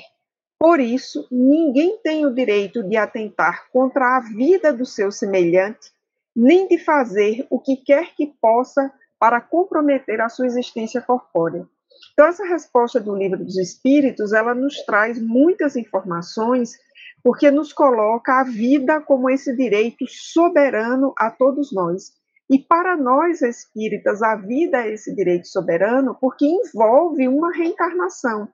Por 0.63 0.79
isso, 0.79 1.27
ninguém 1.29 1.97
tem 2.01 2.25
o 2.25 2.33
direito 2.33 2.83
de 2.83 2.95
atentar 2.95 3.69
contra 3.69 4.15
a 4.15 4.21
vida 4.21 4.71
do 4.71 4.85
seu 4.85 5.11
semelhante, 5.11 5.91
nem 6.33 6.69
de 6.69 6.77
fazer 6.77 7.45
o 7.49 7.59
que 7.59 7.75
quer 7.75 8.15
que 8.15 8.27
possa 8.39 8.89
para 9.19 9.41
comprometer 9.41 10.21
a 10.21 10.29
sua 10.29 10.45
existência 10.45 11.01
corpórea. 11.01 11.67
Então, 12.13 12.27
essa 12.27 12.45
resposta 12.45 12.97
do 12.97 13.13
Livro 13.13 13.43
dos 13.43 13.57
Espíritos, 13.57 14.31
ela 14.31 14.55
nos 14.55 14.77
traz 14.85 15.21
muitas 15.21 15.75
informações, 15.75 16.79
porque 17.21 17.51
nos 17.51 17.73
coloca 17.73 18.39
a 18.39 18.45
vida 18.45 19.01
como 19.01 19.29
esse 19.29 19.53
direito 19.57 20.05
soberano 20.07 21.13
a 21.17 21.29
todos 21.29 21.73
nós. 21.73 22.13
E 22.49 22.59
para 22.59 22.95
nós 22.95 23.41
espíritas, 23.41 24.21
a 24.21 24.35
vida 24.35 24.85
é 24.85 24.93
esse 24.93 25.13
direito 25.13 25.47
soberano 25.47 26.15
porque 26.21 26.45
envolve 26.45 27.27
uma 27.27 27.51
reencarnação. 27.51 28.47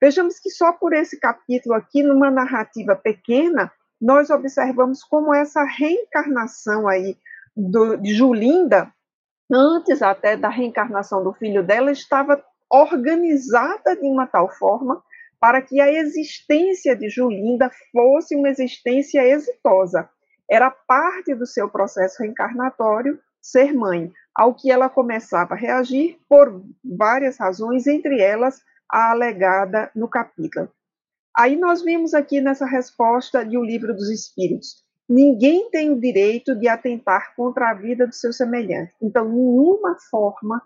Vejamos 0.00 0.38
que 0.38 0.50
só 0.50 0.72
por 0.72 0.92
esse 0.92 1.18
capítulo 1.18 1.74
aqui, 1.74 2.02
numa 2.02 2.30
narrativa 2.30 2.94
pequena, 2.94 3.72
nós 4.00 4.30
observamos 4.30 5.02
como 5.02 5.34
essa 5.34 5.64
reencarnação 5.64 6.86
aí 6.86 7.16
do, 7.56 7.96
de 7.96 8.14
Julinda, 8.14 8.92
antes 9.50 10.02
até 10.02 10.36
da 10.36 10.48
reencarnação 10.48 11.24
do 11.24 11.32
filho 11.32 11.62
dela, 11.62 11.90
estava 11.90 12.44
organizada 12.70 13.96
de 13.96 14.06
uma 14.06 14.26
tal 14.26 14.50
forma 14.50 15.02
para 15.40 15.62
que 15.62 15.80
a 15.80 15.90
existência 15.90 16.96
de 16.96 17.08
Julinda 17.08 17.70
fosse 17.92 18.34
uma 18.34 18.48
existência 18.48 19.22
exitosa. 19.22 20.08
Era 20.50 20.70
parte 20.70 21.34
do 21.34 21.46
seu 21.46 21.68
processo 21.68 22.22
reencarnatório 22.22 23.18
ser 23.40 23.72
mãe, 23.72 24.12
ao 24.34 24.54
que 24.54 24.70
ela 24.70 24.88
começava 24.88 25.54
a 25.54 25.56
reagir 25.56 26.18
por 26.28 26.62
várias 26.84 27.38
razões, 27.38 27.86
entre 27.86 28.20
elas 28.20 28.60
a 28.90 29.10
alegada 29.10 29.90
no 29.94 30.08
capítulo. 30.08 30.68
Aí 31.36 31.56
nós 31.56 31.82
vimos 31.82 32.14
aqui 32.14 32.40
nessa 32.40 32.66
resposta 32.66 33.44
de 33.44 33.58
O 33.58 33.64
Livro 33.64 33.94
dos 33.94 34.08
Espíritos. 34.10 34.84
Ninguém 35.08 35.70
tem 35.70 35.90
o 35.90 36.00
direito 36.00 36.54
de 36.54 36.66
atentar 36.66 37.34
contra 37.36 37.70
a 37.70 37.74
vida 37.74 38.06
do 38.06 38.14
seu 38.14 38.32
semelhante. 38.32 38.94
Então, 39.00 39.28
nenhuma 39.28 39.96
forma 40.10 40.60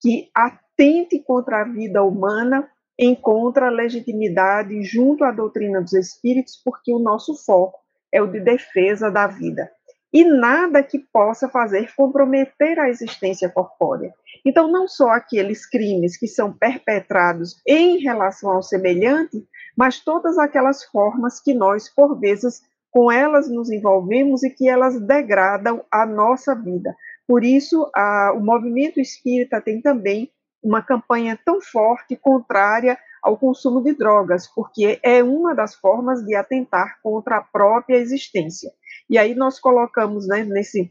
que 0.00 0.28
atente 0.34 1.18
contra 1.20 1.62
a 1.62 1.64
vida 1.64 2.02
humana 2.02 2.68
encontra 2.98 3.70
legitimidade 3.70 4.82
junto 4.82 5.24
à 5.24 5.30
doutrina 5.30 5.80
dos 5.80 5.92
espíritos, 5.92 6.60
porque 6.64 6.92
o 6.92 6.98
nosso 6.98 7.34
foco 7.44 7.78
é 8.12 8.20
o 8.20 8.26
de 8.26 8.40
defesa 8.40 9.10
da 9.10 9.26
vida 9.26 9.70
e 10.16 10.24
nada 10.24 10.82
que 10.82 10.98
possa 10.98 11.46
fazer 11.46 11.92
comprometer 11.94 12.78
a 12.78 12.88
existência 12.88 13.50
corpórea. 13.50 14.14
Então, 14.46 14.66
não 14.66 14.88
só 14.88 15.10
aqueles 15.10 15.68
crimes 15.68 16.16
que 16.16 16.26
são 16.26 16.50
perpetrados 16.50 17.60
em 17.68 17.98
relação 17.98 18.50
ao 18.50 18.62
semelhante, 18.62 19.46
mas 19.76 20.00
todas 20.00 20.38
aquelas 20.38 20.82
formas 20.84 21.38
que 21.38 21.52
nós, 21.52 21.90
por 21.94 22.18
vezes, 22.18 22.62
com 22.90 23.12
elas 23.12 23.46
nos 23.46 23.70
envolvemos 23.70 24.42
e 24.42 24.48
que 24.48 24.66
elas 24.66 24.98
degradam 24.98 25.84
a 25.92 26.06
nossa 26.06 26.54
vida. 26.54 26.96
Por 27.28 27.44
isso, 27.44 27.86
a, 27.94 28.32
o 28.34 28.40
movimento 28.40 28.98
espírita 28.98 29.60
tem 29.60 29.82
também 29.82 30.30
uma 30.62 30.80
campanha 30.80 31.38
tão 31.44 31.60
forte 31.60 32.16
contrária 32.16 32.98
ao 33.22 33.36
consumo 33.36 33.82
de 33.82 33.92
drogas, 33.92 34.46
porque 34.46 34.98
é 35.02 35.22
uma 35.22 35.54
das 35.54 35.74
formas 35.74 36.24
de 36.24 36.34
atentar 36.34 36.98
contra 37.02 37.36
a 37.36 37.42
própria 37.42 37.96
existência. 37.96 38.70
E 39.08 39.18
aí 39.18 39.34
nós 39.34 39.58
colocamos 39.60 40.26
né, 40.26 40.44
nesse, 40.44 40.90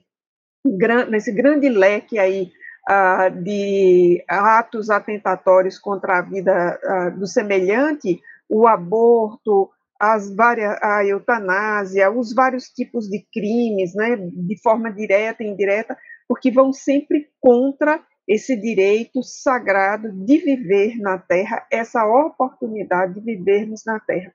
nesse 1.10 1.32
grande 1.32 1.70
leque 1.70 2.18
aí 2.18 2.52
uh, 2.90 3.44
de 3.44 4.24
atos 4.28 4.90
atentatórios 4.90 5.78
contra 5.78 6.20
a 6.20 6.22
vida 6.22 6.80
uh, 6.84 7.20
do 7.20 7.28
semelhante, 7.28 8.22
o 8.50 8.68
aborto, 8.68 9.70
as 10.00 10.34
várias, 10.34 10.78
a 10.82 11.06
eutanásia, 11.06 12.12
os 12.12 12.34
vários 12.34 12.66
tipos 12.66 13.08
de 13.08 13.26
crimes, 13.34 13.94
né, 13.96 14.16
de 14.18 14.62
forma 14.62 14.92
direta 14.92 15.44
e 15.44 15.48
indireta, 15.48 15.98
porque 16.28 16.52
vão 16.52 16.72
sempre 16.74 17.30
contra 17.40 18.02
esse 18.28 18.56
direito 18.56 19.22
sagrado 19.22 20.12
de 20.12 20.38
viver 20.38 20.98
na 21.00 21.18
Terra, 21.18 21.66
essa 21.72 22.06
oportunidade 22.06 23.16
de 23.16 23.22
vivermos 23.22 23.84
na 23.86 24.00
Terra. 24.00 24.34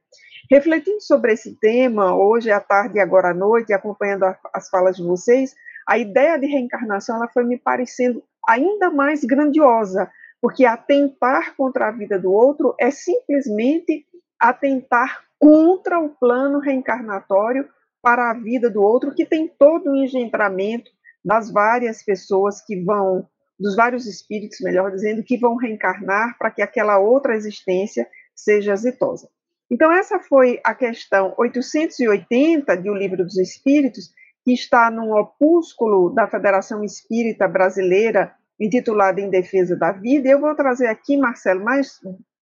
Refletindo 0.51 1.01
sobre 1.01 1.33
esse 1.33 1.59
tema, 1.59 2.17
hoje 2.17 2.51
à 2.51 2.61
tarde 2.61 2.99
e 2.99 3.01
agora 3.01 3.31
à 3.31 3.35
noite, 3.35 3.73
acompanhando 3.73 4.25
as 4.55 4.69
falas 4.69 4.97
de 4.97 5.03
vocês, 5.03 5.55
a 5.89 5.99
ideia 5.99 6.39
de 6.39 6.47
reencarnação 6.47 7.17
ela 7.17 7.29
foi 7.29 7.45
me 7.45 7.59
parecendo 7.59 8.23
ainda 8.49 8.91
mais 8.91 9.25
grandiosa, 9.25 10.11
porque 10.41 10.65
atentar 10.65 11.55
contra 11.57 11.89
a 11.89 11.93
vida 11.93 12.19
do 12.19 12.33
outro 12.33 12.75
é 12.81 12.91
simplesmente 12.91 14.07
atentar 14.39 15.25
contra 15.39 15.99
o 15.99 16.11
plano 16.11 16.59
reencarnatório 16.59 17.69
para 18.03 18.31
a 18.31 18.35
vida 18.35 18.71
do 18.71 18.83
outro, 18.83 19.15
que 19.15 19.27
tem 19.27 19.49
todo 19.49 19.91
o 19.91 19.97
engendramento 19.97 20.91
das 21.25 21.51
várias 21.51 22.03
pessoas 22.03 22.65
que 22.65 22.83
vão, 22.83 23.27
dos 23.61 23.77
vários 23.77 24.07
espíritos, 24.07 24.59
melhor 24.61 24.91
dizendo, 24.91 25.23
que 25.23 25.37
vão 25.37 25.57
reencarnar 25.57 26.37
para 26.39 26.51
que 26.51 26.63
aquela 26.63 26.99
outra 26.99 27.37
existência 27.37 28.09
seja 28.35 28.73
exitosa. 28.73 29.29
Então, 29.71 29.93
essa 29.93 30.19
foi 30.19 30.59
a 30.65 30.75
questão 30.75 31.35
880 31.39 32.77
de 32.77 32.91
O 32.91 32.95
Livro 32.95 33.23
dos 33.25 33.37
Espíritos, 33.37 34.11
que 34.45 34.53
está 34.53 34.91
num 34.91 35.13
opúsculo 35.13 36.11
da 36.11 36.27
Federação 36.27 36.83
Espírita 36.83 37.47
Brasileira, 37.47 38.33
intitulado 38.59 39.21
Em 39.21 39.31
Defesa 39.31 39.77
da 39.77 39.93
Vida. 39.93 40.29
Eu 40.29 40.41
vou 40.41 40.55
trazer 40.57 40.87
aqui, 40.87 41.17
Marcelo, 41.17 41.63
mais 41.63 42.01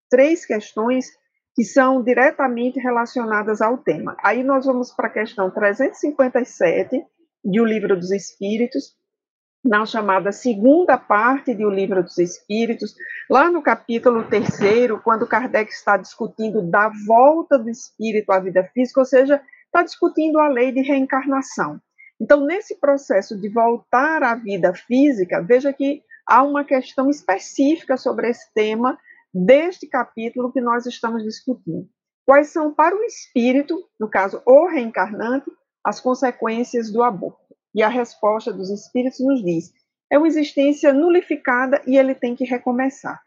três 0.09 0.47
questões 0.47 1.07
que 1.55 1.65
são 1.65 2.03
diretamente 2.03 2.79
relacionadas 2.79 3.61
ao 3.61 3.79
tema. 3.79 4.17
Aí 4.23 4.45
nós 4.45 4.65
vamos 4.65 4.93
para 4.93 5.09
a 5.09 5.13
questão 5.13 5.51
357 5.51 7.05
de 7.45 7.61
O 7.61 7.65
Livro 7.65 7.97
dos 7.97 8.13
Espíritos, 8.13 8.97
na 9.69 9.85
chamada 9.85 10.33
segunda 10.33 10.97
parte 10.97 11.55
do 11.55 11.69
Livro 11.69 12.03
dos 12.03 12.17
Espíritos, 12.17 12.95
lá 13.29 13.51
no 13.51 13.61
capítulo 13.61 14.25
terceiro, 14.25 14.99
quando 15.05 15.27
Kardec 15.27 15.71
está 15.71 15.99
discutindo 15.99 16.63
da 16.63 16.91
volta 17.07 17.59
do 17.59 17.69
espírito 17.69 18.33
à 18.33 18.41
vida 18.41 18.65
física, 18.73 19.01
ou 19.01 19.05
seja, 19.05 19.43
está 19.67 19.83
discutindo 19.83 20.39
a 20.39 20.49
lei 20.49 20.73
de 20.73 20.81
reencarnação. 20.81 21.79
Então, 22.19 22.47
nesse 22.47 22.81
processo 22.81 23.39
de 23.39 23.51
voltar 23.51 24.23
à 24.23 24.35
vida 24.35 24.73
física, 24.73 25.43
veja 25.43 25.71
que 25.71 26.03
há 26.27 26.43
uma 26.43 26.65
questão 26.65 27.11
específica 27.11 27.99
sobre 27.99 28.31
esse 28.31 28.51
tema 28.55 28.99
deste 29.35 29.87
capítulo 29.87 30.51
que 30.51 30.63
nós 30.63 30.87
estamos 30.87 31.23
discutindo. 31.23 31.87
Quais 32.25 32.49
são 32.49 32.73
para 32.73 32.97
o 32.97 33.05
espírito, 33.05 33.87
no 34.01 34.09
caso 34.09 34.41
o 34.47 34.67
reencarnante, 34.67 35.51
as 35.85 36.01
consequências 36.01 36.91
do 36.91 37.03
aborto? 37.03 37.48
E 37.75 37.83
a 37.83 37.89
resposta 37.89 38.53
dos 38.53 38.71
espíritos 38.71 39.21
nos 39.21 39.43
diz: 39.43 39.73
é 40.11 40.19
uma 40.19 40.27
existência 40.27 40.93
nulificada 40.93 41.83
e 41.87 41.97
ele 41.97 42.15
tem 42.15 42.35
que 42.35 42.45
recomeçar. 42.45 43.21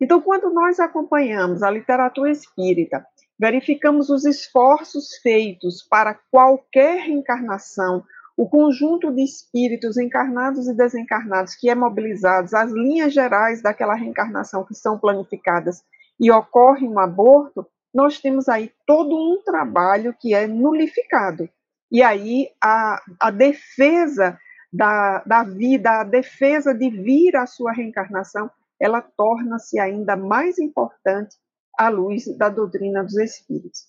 Então, 0.00 0.20
quando 0.20 0.50
nós 0.50 0.78
acompanhamos 0.78 1.62
a 1.62 1.70
literatura 1.70 2.30
espírita, 2.30 3.04
verificamos 3.38 4.10
os 4.10 4.24
esforços 4.24 5.16
feitos 5.22 5.82
para 5.82 6.14
qualquer 6.30 7.06
reencarnação, 7.06 8.04
o 8.36 8.48
conjunto 8.48 9.12
de 9.12 9.22
espíritos 9.22 9.96
encarnados 9.96 10.68
e 10.68 10.74
desencarnados 10.74 11.54
que 11.54 11.68
é 11.68 11.74
mobilizados, 11.74 12.54
as 12.54 12.70
linhas 12.72 13.12
gerais 13.12 13.62
daquela 13.62 13.94
reencarnação 13.94 14.64
que 14.64 14.74
são 14.74 14.98
planificadas 14.98 15.82
e 16.18 16.30
ocorre 16.30 16.86
um 16.86 16.98
aborto, 16.98 17.66
nós 17.92 18.20
temos 18.20 18.48
aí 18.48 18.72
todo 18.86 19.14
um 19.14 19.40
trabalho 19.42 20.14
que 20.18 20.34
é 20.34 20.46
nulificado. 20.46 21.48
E 21.94 22.02
aí 22.02 22.48
a, 22.60 23.00
a 23.20 23.30
defesa 23.30 24.36
da, 24.72 25.22
da 25.24 25.44
vida, 25.44 26.00
a 26.00 26.02
defesa 26.02 26.74
de 26.74 26.90
vir 26.90 27.36
à 27.36 27.46
sua 27.46 27.70
reencarnação, 27.70 28.50
ela 28.80 29.00
torna-se 29.00 29.78
ainda 29.78 30.16
mais 30.16 30.58
importante 30.58 31.36
à 31.78 31.88
luz 31.88 32.24
da 32.36 32.48
doutrina 32.48 33.04
dos 33.04 33.16
espíritos. 33.16 33.82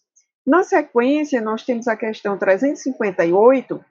Na 0.45 0.63
sequência, 0.63 1.41
nós 1.41 1.65
temos 1.65 1.87
a 1.87 1.95
questão 1.95 2.37
358, 2.37 3.83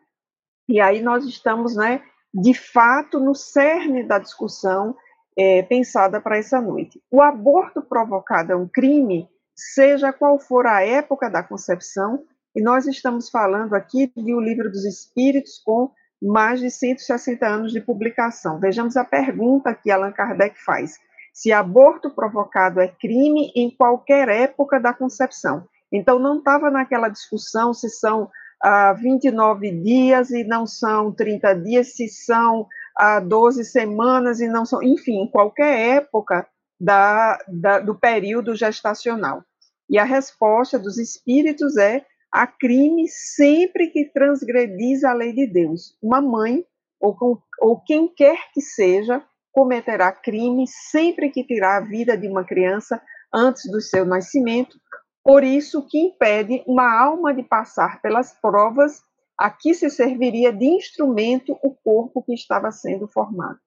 e 0.69 0.81
aí 0.81 1.03
nós 1.03 1.25
estamos, 1.25 1.75
né, 1.75 2.01
de 2.33 2.55
fato, 2.55 3.19
no 3.19 3.35
cerne 3.35 4.05
da 4.05 4.21
discussão 4.21 4.97
é, 5.37 5.65
pensada 5.65 6.21
para 6.21 6.39
essa 6.39 6.61
noite. 6.61 7.03
O 7.11 7.21
aborto 7.21 7.83
provocado 7.83 8.53
é 8.53 8.57
um 8.57 8.69
crime, 8.69 9.29
seja 9.57 10.13
qual 10.13 10.39
for 10.39 10.69
a 10.69 10.85
época 10.85 11.29
da 11.29 11.43
concepção, 11.43 12.25
e 12.55 12.63
nós 12.63 12.87
estamos 12.87 13.29
falando 13.29 13.75
aqui 13.75 14.13
de 14.17 14.35
O 14.35 14.41
Livro 14.41 14.71
dos 14.71 14.85
Espíritos 14.85 15.61
com 15.65 15.91
mais 16.23 16.61
de 16.61 16.71
160 16.71 17.47
anos 17.47 17.73
de 17.73 17.81
publicação. 17.81 18.59
Vejamos 18.59 18.97
a 18.97 19.05
pergunta 19.05 19.75
que 19.75 19.91
Allan 19.91 20.13
Kardec 20.13 20.57
faz: 20.65 20.99
se 21.33 21.53
aborto 21.53 22.11
provocado 22.11 22.81
é 22.81 22.89
crime 22.89 23.53
em 23.57 23.71
qualquer 23.71 24.29
época 24.29 24.79
da 24.79 24.95
concepção. 24.95 25.67
Então, 25.93 26.19
não 26.19 26.39
estava 26.39 26.71
naquela 26.71 27.09
discussão 27.09 27.75
se 27.75 27.89
são 27.89 28.31
ah, 28.63 28.93
29 28.93 29.71
dias 29.83 30.31
e 30.31 30.45
não 30.45 30.67
são 30.67 31.13
30 31.13 31.55
dias, 31.55 31.95
se 31.95 32.09
são 32.09 32.67
ah, 32.97 33.21
12 33.21 33.65
semanas 33.65 34.41
e 34.41 34.49
não 34.49 34.65
são. 34.65 34.83
Enfim, 34.83 35.29
qualquer 35.31 35.97
época 35.97 36.47
da, 36.81 37.39
da, 37.49 37.81
do 37.81 37.95
período 37.95 38.55
gestacional. 38.55 39.45
E 39.91 39.99
a 39.99 40.05
resposta 40.05 40.79
dos 40.79 40.99
espíritos 40.99 41.77
é 41.77 42.05
a 42.35 42.49
crime 42.49 43.07
sempre 43.07 43.91
que 43.91 44.07
transgredis 44.07 45.05
a 45.05 45.13
lei 45.13 45.33
de 45.33 45.47
Deus. 45.47 45.97
Uma 46.03 46.21
mãe, 46.21 46.65
ou, 47.01 47.17
ou 47.61 47.81
quem 47.81 48.13
quer 48.13 48.51
que 48.53 48.61
seja, 48.61 49.25
cometerá 49.53 50.11
crime 50.11 50.65
sempre 50.67 51.31
que 51.31 51.45
tirar 51.45 51.77
a 51.77 51.87
vida 51.87 52.19
de 52.19 52.27
uma 52.27 52.43
criança 52.43 53.01
antes 53.33 53.71
do 53.71 53.81
seu 53.81 54.05
nascimento. 54.05 54.77
Por 55.23 55.45
isso 55.45 55.87
que 55.87 55.97
impede 55.97 56.61
uma 56.67 56.93
alma 56.93 57.33
de 57.33 57.45
passar 57.45 58.03
pelas 58.03 58.33
provas 58.41 59.01
aqui 59.39 59.73
se 59.73 59.89
serviria 59.89 60.53
de 60.53 60.65
instrumento 60.65 61.57
o 61.63 61.73
corpo 61.73 62.21
que 62.21 62.35
estava 62.35 62.73
sendo 62.73 63.07
formado. 63.07 63.61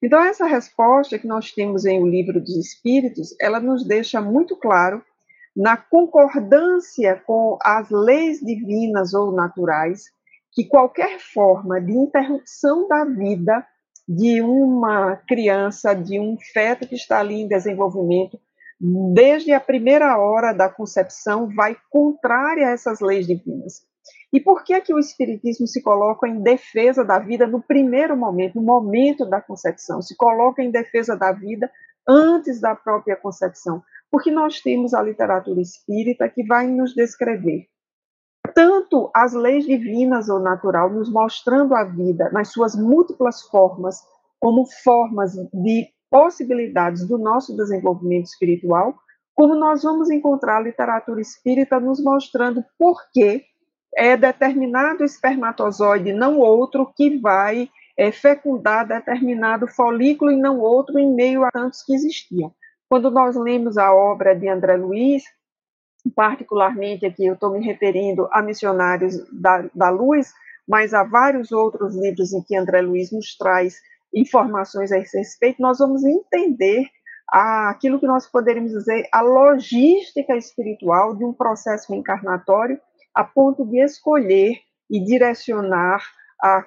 Então, 0.00 0.22
essa 0.22 0.46
resposta 0.46 1.18
que 1.18 1.26
nós 1.26 1.50
temos 1.50 1.84
em 1.84 2.00
O 2.00 2.06
Livro 2.06 2.40
dos 2.40 2.56
Espíritos, 2.56 3.34
ela 3.40 3.58
nos 3.58 3.84
deixa 3.84 4.20
muito 4.20 4.56
claro 4.56 5.02
na 5.54 5.76
concordância 5.76 7.22
com 7.26 7.58
as 7.62 7.90
leis 7.90 8.40
divinas 8.40 9.12
ou 9.12 9.32
naturais, 9.32 10.04
que 10.52 10.64
qualquer 10.64 11.18
forma 11.18 11.80
de 11.80 11.92
interrupção 11.92 12.88
da 12.88 13.04
vida 13.04 13.66
de 14.08 14.42
uma 14.42 15.16
criança, 15.16 15.94
de 15.94 16.18
um 16.18 16.36
feto 16.52 16.86
que 16.86 16.94
está 16.94 17.20
ali 17.20 17.42
em 17.42 17.48
desenvolvimento, 17.48 18.38
desde 19.14 19.52
a 19.52 19.60
primeira 19.60 20.18
hora 20.18 20.52
da 20.52 20.68
concepção, 20.68 21.48
vai 21.54 21.76
contrária 21.88 22.68
a 22.68 22.70
essas 22.72 23.00
leis 23.00 23.26
divinas. 23.26 23.86
E 24.32 24.40
por 24.40 24.64
que, 24.64 24.80
que 24.80 24.92
o 24.92 24.98
Espiritismo 24.98 25.66
se 25.66 25.80
coloca 25.80 26.26
em 26.26 26.42
defesa 26.42 27.04
da 27.04 27.18
vida 27.18 27.46
no 27.46 27.62
primeiro 27.62 28.16
momento, 28.16 28.56
no 28.56 28.62
momento 28.62 29.24
da 29.24 29.40
concepção? 29.40 30.02
Se 30.02 30.16
coloca 30.16 30.62
em 30.62 30.70
defesa 30.70 31.16
da 31.16 31.30
vida 31.30 31.70
antes 32.08 32.60
da 32.60 32.74
própria 32.74 33.14
concepção? 33.14 33.82
Porque 34.12 34.30
nós 34.30 34.60
temos 34.60 34.94
a 34.94 35.02
literatura 35.02 35.60
espírita 35.60 36.28
que 36.28 36.44
vai 36.44 36.68
nos 36.68 36.94
descrever 36.94 37.66
tanto 38.54 39.10
as 39.14 39.32
leis 39.32 39.64
divinas 39.64 40.28
ou 40.28 40.40
natural, 40.40 40.90
nos 40.90 41.10
mostrando 41.10 41.74
a 41.74 41.84
vida 41.84 42.30
nas 42.32 42.48
suas 42.48 42.74
múltiplas 42.74 43.42
formas, 43.42 44.00
como 44.38 44.66
formas 44.82 45.32
de 45.32 45.88
possibilidades 46.10 47.06
do 47.06 47.16
nosso 47.16 47.56
desenvolvimento 47.56 48.26
espiritual, 48.26 48.94
como 49.34 49.54
nós 49.54 49.82
vamos 49.82 50.10
encontrar 50.10 50.58
a 50.58 50.62
literatura 50.62 51.20
espírita 51.20 51.80
nos 51.80 52.02
mostrando 52.02 52.62
por 52.78 53.00
que 53.12 53.42
é 53.96 54.16
determinado 54.16 55.04
espermatozoide, 55.04 56.12
não 56.12 56.38
outro, 56.38 56.92
que 56.94 57.18
vai 57.18 57.68
é, 57.96 58.10
fecundar 58.10 58.86
determinado 58.86 59.66
folículo 59.66 60.30
e 60.30 60.36
não 60.36 60.58
outro 60.58 60.98
em 60.98 61.14
meio 61.14 61.44
a 61.44 61.50
tantos 61.50 61.82
que 61.82 61.94
existiam. 61.94 62.52
Quando 62.92 63.10
nós 63.10 63.34
lemos 63.36 63.78
a 63.78 63.90
obra 63.90 64.36
de 64.36 64.46
André 64.46 64.76
Luiz, 64.76 65.22
particularmente 66.14 67.06
aqui 67.06 67.24
eu 67.24 67.32
estou 67.32 67.50
me 67.50 67.64
referindo 67.64 68.28
a 68.30 68.42
Missionários 68.42 69.14
da, 69.32 69.66
da 69.74 69.88
Luz, 69.88 70.30
mas 70.68 70.92
há 70.92 71.02
vários 71.02 71.52
outros 71.52 71.96
livros 71.96 72.34
em 72.34 72.42
que 72.42 72.54
André 72.54 72.82
Luiz 72.82 73.10
nos 73.10 73.34
traz 73.34 73.80
informações 74.14 74.92
a 74.92 74.98
esse 74.98 75.16
respeito, 75.16 75.62
nós 75.62 75.78
vamos 75.78 76.04
entender 76.04 76.84
aquilo 77.26 77.98
que 77.98 78.06
nós 78.06 78.26
poderíamos 78.26 78.72
dizer 78.72 79.08
a 79.10 79.22
logística 79.22 80.36
espiritual 80.36 81.16
de 81.16 81.24
um 81.24 81.32
processo 81.32 81.90
reencarnatório 81.90 82.78
a 83.14 83.24
ponto 83.24 83.64
de 83.64 83.82
escolher 83.82 84.58
e 84.90 85.02
direcionar 85.02 86.02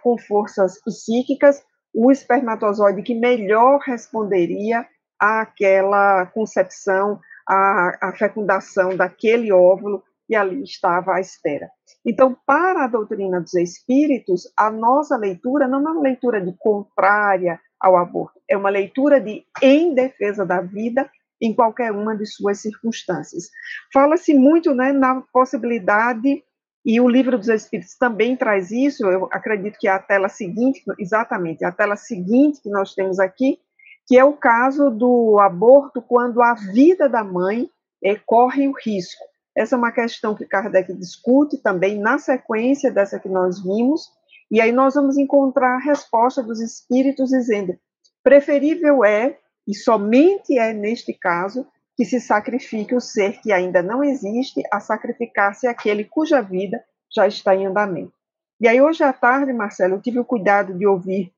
com 0.01 0.17
forças 0.17 0.81
psíquicas 0.81 1.63
o 1.93 2.11
espermatozoide 2.11 3.03
que 3.03 3.13
melhor 3.13 3.79
responderia 3.81 4.87
àquela 5.19 6.25
concepção, 6.27 7.19
à, 7.47 8.09
à 8.09 8.13
fecundação 8.13 8.95
daquele 8.95 9.51
óvulo 9.51 10.03
e 10.27 10.35
ali 10.35 10.63
estava 10.63 11.15
à 11.15 11.19
espera. 11.19 11.69
Então, 12.05 12.35
para 12.45 12.85
a 12.85 12.87
doutrina 12.87 13.39
dos 13.39 13.53
espíritos, 13.53 14.51
a 14.57 14.69
nossa 14.69 15.15
leitura 15.17 15.67
não 15.67 15.79
é 15.79 15.91
uma 15.91 16.01
leitura 16.01 16.41
de 16.41 16.53
contrária 16.57 17.59
ao 17.79 17.97
aborto, 17.97 18.39
é 18.49 18.57
uma 18.57 18.69
leitura 18.69 19.19
de 19.21 19.45
em 19.61 19.93
defesa 19.93 20.45
da 20.45 20.61
vida 20.61 21.09
em 21.41 21.53
qualquer 21.53 21.91
uma 21.91 22.15
de 22.15 22.25
suas 22.25 22.61
circunstâncias. 22.61 23.49
Fala-se 23.93 24.33
muito 24.33 24.73
né, 24.73 24.91
na 24.91 25.21
possibilidade, 25.33 26.43
e 26.85 27.01
o 27.01 27.09
livro 27.09 27.37
dos 27.37 27.49
Espíritos 27.49 27.97
também 27.97 28.37
traz 28.37 28.69
isso, 28.71 29.05
eu 29.07 29.27
acredito 29.31 29.77
que 29.79 29.87
é 29.87 29.91
a 29.91 29.99
tela 29.99 30.29
seguinte, 30.29 30.83
exatamente, 30.99 31.65
a 31.65 31.71
tela 31.71 31.95
seguinte 31.95 32.61
que 32.61 32.69
nós 32.69 32.93
temos 32.93 33.19
aqui, 33.19 33.59
que 34.07 34.17
é 34.17 34.23
o 34.23 34.33
caso 34.33 34.89
do 34.89 35.39
aborto 35.39 36.01
quando 36.01 36.41
a 36.41 36.53
vida 36.53 37.09
da 37.09 37.23
mãe 37.23 37.69
é, 38.03 38.15
corre 38.15 38.67
o 38.67 38.73
risco. 38.73 39.23
Essa 39.55 39.75
é 39.75 39.77
uma 39.77 39.91
questão 39.91 40.35
que 40.35 40.45
Kardec 40.45 40.93
discute 40.93 41.57
também 41.57 41.97
na 41.97 42.17
sequência 42.17 42.91
dessa 42.91 43.19
que 43.19 43.29
nós 43.29 43.63
vimos, 43.63 44.09
e 44.51 44.61
aí 44.61 44.71
nós 44.71 44.95
vamos 44.95 45.17
encontrar 45.17 45.75
a 45.75 45.83
resposta 45.83 46.43
dos 46.43 46.61
espíritos 46.61 47.29
dizendo: 47.29 47.75
preferível 48.23 49.03
é 49.03 49.37
e 49.67 49.73
somente 49.73 50.57
é 50.57 50.73
neste 50.73 51.13
caso 51.13 51.65
que 51.95 52.05
se 52.05 52.19
sacrifique 52.19 52.93
o 52.93 52.99
ser 52.99 53.39
que 53.39 53.51
ainda 53.51 53.81
não 53.81 54.03
existe 54.03 54.61
a 54.71 54.79
sacrificar-se 54.79 55.65
aquele 55.65 56.03
cuja 56.03 56.41
vida 56.41 56.83
já 57.13 57.25
está 57.25 57.55
em 57.55 57.65
andamento. 57.65 58.13
E 58.59 58.67
aí, 58.67 58.81
hoje 58.81 59.03
à 59.03 59.11
tarde, 59.11 59.51
Marcelo, 59.53 59.95
eu 59.95 60.01
tive 60.01 60.19
o 60.19 60.25
cuidado 60.25 60.77
de 60.77 60.85
ouvir 60.85 61.33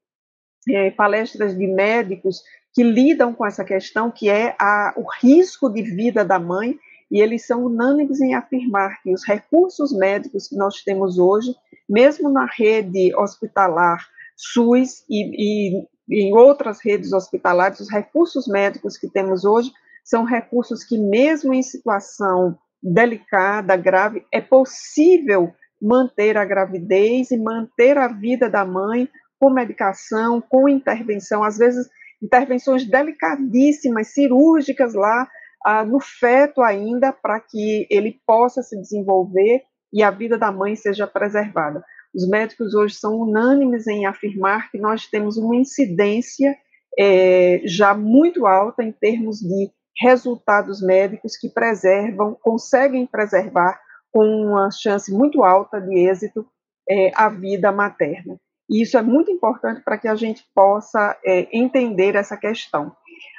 é, 0.70 0.92
palestras 0.92 1.58
de 1.58 1.68
médicos 1.68 2.42
que 2.74 2.84
lidam 2.84 3.34
com 3.34 3.46
essa 3.46 3.64
questão, 3.64 4.12
que 4.12 4.30
é 4.30 4.56
a, 4.60 4.94
o 4.96 5.04
risco 5.22 5.70
de 5.70 5.82
vida 5.82 6.24
da 6.24 6.40
mãe, 6.40 6.78
e 7.10 7.22
eles 7.22 7.46
são 7.46 7.66
unânimes 7.66 8.20
em 8.20 8.36
afirmar 8.36 9.02
que 9.02 9.14
os 9.14 9.26
recursos 9.26 9.92
médicos 9.98 10.48
que 10.48 10.56
nós 10.56 10.84
temos 10.84 11.18
hoje, 11.18 11.56
mesmo 11.90 12.30
na 12.30 12.46
rede 12.46 13.16
hospitalar 13.16 14.06
SUS 14.36 15.04
e, 15.10 15.80
e 15.80 15.88
em 16.10 16.34
outras 16.34 16.80
redes 16.84 17.14
hospitalares, 17.14 17.80
os 17.80 17.90
recursos 17.90 18.48
médicos 18.48 18.98
que 18.98 19.10
temos 19.10 19.44
hoje 19.44 19.72
são 20.04 20.24
recursos 20.24 20.84
que, 20.84 20.98
mesmo 20.98 21.54
em 21.54 21.64
situação 21.64 22.58
delicada, 22.82 23.76
grave, 23.76 24.26
é 24.32 24.40
possível 24.40 25.54
manter 25.82 26.38
a 26.38 26.46
gravidez 26.46 27.32
e 27.32 27.38
manter 27.38 27.98
a 27.98 28.08
vida 28.08 28.50
da 28.50 28.64
mãe 28.64 29.10
com 29.40 29.50
medicação, 29.50 30.42
com 30.42 30.68
intervenção, 30.68 31.44
às 31.44 31.58
vezes 31.58 31.88
intervenções 32.22 32.86
delicadíssimas, 32.86 34.08
cirúrgicas 34.14 34.94
lá 34.94 35.28
ah, 35.66 35.84
no 35.84 36.00
feto 36.00 36.62
ainda, 36.62 37.12
para 37.12 37.40
que 37.40 37.88
ele 37.90 38.20
possa 38.26 38.62
se 38.62 38.80
desenvolver 38.80 39.64
e 39.94 40.04
a 40.04 40.12
vida 40.12 40.38
da 40.38 40.52
mãe 40.52 40.76
seja 40.76 41.08
preservada. 41.08 41.84
Os 42.14 42.28
médicos 42.28 42.74
hoje 42.74 42.96
são 42.96 43.16
unânimes 43.16 43.88
em 43.88 44.06
afirmar 44.06 44.72
que 44.72 44.78
nós 44.78 45.08
temos 45.08 45.38
uma 45.38 45.56
incidência 45.56 46.58
é, 46.98 47.62
já 47.66 47.94
muito 47.94 48.48
alta 48.48 48.84
em 48.84 48.92
termos 48.92 49.40
de 49.40 49.72
resultados 50.00 50.82
médicos 50.82 51.38
que 51.38 51.50
preservam, 51.50 52.36
conseguem 52.42 53.06
preservar 53.06 53.80
com 54.12 54.26
uma 54.26 54.70
chance 54.72 55.12
muito 55.12 55.44
alta 55.44 55.80
de 55.80 56.08
êxito 56.08 56.46
é, 56.90 57.12
a 57.16 57.30
vida 57.30 57.72
materna. 57.72 58.40
E 58.70 58.82
isso 58.82 58.98
é 58.98 59.02
muito 59.02 59.32
importante 59.32 59.82
para 59.82 59.98
que 59.98 60.08
a 60.08 60.16
gente 60.16 60.46
possa 60.54 61.18
é, 61.26 61.48
entender 61.58 62.16
essa 62.16 62.36
questão. 62.36 62.96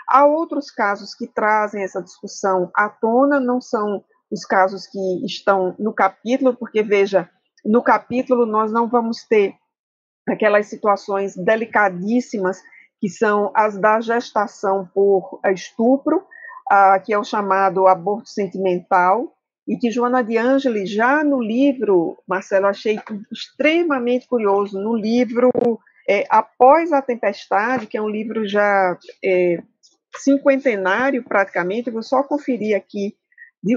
Há 0.08 0.24
outros 0.24 0.70
casos 0.70 1.14
que 1.14 1.26
trazem 1.26 1.82
essa 1.82 2.02
discussão 2.02 2.70
à 2.74 2.88
tona, 2.88 3.38
não 3.38 3.60
são 3.60 4.02
os 4.30 4.44
casos 4.44 4.86
que 4.86 5.26
estão 5.26 5.74
no 5.78 5.92
capítulo, 5.92 6.56
porque 6.56 6.82
veja, 6.82 7.28
no 7.64 7.82
capítulo 7.82 8.46
nós 8.46 8.72
não 8.72 8.88
vamos 8.88 9.24
ter 9.24 9.54
aquelas 10.28 10.66
situações 10.66 11.36
delicadíssimas 11.36 12.62
que 13.00 13.08
são 13.08 13.52
as 13.54 13.78
da 13.78 14.00
gestação 14.00 14.88
por 14.94 15.40
estupro, 15.46 16.24
ah, 16.70 16.98
que 16.98 17.12
é 17.12 17.18
o 17.18 17.24
chamado 17.24 17.86
aborto 17.86 18.28
sentimental, 18.28 19.34
e 19.68 19.76
que 19.76 19.90
Joana 19.90 20.24
de 20.24 20.38
Angeli, 20.38 20.86
já 20.86 21.22
no 21.22 21.42
livro, 21.42 22.18
Marcelo, 22.26 22.66
achei 22.66 22.98
extremamente 23.30 24.26
curioso, 24.26 24.80
no 24.80 24.96
livro 24.96 25.50
é, 26.08 26.24
Após 26.30 26.90
a 26.90 27.02
Tempestade, 27.02 27.86
que 27.86 27.98
é 27.98 28.02
um 28.02 28.08
livro 28.08 28.48
já 28.48 28.96
é, 29.22 29.62
cinquentenário 30.16 31.22
praticamente, 31.22 31.90
vou 31.90 32.02
só 32.02 32.22
conferir 32.22 32.74
aqui 32.74 33.14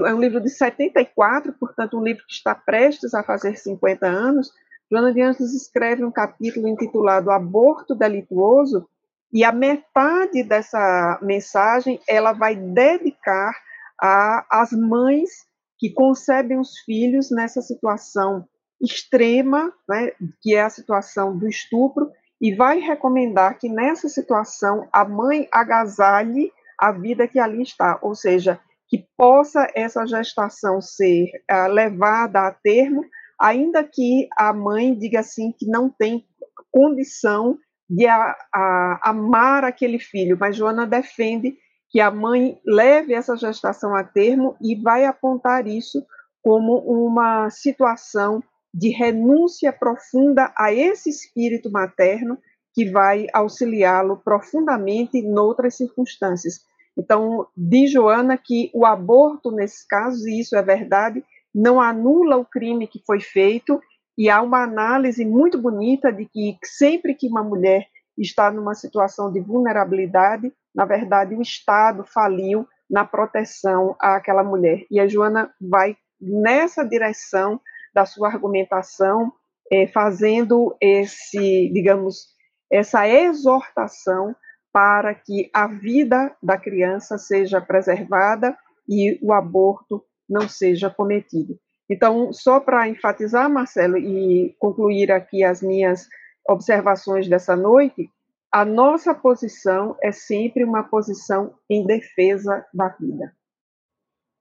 é 0.06 0.14
um 0.14 0.20
livro 0.20 0.40
de 0.40 0.48
74, 0.48 1.52
portanto, 1.54 1.98
um 1.98 2.04
livro 2.04 2.24
que 2.24 2.32
está 2.32 2.54
prestes 2.54 3.14
a 3.14 3.22
fazer 3.22 3.56
50 3.56 4.06
anos. 4.06 4.52
Joana 4.90 5.12
de 5.12 5.20
Anjos 5.20 5.52
escreve 5.52 6.04
um 6.04 6.10
capítulo 6.10 6.68
intitulado 6.68 7.30
Aborto 7.30 7.94
Delituoso, 7.94 8.88
e 9.32 9.44
a 9.44 9.50
metade 9.50 10.42
dessa 10.42 11.18
mensagem 11.22 11.98
ela 12.06 12.32
vai 12.32 12.54
dedicar 12.54 13.52
às 13.98 14.72
mães 14.72 15.46
que 15.82 15.90
concebem 15.90 16.60
os 16.60 16.78
filhos 16.86 17.32
nessa 17.32 17.60
situação 17.60 18.46
extrema, 18.80 19.72
né, 19.88 20.12
que 20.40 20.54
é 20.54 20.62
a 20.62 20.70
situação 20.70 21.36
do 21.36 21.48
estupro, 21.48 22.08
e 22.40 22.54
vai 22.54 22.78
recomendar 22.78 23.58
que 23.58 23.68
nessa 23.68 24.08
situação 24.08 24.88
a 24.92 25.04
mãe 25.04 25.48
agasalhe 25.50 26.52
a 26.78 26.92
vida 26.92 27.26
que 27.26 27.40
ali 27.40 27.62
está, 27.62 27.98
ou 28.00 28.14
seja, 28.14 28.60
que 28.88 29.04
possa 29.16 29.66
essa 29.74 30.06
gestação 30.06 30.80
ser 30.80 31.26
uh, 31.50 31.66
levada 31.72 32.46
a 32.46 32.52
termo, 32.52 33.04
ainda 33.40 33.82
que 33.82 34.28
a 34.38 34.52
mãe 34.52 34.96
diga 34.96 35.18
assim 35.18 35.50
que 35.50 35.66
não 35.66 35.90
tem 35.90 36.24
condição 36.70 37.58
de 37.90 38.06
a, 38.06 38.36
a, 38.54 39.10
amar 39.10 39.64
aquele 39.64 39.98
filho, 39.98 40.36
mas 40.38 40.54
Joana 40.54 40.86
defende 40.86 41.56
que 41.92 42.00
a 42.00 42.10
mãe 42.10 42.58
leve 42.66 43.12
essa 43.12 43.36
gestação 43.36 43.94
a 43.94 44.02
termo 44.02 44.56
e 44.62 44.74
vai 44.74 45.04
apontar 45.04 45.66
isso 45.66 46.04
como 46.42 46.78
uma 46.78 47.50
situação 47.50 48.42
de 48.72 48.88
renúncia 48.88 49.70
profunda 49.70 50.50
a 50.56 50.72
esse 50.72 51.10
espírito 51.10 51.70
materno 51.70 52.38
que 52.74 52.90
vai 52.90 53.26
auxiliá-lo 53.34 54.16
profundamente 54.16 55.18
em 55.18 55.38
outras 55.38 55.76
circunstâncias. 55.76 56.60
Então, 56.96 57.46
diz 57.54 57.92
Joana 57.92 58.38
que 58.38 58.70
o 58.72 58.86
aborto, 58.86 59.50
nesses 59.50 59.86
casos, 59.86 60.24
e 60.24 60.40
isso 60.40 60.56
é 60.56 60.62
verdade, 60.62 61.22
não 61.54 61.78
anula 61.78 62.38
o 62.38 62.46
crime 62.46 62.86
que 62.86 63.02
foi 63.06 63.20
feito, 63.20 63.78
e 64.16 64.30
há 64.30 64.40
uma 64.40 64.62
análise 64.62 65.24
muito 65.26 65.60
bonita 65.60 66.10
de 66.10 66.24
que 66.24 66.56
sempre 66.64 67.14
que 67.14 67.28
uma 67.28 67.42
mulher 67.42 67.86
está 68.16 68.50
numa 68.50 68.74
situação 68.74 69.30
de 69.30 69.40
vulnerabilidade, 69.40 70.50
na 70.74 70.84
verdade, 70.84 71.34
o 71.34 71.42
Estado 71.42 72.04
faliu 72.04 72.66
na 72.88 73.04
proteção 73.04 73.96
àquela 74.00 74.42
mulher. 74.42 74.84
E 74.90 75.00
a 75.00 75.06
Joana 75.06 75.52
vai 75.60 75.96
nessa 76.20 76.84
direção 76.84 77.60
da 77.94 78.04
sua 78.06 78.28
argumentação, 78.28 79.32
é, 79.70 79.86
fazendo 79.86 80.76
esse, 80.80 81.70
digamos, 81.72 82.26
essa 82.70 83.08
exortação 83.08 84.34
para 84.72 85.14
que 85.14 85.50
a 85.52 85.66
vida 85.66 86.34
da 86.42 86.56
criança 86.56 87.18
seja 87.18 87.60
preservada 87.60 88.56
e 88.88 89.18
o 89.22 89.32
aborto 89.32 90.02
não 90.28 90.48
seja 90.48 90.88
cometido. 90.88 91.58
Então, 91.90 92.32
só 92.32 92.58
para 92.58 92.88
enfatizar, 92.88 93.50
Marcelo, 93.50 93.98
e 93.98 94.56
concluir 94.58 95.12
aqui 95.12 95.44
as 95.44 95.60
minhas 95.60 96.08
observações 96.48 97.28
dessa 97.28 97.54
noite, 97.54 98.08
a 98.52 98.66
nossa 98.66 99.14
posição 99.14 99.96
é 100.02 100.12
sempre 100.12 100.62
uma 100.62 100.82
posição 100.82 101.54
em 101.70 101.86
defesa 101.86 102.64
da 102.74 102.88
vida. 102.88 103.34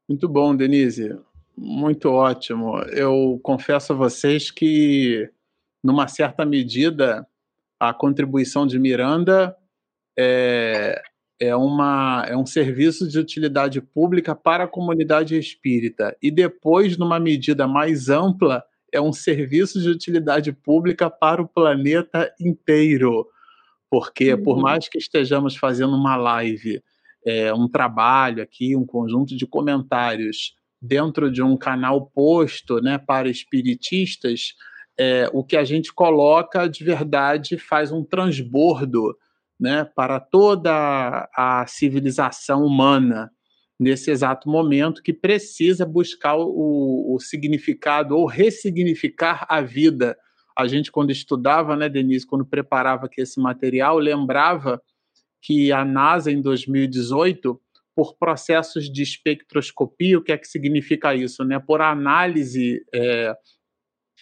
Muito 0.10 0.28
bom, 0.28 0.54
Denise. 0.54 1.18
Muito 1.58 2.10
ótimo. 2.10 2.78
Eu 2.92 3.40
confesso 3.42 3.94
a 3.94 3.96
vocês 3.96 4.52
que, 4.52 5.30
numa 5.82 6.10
certa 6.10 6.46
medida, 6.46 7.26
a 7.80 7.94
contribuição 7.94 8.68
de 8.68 8.78
Miranda 8.78 9.56
é, 10.20 11.02
é, 11.40 11.56
uma, 11.56 12.26
é 12.28 12.36
um 12.36 12.46
serviço 12.46 13.08
de 13.08 13.18
utilidade 13.18 13.80
pública 13.82 14.36
para 14.36 14.66
a 14.66 14.68
comunidade 14.68 15.38
espírita. 15.38 16.18
E 16.22 16.30
depois, 16.30 16.98
numa 16.98 17.20
medida 17.20 17.66
mais 17.66 18.10
ampla, 18.10 18.62
é 18.92 19.00
um 19.00 19.14
serviço 19.14 19.80
de 19.80 19.88
utilidade 19.88 20.52
pública 20.52 21.10
para 21.10 21.42
o 21.42 21.48
planeta 21.48 22.30
inteiro. 22.38 23.26
Porque, 23.92 24.34
uhum. 24.34 24.42
por 24.42 24.58
mais 24.58 24.88
que 24.88 24.98
estejamos 24.98 25.58
fazendo 25.58 25.94
uma 25.94 26.16
live, 26.16 26.82
é, 27.26 27.54
um 27.54 27.68
trabalho 27.68 28.42
aqui, 28.42 28.76
um 28.76 28.86
conjunto 28.86 29.36
de 29.36 29.46
comentários 29.46 30.56
dentro 30.82 31.30
de 31.30 31.44
um 31.44 31.58
canal 31.58 32.10
posto 32.10 32.82
né, 32.82 32.98
para 32.98 33.30
espiritistas, 33.30 34.54
é, 34.98 35.30
o 35.34 35.44
que 35.44 35.58
a 35.58 35.64
gente 35.64 35.94
coloca 35.94 36.68
de 36.68 36.84
verdade 36.84 37.58
faz 37.58 37.92
um 37.92 38.04
transbordo 38.04 39.16
né, 39.60 39.84
para 39.84 40.20
toda 40.20 41.30
a 41.36 41.66
civilização 41.68 42.64
humana 42.64 43.30
nesse 43.80 44.10
exato 44.10 44.50
momento 44.50 45.04
que 45.04 45.12
precisa 45.12 45.86
buscar 45.86 46.36
o, 46.38 47.16
o 47.16 47.20
significado 47.20 48.16
ou 48.16 48.26
ressignificar 48.26 49.46
a 49.50 49.60
vida. 49.62 50.18
A 50.58 50.68
gente, 50.68 50.92
quando 50.92 51.12
estudava, 51.12 51.76
né, 51.76 51.88
Denise, 51.90 52.28
quando 52.28 52.46
preparava 52.46 53.06
aqui 53.06 53.22
esse 53.22 53.40
material, 53.40 53.98
lembrava 53.98 54.82
que 55.42 55.72
a 55.72 55.84
NASA, 55.84 56.32
em 56.32 56.42
2018, 56.42 57.60
por 57.96 58.16
processos 58.16 58.92
de 58.92 59.02
espectroscopia, 59.02 60.18
o 60.18 60.24
que 60.24 60.32
é 60.32 60.38
que 60.38 60.48
significa 60.48 61.16
isso? 61.16 61.44
Né? 61.44 61.60
Por 61.60 61.82
análise 61.82 62.86
é, 62.94 63.36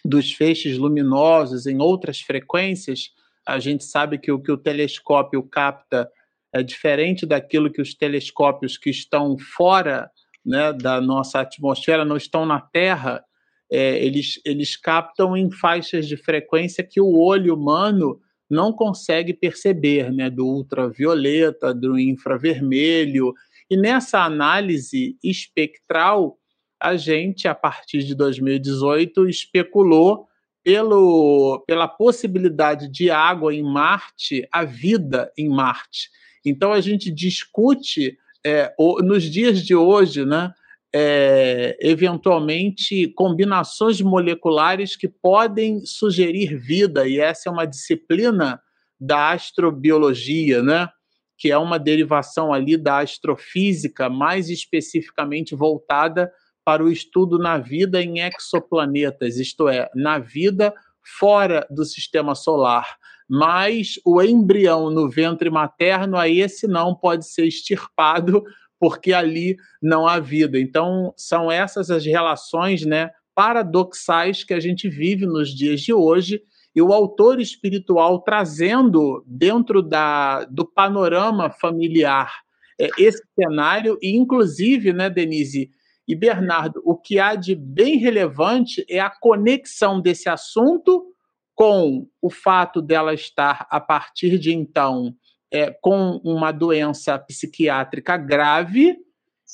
dos 0.04 0.32
feixes 0.32 0.78
luminosos 0.78 1.66
em 1.66 1.80
outras 1.80 2.22
frequências, 2.22 3.10
a 3.48 3.60
gente 3.60 3.84
sabe 3.84 4.18
que 4.18 4.32
o 4.32 4.42
que 4.42 4.52
o 4.52 4.58
telescópio 4.58 5.44
capta 5.44 6.10
é 6.54 6.64
diferente 6.64 7.26
daquilo 7.26 7.72
que 7.72 7.82
os 7.82 7.94
telescópios 7.94 8.78
que 8.78 8.90
estão 8.90 9.38
fora 9.38 10.10
né, 10.46 10.74
da 10.74 11.00
nossa 11.00 11.42
atmosfera, 11.42 12.06
não 12.06 12.18
estão 12.18 12.46
na 12.46 12.60
Terra, 12.60 13.24
é, 13.72 14.04
eles, 14.04 14.40
eles 14.46 14.76
captam 14.76 15.38
em 15.38 15.52
faixas 15.52 16.08
de 16.08 16.18
frequência 16.18 16.84
que 16.84 17.00
o 17.00 17.18
olho 17.18 17.56
humano 17.56 18.20
não 18.50 18.74
consegue 18.74 19.34
perceber, 19.34 20.12
né, 20.12 20.30
do 20.30 20.46
ultravioleta, 20.46 21.74
do 21.74 22.00
infravermelho. 22.00 23.34
E 23.70 23.78
nessa 23.78 24.24
análise 24.24 25.18
espectral, 25.24 26.38
a 26.82 26.96
gente, 26.96 27.48
a 27.48 27.54
partir 27.54 28.04
de 28.04 28.16
2018, 28.16 29.30
especulou 29.30 30.28
pelo, 30.64 31.64
pela 31.68 31.88
possibilidade 31.88 32.90
de 32.90 33.12
água 33.12 33.54
em 33.54 33.64
Marte, 33.64 34.48
a 34.52 34.66
vida 34.66 35.32
em 35.38 35.48
Marte. 35.48 36.10
Então 36.44 36.74
a 36.74 36.82
gente 36.82 37.12
discute 37.12 38.18
é, 38.46 38.74
nos 39.04 39.24
dias 39.24 39.64
de 39.64 39.76
hoje, 39.76 40.26
né, 40.26 40.52
é, 40.94 41.78
eventualmente 41.82 43.08
combinações 43.14 44.02
moleculares 44.02 44.96
que 44.96 45.08
podem 45.08 45.86
sugerir 45.86 46.58
vida, 46.58 47.08
e 47.08 47.20
essa 47.20 47.50
é 47.50 47.52
uma 47.52 47.66
disciplina 47.66 48.60
da 49.00 49.32
astrobiologia, 49.32 50.62
né? 50.64 50.90
que 51.38 51.50
é 51.50 51.58
uma 51.58 51.80
derivação 51.80 52.52
ali 52.52 52.76
da 52.76 53.00
astrofísica, 53.00 54.10
mais 54.10 54.50
especificamente 54.50 55.56
voltada 55.56 56.30
para 56.66 56.84
o 56.84 56.92
estudo 56.92 57.40
na 57.40 57.58
vida 57.58 58.02
em 58.02 58.20
exoplanetas, 58.20 59.38
isto 59.38 59.70
é, 59.70 59.90
na 59.96 60.20
vida 60.20 60.74
fora 61.18 61.66
do 61.72 61.86
sistema 61.86 62.36
solar. 62.36 62.98
Mas 63.28 63.94
o 64.06 64.22
embrião 64.22 64.90
no 64.90 65.10
ventre 65.10 65.50
materno, 65.50 66.18
aí 66.18 66.42
esse 66.42 66.68
não 66.68 66.94
pode 66.94 67.26
ser 67.26 67.46
extirpado, 67.46 68.44
porque 68.80 69.14
ali 69.14 69.58
não 69.82 70.08
há 70.08 70.20
vida. 70.20 70.60
Então, 70.60 71.14
são 71.18 71.52
essas 71.52 71.90
as 71.92 72.06
relações 72.06 72.86
né, 72.86 73.12
paradoxais 73.36 74.44
que 74.44 74.54
a 74.54 74.60
gente 74.60 74.90
vive 74.90 75.26
nos 75.26 75.50
dias 75.50 75.82
de 75.82 75.94
hoje 75.94 76.42
e 76.76 76.82
o 76.82 76.94
autor 76.94 77.42
espiritual 77.42 78.20
trazendo 78.20 79.24
dentro 79.28 79.82
da, 79.82 80.46
do 80.46 80.66
panorama 80.66 81.50
familiar 81.50 82.32
é, 82.80 82.88
esse 82.98 83.22
cenário, 83.36 83.98
e 84.02 84.16
inclusive, 84.16 84.94
né, 84.94 85.10
Denise, 85.10 85.70
e 86.08 86.16
Bernardo, 86.16 86.82
o 86.86 86.96
que 86.96 87.20
há 87.20 87.36
de 87.36 87.54
bem 87.54 87.98
relevante 87.98 88.84
é 88.90 89.00
a 89.00 89.10
conexão 89.10 90.02
desse 90.02 90.30
assunto 90.30 91.06
com 91.54 92.08
o 92.22 92.30
fato 92.30 92.82
dela 92.82 93.14
estar, 93.14 93.68
a 93.70 93.82
partir 93.82 94.40
de 94.40 94.54
então, 94.54 95.14
é, 95.52 95.72
com 95.82 96.22
uma 96.24 96.52
doença 96.52 97.18
psiquiátrica 97.18 98.18
grave. 98.18 98.98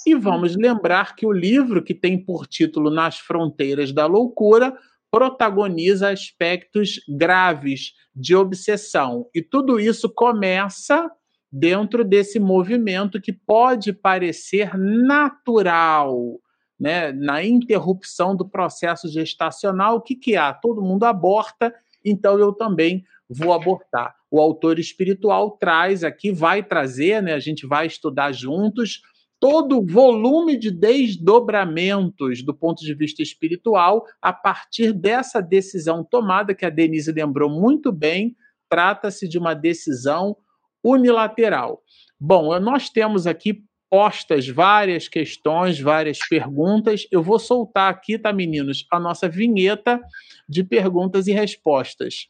E 0.06 0.14
vamos 0.14 0.56
lembrar 0.56 1.16
que 1.16 1.26
o 1.26 1.32
livro, 1.32 1.84
que 1.84 1.94
tem 1.94 2.18
por 2.18 2.48
título 2.48 2.90
Nas 2.90 3.18
Fronteiras 3.18 3.92
da 3.94 4.06
Loucura, 4.06 4.78
protagoniza 5.10 6.10
aspectos 6.10 7.00
graves 7.08 7.94
de 8.14 8.36
obsessão. 8.36 9.28
E 9.34 9.42
tudo 9.42 9.80
isso 9.80 10.10
começa 10.10 11.10
dentro 11.50 12.04
desse 12.04 12.38
movimento 12.38 13.22
que 13.22 13.32
pode 13.32 13.94
parecer 13.94 14.78
natural, 14.78 16.38
né, 16.78 17.14
na 17.14 17.42
interrupção 17.42 18.36
do 18.36 18.46
processo 18.46 19.08
gestacional, 19.08 19.96
o 19.96 20.02
que, 20.02 20.16
que 20.16 20.36
há? 20.36 20.54
Todo 20.54 20.82
mundo 20.82 21.06
aborta, 21.06 21.74
então 22.04 22.38
eu 22.38 22.52
também 22.52 23.06
vou 23.30 23.54
abortar. 23.54 24.16
O 24.30 24.40
autor 24.40 24.80
espiritual 24.80 25.52
traz 25.52 26.04
aqui, 26.04 26.32
vai 26.32 26.64
trazer, 26.64 27.22
né, 27.22 27.34
a 27.34 27.40
gente 27.40 27.66
vai 27.66 27.88
estudar 27.88 28.32
juntos, 28.32 29.02
todo 29.40 29.80
o 29.80 29.86
volume 29.86 30.58
de 30.58 30.72
desdobramentos 30.72 32.44
do 32.44 32.54
ponto 32.54 32.84
de 32.84 32.94
vista 32.94 33.22
espiritual 33.22 34.04
a 34.22 34.34
partir 34.34 34.94
dessa 34.94 35.42
decisão 35.42 36.04
tomada, 36.04 36.56
que 36.56 36.66
a 36.66 36.70
Denise 36.70 37.12
lembrou 37.12 37.50
muito 37.50 37.92
bem, 37.92 38.36
trata-se 38.70 39.28
de 39.28 39.38
uma 39.38 39.54
decisão 39.54 40.36
unilateral. 40.84 41.82
Bom, 42.20 42.58
nós 42.60 42.90
temos 42.90 43.28
aqui 43.28 43.64
postas 43.90 44.48
várias 44.48 45.08
questões, 45.08 45.80
várias 45.80 46.20
perguntas. 46.28 47.08
Eu 47.12 47.22
vou 47.22 47.40
soltar 47.40 47.92
aqui, 47.92 48.18
tá, 48.18 48.34
meninos, 48.34 48.86
a 48.92 49.00
nossa 49.00 49.30
vinheta 49.30 50.02
de 50.50 50.64
perguntas 50.64 51.28
e 51.28 51.32
respostas. 51.32 52.28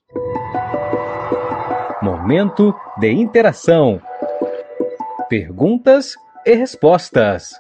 Momento 2.26 2.74
de 2.98 3.12
interação. 3.12 4.02
Perguntas 5.30 6.16
e 6.44 6.56
respostas. 6.56 7.52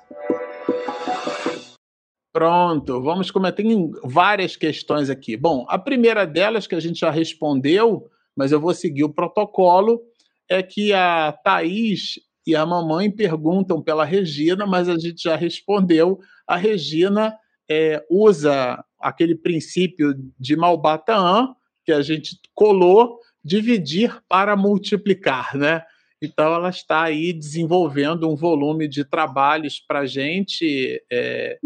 Pronto, 2.33 2.99
vamos 2.99 3.29
cometer 3.29 3.63
várias 4.03 4.55
questões 4.55 5.07
aqui. 5.07 5.37
Bom, 5.37 5.67
a 5.69 5.77
primeira 5.77 6.25
delas 6.25 6.65
que 6.65 6.73
a 6.73 6.79
gente 6.79 7.01
já 7.01 7.11
respondeu, 7.11 8.09
mas 8.35 8.51
eu 8.51 8.59
vou 8.59 8.73
seguir 8.73 9.03
o 9.03 9.13
protocolo, 9.13 10.01
é 10.49 10.63
que 10.63 10.91
a 10.93 11.31
Thaís 11.31 12.15
e 12.47 12.55
a 12.55 12.65
mamãe 12.65 13.11
perguntam 13.11 13.83
pela 13.83 14.03
Regina, 14.03 14.65
mas 14.65 14.89
a 14.89 14.97
gente 14.97 15.21
já 15.21 15.35
respondeu. 15.35 16.17
A 16.47 16.57
Regina 16.57 17.37
é, 17.69 18.03
usa 18.09 18.83
aquele 18.99 19.35
princípio 19.35 20.15
de 20.39 20.55
Malbataan, 20.55 21.53
que 21.85 21.91
a 21.91 22.01
gente 22.01 22.39
colou, 22.55 23.19
dividir 23.45 24.19
para 24.27 24.55
multiplicar, 24.55 25.55
né? 25.55 25.83
Então, 26.19 26.55
ela 26.55 26.69
está 26.69 27.03
aí 27.03 27.31
desenvolvendo 27.31 28.27
um 28.27 28.35
volume 28.35 28.87
de 28.87 29.05
trabalhos 29.05 29.79
para 29.79 29.99
a 29.99 30.05
gente. 30.07 30.99
É, 31.11 31.59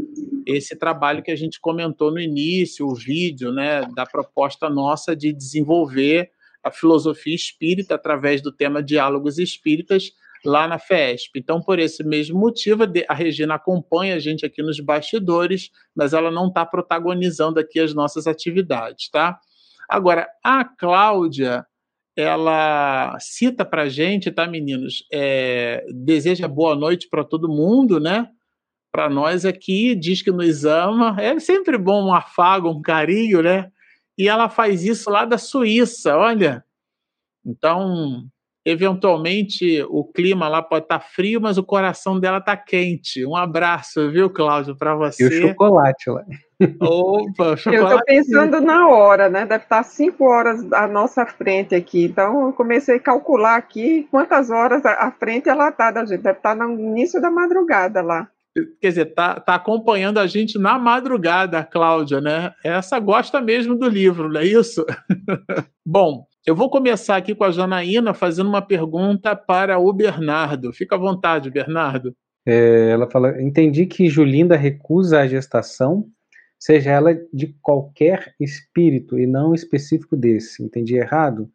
esse 0.46 0.76
trabalho 0.76 1.24
que 1.24 1.32
a 1.32 1.36
gente 1.36 1.62
comentou 1.62 2.12
no 2.12 2.20
início, 2.20 2.86
o 2.86 2.94
vídeo, 2.94 3.54
né, 3.54 3.82
da 3.96 4.06
proposta 4.06 4.70
nossa 4.70 5.16
de 5.16 5.32
desenvolver 5.32 6.32
a 6.62 6.70
filosofia 6.72 7.34
espírita 7.34 7.96
através 7.96 8.42
do 8.42 8.52
tema 8.52 8.84
Diálogos 8.84 9.38
Espíritas 9.38 10.12
lá 10.44 10.68
na 10.68 10.80
FESP. 10.80 11.40
Então, 11.40 11.62
por 11.62 11.80
esse 11.80 12.04
mesmo 12.04 12.38
motivo, 12.38 12.84
a 13.08 13.14
Regina 13.14 13.56
acompanha 13.56 14.16
a 14.16 14.20
gente 14.20 14.46
aqui 14.46 14.62
nos 14.62 14.80
bastidores, 14.80 15.70
mas 15.96 16.12
ela 16.12 16.32
não 16.32 16.48
está 16.48 16.66
protagonizando 16.66 17.60
aqui 17.60 17.80
as 17.80 17.94
nossas 17.94 18.28
atividades, 18.28 19.10
tá? 19.10 19.40
Agora, 19.90 20.28
a 20.44 20.64
Cláudia, 20.64 21.66
ela 22.20 23.18
cita 23.20 23.64
para 23.64 23.90
gente, 23.90 24.32
tá, 24.32 24.46
meninos? 24.46 25.06
É, 25.12 25.86
deseja 25.94 26.48
boa 26.48 26.76
noite 26.76 27.08
para 27.10 27.24
todo 27.24 27.48
mundo, 27.48 28.00
né? 28.00 28.30
Para 28.92 29.10
nós 29.10 29.46
aqui, 29.46 29.96
diz 29.96 30.22
que 30.22 30.32
nos 30.32 30.66
ama. 30.66 31.16
É 31.20 31.40
sempre 31.40 31.78
bom 31.78 32.08
um 32.08 32.14
afago, 32.14 32.70
um 32.70 32.82
carinho, 32.82 33.42
né? 33.42 33.72
E 34.18 34.28
ela 34.28 34.50
faz 34.50 34.84
isso 34.84 35.10
lá 35.10 35.24
da 35.24 35.38
Suíça, 35.38 36.18
olha. 36.18 36.64
Então, 37.46 38.28
eventualmente 38.66 39.82
o 39.90 40.04
clima 40.04 40.48
lá 40.48 40.62
pode 40.62 40.86
estar 40.86 41.00
tá 41.00 41.06
frio, 41.06 41.42
mas 41.42 41.58
o 41.58 41.64
coração 41.64 42.20
dela 42.20 42.38
está 42.38 42.56
quente. 42.56 43.26
Um 43.26 43.36
abraço, 43.36 44.10
viu, 44.12 44.30
Cláudio, 44.30 44.76
para 44.76 44.96
você. 44.96 45.24
E 45.24 45.28
o 45.28 45.48
chocolate 45.48 46.10
lá. 46.10 46.24
Opa, 46.82 47.56
chocolate. 47.56 47.68
Eu 47.68 47.84
estou 47.88 48.06
pensando 48.06 48.62
na 48.62 48.88
hora, 48.88 49.30
né? 49.30 49.46
Deve 49.46 49.64
estar 49.64 49.84
cinco 49.84 50.26
horas 50.26 50.72
à 50.74 50.88
nossa 50.88 51.26
frente 51.26 51.74
aqui. 51.74 52.06
Então, 52.06 52.48
eu 52.48 52.54
comecei 52.54 52.98
a 52.98 53.00
calcular 53.00 53.56
aqui 53.56 54.08
quantas 54.12 54.50
horas 54.50 54.86
à 54.86 55.12
frente 55.12 55.48
ela 55.50 55.70
está 55.70 55.92
da 55.92 56.06
gente. 56.06 56.22
Deve 56.22 56.38
estar 56.38 56.56
no 56.56 56.72
início 56.74 57.22
da 57.22 57.32
madrugada 57.32 58.02
lá. 58.02 58.28
Quer 58.82 58.90
dizer, 58.90 59.06
tá, 59.14 59.40
tá 59.40 59.56
acompanhando 59.56 60.18
a 60.18 60.28
gente 60.28 60.58
na 60.58 60.78
madrugada, 60.78 61.60
a 61.60 61.64
Cláudia, 61.64 62.20
né? 62.20 62.52
Essa 62.64 63.00
gosta 63.00 63.40
mesmo 63.40 63.76
do 63.76 63.88
livro, 63.88 64.28
não 64.28 64.42
é 64.42 64.46
isso? 64.46 64.86
Bom, 65.86 66.26
eu 66.46 66.56
vou 66.56 66.70
começar 66.70 67.18
aqui 67.18 67.36
com 67.36 67.44
a 67.44 67.52
Janaína 67.52 68.14
fazendo 68.14 68.48
uma 68.48 68.62
pergunta 68.62 69.36
para 69.36 69.78
o 69.78 69.92
Bernardo. 69.92 70.72
Fica 70.74 70.96
à 70.96 70.98
vontade, 70.98 71.52
Bernardo. 71.52 72.16
É, 72.46 72.90
ela 72.92 73.10
fala: 73.10 73.42
entendi 73.42 73.86
que 73.86 74.10
Julinda 74.10 74.56
recusa 74.56 75.20
a 75.20 75.28
gestação, 75.28 76.08
seja 76.58 76.92
ela 76.92 77.14
de 77.34 77.56
qualquer 77.62 78.34
espírito 78.40 79.20
e 79.20 79.28
não 79.28 79.54
específico 79.54 80.16
desse. 80.16 80.64
Entendi 80.64 80.96
errado? 80.96 81.50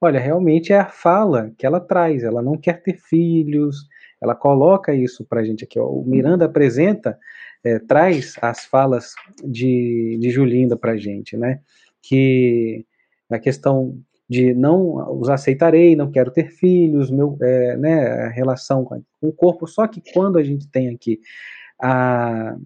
Olha, 0.00 0.18
realmente 0.18 0.72
é 0.72 0.78
a 0.78 0.86
fala 0.86 1.52
que 1.58 1.66
ela 1.66 1.80
traz. 1.80 2.24
Ela 2.24 2.40
não 2.40 2.56
quer 2.56 2.82
ter 2.82 2.96
filhos. 2.96 3.86
Ela 4.22 4.34
coloca 4.34 4.94
isso 4.94 5.24
para 5.24 5.40
a 5.40 5.44
gente 5.44 5.64
aqui. 5.64 5.78
Ó. 5.78 5.86
O 5.86 6.04
Miranda 6.06 6.46
apresenta, 6.46 7.18
é, 7.62 7.78
traz 7.78 8.36
as 8.40 8.64
falas 8.64 9.12
de, 9.44 10.16
de 10.20 10.30
Julinda 10.30 10.76
para 10.76 10.92
a 10.92 10.96
gente, 10.96 11.36
né? 11.36 11.60
Que 12.02 12.86
a 13.30 13.38
questão 13.38 14.00
de 14.30 14.54
não 14.54 15.18
os 15.20 15.28
aceitarei, 15.28 15.96
não 15.96 16.08
quero 16.08 16.30
ter 16.30 16.52
filhos, 16.52 17.10
meu, 17.10 17.36
é, 17.42 17.76
né, 17.76 18.28
relação 18.28 18.84
com 18.84 19.02
o 19.20 19.32
corpo. 19.32 19.66
Só 19.66 19.88
que 19.88 20.00
quando 20.12 20.38
a 20.38 20.44
gente 20.44 20.68
tem 20.68 20.88
aqui 20.88 21.18
a, 21.82 22.56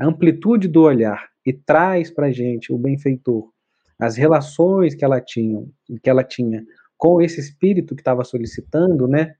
amplitude 0.00 0.66
do 0.66 0.80
olhar 0.80 1.28
e 1.44 1.52
traz 1.52 2.10
para 2.10 2.32
gente 2.32 2.72
o 2.72 2.78
benfeitor, 2.78 3.50
as 3.98 4.16
relações 4.16 4.94
que 4.94 5.04
ela 5.04 5.20
tinha, 5.20 5.62
que 6.02 6.08
ela 6.08 6.24
tinha 6.24 6.64
com 6.96 7.20
esse 7.20 7.38
espírito 7.38 7.94
que 7.94 8.00
estava 8.00 8.24
solicitando, 8.24 9.06
né? 9.06 9.34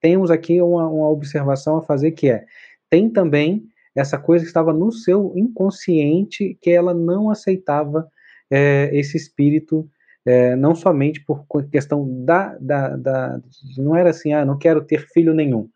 Temos 0.00 0.30
aqui 0.30 0.62
uma, 0.62 0.88
uma 0.88 1.08
observação 1.08 1.78
a 1.78 1.82
fazer 1.82 2.12
que 2.12 2.30
é 2.30 2.44
tem 2.88 3.10
também 3.10 3.66
essa 3.92 4.16
coisa 4.18 4.44
que 4.44 4.48
estava 4.48 4.72
no 4.72 4.92
seu 4.92 5.32
inconsciente 5.34 6.56
que 6.62 6.70
ela 6.70 6.94
não 6.94 7.28
aceitava 7.28 8.08
é, 8.48 8.88
esse 8.92 9.16
espírito 9.16 9.88
é, 10.26 10.56
não 10.56 10.74
somente 10.74 11.22
por 11.24 11.46
questão 11.70 12.24
da, 12.24 12.56
da, 12.60 12.96
da, 12.96 13.40
Não 13.76 13.94
era 13.94 14.10
assim, 14.10 14.32
ah, 14.32 14.44
não 14.44 14.58
quero 14.58 14.82
ter 14.84 15.06
filho 15.12 15.34
nenhum. 15.34 15.68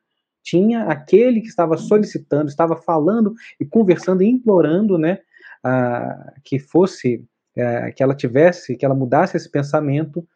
Tinha 0.43 0.85
aquele 0.85 1.41
que 1.41 1.49
estava 1.49 1.77
solicitando, 1.77 2.49
estava 2.49 2.77
falando 2.77 3.35
e 3.61 3.67
conversando 3.67 4.23
e 4.23 4.29
implorando, 4.29 4.97
né, 4.97 5.19
a, 5.63 6.33
que 6.43 6.59
fosse, 6.59 7.23
é, 7.55 7.93
que 7.93 8.03
ela 8.03 8.15
tivesse, 8.15 8.77
que 8.77 8.85
ela 8.85 8.95
mudasse 8.95 9.37
esse 9.37 9.51
pensamento, 9.51 10.27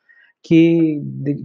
que, 0.42 1.00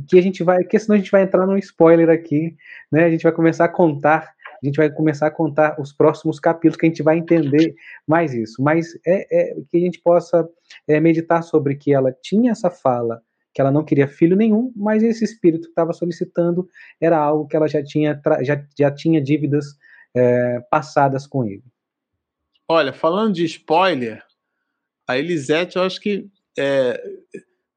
que 0.09 0.18
a 0.18 0.22
gente 0.22 0.43
vai, 0.43 0.63
que 0.63 0.78
senão 0.80 0.95
a 0.95 0.97
gente 0.97 1.11
vai 1.11 1.22
entrar 1.22 1.45
num 1.45 1.57
spoiler 1.57 2.09
aqui, 2.09 2.57
né, 2.91 3.05
a 3.05 3.09
gente 3.09 3.24
vai 3.24 3.32
começar 3.32 3.65
a 3.65 3.70
contar 3.70 4.34
a 4.62 4.66
gente 4.66 4.78
vai 4.78 4.89
começar 4.89 5.28
a 5.28 5.32
contar 5.32 5.80
os 5.80 5.93
próximos 5.93 6.39
capítulos 6.39 6.78
que 6.78 6.86
a 6.86 6.89
gente 6.89 7.03
vai 7.03 7.18
entender 7.18 7.76
mais 8.08 8.34
isso. 8.34 8.62
Mas 8.62 8.93
é, 9.05 9.51
é 9.51 9.55
que 9.70 9.78
a 9.78 9.80
gente 9.80 9.99
possa 10.01 10.47
é, 10.88 10.99
meditar 10.99 11.43
sobre 11.43 11.76
que 11.76 11.93
ela 11.93 12.12
tinha 12.22 12.51
essa 12.51 12.70
fala, 12.70 13.22
que 13.53 13.62
ela 13.62 13.72
não 13.72 13.84
queria 13.84 14.08
filho 14.08 14.36
nenhum, 14.36 14.72
mas 14.76 15.03
esse 15.03 15.24
espírito 15.24 15.64
que 15.64 15.70
estava 15.70 15.93
solicitando 15.93 16.68
era 17.01 17.18
algo 17.18 17.47
que 17.47 17.55
ela 17.55 17.68
já 17.68 17.84
tinha, 17.84 18.20
já, 18.41 18.66
já 18.78 18.91
tinha 18.91 19.22
dívidas 19.22 19.66
é, 20.16 20.60
passadas 20.70 21.26
com 21.26 21.45
ele. 21.45 21.64
Olha, 22.68 22.91
falando 22.91 23.36
de 23.36 23.45
spoiler, 23.45 24.24
a 25.08 25.18
Elisete, 25.18 25.78
eu 25.78 25.84
acho 25.84 26.01
que 26.01 26.28
é, 26.60 27.01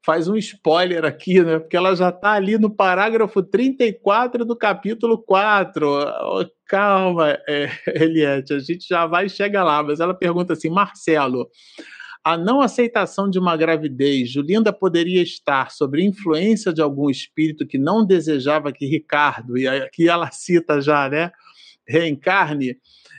faz 0.05 0.29
um 0.29 0.37
spoiler 0.37 1.05
aqui, 1.05 1.43
né? 1.43 1.59
Porque 1.59 1.77
ela 1.77 1.95
já 1.95 2.09
está 2.09 2.33
ali 2.33 2.59
no 2.59 2.75
parágrafo 2.75 3.43
34 3.43 4.45
do 4.45 4.57
capítulo 4.57 5.19
4. 5.23 5.87
Oh, 5.87 6.47
calma, 6.67 7.39
é, 7.49 7.69
Eliette, 7.87 8.55
a 8.55 8.59
gente 8.59 8.87
já 8.89 9.07
vai 9.07 9.29
chegar 9.29 9.65
lá, 9.65 9.83
mas 9.83 10.01
ela 10.01 10.15
pergunta 10.15 10.55
assim: 10.55 10.71
Marcelo, 10.71 11.49
a 12.25 12.37
não 12.37 12.61
aceitação 12.61 13.29
de 13.31 13.39
uma 13.39 13.57
gravidez, 13.57 14.31
Julinda 14.31 14.73
poderia 14.73 15.23
estar 15.23 15.71
sob 15.71 16.03
influência 16.03 16.73
de 16.73 16.83
algum 16.83 17.09
espírito 17.09 17.67
que 17.67 17.79
não 17.79 18.05
desejava 18.05 18.73
que 18.73 18.87
Ricardo, 18.87 19.57
e 19.57 19.67
aqui 19.67 20.09
ela 20.09 20.31
cita 20.31 20.81
já, 20.81 21.09
né? 21.09 21.31
Reencarne. 21.89 22.77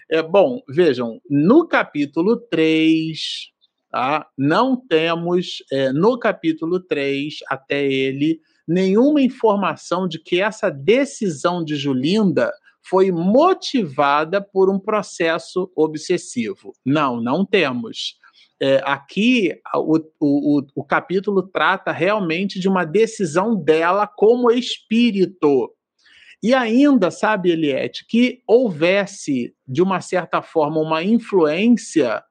É, 0.10 0.22
bom, 0.22 0.62
vejam, 0.68 1.22
no 1.30 1.68
capítulo 1.68 2.38
3, 2.38 3.18
Tá? 3.92 4.26
Não 4.38 4.78
temos 4.78 5.58
é, 5.70 5.92
no 5.92 6.18
capítulo 6.18 6.80
3, 6.80 7.40
até 7.50 7.86
ele, 7.86 8.40
nenhuma 8.66 9.22
informação 9.22 10.08
de 10.08 10.18
que 10.18 10.42
essa 10.42 10.70
decisão 10.70 11.62
de 11.64 11.76
Julinda 11.76 12.52
foi 12.82 13.12
motivada 13.12 14.42
por 14.42 14.70
um 14.70 14.80
processo 14.80 15.70
obsessivo. 15.76 16.74
Não, 16.86 17.22
não 17.22 17.46
temos. 17.46 18.16
É, 18.62 18.82
aqui, 18.86 19.60
o, 19.76 20.00
o, 20.20 20.62
o 20.76 20.84
capítulo 20.84 21.44
trata 21.44 21.92
realmente 21.92 22.60
de 22.60 22.70
uma 22.70 22.86
decisão 22.86 23.56
dela 23.56 24.08
como 24.08 24.52
espírito. 24.52 25.70
E 26.42 26.54
ainda, 26.54 27.12
sabe, 27.12 27.52
Eliette, 27.52 28.06
que 28.08 28.42
houvesse, 28.48 29.54
de 29.68 29.82
uma 29.82 30.00
certa 30.00 30.42
forma, 30.42 30.80
uma 30.80 31.04
influência 31.04 32.24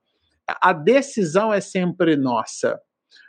a 0.60 0.72
decisão 0.72 1.52
é 1.52 1.60
sempre 1.60 2.16
nossa. 2.16 2.80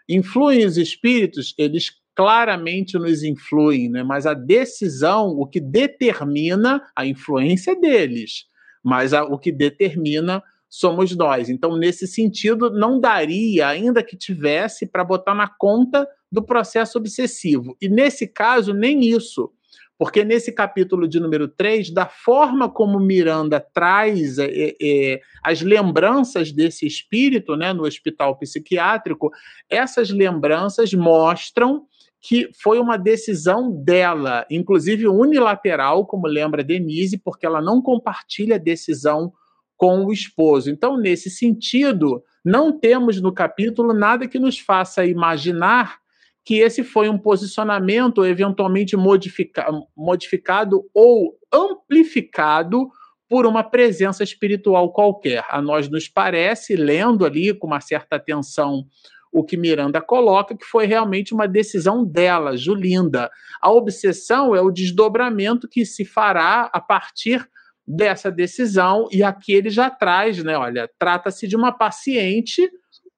Influem 0.08 0.66
os 0.66 0.78
espíritos, 0.78 1.54
eles 1.58 1.92
claramente 2.16 2.98
nos 2.98 3.24
influem, 3.24 3.90
né? 3.90 4.04
mas 4.04 4.26
a 4.26 4.34
decisão, 4.34 5.30
o 5.30 5.48
que 5.48 5.60
determina 5.60 6.82
a 6.96 7.06
influência 7.06 7.80
deles, 7.80 8.46
mas 8.84 9.14
a, 9.14 9.24
o 9.24 9.40
que 9.40 9.52
determina 9.52 10.44
somos 10.70 11.16
nós. 11.16 11.50
Então, 11.50 11.78
nesse 11.78 12.08
sentido, 12.08 12.70
não 12.70 13.00
daria, 13.00 13.68
ainda 13.68 14.04
que 14.04 14.16
tivesse, 14.16 14.86
para 14.86 15.04
botar 15.04 15.36
na 15.36 15.48
conta 15.48 16.08
do 16.32 16.42
processo 16.42 16.98
obsessivo. 16.98 17.76
E 17.82 17.90
nesse 17.90 18.26
caso, 18.26 18.74
nem 18.74 19.02
isso. 19.02 19.52
Porque 20.02 20.24
nesse 20.24 20.52
capítulo 20.52 21.08
de 21.08 21.20
número 21.20 21.48
3, 21.48 21.92
da 21.92 22.08
forma 22.08 22.68
como 22.68 23.00
Miranda 23.00 23.60
traz 23.60 24.40
é, 24.40 24.76
é, 24.82 25.22
as 25.44 25.62
lembranças 25.62 26.52
desse 26.52 26.88
espírito 26.88 27.56
né, 27.56 27.72
no 27.72 27.84
hospital 27.84 28.36
psiquiátrico, 28.36 29.30
essas 29.70 30.10
lembranças 30.10 30.92
mostram 30.92 31.86
que 32.20 32.50
foi 32.64 32.80
uma 32.80 32.98
decisão 32.98 33.72
dela, 33.72 34.44
inclusive 34.50 35.08
unilateral, 35.08 36.04
como 36.08 36.26
lembra 36.26 36.64
Denise, 36.64 37.20
porque 37.20 37.46
ela 37.46 37.62
não 37.62 37.80
compartilha 37.80 38.56
a 38.56 38.60
decisão 38.60 39.32
com 39.78 40.04
o 40.04 40.12
esposo. 40.12 40.72
Então, 40.72 40.98
nesse 40.98 41.30
sentido, 41.30 42.24
não 42.44 42.72
temos 42.72 43.22
no 43.22 43.32
capítulo 43.32 43.94
nada 43.94 44.28
que 44.28 44.40
nos 44.40 44.58
faça 44.58 45.06
imaginar 45.06 46.01
que 46.44 46.60
esse 46.60 46.84
foi 46.84 47.10
um 47.10 47.18
posicionamento 47.18 48.26
eventualmente 48.26 48.98
modifica, 48.98 49.68
modificado 49.96 50.84
ou 50.94 51.38
amplificado 51.54 52.90
por 53.30 53.46
uma 53.46 53.64
presença 53.64 54.24
espiritual 54.24 54.92
qualquer. 54.92 55.46
A 55.50 55.62
nós 55.62 55.90
nos 55.90 56.08
parece, 56.08 56.76
lendo 56.76 57.26
ali 57.26 57.54
com 57.54 57.68
uma 57.68 57.80
certa 57.80 58.16
atenção 58.16 58.86
o 59.32 59.44
que 59.44 59.56
Miranda 59.56 60.02
coloca, 60.02 60.58
que 60.58 60.66
foi 60.66 60.86
realmente 60.86 61.34
uma 61.34 61.48
decisão 61.48 62.04
dela, 62.04 62.58
Julinda. 62.58 63.30
A 63.62 63.72
obsessão 63.72 64.54
é 64.54 64.60
o 64.60 64.72
desdobramento 64.72 65.70
que 65.70 65.86
se 65.86 66.04
fará 66.04 66.70
a 66.74 66.82
partir 66.82 67.48
dessa 67.88 68.30
decisão, 68.30 69.08
e 69.12 69.24
aqui 69.24 69.54
ele 69.54 69.70
já 69.70 69.90
traz, 69.90 70.44
né? 70.44 70.58
Olha, 70.58 70.90
trata-se 71.00 71.48
de 71.48 71.56
uma 71.56 71.72
paciente 71.72 72.70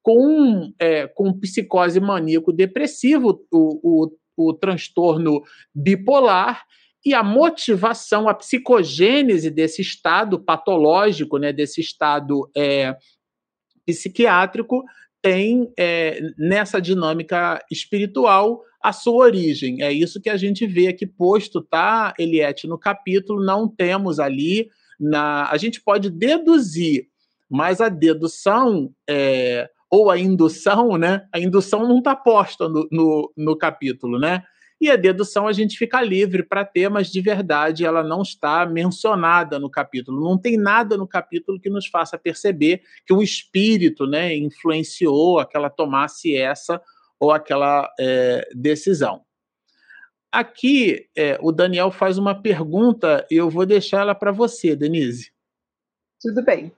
com, 0.03 0.71
é, 0.77 1.07
com 1.07 1.33
psicose 1.39 1.99
maníaco-depressivo, 1.99 3.43
o, 3.51 4.05
o, 4.37 4.49
o 4.49 4.53
transtorno 4.53 5.41
bipolar, 5.73 6.63
e 7.05 7.13
a 7.13 7.23
motivação, 7.23 8.29
a 8.29 8.33
psicogênese 8.33 9.49
desse 9.49 9.81
estado 9.81 10.39
patológico, 10.39 11.37
né, 11.37 11.51
desse 11.51 11.81
estado 11.81 12.49
é, 12.55 12.95
psiquiátrico, 13.85 14.83
tem 15.21 15.71
é, 15.77 16.19
nessa 16.37 16.81
dinâmica 16.81 17.63
espiritual 17.71 18.61
a 18.81 18.91
sua 18.91 19.25
origem. 19.25 19.81
É 19.81 19.91
isso 19.91 20.21
que 20.21 20.29
a 20.29 20.35
gente 20.37 20.67
vê 20.67 20.87
aqui 20.87 21.05
posto, 21.05 21.61
tá, 21.61 22.13
Eliette, 22.19 22.67
no 22.67 22.77
capítulo. 22.77 23.43
Não 23.43 23.67
temos 23.67 24.19
ali. 24.19 24.69
Na, 24.99 25.49
a 25.49 25.57
gente 25.57 25.81
pode 25.81 26.09
deduzir, 26.09 27.07
mas 27.49 27.81
a 27.81 27.89
dedução 27.89 28.93
é, 29.09 29.69
ou 29.93 30.09
a 30.09 30.17
indução, 30.17 30.97
né? 30.97 31.27
A 31.31 31.39
indução 31.39 31.87
não 31.87 31.99
está 31.99 32.15
posta 32.15 32.67
no, 32.67 32.87
no, 32.91 33.31
no 33.37 33.55
capítulo, 33.55 34.17
né? 34.17 34.43
E 34.81 34.89
a 34.89 34.95
dedução 34.95 35.47
a 35.47 35.53
gente 35.53 35.77
fica 35.77 36.01
livre 36.01 36.41
para 36.41 36.65
ter, 36.65 36.89
mas 36.89 37.11
de 37.11 37.21
verdade 37.21 37.85
ela 37.85 38.01
não 38.01 38.23
está 38.23 38.65
mencionada 38.65 39.59
no 39.59 39.69
capítulo. 39.69 40.19
Não 40.19 40.35
tem 40.35 40.57
nada 40.57 40.97
no 40.97 41.07
capítulo 41.07 41.59
que 41.59 41.69
nos 41.69 41.85
faça 41.85 42.17
perceber 42.17 42.81
que 43.05 43.13
um 43.13 43.21
espírito 43.21 44.07
né, 44.07 44.35
influenciou 44.35 45.37
a 45.37 45.45
que 45.45 45.55
ela 45.55 45.69
tomasse 45.69 46.35
essa 46.35 46.81
ou 47.19 47.31
aquela 47.31 47.87
é, 47.99 48.49
decisão. 48.55 49.21
Aqui 50.31 51.05
é, 51.15 51.37
o 51.39 51.51
Daniel 51.51 51.91
faz 51.91 52.17
uma 52.17 52.33
pergunta 52.33 53.27
e 53.29 53.35
eu 53.35 53.47
vou 53.47 53.63
deixar 53.63 54.01
ela 54.01 54.15
para 54.15 54.31
você, 54.31 54.75
Denise. 54.75 55.31
Tudo 56.19 56.43
bem. 56.43 56.71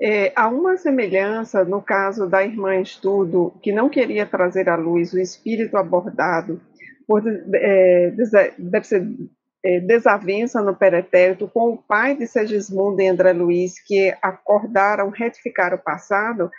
É, 0.00 0.32
há 0.36 0.48
uma 0.48 0.76
semelhança 0.76 1.64
no 1.64 1.80
caso 1.80 2.28
da 2.28 2.44
irmã 2.44 2.76
Estudo, 2.80 3.54
que 3.62 3.72
não 3.72 3.88
queria 3.88 4.26
trazer 4.26 4.68
à 4.68 4.76
luz 4.76 5.12
o 5.12 5.18
espírito 5.18 5.76
abordado 5.76 6.60
por 7.06 7.22
é, 7.54 8.12
deve 8.58 8.86
ser 8.86 9.06
é, 9.64 9.80
desavença 9.80 10.60
no 10.60 10.76
pretérito 10.76 11.48
com 11.48 11.70
o 11.70 11.76
pai 11.76 12.16
de 12.16 12.26
Segismundo 12.26 13.00
e 13.00 13.08
André 13.08 13.32
Luiz, 13.32 13.80
que 13.80 14.14
acordaram 14.20 15.08
retificar 15.10 15.72
o 15.72 15.78
passado, 15.78 16.50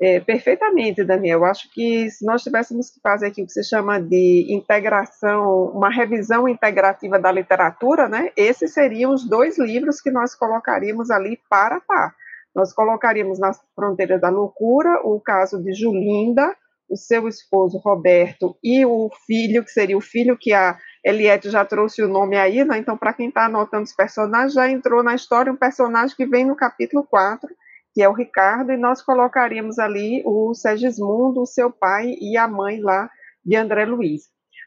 é, 0.00 0.20
perfeitamente, 0.20 1.02
Daniel. 1.02 1.40
Eu 1.40 1.44
acho 1.46 1.72
que 1.72 2.10
se 2.10 2.24
nós 2.24 2.42
tivéssemos 2.42 2.90
que 2.90 3.00
fazer 3.00 3.28
aqui 3.28 3.42
o 3.42 3.46
que 3.46 3.52
se 3.52 3.64
chama 3.64 3.98
de 3.98 4.46
integração, 4.50 5.70
uma 5.74 5.90
revisão 5.90 6.46
integrativa 6.46 7.18
da 7.18 7.32
literatura, 7.32 8.08
né, 8.08 8.30
esses 8.36 8.72
seriam 8.72 9.12
os 9.12 9.28
dois 9.28 9.58
livros 9.58 10.00
que 10.00 10.10
nós 10.10 10.34
colocaríamos 10.34 11.10
ali 11.10 11.40
para 11.48 11.80
par. 11.80 12.14
Nós 12.56 12.72
colocaríamos 12.72 13.38
nas 13.38 13.60
fronteiras 13.74 14.18
da 14.18 14.30
loucura 14.30 15.02
o 15.04 15.20
caso 15.20 15.62
de 15.62 15.74
Julinda, 15.74 16.56
o 16.88 16.96
seu 16.96 17.28
esposo 17.28 17.76
Roberto 17.76 18.56
e 18.64 18.86
o 18.86 19.10
filho, 19.26 19.62
que 19.62 19.70
seria 19.70 19.98
o 19.98 20.00
filho 20.00 20.38
que 20.38 20.54
a 20.54 20.78
Eliette 21.04 21.50
já 21.50 21.66
trouxe 21.66 22.02
o 22.02 22.08
nome 22.08 22.34
aí, 22.34 22.64
né? 22.64 22.78
então 22.78 22.96
para 22.96 23.12
quem 23.12 23.28
está 23.28 23.44
anotando 23.44 23.82
os 23.82 23.92
personagens, 23.92 24.54
já 24.54 24.70
entrou 24.70 25.02
na 25.02 25.14
história 25.14 25.52
um 25.52 25.56
personagem 25.56 26.16
que 26.16 26.24
vem 26.24 26.46
no 26.46 26.56
capítulo 26.56 27.04
4, 27.04 27.46
que 27.92 28.02
é 28.02 28.08
o 28.08 28.14
Ricardo, 28.14 28.72
e 28.72 28.78
nós 28.78 29.02
colocaríamos 29.02 29.78
ali 29.78 30.22
o 30.24 30.54
Segismundo, 30.54 31.42
o 31.42 31.46
seu 31.46 31.70
pai 31.70 32.14
e 32.18 32.38
a 32.38 32.48
mãe 32.48 32.80
lá 32.80 33.10
de 33.44 33.54
André 33.54 33.84
Luiz. 33.84 34.22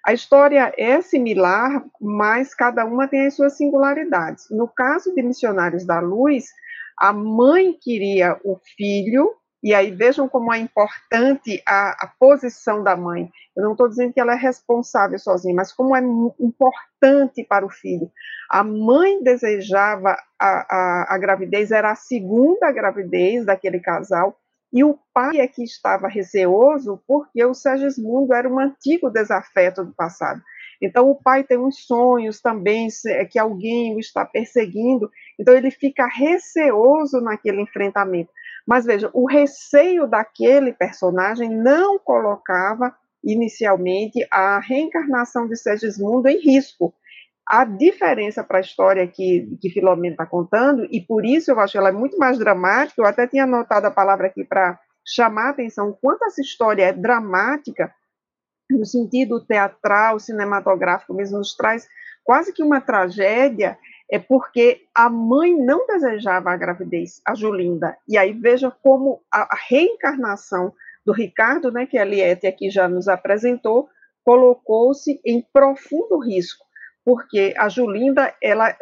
A 0.06 0.14
história 0.14 0.72
é 0.78 1.02
similar, 1.02 1.84
mas 2.00 2.54
cada 2.54 2.86
uma 2.86 3.08
tem 3.08 3.26
as 3.26 3.36
suas 3.36 3.58
singularidades. 3.58 4.46
No 4.52 4.68
caso 4.68 5.14
de 5.14 5.22
Missionários 5.24 5.86
da 5.86 6.00
Luz, 6.00 6.46
a 7.00 7.14
mãe 7.14 7.74
queria 7.80 8.40
o 8.44 8.60
filho 8.76 9.34
e 9.62 9.74
aí 9.74 9.92
vejam 9.92 10.28
como 10.28 10.54
é 10.54 10.58
importante 10.58 11.62
a, 11.66 11.92
a 11.92 12.14
posição 12.20 12.82
da 12.84 12.96
mãe. 12.96 13.30
Eu 13.56 13.64
não 13.64 13.72
estou 13.74 13.90
dizendo 13.90 14.14
que 14.14 14.20
ela 14.20 14.34
é 14.34 14.38
responsável 14.38 15.20
sozinha, 15.20 15.54
mas 15.54 15.74
como 15.74 15.96
é 15.96 16.02
importante 16.40 17.44
para 17.44 17.66
o 17.66 17.70
filho. 17.70 18.10
A 18.50 18.64
mãe 18.64 19.22
desejava 19.22 20.18
a, 20.40 20.48
a, 20.48 21.16
a 21.16 21.18
gravidez, 21.18 21.72
era 21.72 21.92
a 21.92 21.96
segunda 21.96 22.72
gravidez 22.72 23.46
daquele 23.46 23.80
casal, 23.80 24.38
e 24.72 24.84
o 24.84 24.98
pai 25.14 25.40
é 25.40 25.48
que 25.48 25.64
estava 25.64 26.08
receoso 26.08 27.02
porque 27.08 27.44
o 27.44 27.54
Segismundo 27.54 28.34
era 28.34 28.48
um 28.48 28.60
antigo 28.60 29.10
desafeto 29.10 29.84
do 29.84 29.94
passado. 29.94 30.42
Então, 30.82 31.10
o 31.10 31.16
pai 31.16 31.44
tem 31.44 31.58
uns 31.58 31.86
sonhos 31.86 32.40
também, 32.42 32.88
que 33.30 33.38
alguém 33.38 33.96
o 33.96 34.00
está 34.00 34.26
perseguindo, 34.26 35.10
então 35.38 35.54
ele 35.54 35.72
fica 35.72 36.08
receoso 36.08 37.20
naquele 37.20 37.62
enfrentamento. 37.62 38.32
Mas 38.66 38.86
veja, 38.86 39.10
o 39.14 39.26
receio 39.26 40.08
daquele 40.08 40.72
personagem 40.72 41.50
não 41.50 42.00
colocava 42.00 42.96
inicialmente 43.24 44.26
a 44.32 44.60
reencarnação 44.60 45.48
de 45.48 45.58
Segismundo 45.58 46.30
em 46.30 46.40
risco. 46.40 46.94
A 47.48 47.66
diferença 47.66 48.44
para 48.44 48.60
a 48.60 48.62
história 48.62 49.08
que, 49.08 49.58
que 49.60 49.72
Filomeno 49.72 50.14
está 50.14 50.26
contando, 50.26 50.86
e 50.92 51.02
por 51.02 51.26
isso 51.26 51.52
eu 51.52 51.60
acho 51.60 51.78
ela 51.78 51.92
muito 51.92 52.18
mais 52.18 52.38
dramática, 52.38 53.02
eu 53.02 53.06
até 53.06 53.28
tinha 53.28 53.44
anotado 53.44 53.88
a 53.88 53.92
palavra 53.92 54.28
aqui 54.28 54.44
para 54.44 54.80
chamar 55.06 55.48
a 55.48 55.50
atenção 55.50 55.98
quanto 56.00 56.26
essa 56.26 56.42
história 56.42 56.84
é 56.84 56.94
dramática, 56.94 57.92
no 58.70 58.86
sentido 58.86 59.40
teatral, 59.40 60.20
cinematográfico 60.20 61.14
mesmo, 61.14 61.40
nos 61.40 61.56
traz 61.56 61.88
quase 62.24 62.54
que 62.54 62.62
uma 62.62 62.80
tragédia, 62.80 63.78
é 64.12 64.20
porque 64.20 64.84
a 64.94 65.10
mãe 65.10 65.56
não 65.56 65.88
desejava 65.88 66.52
a 66.52 66.58
gravidez, 66.58 67.22
a 67.26 67.34
Julinda. 67.34 67.98
E 68.08 68.18
aí 68.18 68.34
veja 68.34 68.72
como 68.84 69.22
a, 69.32 69.48
reencarnação 69.68 70.74
do 71.06 71.12
Ricardo, 71.12 71.72
né, 71.72 71.86
que 71.88 71.98
a 71.98 72.04
Eliette 72.04 72.46
aqui 72.46 72.70
já 72.70 72.88
nos 72.88 73.08
apresentou, 73.08 73.90
colocou-se 74.24 75.20
em 75.26 75.44
profundo 75.52 76.20
risco, 76.20 76.64
porque 77.04 77.54
a 77.58 77.68
Julinda, 77.68 78.32
ela 78.42 78.76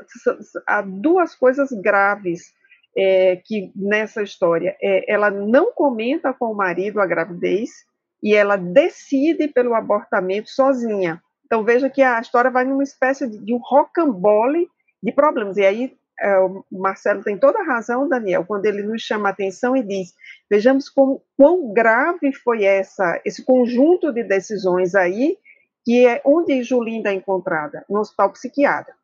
há 0.67 0.81
duas 0.81 1.33
coisas 1.33 1.69
graves 1.71 2.53
é, 2.97 3.37
que 3.37 3.71
nessa 3.73 4.23
história, 4.23 4.75
é, 4.81 5.09
ela 5.09 5.31
não 5.31 5.71
comenta 5.71 6.33
com 6.33 6.51
o 6.51 6.55
marido 6.55 6.99
a 6.99 7.05
gravidez 7.05 7.86
e 8.21 8.35
ela 8.35 8.55
decide 8.55 9.47
pelo 9.47 9.73
abortamento 9.73 10.49
sozinha. 10.49 11.21
Então 11.45 11.63
veja 11.63 11.89
que 11.89 12.01
a 12.01 12.19
história 12.19 12.51
vai 12.51 12.65
numa 12.65 12.83
espécie 12.83 13.27
de, 13.27 13.37
de 13.37 13.53
um 13.53 13.59
rocambole 13.59 14.67
de 15.01 15.11
problemas. 15.11 15.57
E 15.57 15.65
aí 15.65 15.97
é, 16.19 16.37
o 16.39 16.63
Marcelo 16.71 17.23
tem 17.23 17.37
toda 17.37 17.59
a 17.59 17.65
razão, 17.65 18.09
Daniel, 18.09 18.43
quando 18.45 18.65
ele 18.65 18.81
nos 18.81 19.01
chama 19.01 19.29
a 19.29 19.31
atenção 19.31 19.75
e 19.75 19.83
diz: 19.83 20.13
vejamos 20.49 20.89
como, 20.89 21.21
quão 21.37 21.71
grave 21.71 22.33
foi 22.33 22.63
essa, 22.63 23.21
esse 23.23 23.45
conjunto 23.45 24.11
de 24.11 24.23
decisões 24.23 24.95
aí, 24.95 25.37
que 25.85 26.05
é 26.07 26.21
onde 26.25 26.63
Julinda 26.63 27.11
é 27.11 27.13
encontrada, 27.13 27.85
no 27.89 27.99
hospital 27.99 28.31
psiquiátrico. 28.31 28.97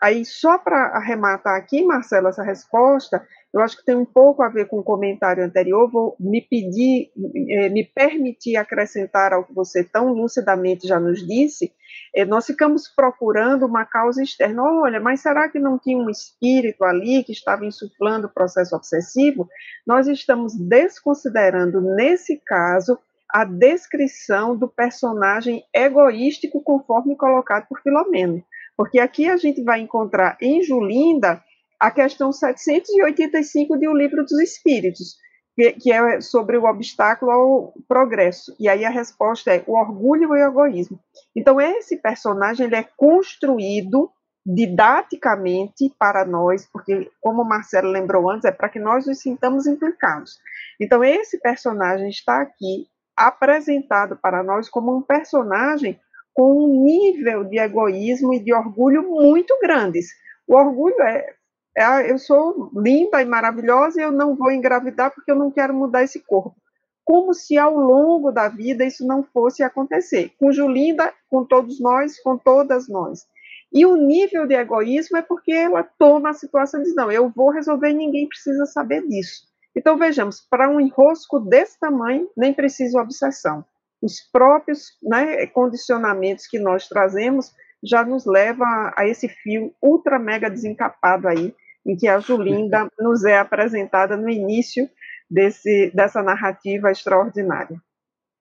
Aí, 0.00 0.24
só 0.24 0.56
para 0.56 0.96
arrematar 0.96 1.56
aqui, 1.56 1.84
Marcelo, 1.84 2.28
essa 2.28 2.42
resposta, 2.42 3.26
eu 3.52 3.60
acho 3.60 3.76
que 3.76 3.84
tem 3.84 3.96
um 3.96 4.04
pouco 4.04 4.42
a 4.42 4.48
ver 4.48 4.66
com 4.68 4.78
o 4.78 4.82
comentário 4.82 5.44
anterior, 5.44 5.90
vou 5.90 6.16
me 6.20 6.40
pedir, 6.40 7.10
eh, 7.48 7.68
me 7.68 7.84
permitir 7.84 8.56
acrescentar 8.56 9.32
ao 9.32 9.44
que 9.44 9.52
você 9.52 9.82
tão 9.82 10.12
lucidamente 10.12 10.86
já 10.86 11.00
nos 11.00 11.26
disse, 11.26 11.72
eh, 12.14 12.24
nós 12.24 12.46
ficamos 12.46 12.86
procurando 12.88 13.66
uma 13.66 13.84
causa 13.84 14.22
externa, 14.22 14.62
olha, 14.62 15.00
mas 15.00 15.20
será 15.20 15.48
que 15.48 15.58
não 15.58 15.78
tinha 15.78 15.98
um 15.98 16.08
espírito 16.08 16.84
ali 16.84 17.24
que 17.24 17.32
estava 17.32 17.66
insuflando 17.66 18.28
o 18.28 18.32
processo 18.32 18.76
obsessivo? 18.76 19.48
Nós 19.84 20.06
estamos 20.06 20.54
desconsiderando, 20.54 21.80
nesse 21.80 22.40
caso, 22.46 22.98
a 23.28 23.44
descrição 23.44 24.56
do 24.56 24.68
personagem 24.68 25.64
egoístico 25.74 26.62
conforme 26.62 27.16
colocado 27.16 27.66
por 27.68 27.80
Filomeno. 27.80 28.42
Porque 28.76 28.98
aqui 28.98 29.28
a 29.28 29.36
gente 29.36 29.62
vai 29.62 29.80
encontrar 29.80 30.36
em 30.40 30.62
Julinda 30.62 31.42
a 31.80 31.90
questão 31.90 32.30
785 32.30 33.78
de 33.78 33.88
O 33.88 33.94
Livro 33.94 34.22
dos 34.22 34.38
Espíritos, 34.38 35.16
que, 35.56 35.72
que, 35.72 35.92
é 35.92 36.20
sobre 36.20 36.58
o 36.58 36.64
obstáculo 36.64 37.30
ao 37.30 37.74
progresso. 37.88 38.54
E 38.60 38.68
aí 38.68 38.84
a 38.84 38.90
resposta 38.90 39.50
é 39.50 39.64
o 39.66 39.78
orgulho 39.78 40.24
e 40.24 40.26
o 40.26 40.36
egoísmo. 40.36 41.00
Então, 41.34 41.58
esse 41.58 41.96
personagem 41.96 42.66
ele 42.66 42.76
é 42.76 42.86
construído 42.96 44.10
didaticamente 44.44 45.94
para 45.98 46.24
nós, 46.24 46.68
porque, 46.70 47.10
como 47.20 47.42
o 47.42 47.48
Marcelo 47.48 47.90
lembrou 47.90 48.30
antes, 48.30 48.44
é 48.44 48.52
para 48.52 48.68
que 48.68 48.78
nós 48.78 49.06
nos 49.06 49.18
sintamos 49.18 49.66
implicados. 49.66 50.38
Então, 50.78 51.02
esse 51.02 51.38
personagem 51.40 52.10
está 52.10 52.42
aqui 52.42 52.86
apresentado 53.16 54.16
para 54.16 54.42
nós 54.42 54.68
como 54.68 54.96
um 54.96 55.02
personagem 55.02 55.98
com 56.32 56.64
um 56.64 56.84
nível 56.84 57.44
de 57.44 57.58
egoísmo 57.58 58.34
e 58.34 58.40
de 58.40 58.52
orgulho 58.52 59.02
muito 59.02 59.58
grandes. 59.60 60.08
O 60.46 60.56
orgulho 60.56 61.00
é 61.02 61.34
é, 61.76 62.10
eu 62.10 62.18
sou 62.18 62.70
linda 62.74 63.22
e 63.22 63.24
maravilhosa 63.24 64.00
e 64.00 64.04
eu 64.04 64.12
não 64.12 64.34
vou 64.34 64.50
engravidar 64.50 65.12
porque 65.14 65.30
eu 65.30 65.36
não 65.36 65.50
quero 65.50 65.74
mudar 65.74 66.02
esse 66.02 66.20
corpo. 66.20 66.56
Como 67.04 67.32
se 67.34 67.56
ao 67.56 67.74
longo 67.74 68.30
da 68.30 68.48
vida 68.48 68.84
isso 68.84 69.06
não 69.06 69.22
fosse 69.22 69.62
acontecer. 69.62 70.32
Com 70.38 70.52
Julinda, 70.52 71.12
com 71.28 71.44
todos 71.44 71.80
nós, 71.80 72.20
com 72.20 72.36
todas 72.36 72.88
nós. 72.88 73.26
E 73.72 73.86
o 73.86 73.96
nível 73.96 74.46
de 74.46 74.54
egoísmo 74.54 75.16
é 75.16 75.22
porque 75.22 75.52
ela 75.52 75.82
toma 75.82 76.30
a 76.30 76.34
situação 76.34 76.80
e 76.80 76.84
diz: 76.84 76.94
não, 76.94 77.10
eu 77.10 77.28
vou 77.28 77.50
resolver 77.50 77.90
e 77.90 77.94
ninguém 77.94 78.28
precisa 78.28 78.66
saber 78.66 79.06
disso. 79.06 79.48
Então, 79.76 79.96
vejamos, 79.96 80.40
para 80.40 80.68
um 80.68 80.80
enrosco 80.80 81.38
desse 81.38 81.78
tamanho, 81.78 82.28
nem 82.36 82.52
precisa 82.52 83.00
obsessão. 83.00 83.64
Os 84.02 84.20
próprios 84.32 84.96
né, 85.02 85.46
condicionamentos 85.46 86.46
que 86.46 86.58
nós 86.58 86.88
trazemos 86.88 87.52
já 87.82 88.04
nos 88.04 88.26
levam 88.26 88.66
a, 88.66 88.94
a 88.98 89.06
esse 89.06 89.28
fio 89.28 89.74
ultra 89.82 90.18
mega 90.18 90.50
desencapado 90.50 91.28
aí, 91.28 91.54
em 91.84 91.96
que 91.96 92.06
a 92.06 92.18
Julinda 92.20 92.88
nos 92.98 93.24
é 93.24 93.38
apresentada 93.38 94.16
no 94.16 94.28
início 94.28 94.88
desse, 95.30 95.90
dessa 95.94 96.22
narrativa 96.22 96.90
extraordinária. 96.90 97.80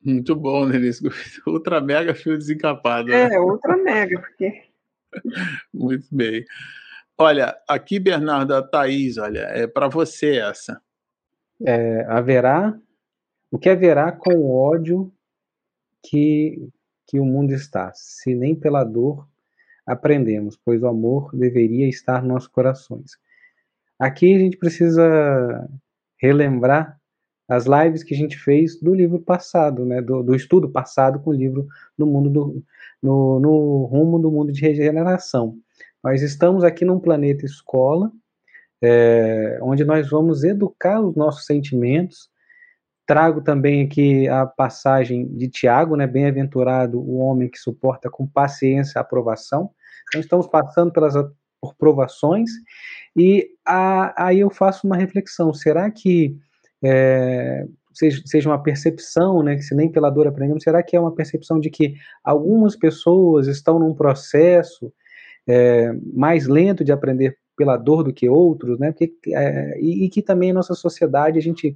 Muito 0.04 0.36
bom, 0.36 0.68
Denise. 0.68 1.02
Ultra 1.46 1.82
mega 1.82 2.16
fio 2.16 2.38
desencapado. 2.38 3.10
Né? 3.10 3.34
É, 3.34 3.40
ultra 3.40 3.76
mega, 3.76 4.20
porque. 4.20 4.64
Muito 5.74 6.08
bem. 6.10 6.46
Olha, 7.18 7.58
aqui, 7.68 8.00
Bernardo, 8.00 8.56
a 8.56 8.62
Thaís, 8.62 9.18
olha, 9.18 9.40
é 9.40 9.68
para 9.68 9.90
você 9.90 10.38
essa. 10.38 10.82
É, 11.66 12.06
haverá. 12.08 12.80
O 13.52 13.60
que 13.60 13.68
haverá 13.68 14.12
com 14.12 14.34
o 14.36 14.56
ódio 14.56 15.12
que, 16.04 16.70
que 17.08 17.20
o 17.20 17.26
mundo 17.26 17.52
está, 17.52 17.92
se 17.94 18.34
nem 18.36 18.56
pela 18.56 18.84
dor 18.84 19.28
aprendemos, 19.90 20.56
pois 20.64 20.84
o 20.84 20.88
amor 20.88 21.36
deveria 21.36 21.90
estar 21.90 22.22
nos 22.22 22.30
nossos 22.30 22.48
corações. 22.48 23.12
Aqui 24.00 24.36
a 24.36 24.40
gente 24.40 24.56
precisa 24.56 25.68
relembrar 26.22 26.98
as 27.50 27.66
lives 27.66 28.04
que 28.04 28.14
a 28.14 28.18
gente 28.18 28.38
fez 28.38 28.80
do 28.80 28.94
livro 28.94 29.20
passado, 29.20 29.84
né, 29.84 30.00
do, 30.00 30.22
do 30.22 30.36
estudo 30.36 30.70
passado 30.70 31.20
com 31.20 31.32
o 31.32 31.34
livro 31.34 31.68
no 31.98 32.06
mundo 32.06 32.30
do, 32.30 32.64
no, 33.02 33.40
no 33.40 33.86
rumo 33.86 34.20
do 34.20 34.32
mundo 34.32 34.52
de 34.52 34.62
regeneração. 34.62 35.58
Nós 36.04 36.22
estamos 36.22 36.64
aqui 36.64 36.86
num 36.86 37.00
planeta 37.00 37.46
escola, 37.46 38.12
é, 38.82 39.58
onde 39.64 39.84
nós 39.84 40.08
vamos 40.10 40.44
educar 40.44 41.02
os 41.02 41.16
nossos 41.16 41.46
sentimentos. 41.46 42.30
Trago 43.08 43.42
também 43.42 43.84
aqui 43.84 44.28
a 44.28 44.46
passagem 44.46 45.28
de 45.36 45.50
Tiago, 45.50 45.96
né, 45.96 46.06
bem-aventurado 46.06 47.02
o 47.02 47.18
homem 47.18 47.50
que 47.50 47.58
suporta 47.58 48.08
com 48.08 48.28
paciência 48.28 49.00
a 49.00 49.02
aprovação. 49.02 49.72
Então, 50.10 50.22
estamos 50.22 50.48
passando 50.48 50.92
pelas 50.92 51.14
por 51.62 51.76
provações, 51.76 52.50
e 53.16 53.50
a, 53.66 54.28
aí 54.28 54.40
eu 54.40 54.50
faço 54.50 54.88
uma 54.88 54.96
reflexão: 54.96 55.54
será 55.54 55.92
que 55.92 56.38
é, 56.82 57.66
seja, 57.94 58.22
seja 58.26 58.50
uma 58.50 58.62
percepção, 58.62 59.44
né, 59.44 59.56
que 59.56 59.64
se 59.64 59.76
nem 59.76 59.92
pela 59.92 60.10
dor 60.10 60.28
aprendemos, 60.28 60.64
será 60.64 60.82
que 60.82 60.96
é 60.96 61.00
uma 61.00 61.14
percepção 61.14 61.60
de 61.60 61.70
que 61.70 61.96
algumas 62.24 62.76
pessoas 62.76 63.48
estão 63.48 63.78
num 63.80 63.94
processo 63.94 64.92
é, 65.48 65.92
mais 66.14 66.48
lento 66.48 66.84
de 66.84 66.92
aprender 66.92 67.38
pela 67.58 67.76
dor 67.76 68.04
do 68.04 68.14
que 68.14 68.30
outros, 68.30 68.80
né, 68.80 68.92
porque, 68.92 69.14
é, 69.34 69.80
e, 69.82 70.06
e, 70.06 70.10
que 70.10 70.22
também 70.22 70.52
em 70.52 70.54
nossa 70.54 70.74
sociedade 70.74 71.38
a 71.38 71.42
gente 71.42 71.76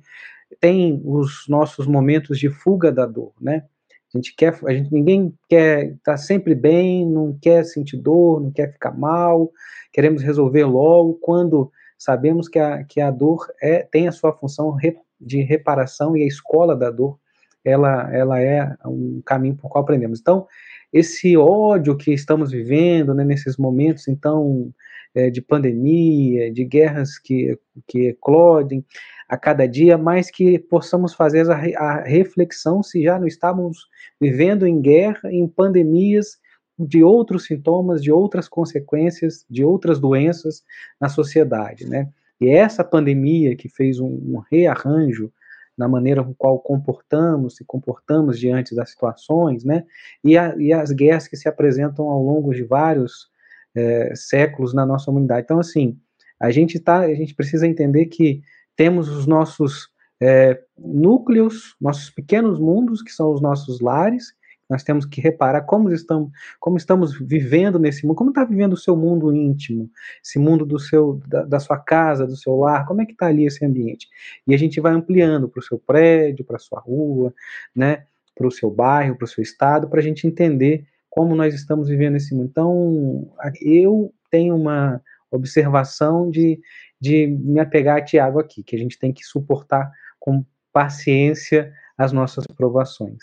tem 0.60 1.02
os 1.04 1.46
nossos 1.50 1.86
momentos 1.86 2.40
de 2.40 2.50
fuga 2.50 2.92
da 2.92 3.06
dor, 3.06 3.34
né, 3.42 3.66
a 4.14 4.18
gente 4.18 4.36
quer, 4.36 4.60
a 4.66 4.74
gente, 4.74 4.94
ninguém 4.94 5.34
quer 5.50 5.86
estar 5.86 6.12
tá 6.12 6.18
sempre 6.18 6.54
bem, 6.54 7.06
não 7.06 7.38
quer 7.42 7.66
sentir 7.66 7.98
dor, 7.98 8.42
não 8.42 8.52
quer 8.52 8.72
ficar 8.72 8.92
mal, 8.92 9.52
queremos 9.92 10.22
resolver 10.22 10.66
logo, 10.66 11.16
quando 11.16 11.72
sabemos 11.98 12.48
que 12.48 12.60
a, 12.60 12.84
que 12.84 13.02
a 13.02 13.10
dor 13.10 13.48
é, 13.62 13.80
tem 13.84 14.08
a 14.08 14.12
sua 14.12 14.32
função 14.32 14.78
de 15.20 15.42
reparação 15.42 16.16
e 16.16 16.24
a 16.24 16.28
escola 16.28 16.76
da 16.76 16.92
dor, 16.92 17.18
ela, 17.66 18.14
ela 18.14 18.40
é 18.40 18.76
um 18.86 19.22
caminho 19.26 19.56
por 19.56 19.70
qual 19.70 19.84
aprendemos. 19.84 20.20
Então, 20.20 20.46
esse 20.92 21.36
ódio 21.36 21.98
que 21.98 22.14
estamos 22.14 22.52
vivendo 22.52 23.14
né, 23.14 23.24
nesses 23.24 23.58
momentos, 23.58 24.08
então, 24.08 24.72
é, 25.16 25.30
de 25.30 25.42
pandemia, 25.42 26.52
de 26.52 26.64
guerras 26.66 27.18
que, 27.18 27.58
que 27.88 28.08
eclodem 28.08 28.86
a 29.28 29.38
cada 29.38 29.68
dia, 29.68 29.98
mas 29.98 30.30
que 30.30 30.60
possamos 30.60 31.14
fazer 31.14 31.50
a, 31.50 32.02
reflexão 32.04 32.84
se 32.84 33.04
já 33.04 33.18
não 33.18 33.28
estávamos 33.28 33.88
vivendo 34.20 34.68
em 34.68 34.82
guerra, 34.82 35.32
em 35.32 35.48
pandemias, 35.48 36.38
de 36.78 37.04
outros 37.04 37.46
sintomas, 37.46 38.02
de 38.02 38.12
outras 38.12 38.48
consequências, 38.50 39.46
de 39.50 39.64
outras 39.64 40.00
doenças 40.00 40.64
na 41.00 41.08
sociedade, 41.08 41.88
né? 41.88 42.10
E 42.42 42.50
essa 42.50 42.84
pandemia 42.84 43.56
que 43.56 43.70
fez 43.70 44.00
um, 44.00 44.08
um 44.08 44.42
rearranjo 44.52 45.32
na 45.78 45.88
maneira 45.88 46.24
com 46.24 46.34
qual 46.34 46.60
comportamos, 46.60 47.56
se 47.56 47.66
comportamos 47.66 48.40
diante 48.40 48.76
das 48.76 48.92
situações, 48.92 49.64
né? 49.64 49.86
E, 50.24 50.38
a, 50.38 50.56
e 50.58 50.74
as 50.74 50.92
guerras 50.92 51.28
que 51.28 51.38
se 51.38 51.48
apresentam 51.48 52.10
ao 52.10 52.22
longo 52.22 52.54
de 52.54 52.64
vários 52.64 53.30
é, 53.76 54.14
séculos 54.16 54.74
na 54.74 54.86
nossa 54.86 55.10
humanidade. 55.10 55.46
Então, 55.46 55.60
assim, 55.60 55.98
a 56.40 56.52
gente 56.52 56.80
tá, 56.80 57.00
a 57.00 57.14
gente 57.16 57.34
precisa 57.34 57.68
entender 57.68 58.08
que 58.08 58.42
temos 58.76 59.10
os 59.10 59.26
nossos 59.28 59.90
é, 60.22 60.62
núcleos, 60.78 61.76
nossos 61.80 62.10
pequenos 62.10 62.60
mundos, 62.60 63.02
que 63.02 63.12
são 63.12 63.32
os 63.32 63.42
nossos 63.42 63.80
lares, 63.80 64.34
nós 64.70 64.84
temos 64.84 65.06
que 65.06 65.22
reparar 65.22 65.62
como 65.62 65.92
estamos, 65.92 66.32
como 66.60 66.78
estamos 66.78 67.20
vivendo 67.20 67.78
nesse 67.78 68.06
mundo, 68.06 68.16
como 68.16 68.30
está 68.32 68.44
vivendo 68.44 68.74
o 68.74 68.78
seu 68.78 68.96
mundo 68.96 69.36
íntimo, 69.36 69.90
esse 70.24 70.40
mundo 70.40 70.66
do 70.66 70.80
seu, 70.80 71.22
da, 71.28 71.44
da 71.44 71.60
sua 71.60 71.78
casa, 71.78 72.26
do 72.26 72.36
seu 72.36 72.56
lar, 72.56 72.86
como 72.86 73.02
é 73.02 73.06
que 73.06 73.12
está 73.12 73.28
ali 73.28 73.46
esse 73.46 73.64
ambiente? 73.66 74.08
E 74.48 74.54
a 74.54 74.58
gente 74.58 74.80
vai 74.80 74.94
ampliando 74.94 75.48
para 75.48 75.60
o 75.60 75.64
seu 75.64 75.78
prédio, 75.78 76.46
para 76.46 76.56
a 76.56 76.60
sua 76.60 76.80
rua, 76.80 77.34
né, 77.76 78.06
para 78.36 78.48
o 78.48 78.52
seu 78.52 78.72
bairro, 78.72 79.16
para 79.16 79.26
o 79.26 79.28
seu 79.28 79.44
estado, 79.44 79.88
para 79.88 80.00
a 80.00 80.04
gente 80.04 80.26
entender 80.26 80.86
como 81.10 81.36
nós 81.36 81.54
estamos 81.54 81.90
vivendo 81.90 82.16
esse 82.16 82.34
mundo. 82.34 82.48
Então, 82.50 83.32
eu 83.62 84.12
tenho 84.32 84.56
uma 84.56 85.00
observação 85.30 86.32
de, 86.32 86.60
de 87.04 87.28
me 87.28 87.60
apegar 87.60 87.98
a 87.98 88.02
Tiago 88.02 88.40
aqui, 88.40 88.64
que 88.64 88.78
a 88.78 88.80
gente 88.80 88.98
tem 88.98 89.12
que 89.12 89.26
suportar 89.26 89.92
com 90.18 90.46
paciência 90.72 91.74
as 91.98 92.14
nossas 92.14 92.46
provações. 92.56 93.22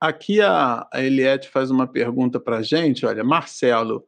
Aqui 0.00 0.40
a, 0.40 0.88
Eliette 0.94 1.48
faz 1.48 1.72
uma 1.72 1.88
pergunta 1.88 2.38
para 2.38 2.58
a 2.58 2.62
gente. 2.62 3.04
Olha, 3.04 3.24
Marcelo, 3.24 4.06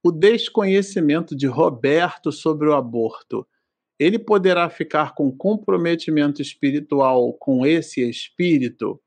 o 0.00 0.12
desconhecimento 0.12 1.34
de 1.34 1.48
Roberto 1.48 2.30
sobre 2.30 2.68
o 2.68 2.74
aborto, 2.74 3.44
ele 3.98 4.20
poderá 4.20 4.70
ficar 4.70 5.16
com 5.16 5.36
comprometimento 5.36 6.40
espiritual 6.40 7.32
com 7.32 7.66
esse 7.66 8.08
espírito? 8.08 9.02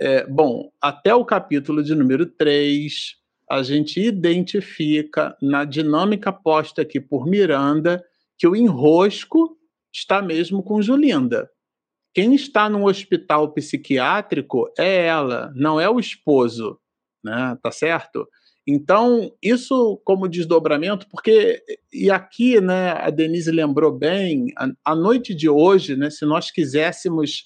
É, 0.00 0.24
bom, 0.24 0.70
até 0.80 1.12
o 1.12 1.24
capítulo 1.24 1.82
de 1.82 1.96
número 1.96 2.26
3, 2.26 3.16
a 3.50 3.60
gente 3.64 4.00
identifica 4.00 5.36
na 5.42 5.64
dinâmica 5.64 6.32
posta 6.32 6.82
aqui 6.82 7.00
por 7.00 7.26
Miranda 7.26 8.04
que 8.40 8.48
o 8.48 8.56
enrosco 8.56 9.54
está 9.94 10.22
mesmo 10.22 10.62
com 10.62 10.80
Julinda. 10.80 11.50
Quem 12.14 12.34
está 12.34 12.70
num 12.70 12.86
hospital 12.86 13.52
psiquiátrico 13.52 14.72
é 14.78 15.06
ela, 15.06 15.52
não 15.54 15.78
é 15.78 15.88
o 15.90 16.00
esposo, 16.00 16.80
né? 17.22 17.56
Tá 17.62 17.70
certo? 17.70 18.26
Então, 18.66 19.30
isso 19.42 20.00
como 20.04 20.28
desdobramento, 20.28 21.06
porque, 21.10 21.62
e 21.92 22.10
aqui, 22.10 22.60
né, 22.60 22.92
a 22.92 23.10
Denise 23.10 23.50
lembrou 23.50 23.92
bem, 23.92 24.46
a, 24.56 24.92
a 24.92 24.94
noite 24.94 25.34
de 25.34 25.48
hoje, 25.48 25.96
né, 25.96 26.08
se 26.08 26.24
nós 26.24 26.50
quiséssemos 26.50 27.44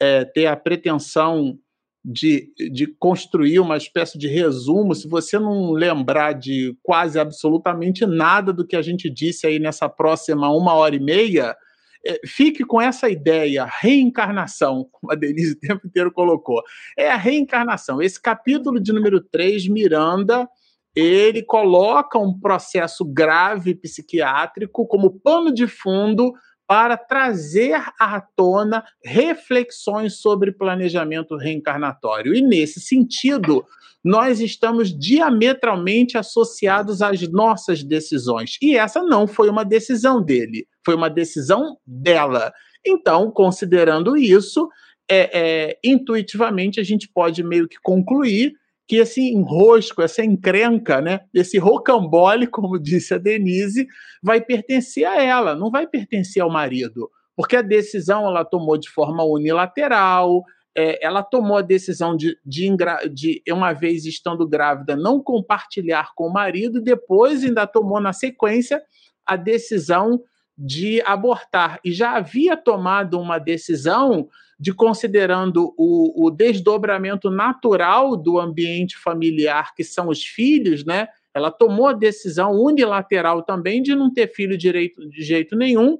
é, 0.00 0.24
ter 0.24 0.46
a 0.46 0.56
pretensão 0.56 1.58
de, 2.04 2.52
de 2.70 2.86
construir 2.86 3.58
uma 3.60 3.78
espécie 3.78 4.18
de 4.18 4.28
resumo, 4.28 4.94
se 4.94 5.08
você 5.08 5.38
não 5.38 5.72
lembrar 5.72 6.32
de 6.32 6.76
quase 6.82 7.18
absolutamente 7.18 8.04
nada 8.04 8.52
do 8.52 8.66
que 8.66 8.76
a 8.76 8.82
gente 8.82 9.08
disse 9.08 9.46
aí 9.46 9.58
nessa 9.58 9.88
próxima 9.88 10.54
uma 10.54 10.74
hora 10.74 10.94
e 10.94 11.00
meia, 11.00 11.56
é, 12.06 12.20
fique 12.26 12.62
com 12.62 12.78
essa 12.78 13.08
ideia, 13.08 13.64
reencarnação, 13.64 14.86
como 14.92 15.10
a 15.10 15.14
Denise 15.14 15.52
o 15.52 15.58
tempo 15.58 15.86
inteiro 15.86 16.12
colocou. 16.12 16.62
É 16.98 17.10
a 17.10 17.16
reencarnação. 17.16 18.02
Esse 18.02 18.20
capítulo 18.20 18.78
de 18.78 18.92
número 18.92 19.22
3, 19.22 19.66
Miranda, 19.68 20.46
ele 20.94 21.42
coloca 21.42 22.18
um 22.18 22.38
processo 22.38 23.02
grave 23.04 23.74
psiquiátrico 23.74 24.86
como 24.86 25.18
pano 25.20 25.52
de 25.52 25.66
fundo 25.66 26.34
para 26.66 26.96
trazer 26.96 27.74
à 28.00 28.20
tona 28.20 28.84
reflexões 29.04 30.20
sobre 30.20 30.52
planejamento 30.52 31.36
reencarnatório. 31.36 32.34
E 32.34 32.40
nesse 32.40 32.80
sentido, 32.80 33.64
nós 34.02 34.40
estamos 34.40 34.96
diametralmente 34.96 36.18
associados 36.18 37.00
às 37.00 37.20
nossas 37.30 37.82
decisões. 37.82 38.58
E 38.60 38.76
essa 38.76 39.02
não 39.02 39.26
foi 39.26 39.48
uma 39.48 39.64
decisão 39.64 40.22
dele, 40.22 40.66
foi 40.84 40.94
uma 40.94 41.08
decisão 41.08 41.78
dela. 41.86 42.52
Então, 42.86 43.30
considerando 43.30 44.16
isso, 44.16 44.68
é, 45.10 45.30
é, 45.32 45.78
intuitivamente 45.82 46.80
a 46.80 46.82
gente 46.82 47.08
pode 47.08 47.42
meio 47.42 47.68
que 47.68 47.76
concluir 47.82 48.54
que 48.86 48.96
esse 48.96 49.20
enrosco, 49.20 50.02
essa 50.02 50.24
encrenca, 50.24 51.00
né, 51.00 51.20
esse 51.32 51.58
rocambole, 51.58 52.46
como 52.46 52.78
disse 52.78 53.14
a 53.14 53.18
Denise, 53.18 53.86
vai 54.22 54.40
pertencer 54.40 55.06
a 55.06 55.22
ela, 55.22 55.54
não 55.54 55.70
vai 55.70 55.86
pertencer 55.86 56.42
ao 56.42 56.50
marido, 56.50 57.10
porque 57.36 57.56
a 57.56 57.62
decisão 57.62 58.26
ela 58.26 58.44
tomou 58.44 58.76
de 58.76 58.90
forma 58.90 59.24
unilateral, 59.24 60.42
é, 60.76 61.04
ela 61.04 61.22
tomou 61.22 61.56
a 61.56 61.62
decisão 61.62 62.16
de, 62.16 62.36
de, 62.44 62.68
de, 63.12 63.42
uma 63.50 63.72
vez 63.72 64.04
estando 64.04 64.46
grávida, 64.46 64.96
não 64.96 65.22
compartilhar 65.22 66.10
com 66.14 66.26
o 66.26 66.32
marido, 66.32 66.82
depois 66.82 67.44
ainda 67.44 67.66
tomou 67.66 68.00
na 68.00 68.12
sequência 68.12 68.82
a 69.24 69.36
decisão 69.36 70.20
de 70.56 71.02
abortar. 71.02 71.80
E 71.84 71.92
já 71.92 72.12
havia 72.12 72.56
tomado 72.56 73.20
uma 73.20 73.38
decisão 73.38 74.28
de 74.58 74.72
considerando 74.72 75.74
o, 75.76 76.26
o 76.26 76.30
desdobramento 76.30 77.28
natural 77.28 78.16
do 78.16 78.38
ambiente 78.38 78.96
familiar, 78.96 79.74
que 79.74 79.82
são 79.82 80.08
os 80.08 80.24
filhos, 80.24 80.84
né? 80.84 81.08
Ela 81.34 81.50
tomou 81.50 81.88
a 81.88 81.92
decisão 81.92 82.52
unilateral 82.52 83.42
também 83.42 83.82
de 83.82 83.94
não 83.94 84.12
ter 84.12 84.32
filho 84.32 84.56
direito, 84.56 85.08
de 85.08 85.22
jeito 85.22 85.56
nenhum, 85.56 85.98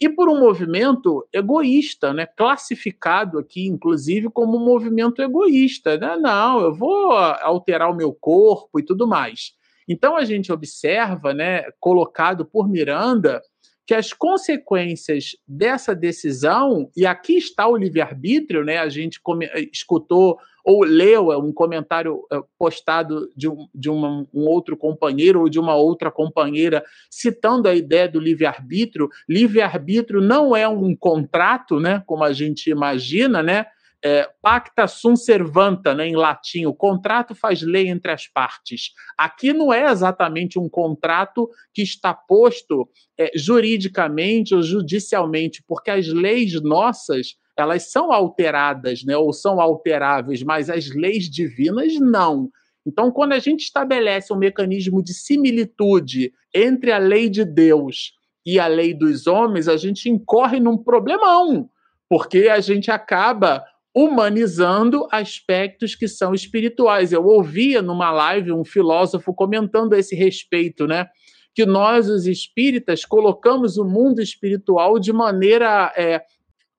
e 0.00 0.08
por 0.08 0.30
um 0.30 0.40
movimento 0.40 1.28
egoísta, 1.30 2.14
né? 2.14 2.24
classificado 2.24 3.38
aqui, 3.38 3.66
inclusive, 3.66 4.30
como 4.30 4.56
um 4.56 4.64
movimento 4.64 5.20
egoísta. 5.20 5.98
Né? 5.98 6.16
Não, 6.16 6.60
eu 6.60 6.72
vou 6.72 7.12
alterar 7.12 7.90
o 7.90 7.94
meu 7.94 8.14
corpo 8.14 8.80
e 8.80 8.82
tudo 8.82 9.06
mais. 9.06 9.52
Então 9.86 10.16
a 10.16 10.24
gente 10.24 10.50
observa, 10.50 11.34
né, 11.34 11.64
colocado 11.78 12.46
por 12.46 12.68
Miranda, 12.68 13.42
que 13.90 13.94
as 13.94 14.12
consequências 14.12 15.32
dessa 15.48 15.96
decisão, 15.96 16.88
e 16.96 17.04
aqui 17.04 17.36
está 17.36 17.66
o 17.66 17.76
livre-arbítrio, 17.76 18.64
né? 18.64 18.78
A 18.78 18.88
gente 18.88 19.20
come, 19.20 19.50
escutou 19.72 20.38
ou 20.64 20.84
leu 20.84 21.30
um 21.30 21.52
comentário 21.52 22.24
eh, 22.32 22.40
postado 22.56 23.28
de, 23.34 23.48
um, 23.48 23.66
de 23.74 23.90
uma, 23.90 24.24
um 24.32 24.46
outro 24.46 24.76
companheiro 24.76 25.40
ou 25.40 25.48
de 25.48 25.58
uma 25.58 25.74
outra 25.74 26.08
companheira 26.08 26.84
citando 27.10 27.68
a 27.68 27.74
ideia 27.74 28.08
do 28.08 28.20
livre-arbítrio. 28.20 29.08
Livre-arbítrio 29.28 30.20
não 30.20 30.54
é 30.54 30.68
um 30.68 30.94
contrato, 30.94 31.80
né? 31.80 32.00
Como 32.06 32.22
a 32.22 32.32
gente 32.32 32.70
imagina, 32.70 33.42
né? 33.42 33.66
É, 34.02 34.28
pacta 34.40 34.86
sunt 34.86 35.16
servanta, 35.16 35.94
né, 35.94 36.08
em 36.08 36.16
latim, 36.16 36.64
o 36.66 36.74
contrato 36.74 37.34
faz 37.34 37.62
lei 37.62 37.88
entre 37.88 38.10
as 38.10 38.26
partes. 38.26 38.92
Aqui 39.16 39.52
não 39.52 39.72
é 39.72 39.90
exatamente 39.90 40.58
um 40.58 40.68
contrato 40.68 41.48
que 41.74 41.82
está 41.82 42.14
posto 42.14 42.88
é, 43.18 43.30
juridicamente 43.34 44.54
ou 44.54 44.62
judicialmente, 44.62 45.62
porque 45.66 45.90
as 45.90 46.08
leis 46.08 46.60
nossas 46.62 47.38
elas 47.56 47.90
são 47.90 48.10
alteradas, 48.10 49.04
né, 49.04 49.16
ou 49.16 49.32
são 49.32 49.60
alteráveis, 49.60 50.42
mas 50.42 50.70
as 50.70 50.88
leis 50.94 51.28
divinas 51.28 51.94
não. 52.00 52.48
Então, 52.86 53.10
quando 53.10 53.32
a 53.32 53.38
gente 53.38 53.60
estabelece 53.60 54.32
um 54.32 54.38
mecanismo 54.38 55.02
de 55.02 55.12
similitude 55.12 56.32
entre 56.54 56.90
a 56.90 56.98
lei 56.98 57.28
de 57.28 57.44
Deus 57.44 58.12
e 58.46 58.58
a 58.58 58.66
lei 58.66 58.94
dos 58.94 59.26
homens, 59.26 59.68
a 59.68 59.76
gente 59.76 60.08
incorre 60.08 60.58
num 60.58 60.78
problemão, 60.78 61.68
porque 62.08 62.48
a 62.48 62.60
gente 62.60 62.90
acaba 62.90 63.62
humanizando 63.94 65.06
aspectos 65.10 65.94
que 65.94 66.06
são 66.06 66.32
espirituais. 66.32 67.12
Eu 67.12 67.24
ouvia 67.24 67.82
numa 67.82 68.10
live 68.10 68.52
um 68.52 68.64
filósofo 68.64 69.34
comentando 69.34 69.94
a 69.94 69.98
esse 69.98 70.14
respeito, 70.14 70.86
né? 70.86 71.08
Que 71.54 71.66
nós, 71.66 72.08
os 72.08 72.26
espíritas, 72.26 73.04
colocamos 73.04 73.76
o 73.76 73.84
mundo 73.84 74.22
espiritual 74.22 74.98
de 74.98 75.12
maneira. 75.12 75.92
É, 75.96 76.22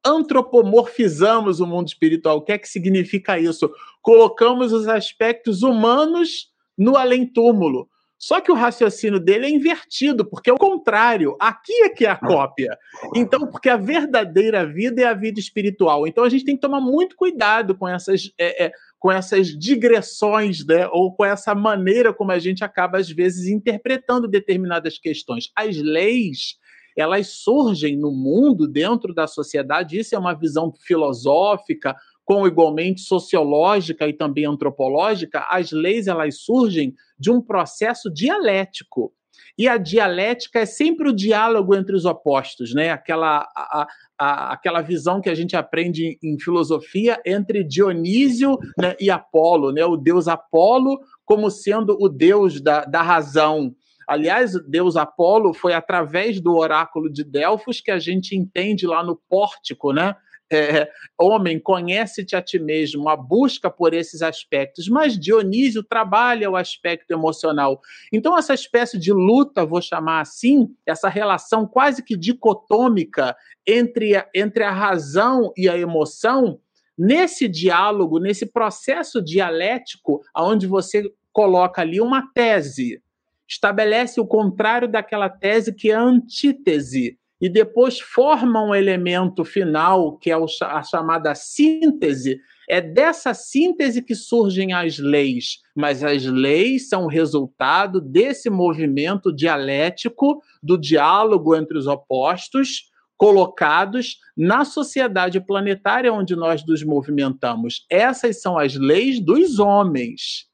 antropomorfizamos 0.06 1.60
o 1.60 1.68
mundo 1.68 1.88
espiritual. 1.88 2.38
O 2.38 2.42
que 2.42 2.54
é 2.54 2.58
que 2.58 2.68
significa 2.68 3.40
isso? 3.40 3.70
Colocamos 4.02 4.74
os 4.74 4.88
aspectos 4.88 5.62
humanos 5.62 6.50
no 6.78 6.96
além-túmulo. 6.96 7.88
Só 8.22 8.40
que 8.40 8.52
o 8.52 8.56
raciocínio 8.56 9.20
dele 9.20 9.48
é 9.48 9.50
invertido, 9.50 10.24
porque 10.24 10.52
é 10.52 10.54
o 10.54 10.58
contrário. 10.58 11.36
Aqui 11.40 11.74
é 11.82 11.90
que 11.90 12.06
é 12.06 12.10
a 12.12 12.16
cópia. 12.16 12.78
Então, 13.16 13.48
porque 13.48 13.68
a 13.68 13.76
verdadeira 13.76 14.64
vida 14.64 15.02
é 15.02 15.06
a 15.06 15.16
vida 15.16 15.40
espiritual. 15.40 16.06
Então, 16.06 16.24
a 16.24 16.30
gente 16.30 16.46
tem 16.46 16.54
que 16.54 16.62
tomar 16.62 16.80
muito 16.80 17.16
cuidado 17.16 17.76
com 17.76 17.88
essas, 17.88 18.32
é, 18.38 18.66
é, 18.66 18.72
com 19.00 19.12
essas 19.12 19.48
digressões, 19.48 20.64
né? 20.64 20.88
ou 20.92 21.12
com 21.16 21.26
essa 21.26 21.56
maneira 21.56 22.14
como 22.14 22.32
a 22.32 22.38
gente 22.38 22.64
acaba, 22.64 23.00
às 23.00 23.10
vezes, 23.10 23.48
interpretando 23.48 24.28
determinadas 24.28 25.00
questões. 25.00 25.50
As 25.56 25.76
leis, 25.78 26.58
elas 26.96 27.26
surgem 27.42 27.98
no 27.98 28.12
mundo, 28.12 28.68
dentro 28.68 29.16
da 29.16 29.26
sociedade, 29.26 29.98
isso 29.98 30.14
é 30.14 30.20
uma 30.20 30.36
visão 30.36 30.72
filosófica, 30.72 31.96
com 32.24 32.48
igualmente 32.48 33.02
sociológica 33.02 34.08
e 34.08 34.14
também 34.14 34.46
antropológica, 34.46 35.46
as 35.50 35.72
leis 35.72 36.08
elas 36.08 36.42
surgem 36.42 36.94
de 37.22 37.30
um 37.30 37.40
processo 37.40 38.12
dialético. 38.12 39.14
E 39.58 39.68
a 39.68 39.78
dialética 39.78 40.60
é 40.60 40.66
sempre 40.66 41.10
o 41.10 41.16
diálogo 41.16 41.76
entre 41.76 41.96
os 41.96 42.04
opostos, 42.04 42.74
né? 42.74 42.90
Aquela, 42.90 43.48
a, 43.56 43.88
a, 44.18 44.54
aquela 44.54 44.82
visão 44.82 45.22
que 45.22 45.30
a 45.30 45.36
gente 45.36 45.56
aprende 45.56 46.18
em, 46.24 46.34
em 46.34 46.40
filosofia 46.40 47.22
entre 47.24 47.64
Dionísio 47.64 48.58
né, 48.78 48.96
e 49.00 49.12
Apolo, 49.12 49.72
né? 49.72 49.86
O 49.86 49.98
deus 49.98 50.28
Apolo 50.28 51.00
como 51.24 51.52
sendo 51.52 51.96
o 52.00 52.10
deus 52.10 52.60
da, 52.60 52.86
da 52.86 53.04
razão. 53.04 53.76
Aliás, 54.08 54.54
Deus 54.68 54.96
Apolo 54.96 55.54
foi 55.54 55.74
através 55.74 56.42
do 56.42 56.56
oráculo 56.56 57.12
de 57.12 57.24
Delfos 57.24 57.80
que 57.80 57.92
a 57.92 58.00
gente 58.00 58.36
entende 58.36 58.88
lá 58.88 59.04
no 59.04 59.16
pórtico, 59.30 59.94
né? 59.94 60.16
É, 60.52 60.90
homem, 61.18 61.60
conhece-te 61.60 62.36
a 62.36 62.42
ti 62.42 62.60
mesmo, 62.60 63.08
a 63.08 63.16
busca 63.16 63.70
por 63.70 63.94
esses 63.94 64.22
aspectos, 64.22 64.90
mas 64.90 65.18
Dionísio 65.18 65.82
trabalha 65.82 66.50
o 66.50 66.58
aspecto 66.58 67.12
emocional. 67.12 67.80
Então, 68.12 68.38
essa 68.38 68.54
espécie 68.54 69.00
de 69.00 69.14
luta, 69.14 69.66
vou 69.66 69.82
chamar 69.82 70.20
assim, 70.22 70.76
essa 70.86 71.08
relação 71.08 71.66
quase 71.66 72.04
que 72.04 72.18
dicotômica 72.18 73.36
entre 73.66 74.16
a, 74.18 74.28
entre 74.36 74.64
a 74.64 74.72
razão 74.72 75.54
e 75.56 75.70
a 75.70 75.78
emoção, 75.78 76.60
nesse 76.98 77.48
diálogo, 77.48 78.20
nesse 78.20 78.46
processo 78.46 79.22
dialético, 79.22 80.22
onde 80.36 80.68
você 80.68 81.10
coloca 81.32 81.82
ali 81.82 82.02
uma 82.02 82.30
tese, 82.34 83.02
estabelece 83.48 84.20
o 84.20 84.28
contrário 84.28 84.88
daquela 84.88 85.30
tese 85.30 85.74
que 85.74 85.92
é 85.92 85.96
a 85.96 86.02
antítese 86.02 87.18
e 87.42 87.50
depois 87.50 88.00
forma 88.00 88.64
um 88.64 88.76
elemento 88.76 89.44
final, 89.44 90.16
que 90.18 90.30
é 90.30 90.36
a 90.36 90.84
chamada 90.84 91.34
síntese. 91.34 92.40
É 92.70 92.80
dessa 92.80 93.34
síntese 93.34 94.02
que 94.02 94.14
surgem 94.14 94.74
as 94.74 95.00
leis, 95.00 95.58
mas 95.76 96.04
as 96.04 96.24
leis 96.24 96.88
são 96.88 97.08
resultado 97.08 98.00
desse 98.00 98.50
movimento 98.50 99.36
dialético, 99.36 100.40
do 100.62 100.78
diálogo 100.78 101.56
entre 101.56 101.78
os 101.78 101.88
opostos, 101.88 102.92
colocados 103.18 104.18
na 104.38 104.64
sociedade 104.64 105.40
planetária 105.40 106.14
onde 106.14 106.36
nós 106.36 106.66
nos 106.66 106.84
movimentamos. 106.84 107.86
Essas 107.90 108.42
são 108.42 108.58
as 108.58 108.76
leis 108.76 109.20
dos 109.20 109.60
homens. 109.60 110.51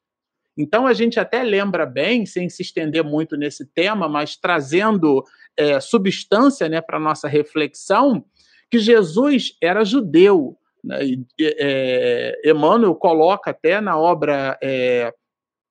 Então 0.58 0.88
a 0.88 0.94
gente 0.94 1.20
até 1.20 1.44
lembra 1.44 1.86
bem, 1.86 2.26
sem 2.26 2.50
se 2.50 2.62
estender 2.62 3.04
muito 3.04 3.38
nesse 3.38 3.66
tema, 3.66 4.10
mas 4.10 4.36
trazendo 4.36 5.24
é, 5.56 5.80
substância 5.80 6.68
né, 6.68 6.82
para 6.82 6.98
a 6.98 7.02
nossa 7.02 7.28
reflexão, 7.28 8.26
que 8.70 8.80
Jesus 8.80 9.56
era 9.62 9.86
judeu. 9.86 10.58
Né? 10.84 11.00
É, 11.40 12.42
Emmanuel 12.46 12.96
coloca 12.96 13.52
até 13.52 13.80
na 13.80 13.98
obra 13.98 14.58
é, 14.62 15.14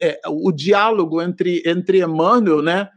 é, 0.01 0.21
o 0.29 0.53
diálogo 0.53 1.21
entre, 1.21 1.63
entre 1.67 2.01
Emmanuel, 2.01 2.63
né, 2.63 2.89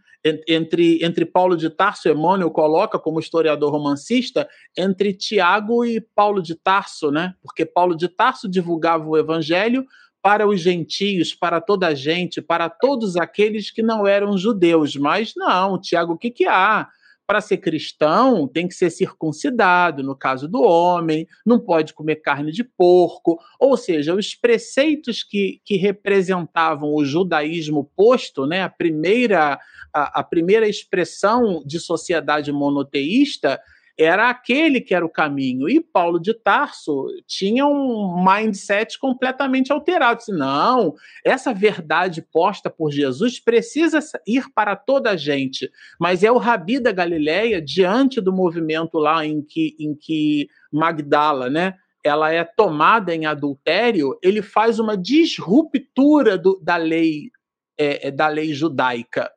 entre, 0.47 1.03
entre 1.03 1.25
Paulo 1.25 1.55
de 1.55 1.69
Tarso, 1.69 2.09
Emmanuel 2.09 2.51
coloca 2.51 2.99
como 2.99 3.19
historiador 3.19 3.71
romancista, 3.71 4.47
entre 4.77 5.13
Tiago 5.13 5.85
e 5.85 6.01
Paulo 6.01 6.41
de 6.41 6.55
Tarso, 6.55 7.09
né? 7.09 7.33
porque 7.41 7.65
Paulo 7.65 7.95
de 7.95 8.09
Tarso 8.09 8.49
divulgava 8.49 9.07
o 9.07 9.17
evangelho, 9.17 9.85
para 10.21 10.47
os 10.47 10.59
gentios, 10.59 11.33
para 11.33 11.61
toda 11.61 11.87
a 11.87 11.95
gente, 11.95 12.41
para 12.41 12.69
todos 12.69 13.15
aqueles 13.15 13.71
que 13.71 13.81
não 13.81 14.05
eram 14.05 14.37
judeus. 14.37 14.95
Mas 14.95 15.33
não, 15.35 15.79
Tiago, 15.79 16.13
o 16.13 16.17
que, 16.17 16.29
que 16.29 16.45
há? 16.45 16.87
Para 17.25 17.41
ser 17.41 17.57
cristão, 17.57 18.47
tem 18.47 18.67
que 18.67 18.73
ser 18.73 18.89
circuncidado, 18.89 20.01
no 20.01 20.15
caso 20.15 20.47
do 20.47 20.63
homem, 20.63 21.27
não 21.45 21.59
pode 21.59 21.93
comer 21.93 22.17
carne 22.17 22.51
de 22.51 22.63
porco. 22.63 23.39
Ou 23.59 23.77
seja, 23.77 24.15
os 24.15 24.33
preceitos 24.33 25.23
que, 25.23 25.61
que 25.63 25.77
representavam 25.77 26.93
o 26.93 27.05
judaísmo 27.05 27.89
posto, 27.95 28.47
né, 28.47 28.63
a, 28.63 28.69
primeira, 28.69 29.59
a, 29.93 30.19
a 30.19 30.23
primeira 30.23 30.67
expressão 30.67 31.63
de 31.63 31.79
sociedade 31.79 32.51
monoteísta, 32.51 33.61
era 33.99 34.29
aquele 34.29 34.79
que 34.79 34.95
era 34.95 35.05
o 35.05 35.09
caminho. 35.09 35.67
E 35.67 35.81
Paulo 35.81 36.19
de 36.19 36.33
Tarso 36.33 37.07
tinha 37.27 37.65
um 37.65 38.23
mindset 38.23 38.97
completamente 38.97 39.73
alterado. 39.73 40.19
Disse, 40.19 40.31
não, 40.31 40.95
essa 41.25 41.53
verdade 41.53 42.21
posta 42.21 42.69
por 42.69 42.91
Jesus 42.91 43.41
precisa 43.41 43.99
ir 44.25 44.45
para 44.55 44.77
toda 44.77 45.11
a 45.11 45.17
gente. 45.17 45.69
Mas 45.99 46.23
é 46.23 46.31
o 46.31 46.37
Rabi 46.37 46.79
da 46.79 46.93
Galileia, 46.93 47.61
diante 47.61 48.21
do 48.21 48.31
movimento 48.31 48.97
lá 48.97 49.25
em 49.25 49.41
que, 49.41 49.75
em 49.77 49.93
que 49.93 50.47
Magdala, 50.71 51.49
né? 51.49 51.75
ela 52.01 52.31
é 52.31 52.45
tomada 52.45 53.13
em 53.13 53.25
adultério, 53.25 54.17
ele 54.23 54.41
faz 54.41 54.79
uma 54.79 54.95
disruptura 54.95 56.37
do, 56.37 56.57
da 56.63 56.77
lei 56.77 57.29
é, 57.77 58.07
é, 58.07 58.11
da 58.11 58.27
lei 58.27 58.53
judaica. 58.53 59.31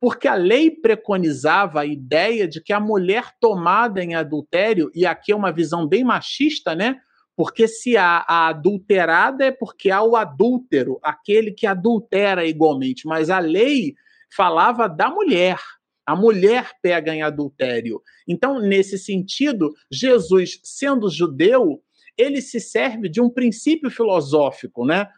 Porque 0.00 0.28
a 0.28 0.34
lei 0.34 0.70
preconizava 0.70 1.80
a 1.80 1.86
ideia 1.86 2.46
de 2.46 2.62
que 2.62 2.72
a 2.72 2.78
mulher 2.78 3.32
tomada 3.40 4.02
em 4.02 4.14
adultério, 4.14 4.90
e 4.94 5.04
aqui 5.04 5.32
é 5.32 5.36
uma 5.36 5.52
visão 5.52 5.86
bem 5.86 6.04
machista, 6.04 6.74
né? 6.74 7.00
Porque 7.36 7.68
se 7.68 7.96
há 7.96 8.24
a 8.28 8.48
adulterada 8.48 9.44
é 9.44 9.52
porque 9.52 9.90
há 9.90 10.02
o 10.02 10.16
adúltero, 10.16 10.98
aquele 11.02 11.52
que 11.52 11.66
adultera 11.66 12.44
igualmente. 12.44 13.06
Mas 13.06 13.30
a 13.30 13.38
lei 13.38 13.94
falava 14.34 14.88
da 14.88 15.08
mulher. 15.08 15.58
A 16.04 16.16
mulher 16.16 16.70
pega 16.82 17.14
em 17.14 17.22
adultério. 17.22 18.02
Então, 18.26 18.58
nesse 18.58 18.98
sentido, 18.98 19.72
Jesus, 19.90 20.58
sendo 20.64 21.10
judeu, 21.10 21.82
ele 22.16 22.42
se 22.42 22.58
serve 22.58 23.08
de 23.08 23.20
um 23.20 23.30
princípio 23.30 23.90
filosófico, 23.90 24.84
né? 24.84 25.08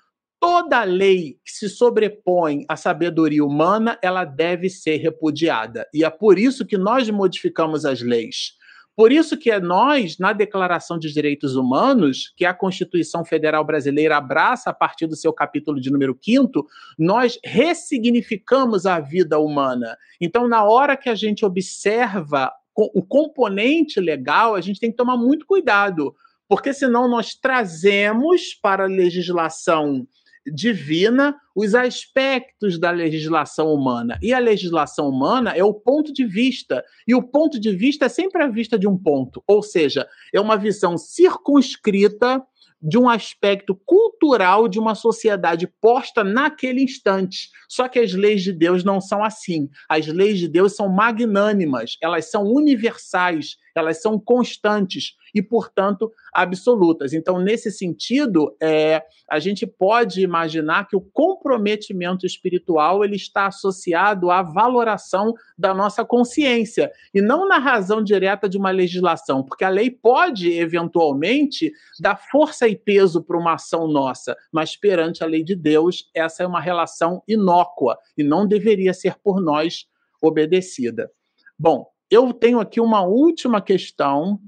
Toda 0.41 0.83
lei 0.85 1.39
que 1.45 1.53
se 1.53 1.69
sobrepõe 1.69 2.65
à 2.67 2.75
sabedoria 2.75 3.45
humana, 3.45 3.99
ela 4.03 4.25
deve 4.25 4.71
ser 4.71 4.97
repudiada. 4.97 5.87
E 5.93 6.03
é 6.03 6.09
por 6.09 6.39
isso 6.39 6.65
que 6.65 6.79
nós 6.79 7.11
modificamos 7.11 7.85
as 7.85 8.01
leis. 8.01 8.59
Por 8.97 9.13
isso 9.13 9.37
que 9.37 9.51
é 9.51 9.61
nós, 9.61 10.19
na 10.19 10.33
Declaração 10.33 10.99
de 10.99 11.13
Direitos 11.13 11.57
Humanos, 11.57 12.33
que 12.37 12.45
a 12.45 12.53
Constituição 12.53 13.25
Federal 13.25 13.65
Brasileira 13.65 14.17
abraça 14.17 14.71
a 14.71 14.75
partir 14.75 15.07
do 15.07 15.17
seu 15.17 15.33
capítulo 15.33 15.81
de 15.81 15.91
número 15.91 16.19
5 16.21 16.67
nós 16.99 17.39
ressignificamos 17.45 18.87
a 18.87 18.99
vida 18.99 19.39
humana. 19.39 19.97
Então, 20.21 20.49
na 20.49 20.65
hora 20.65 20.97
que 20.97 21.09
a 21.09 21.15
gente 21.15 21.45
observa 21.45 22.53
o 22.75 23.03
componente 23.03 24.01
legal, 24.01 24.55
a 24.55 24.61
gente 24.61 24.81
tem 24.81 24.91
que 24.91 24.97
tomar 24.97 25.17
muito 25.17 25.47
cuidado, 25.47 26.15
porque 26.49 26.73
senão 26.73 27.09
nós 27.09 27.35
trazemos 27.35 28.55
para 28.55 28.85
a 28.85 28.89
legislação 28.89 30.07
divina 30.47 31.37
os 31.55 31.75
aspectos 31.75 32.79
da 32.79 32.91
legislação 32.91 33.73
humana. 33.73 34.19
E 34.23 34.33
a 34.33 34.39
legislação 34.39 35.09
humana 35.09 35.51
é 35.51 35.63
o 35.63 35.75
ponto 35.75 36.13
de 36.13 36.25
vista. 36.25 36.85
E 37.07 37.15
o 37.15 37.23
ponto 37.23 37.61
de 37.61 37.71
vista 37.73 38.07
é 38.07 38.09
sempre 38.09 38.43
a 38.43 38.49
vista 38.49 38.79
de 38.79 38.89
um 38.89 38.97
ponto. 38.97 39.43
Ou 39.47 39.63
seja, 39.63 40.09
é 40.33 40.41
uma 40.41 40.57
visão 40.57 40.97
circunscrita 40.97 42.43
de 42.83 42.97
um 42.97 43.09
aspecto 43.09 43.75
cultural 43.85 44.67
de 44.67 44.79
uma 44.79 44.95
sociedade 44.95 45.67
posta 45.81 46.25
naquele 46.25 46.83
instante. 46.83 47.51
Só 47.69 47.89
que 47.89 47.99
as 47.99 48.15
leis 48.15 48.43
de 48.43 48.53
Deus 48.53 48.83
não 48.83 49.01
são 49.01 49.23
assim. 49.23 49.69
As 49.89 50.07
leis 50.07 50.39
de 50.39 50.49
Deus 50.49 50.75
são 50.75 50.89
magnânimas, 50.89 51.99
elas 52.01 52.31
são 52.31 52.45
universais, 52.45 53.57
elas 53.75 54.01
são 54.01 54.19
constantes 54.19 55.13
e, 55.35 55.43
portanto, 55.43 56.11
absolutas. 56.33 57.13
Então, 57.13 57.39
nesse 57.39 57.71
sentido, 57.71 58.55
é, 58.61 59.03
a 59.29 59.39
gente 59.39 59.67
pode 59.67 60.23
imaginar 60.23 60.87
que 60.89 60.97
o 60.97 61.01
comprometimento 61.01 62.27
espiritual 62.27 63.05
ele 63.05 63.17
está 63.17 63.47
associado 63.47 64.31
à 64.31 64.43
valoração 64.43 65.35
da 65.57 65.73
nossa 65.75 66.05
consciência 66.05 66.91
e 67.15 67.21
não 67.21 67.47
na 67.49 67.59
razão 67.59 68.03
direta 68.03 68.49
de 68.49 68.59
uma 68.59 68.71
legislação, 68.71 69.43
porque 69.43 69.65
a 69.65 69.69
lei 69.69 69.91
pode, 69.91 70.53
eventualmente, 70.53 71.73
dar 72.01 72.17
força 72.17 72.69
e 72.69 72.77
peso 72.77 73.23
para 73.23 73.39
uma 73.39 73.55
ação 73.55 73.87
nossa, 73.87 74.37
mas 74.53 74.77
perante 74.77 75.23
a 75.23 75.27
lei 75.27 75.45
de 75.45 75.55
Deus, 75.55 76.11
essa 76.15 76.43
é 76.43 76.47
uma 76.47 76.61
relação 76.61 77.23
inócua 77.27 77.99
e 78.17 78.23
não 78.23 78.47
deveria 78.47 78.93
ser 78.93 79.17
por 79.23 79.41
nós 79.41 79.87
obedecida. 80.23 81.11
Bom, 81.59 81.87
eu 82.11 82.33
tenho 82.33 82.59
aqui 82.59 82.81
uma 82.81 83.03
última 83.03 83.61
questão, 83.61 84.41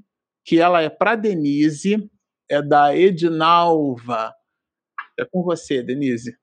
que 0.44 0.60
ela 0.60 0.82
é 0.82 0.90
para 0.90 1.14
Denise, 1.14 2.10
é 2.50 2.60
da 2.60 2.96
Edinalva. 2.96 4.32
É 5.18 5.24
com 5.24 5.42
você, 5.42 5.82
Denise. 5.82 6.36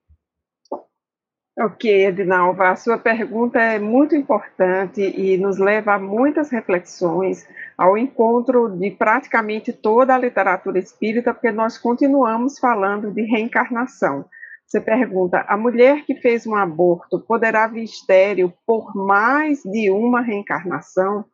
Ok, 1.62 2.06
Edinalva, 2.06 2.70
a 2.70 2.76
sua 2.78 2.98
pergunta 2.98 3.60
é 3.60 3.78
muito 3.78 4.16
importante 4.16 5.02
e 5.02 5.38
nos 5.38 5.58
leva 5.58 5.96
a 5.96 6.00
muitas 6.00 6.50
reflexões 6.50 7.46
ao 7.78 7.98
encontro 7.98 8.70
de 8.70 8.92
praticamente 8.92 9.74
toda 9.74 10.16
a 10.16 10.18
literatura 10.18 10.80
espírita, 10.80 11.34
porque 11.34 11.52
nós 11.52 11.78
continuamos 11.78 12.58
falando 12.58 13.12
de 13.12 13.24
reencarnação. 13.24 14.24
Você 14.66 14.80
pergunta: 14.80 15.44
a 15.50 15.58
mulher 15.58 16.06
que 16.06 16.16
fez 16.16 16.48
um 16.48 16.56
aborto 16.56 17.20
poderá 17.20 17.68
vir 17.68 17.84
estéreo 17.84 18.54
por 18.66 18.96
mais 18.96 19.62
de 19.64 19.92
uma 19.92 20.22
reencarnação? 20.22 21.26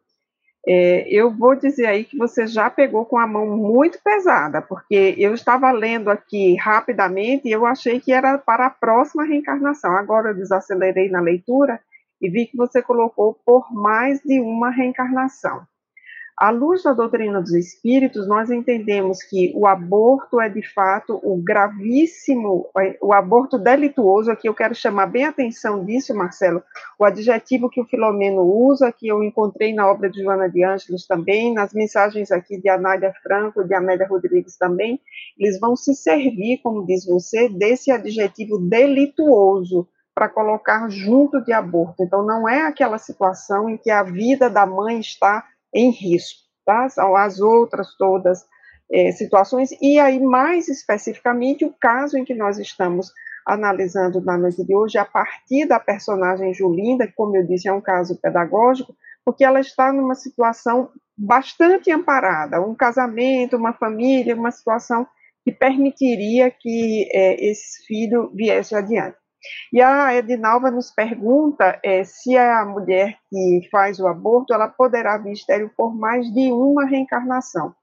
É, 0.68 1.08
eu 1.10 1.30
vou 1.30 1.56
dizer 1.56 1.86
aí 1.86 2.04
que 2.04 2.18
você 2.18 2.48
já 2.48 2.70
pegou 2.70 3.06
com 3.06 3.20
a 3.20 3.28
mão 3.28 3.46
muito 3.46 4.00
pesada, 4.04 4.62
porque 4.62 5.14
eu 5.18 5.34
estava 5.34 5.72
lendo 5.72 6.10
aqui 6.10 6.56
rapidamente 6.56 7.48
e 7.48 7.52
eu 7.52 7.66
achei 7.66 8.00
que 8.00 8.12
era 8.12 8.38
para 8.38 8.66
a 8.66 8.72
próxima 8.72 9.24
reencarnação. 9.24 9.96
Agora 9.96 10.30
eu 10.30 10.36
desacelerei 10.36 11.10
na 11.10 11.22
leitura 11.22 11.80
e 12.20 12.30
vi 12.30 12.48
que 12.48 12.58
você 12.58 12.82
colocou 12.82 13.38
por 13.46 13.72
mais 13.72 14.20
de 14.22 14.40
uma 14.40 14.72
reencarnação. 14.72 15.68
À 16.38 16.50
luz 16.50 16.84
da 16.84 16.92
doutrina 16.92 17.42
dos 17.42 17.54
espíritos, 17.54 18.28
nós 18.28 18.52
entendemos 18.52 19.24
que 19.24 19.54
o 19.56 19.66
aborto 19.66 20.42
é 20.42 20.50
de 20.50 20.62
fato 20.62 21.18
o 21.24 21.42
gravíssimo, 21.42 22.70
o 23.02 23.14
aborto 23.14 23.58
delituoso, 23.58 24.30
aqui 24.30 24.50
eu 24.50 24.54
quero 24.54 24.76
chamar 24.76 25.06
bem 25.06 25.24
a 25.24 25.30
atenção 25.30 25.86
disso, 25.86 26.14
Marcelo, 26.14 26.62
o 27.00 27.06
adjetivo 27.06 27.70
que 27.70 27.80
o 27.80 27.86
Filomeno 27.86 28.42
usa, 28.42 28.92
que 28.92 29.08
eu 29.08 29.24
encontrei 29.24 29.74
na 29.74 29.90
obra 29.90 30.10
de 30.10 30.22
Joana 30.22 30.50
de 30.50 30.62
Ângelos 30.62 31.08
também, 31.08 31.54
nas 31.54 31.74
mensagens 31.74 32.30
aqui 32.34 32.60
de 32.60 32.68
Anália 32.68 33.14
Franco, 33.24 33.64
de 33.64 33.74
Amélia 33.74 34.06
Rodrigues 34.06 34.58
também, 34.58 35.00
eles 35.40 35.58
vão 35.58 35.74
se 35.74 35.96
servir, 35.96 36.60
como 36.62 36.86
diz 36.86 37.06
você, 37.06 37.48
desse 37.48 37.92
adjetivo 37.92 38.58
delituoso, 38.60 39.88
para 40.14 40.30
colocar 40.30 40.90
junto 40.90 41.42
de 41.44 41.52
aborto. 41.52 42.02
Então, 42.02 42.26
não 42.26 42.48
é 42.48 42.62
aquela 42.62 42.98
situação 42.98 43.70
em 43.70 43.78
que 43.78 43.92
a 43.92 44.02
vida 44.02 44.50
da 44.50 44.66
mãe 44.66 45.00
está 45.00 45.46
em 45.76 45.92
risco, 45.92 46.40
tá? 46.66 46.88
São 46.90 47.16
as 47.16 47.40
outras 47.40 47.96
todas 47.98 48.46
é, 48.92 49.12
situações, 49.12 49.72
e 49.82 50.00
aí, 50.00 50.20
mais 50.20 50.68
especificamente, 50.70 51.66
o 51.66 51.74
caso 51.74 52.18
em 52.18 52.24
que 52.24 52.34
nós 52.34 52.58
estamos 52.58 53.12
analisando 53.46 54.22
na 54.22 54.38
noite 54.38 54.64
de 54.64 54.76
hoje, 54.76 54.98
a 54.98 55.06
partir 55.06 55.68
da 55.68 55.80
personagem 55.80 56.54
Julinda, 56.54 57.06
que, 57.06 57.14
como 57.14 57.36
eu 57.36 57.46
disse, 57.46 57.68
é 57.68 57.74
um 57.74 57.82
caso 57.82 58.20
pedagógico, 58.20 58.96
porque 59.24 59.44
ela 59.44 59.60
está 59.60 59.92
numa 59.92 60.16
situação 60.16 60.90
bastante 61.18 61.92
amparada, 61.92 62.62
um 62.62 62.76
casamento, 62.76 63.58
uma 63.58 63.74
família, 63.74 64.36
uma 64.36 64.52
situação 64.52 65.06
que 65.44 65.52
permitiria 65.52 66.50
que 66.50 67.08
é, 67.12 67.50
esse 67.50 67.86
filho 67.86 68.32
viesse 68.34 68.76
adiante. 68.76 69.18
E 69.72 69.82
a 69.82 70.16
Edinalva 70.16 70.72
nos 70.72 70.92
pergunta 70.92 71.80
é, 71.84 72.04
se 72.04 72.38
a 72.38 72.66
mulher 72.66 73.18
que 73.30 73.68
faz 73.72 74.00
o 74.00 74.08
aborto 74.08 74.54
ela 74.54 74.68
poderá 74.68 75.18
vir 75.18 75.34
estéreo 75.34 75.72
por 75.76 75.96
mais 75.96 76.32
de 76.34 76.52
uma 76.52 76.86
reencarnação. 76.86 77.74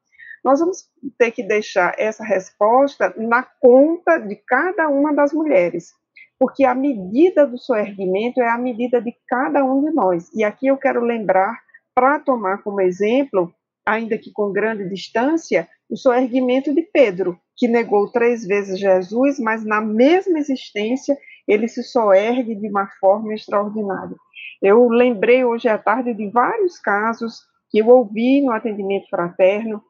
Nós 0.45 0.59
vamos 0.59 0.89
ter 1.19 1.31
que 1.31 1.43
deixar 1.43 1.95
essa 1.97 2.25
resposta 2.25 3.15
na 3.17 3.43
conta 3.43 4.19
de 4.19 4.35
cada 4.35 4.89
uma 4.89 5.15
das 5.15 5.33
mulheres, 5.33 5.93
porque 6.39 6.65
a 6.65 6.75
medida 6.75 7.47
do 7.47 7.59
seu 7.59 7.77
erguimento 7.77 8.41
é 8.41 8.49
a 8.49 8.59
medida 8.59 9.01
de 9.01 9.15
cada 9.29 9.65
um 9.65 9.85
de 9.85 9.93
nós. 9.93 10.29
E 10.35 10.43
aqui 10.43 10.67
eu 10.67 10.77
quero 10.77 11.01
lembrar, 11.01 11.61
para 11.95 12.19
tomar 12.19 12.63
como 12.63 12.81
exemplo, 12.81 13.55
ainda 13.87 14.19
que 14.19 14.33
com 14.33 14.53
grande 14.53 14.89
distância, 14.89 15.69
o 15.89 15.97
seu 15.97 16.13
erguimento 16.13 16.75
de 16.75 16.83
Pedro, 16.83 17.39
que 17.57 17.69
negou 17.69 18.11
três 18.11 18.45
vezes 18.45 18.81
Jesus, 18.81 19.39
mas 19.39 19.65
na 19.65 19.81
mesma 19.81 20.39
existência 20.39 21.17
ele 21.47 21.69
se 21.69 21.82
soergue 21.82 22.55
de 22.55 22.69
uma 22.69 22.86
forma 23.01 23.35
extraordinária. 23.35 24.16
Eu 24.60 24.89
lembrei 24.89 25.44
hoje 25.44 25.69
à 25.69 25.77
tarde 25.77 26.14
de 26.14 26.31
vários 26.31 26.78
casos 26.78 27.40
que 27.70 27.78
eu 27.78 27.89
ouvi 27.89 28.43
no 28.43 28.52
atendimento 28.52 29.09
fraterno, 29.09 29.82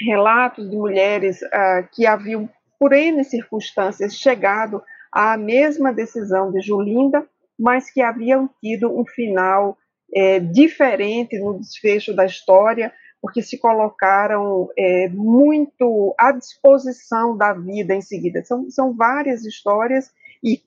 relatos 0.00 0.70
de 0.70 0.76
mulheres 0.76 1.42
ah, 1.52 1.82
que 1.92 2.06
haviam, 2.06 2.48
por 2.78 2.92
N 2.92 3.22
circunstâncias, 3.24 4.14
chegado 4.14 4.82
à 5.12 5.36
mesma 5.36 5.92
decisão 5.92 6.52
de 6.52 6.60
Julinda, 6.60 7.26
mas 7.58 7.90
que 7.90 8.00
haviam 8.00 8.48
tido 8.60 8.96
um 8.96 9.04
final 9.04 9.76
é, 10.14 10.38
diferente 10.38 11.38
no 11.38 11.58
desfecho 11.58 12.14
da 12.14 12.24
história, 12.24 12.92
porque 13.20 13.42
se 13.42 13.58
colocaram 13.58 14.68
é, 14.78 15.08
muito 15.08 16.14
à 16.16 16.30
disposição 16.30 17.36
da 17.36 17.52
vida 17.52 17.94
em 17.94 18.00
seguida. 18.00 18.44
São, 18.44 18.70
são 18.70 18.94
várias 18.94 19.44
histórias 19.44 20.10
e 20.42 20.62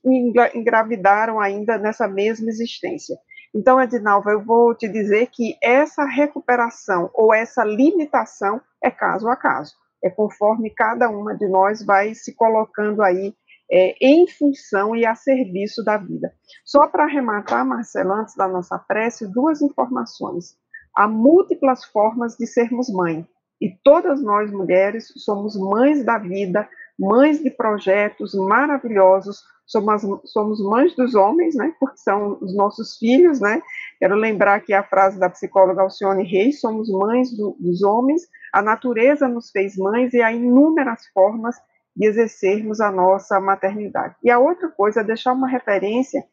engravidaram 0.53 1.39
ainda 1.39 1.77
nessa 1.77 2.07
mesma 2.07 2.49
existência. 2.49 3.18
Então, 3.53 3.81
Edinalva, 3.81 4.31
eu 4.31 4.41
vou 4.41 4.73
te 4.73 4.88
dizer 4.88 5.27
que 5.27 5.57
essa 5.61 6.06
recuperação 6.06 7.10
ou 7.14 7.34
essa 7.34 7.64
limitação 7.64 8.61
é 8.81 8.89
caso 8.89 9.27
a 9.27 9.35
caso. 9.35 9.73
É 10.03 10.10
conforme 10.10 10.69
cada 10.69 11.10
uma 11.10 11.35
de 11.35 11.48
nós 11.48 11.84
vai 11.85 12.15
se 12.15 12.34
colocando 12.34 13.03
aí 13.03 13.35
é, 13.72 13.95
em 14.02 14.27
função 14.27 14.95
e 14.95 15.06
a 15.06 15.15
serviço 15.15 15.84
da 15.84 15.98
vida. 15.98 16.34
Só 16.65 16.88
para 16.88 17.03
arrematar, 17.03 17.65
Marcelo, 17.65 18.14
antes 18.14 18.35
da 18.35 18.48
nossa 18.48 18.77
prece, 18.80 19.31
duas 19.31 19.61
informações. 19.61 20.56
Há 20.95 21.07
múltiplas 21.07 21.85
formas 21.85 22.35
de 22.35 22.45
sermos 22.48 22.89
mãe. 22.89 23.26
E 23.61 23.69
todas 23.84 24.22
nós 24.23 24.52
mulheres 24.52 25.07
somos 25.23 25.56
mães 25.56 26.03
da 26.03 26.18
vida, 26.18 26.68
mães 26.99 27.41
de 27.41 27.49
projetos 27.52 28.34
maravilhosos, 28.34 29.41
somos, 29.72 30.02
somos 30.26 30.61
mães 30.61 30.95
dos 30.95 31.15
homens, 31.15 31.56
né, 31.56 31.73
porque 31.80 31.98
são 31.98 32.38
os 32.41 32.56
nossos 32.56 32.98
filhos, 32.98 33.39
né, 33.39 33.61
quero 33.99 34.15
lembrar 34.15 34.56
aqui 34.56 34.73
a 34.73 34.84
frase 34.84 35.19
da 35.19 35.30
psicóloga 35.30 35.81
Alcione 35.81 36.23
Reis, 36.23 36.60
somos 36.60 36.89
mães 36.89 37.35
do, 37.35 37.56
dos 37.60 37.81
homens, 37.81 38.23
a 38.53 38.61
natureza 38.61 39.27
nos 39.27 39.49
fez 39.49 39.77
mães 39.77 40.14
e 40.14 40.22
há 40.22 40.31
inúmeras 40.31 41.07
formas 41.14 41.56
de 41.95 42.06
exercermos 42.07 42.80
a 42.80 42.91
nossa 42.91 43.39
maternidade. 43.39 44.15
E 44.23 44.30
a 44.30 44.39
outra 44.39 44.69
coisa 44.69 45.02
é 45.02 45.03
deixar 45.03 45.34
uma 45.34 45.48
referência 45.48 46.23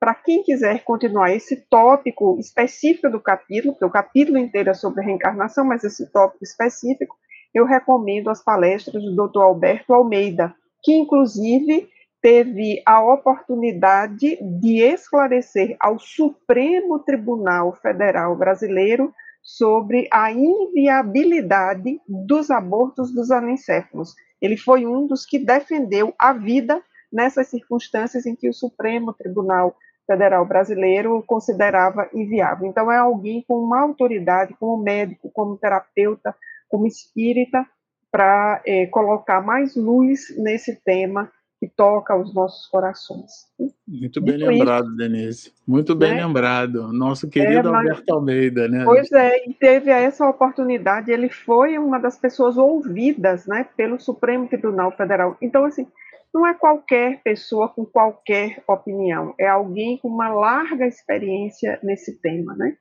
para 0.00 0.14
quem 0.14 0.42
quiser 0.42 0.84
continuar 0.84 1.32
esse 1.32 1.56
tópico 1.68 2.36
específico 2.38 3.10
do 3.10 3.20
capítulo, 3.20 3.72
porque 3.72 3.84
o 3.84 3.90
capítulo 3.90 4.38
inteiro 4.38 4.70
é 4.70 4.74
sobre 4.74 5.04
reencarnação, 5.04 5.64
mas 5.64 5.82
esse 5.82 6.10
tópico 6.12 6.44
específico, 6.44 7.16
eu 7.52 7.64
recomendo 7.64 8.30
as 8.30 8.42
palestras 8.42 9.02
do 9.02 9.28
Dr. 9.28 9.40
Alberto 9.40 9.92
Almeida, 9.92 10.54
que 10.82 10.92
inclusive 10.92 11.88
teve 12.20 12.82
a 12.84 13.00
oportunidade 13.00 14.38
de 14.60 14.80
esclarecer 14.80 15.76
ao 15.78 15.98
Supremo 15.98 16.98
Tribunal 16.98 17.72
Federal 17.80 18.36
Brasileiro 18.36 19.14
sobre 19.42 20.08
a 20.12 20.32
inviabilidade 20.32 22.00
dos 22.06 22.50
abortos 22.50 23.12
dos 23.14 23.30
anencéfalos. 23.30 24.14
Ele 24.40 24.56
foi 24.56 24.86
um 24.86 25.06
dos 25.06 25.24
que 25.24 25.38
defendeu 25.38 26.12
a 26.18 26.32
vida 26.32 26.82
nessas 27.12 27.48
circunstâncias 27.48 28.26
em 28.26 28.34
que 28.34 28.48
o 28.48 28.52
Supremo 28.52 29.12
Tribunal 29.12 29.74
Federal 30.06 30.44
Brasileiro 30.44 31.22
considerava 31.26 32.08
inviável. 32.12 32.66
Então, 32.66 32.90
é 32.90 32.98
alguém 32.98 33.44
com 33.46 33.58
uma 33.58 33.80
autoridade, 33.80 34.54
como 34.58 34.82
médico, 34.82 35.30
como 35.30 35.56
terapeuta, 35.56 36.34
como 36.68 36.86
espírita, 36.86 37.66
para 38.10 38.62
é, 38.66 38.86
colocar 38.86 39.40
mais 39.42 39.76
luz 39.76 40.34
nesse 40.38 40.76
tema 40.82 41.30
que 41.60 41.68
toca 41.68 42.16
os 42.16 42.32
nossos 42.32 42.66
corações. 42.68 43.48
Muito 43.86 44.20
bem 44.20 44.38
Muito 44.38 44.50
lembrado, 44.50 44.86
isso. 44.86 44.96
Denise. 44.96 45.52
Muito 45.66 45.94
bem 45.94 46.14
né? 46.14 46.24
lembrado. 46.24 46.92
Nosso 46.92 47.28
querido 47.28 47.68
é, 47.68 47.72
mas... 47.72 47.88
Alberto 47.88 48.14
Almeida, 48.14 48.68
né? 48.68 48.84
Pois 48.84 49.10
é, 49.10 49.48
e 49.48 49.54
teve 49.54 49.90
essa 49.90 50.28
oportunidade. 50.28 51.10
Ele 51.10 51.28
foi 51.28 51.76
uma 51.78 51.98
das 51.98 52.16
pessoas 52.16 52.56
ouvidas, 52.56 53.46
né, 53.46 53.66
pelo 53.76 53.98
Supremo 53.98 54.48
Tribunal 54.48 54.92
Federal. 54.92 55.36
Então, 55.42 55.64
assim, 55.64 55.86
não 56.32 56.46
é 56.46 56.54
qualquer 56.54 57.20
pessoa 57.22 57.68
com 57.68 57.84
qualquer 57.84 58.62
opinião. 58.66 59.34
É 59.38 59.48
alguém 59.48 59.98
com 59.98 60.08
uma 60.08 60.28
larga 60.28 60.86
experiência 60.86 61.78
nesse 61.82 62.20
tema, 62.20 62.54
né? 62.54 62.76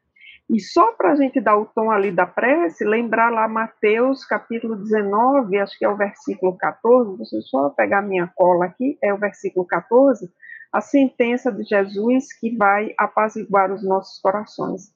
E 0.49 0.61
só 0.61 0.93
para 0.93 1.11
a 1.11 1.15
gente 1.15 1.41
dar 1.41 1.57
o 1.57 1.65
tom 1.65 1.91
ali 1.91 2.09
da 2.09 2.25
prece, 2.25 2.85
lembrar 2.85 3.29
lá 3.29 3.47
Mateus 3.49 4.23
capítulo 4.25 4.77
19, 4.77 5.57
acho 5.57 5.77
que 5.77 5.83
é 5.83 5.89
o 5.89 5.97
versículo 5.97 6.57
14, 6.57 7.17
deixa 7.17 7.35
eu 7.35 7.41
só 7.41 7.69
pegar 7.69 8.01
minha 8.01 8.31
cola 8.33 8.65
aqui, 8.65 8.97
é 9.03 9.13
o 9.13 9.17
versículo 9.17 9.65
14, 9.65 10.31
a 10.71 10.79
sentença 10.79 11.51
de 11.51 11.63
Jesus 11.63 12.31
que 12.39 12.55
vai 12.55 12.93
apaziguar 12.97 13.73
os 13.73 13.83
nossos 13.83 14.21
corações. 14.21 14.93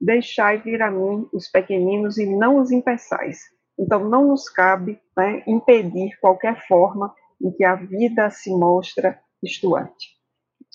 Deixai 0.00 0.58
vir 0.58 0.80
a 0.80 0.90
mim 0.90 1.28
os 1.32 1.48
pequeninos 1.48 2.16
e 2.16 2.24
não 2.24 2.58
os 2.58 2.70
impeçais. 2.70 3.40
Então 3.78 4.08
não 4.08 4.28
nos 4.28 4.48
cabe 4.48 4.98
né, 5.16 5.42
impedir 5.46 6.16
qualquer 6.18 6.66
forma 6.66 7.14
em 7.42 7.50
que 7.50 7.64
a 7.64 7.74
vida 7.74 8.30
se 8.30 8.50
mostra 8.50 9.18
estuante. 9.42 10.14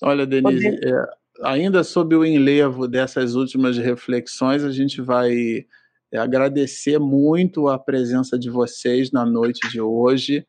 Olha, 0.03 0.25
Denise, 0.25 0.71
Podemos... 0.71 0.91
é, 0.91 1.18
ainda 1.41 1.83
sob 1.83 2.15
o 2.15 2.25
enlevo 2.25 2.87
dessas 2.87 3.35
últimas 3.35 3.77
reflexões, 3.77 4.63
a 4.63 4.71
gente 4.71 5.01
vai 5.01 5.65
é, 6.11 6.17
agradecer 6.17 6.99
muito 6.99 7.67
a 7.67 7.77
presença 7.77 8.37
de 8.37 8.49
vocês 8.49 9.11
na 9.11 9.25
noite 9.25 9.69
de 9.69 9.79
hoje. 9.79 10.45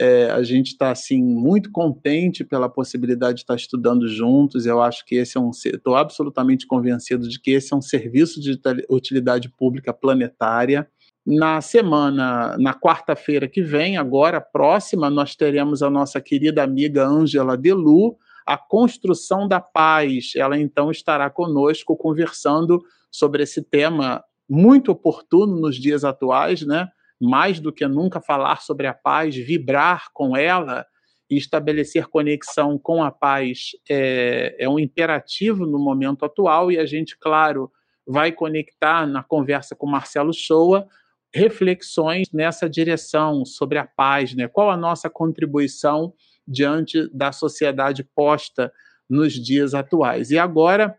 É, 0.00 0.30
a 0.30 0.42
gente 0.44 0.68
está 0.68 0.92
assim 0.92 1.20
muito 1.20 1.72
contente 1.72 2.44
pela 2.44 2.68
possibilidade 2.68 3.36
de 3.36 3.40
estar 3.40 3.56
estudando 3.56 4.06
juntos. 4.06 4.64
Eu 4.64 4.80
acho 4.80 5.04
que 5.04 5.16
esse 5.16 5.36
é 5.36 5.40
um, 5.40 5.50
estou 5.50 5.96
absolutamente 5.96 6.66
convencido 6.66 7.28
de 7.28 7.40
que 7.40 7.50
esse 7.50 7.72
é 7.74 7.76
um 7.76 7.82
serviço 7.82 8.40
de 8.40 8.60
utilidade 8.88 9.48
pública 9.48 9.92
planetária. 9.92 10.88
Na 11.26 11.60
semana, 11.60 12.56
na 12.58 12.72
quarta-feira 12.72 13.48
que 13.48 13.60
vem, 13.60 13.96
agora 13.96 14.40
próxima, 14.40 15.10
nós 15.10 15.34
teremos 15.34 15.82
a 15.82 15.90
nossa 15.90 16.20
querida 16.20 16.62
amiga 16.62 17.04
Ângela 17.04 17.56
Delu, 17.56 18.16
a 18.48 18.56
construção 18.56 19.46
da 19.46 19.60
paz. 19.60 20.32
Ela 20.34 20.58
então 20.58 20.90
estará 20.90 21.28
conosco 21.28 21.94
conversando 21.94 22.82
sobre 23.12 23.42
esse 23.42 23.62
tema 23.62 24.24
muito 24.48 24.90
oportuno 24.90 25.60
nos 25.60 25.76
dias 25.76 26.02
atuais, 26.02 26.62
né? 26.62 26.88
Mais 27.20 27.60
do 27.60 27.70
que 27.70 27.86
nunca 27.86 28.22
falar 28.22 28.62
sobre 28.62 28.86
a 28.86 28.94
paz, 28.94 29.36
vibrar 29.36 30.06
com 30.14 30.34
ela 30.34 30.86
e 31.30 31.36
estabelecer 31.36 32.06
conexão 32.06 32.78
com 32.78 33.04
a 33.04 33.10
paz 33.10 33.72
é, 33.86 34.56
é 34.58 34.66
um 34.66 34.78
imperativo 34.78 35.66
no 35.66 35.78
momento 35.78 36.24
atual 36.24 36.72
e 36.72 36.78
a 36.78 36.86
gente, 36.86 37.18
claro, 37.18 37.70
vai 38.06 38.32
conectar 38.32 39.06
na 39.06 39.22
conversa 39.22 39.76
com 39.76 39.86
Marcelo 39.86 40.32
Shoa 40.32 40.86
reflexões 41.34 42.32
nessa 42.32 42.66
direção 42.66 43.44
sobre 43.44 43.76
a 43.76 43.86
paz, 43.86 44.34
né? 44.34 44.48
Qual 44.48 44.70
a 44.70 44.76
nossa 44.78 45.10
contribuição 45.10 46.14
diante 46.48 47.08
da 47.14 47.30
sociedade 47.30 48.02
posta 48.02 48.72
nos 49.08 49.34
dias 49.34 49.74
atuais. 49.74 50.30
E 50.30 50.38
agora, 50.38 50.96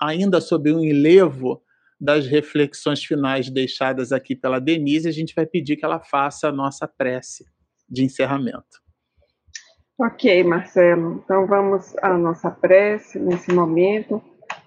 ainda 0.00 0.40
sob 0.40 0.70
o 0.70 0.84
enlevo 0.84 1.62
das 2.00 2.26
reflexões 2.26 3.02
finais 3.04 3.48
deixadas 3.48 4.12
aqui 4.12 4.34
pela 4.34 4.60
Denise, 4.60 5.08
a 5.08 5.12
gente 5.12 5.34
vai 5.34 5.46
pedir 5.46 5.76
que 5.76 5.84
ela 5.84 6.00
faça 6.00 6.48
a 6.48 6.52
nossa 6.52 6.86
prece 6.86 7.46
de 7.88 8.04
encerramento. 8.04 8.82
Ok, 9.98 10.42
Marcelo. 10.42 11.22
Então 11.24 11.46
vamos 11.46 11.96
à 12.02 12.16
nossa 12.18 12.50
prece 12.50 13.20
nesse 13.20 13.52
momento, 13.52 14.20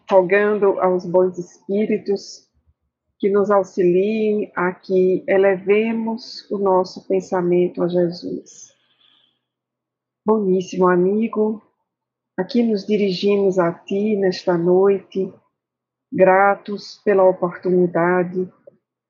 rogando 0.09 0.79
aos 0.79 1.05
bons 1.05 1.37
espíritos 1.37 2.45
que 3.19 3.29
nos 3.29 3.51
auxiliem 3.51 4.51
a 4.55 4.73
que 4.73 5.23
elevemos 5.27 6.49
o 6.49 6.57
nosso 6.57 7.05
pensamento 7.07 7.83
a 7.83 7.87
Jesus. 7.87 8.74
Boníssimo 10.27 10.88
amigo, 10.88 11.61
aqui 12.35 12.64
nos 12.64 12.84
dirigimos 12.84 13.60
a 13.60 13.72
Ti 13.72 14.15
nesta 14.15 14.57
noite, 14.57 15.31
gratos 16.11 16.99
pela 17.06 17.23
oportunidade 17.30 18.52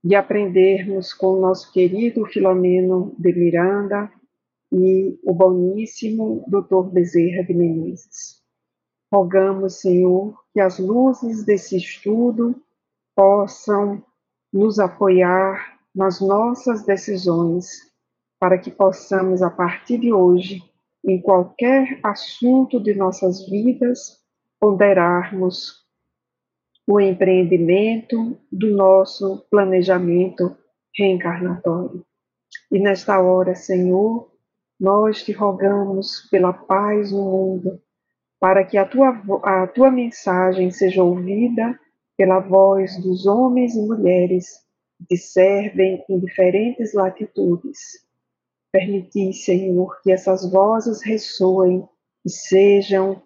de 0.03 0.13
aprendermos 0.13 1.13
com 1.13 1.27
o 1.27 1.39
nosso 1.39 1.71
querido 1.71 2.25
Filomeno 2.25 3.15
de 3.17 3.31
Miranda 3.31 4.11
e 4.73 5.17
o 5.23 5.33
boníssimo 5.33 6.43
Dr. 6.49 6.91
Bezerra 6.91 7.45
de 7.45 7.53
Menezes. 7.53 8.43
Rogamos, 9.09 9.79
Senhor, 9.79 10.37
que 10.51 10.59
as 10.59 10.79
luzes 10.79 11.45
desse 11.45 11.77
estudo 11.77 12.61
possam 13.15 14.03
nos 14.51 14.79
apoiar 14.79 15.79
nas 15.95 16.19
nossas 16.19 16.85
decisões, 16.85 17.89
para 18.37 18.57
que 18.57 18.69
possamos, 18.69 19.41
a 19.41 19.49
partir 19.49 19.97
de 19.97 20.11
hoje, 20.11 20.61
em 21.07 21.21
qualquer 21.21 21.99
assunto 22.03 22.79
de 22.79 22.95
nossas 22.95 23.47
vidas, 23.47 24.23
ponderarmos 24.59 25.85
o 26.87 26.99
empreendimento 26.99 28.37
do 28.51 28.71
nosso 28.75 29.45
planejamento 29.49 30.55
reencarnatório. 30.97 32.05
E 32.71 32.79
nesta 32.79 33.19
hora, 33.19 33.53
Senhor, 33.53 34.31
nós 34.79 35.23
te 35.23 35.31
rogamos 35.31 36.27
pela 36.31 36.53
paz 36.53 37.11
no 37.11 37.23
mundo, 37.23 37.81
para 38.39 38.63
que 38.63 38.77
a 38.77 38.85
tua, 38.85 39.21
a 39.43 39.67
tua 39.67 39.91
mensagem 39.91 40.71
seja 40.71 41.03
ouvida 41.03 41.79
pela 42.17 42.39
voz 42.39 43.01
dos 43.01 43.25
homens 43.25 43.75
e 43.75 43.81
mulheres 43.81 44.65
que 45.07 45.17
servem 45.17 46.03
em 46.09 46.19
diferentes 46.19 46.93
latitudes 46.93 48.04
Permitir, 48.75 49.31
Senhor, 49.31 50.01
que 50.01 50.11
essas 50.11 50.51
vozes 50.51 51.01
ressoem 51.01 51.87
e 52.25 52.29
sejam 52.29 53.23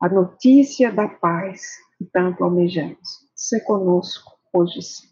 a 0.00 0.08
notícia 0.08 0.90
da 0.90 1.06
paz 1.06 1.60
que 1.98 2.06
tanto 2.06 2.42
almejamos. 2.42 3.06
Se 3.34 3.62
conosco 3.66 4.38
hoje 4.50 4.80
sim. 4.80 5.08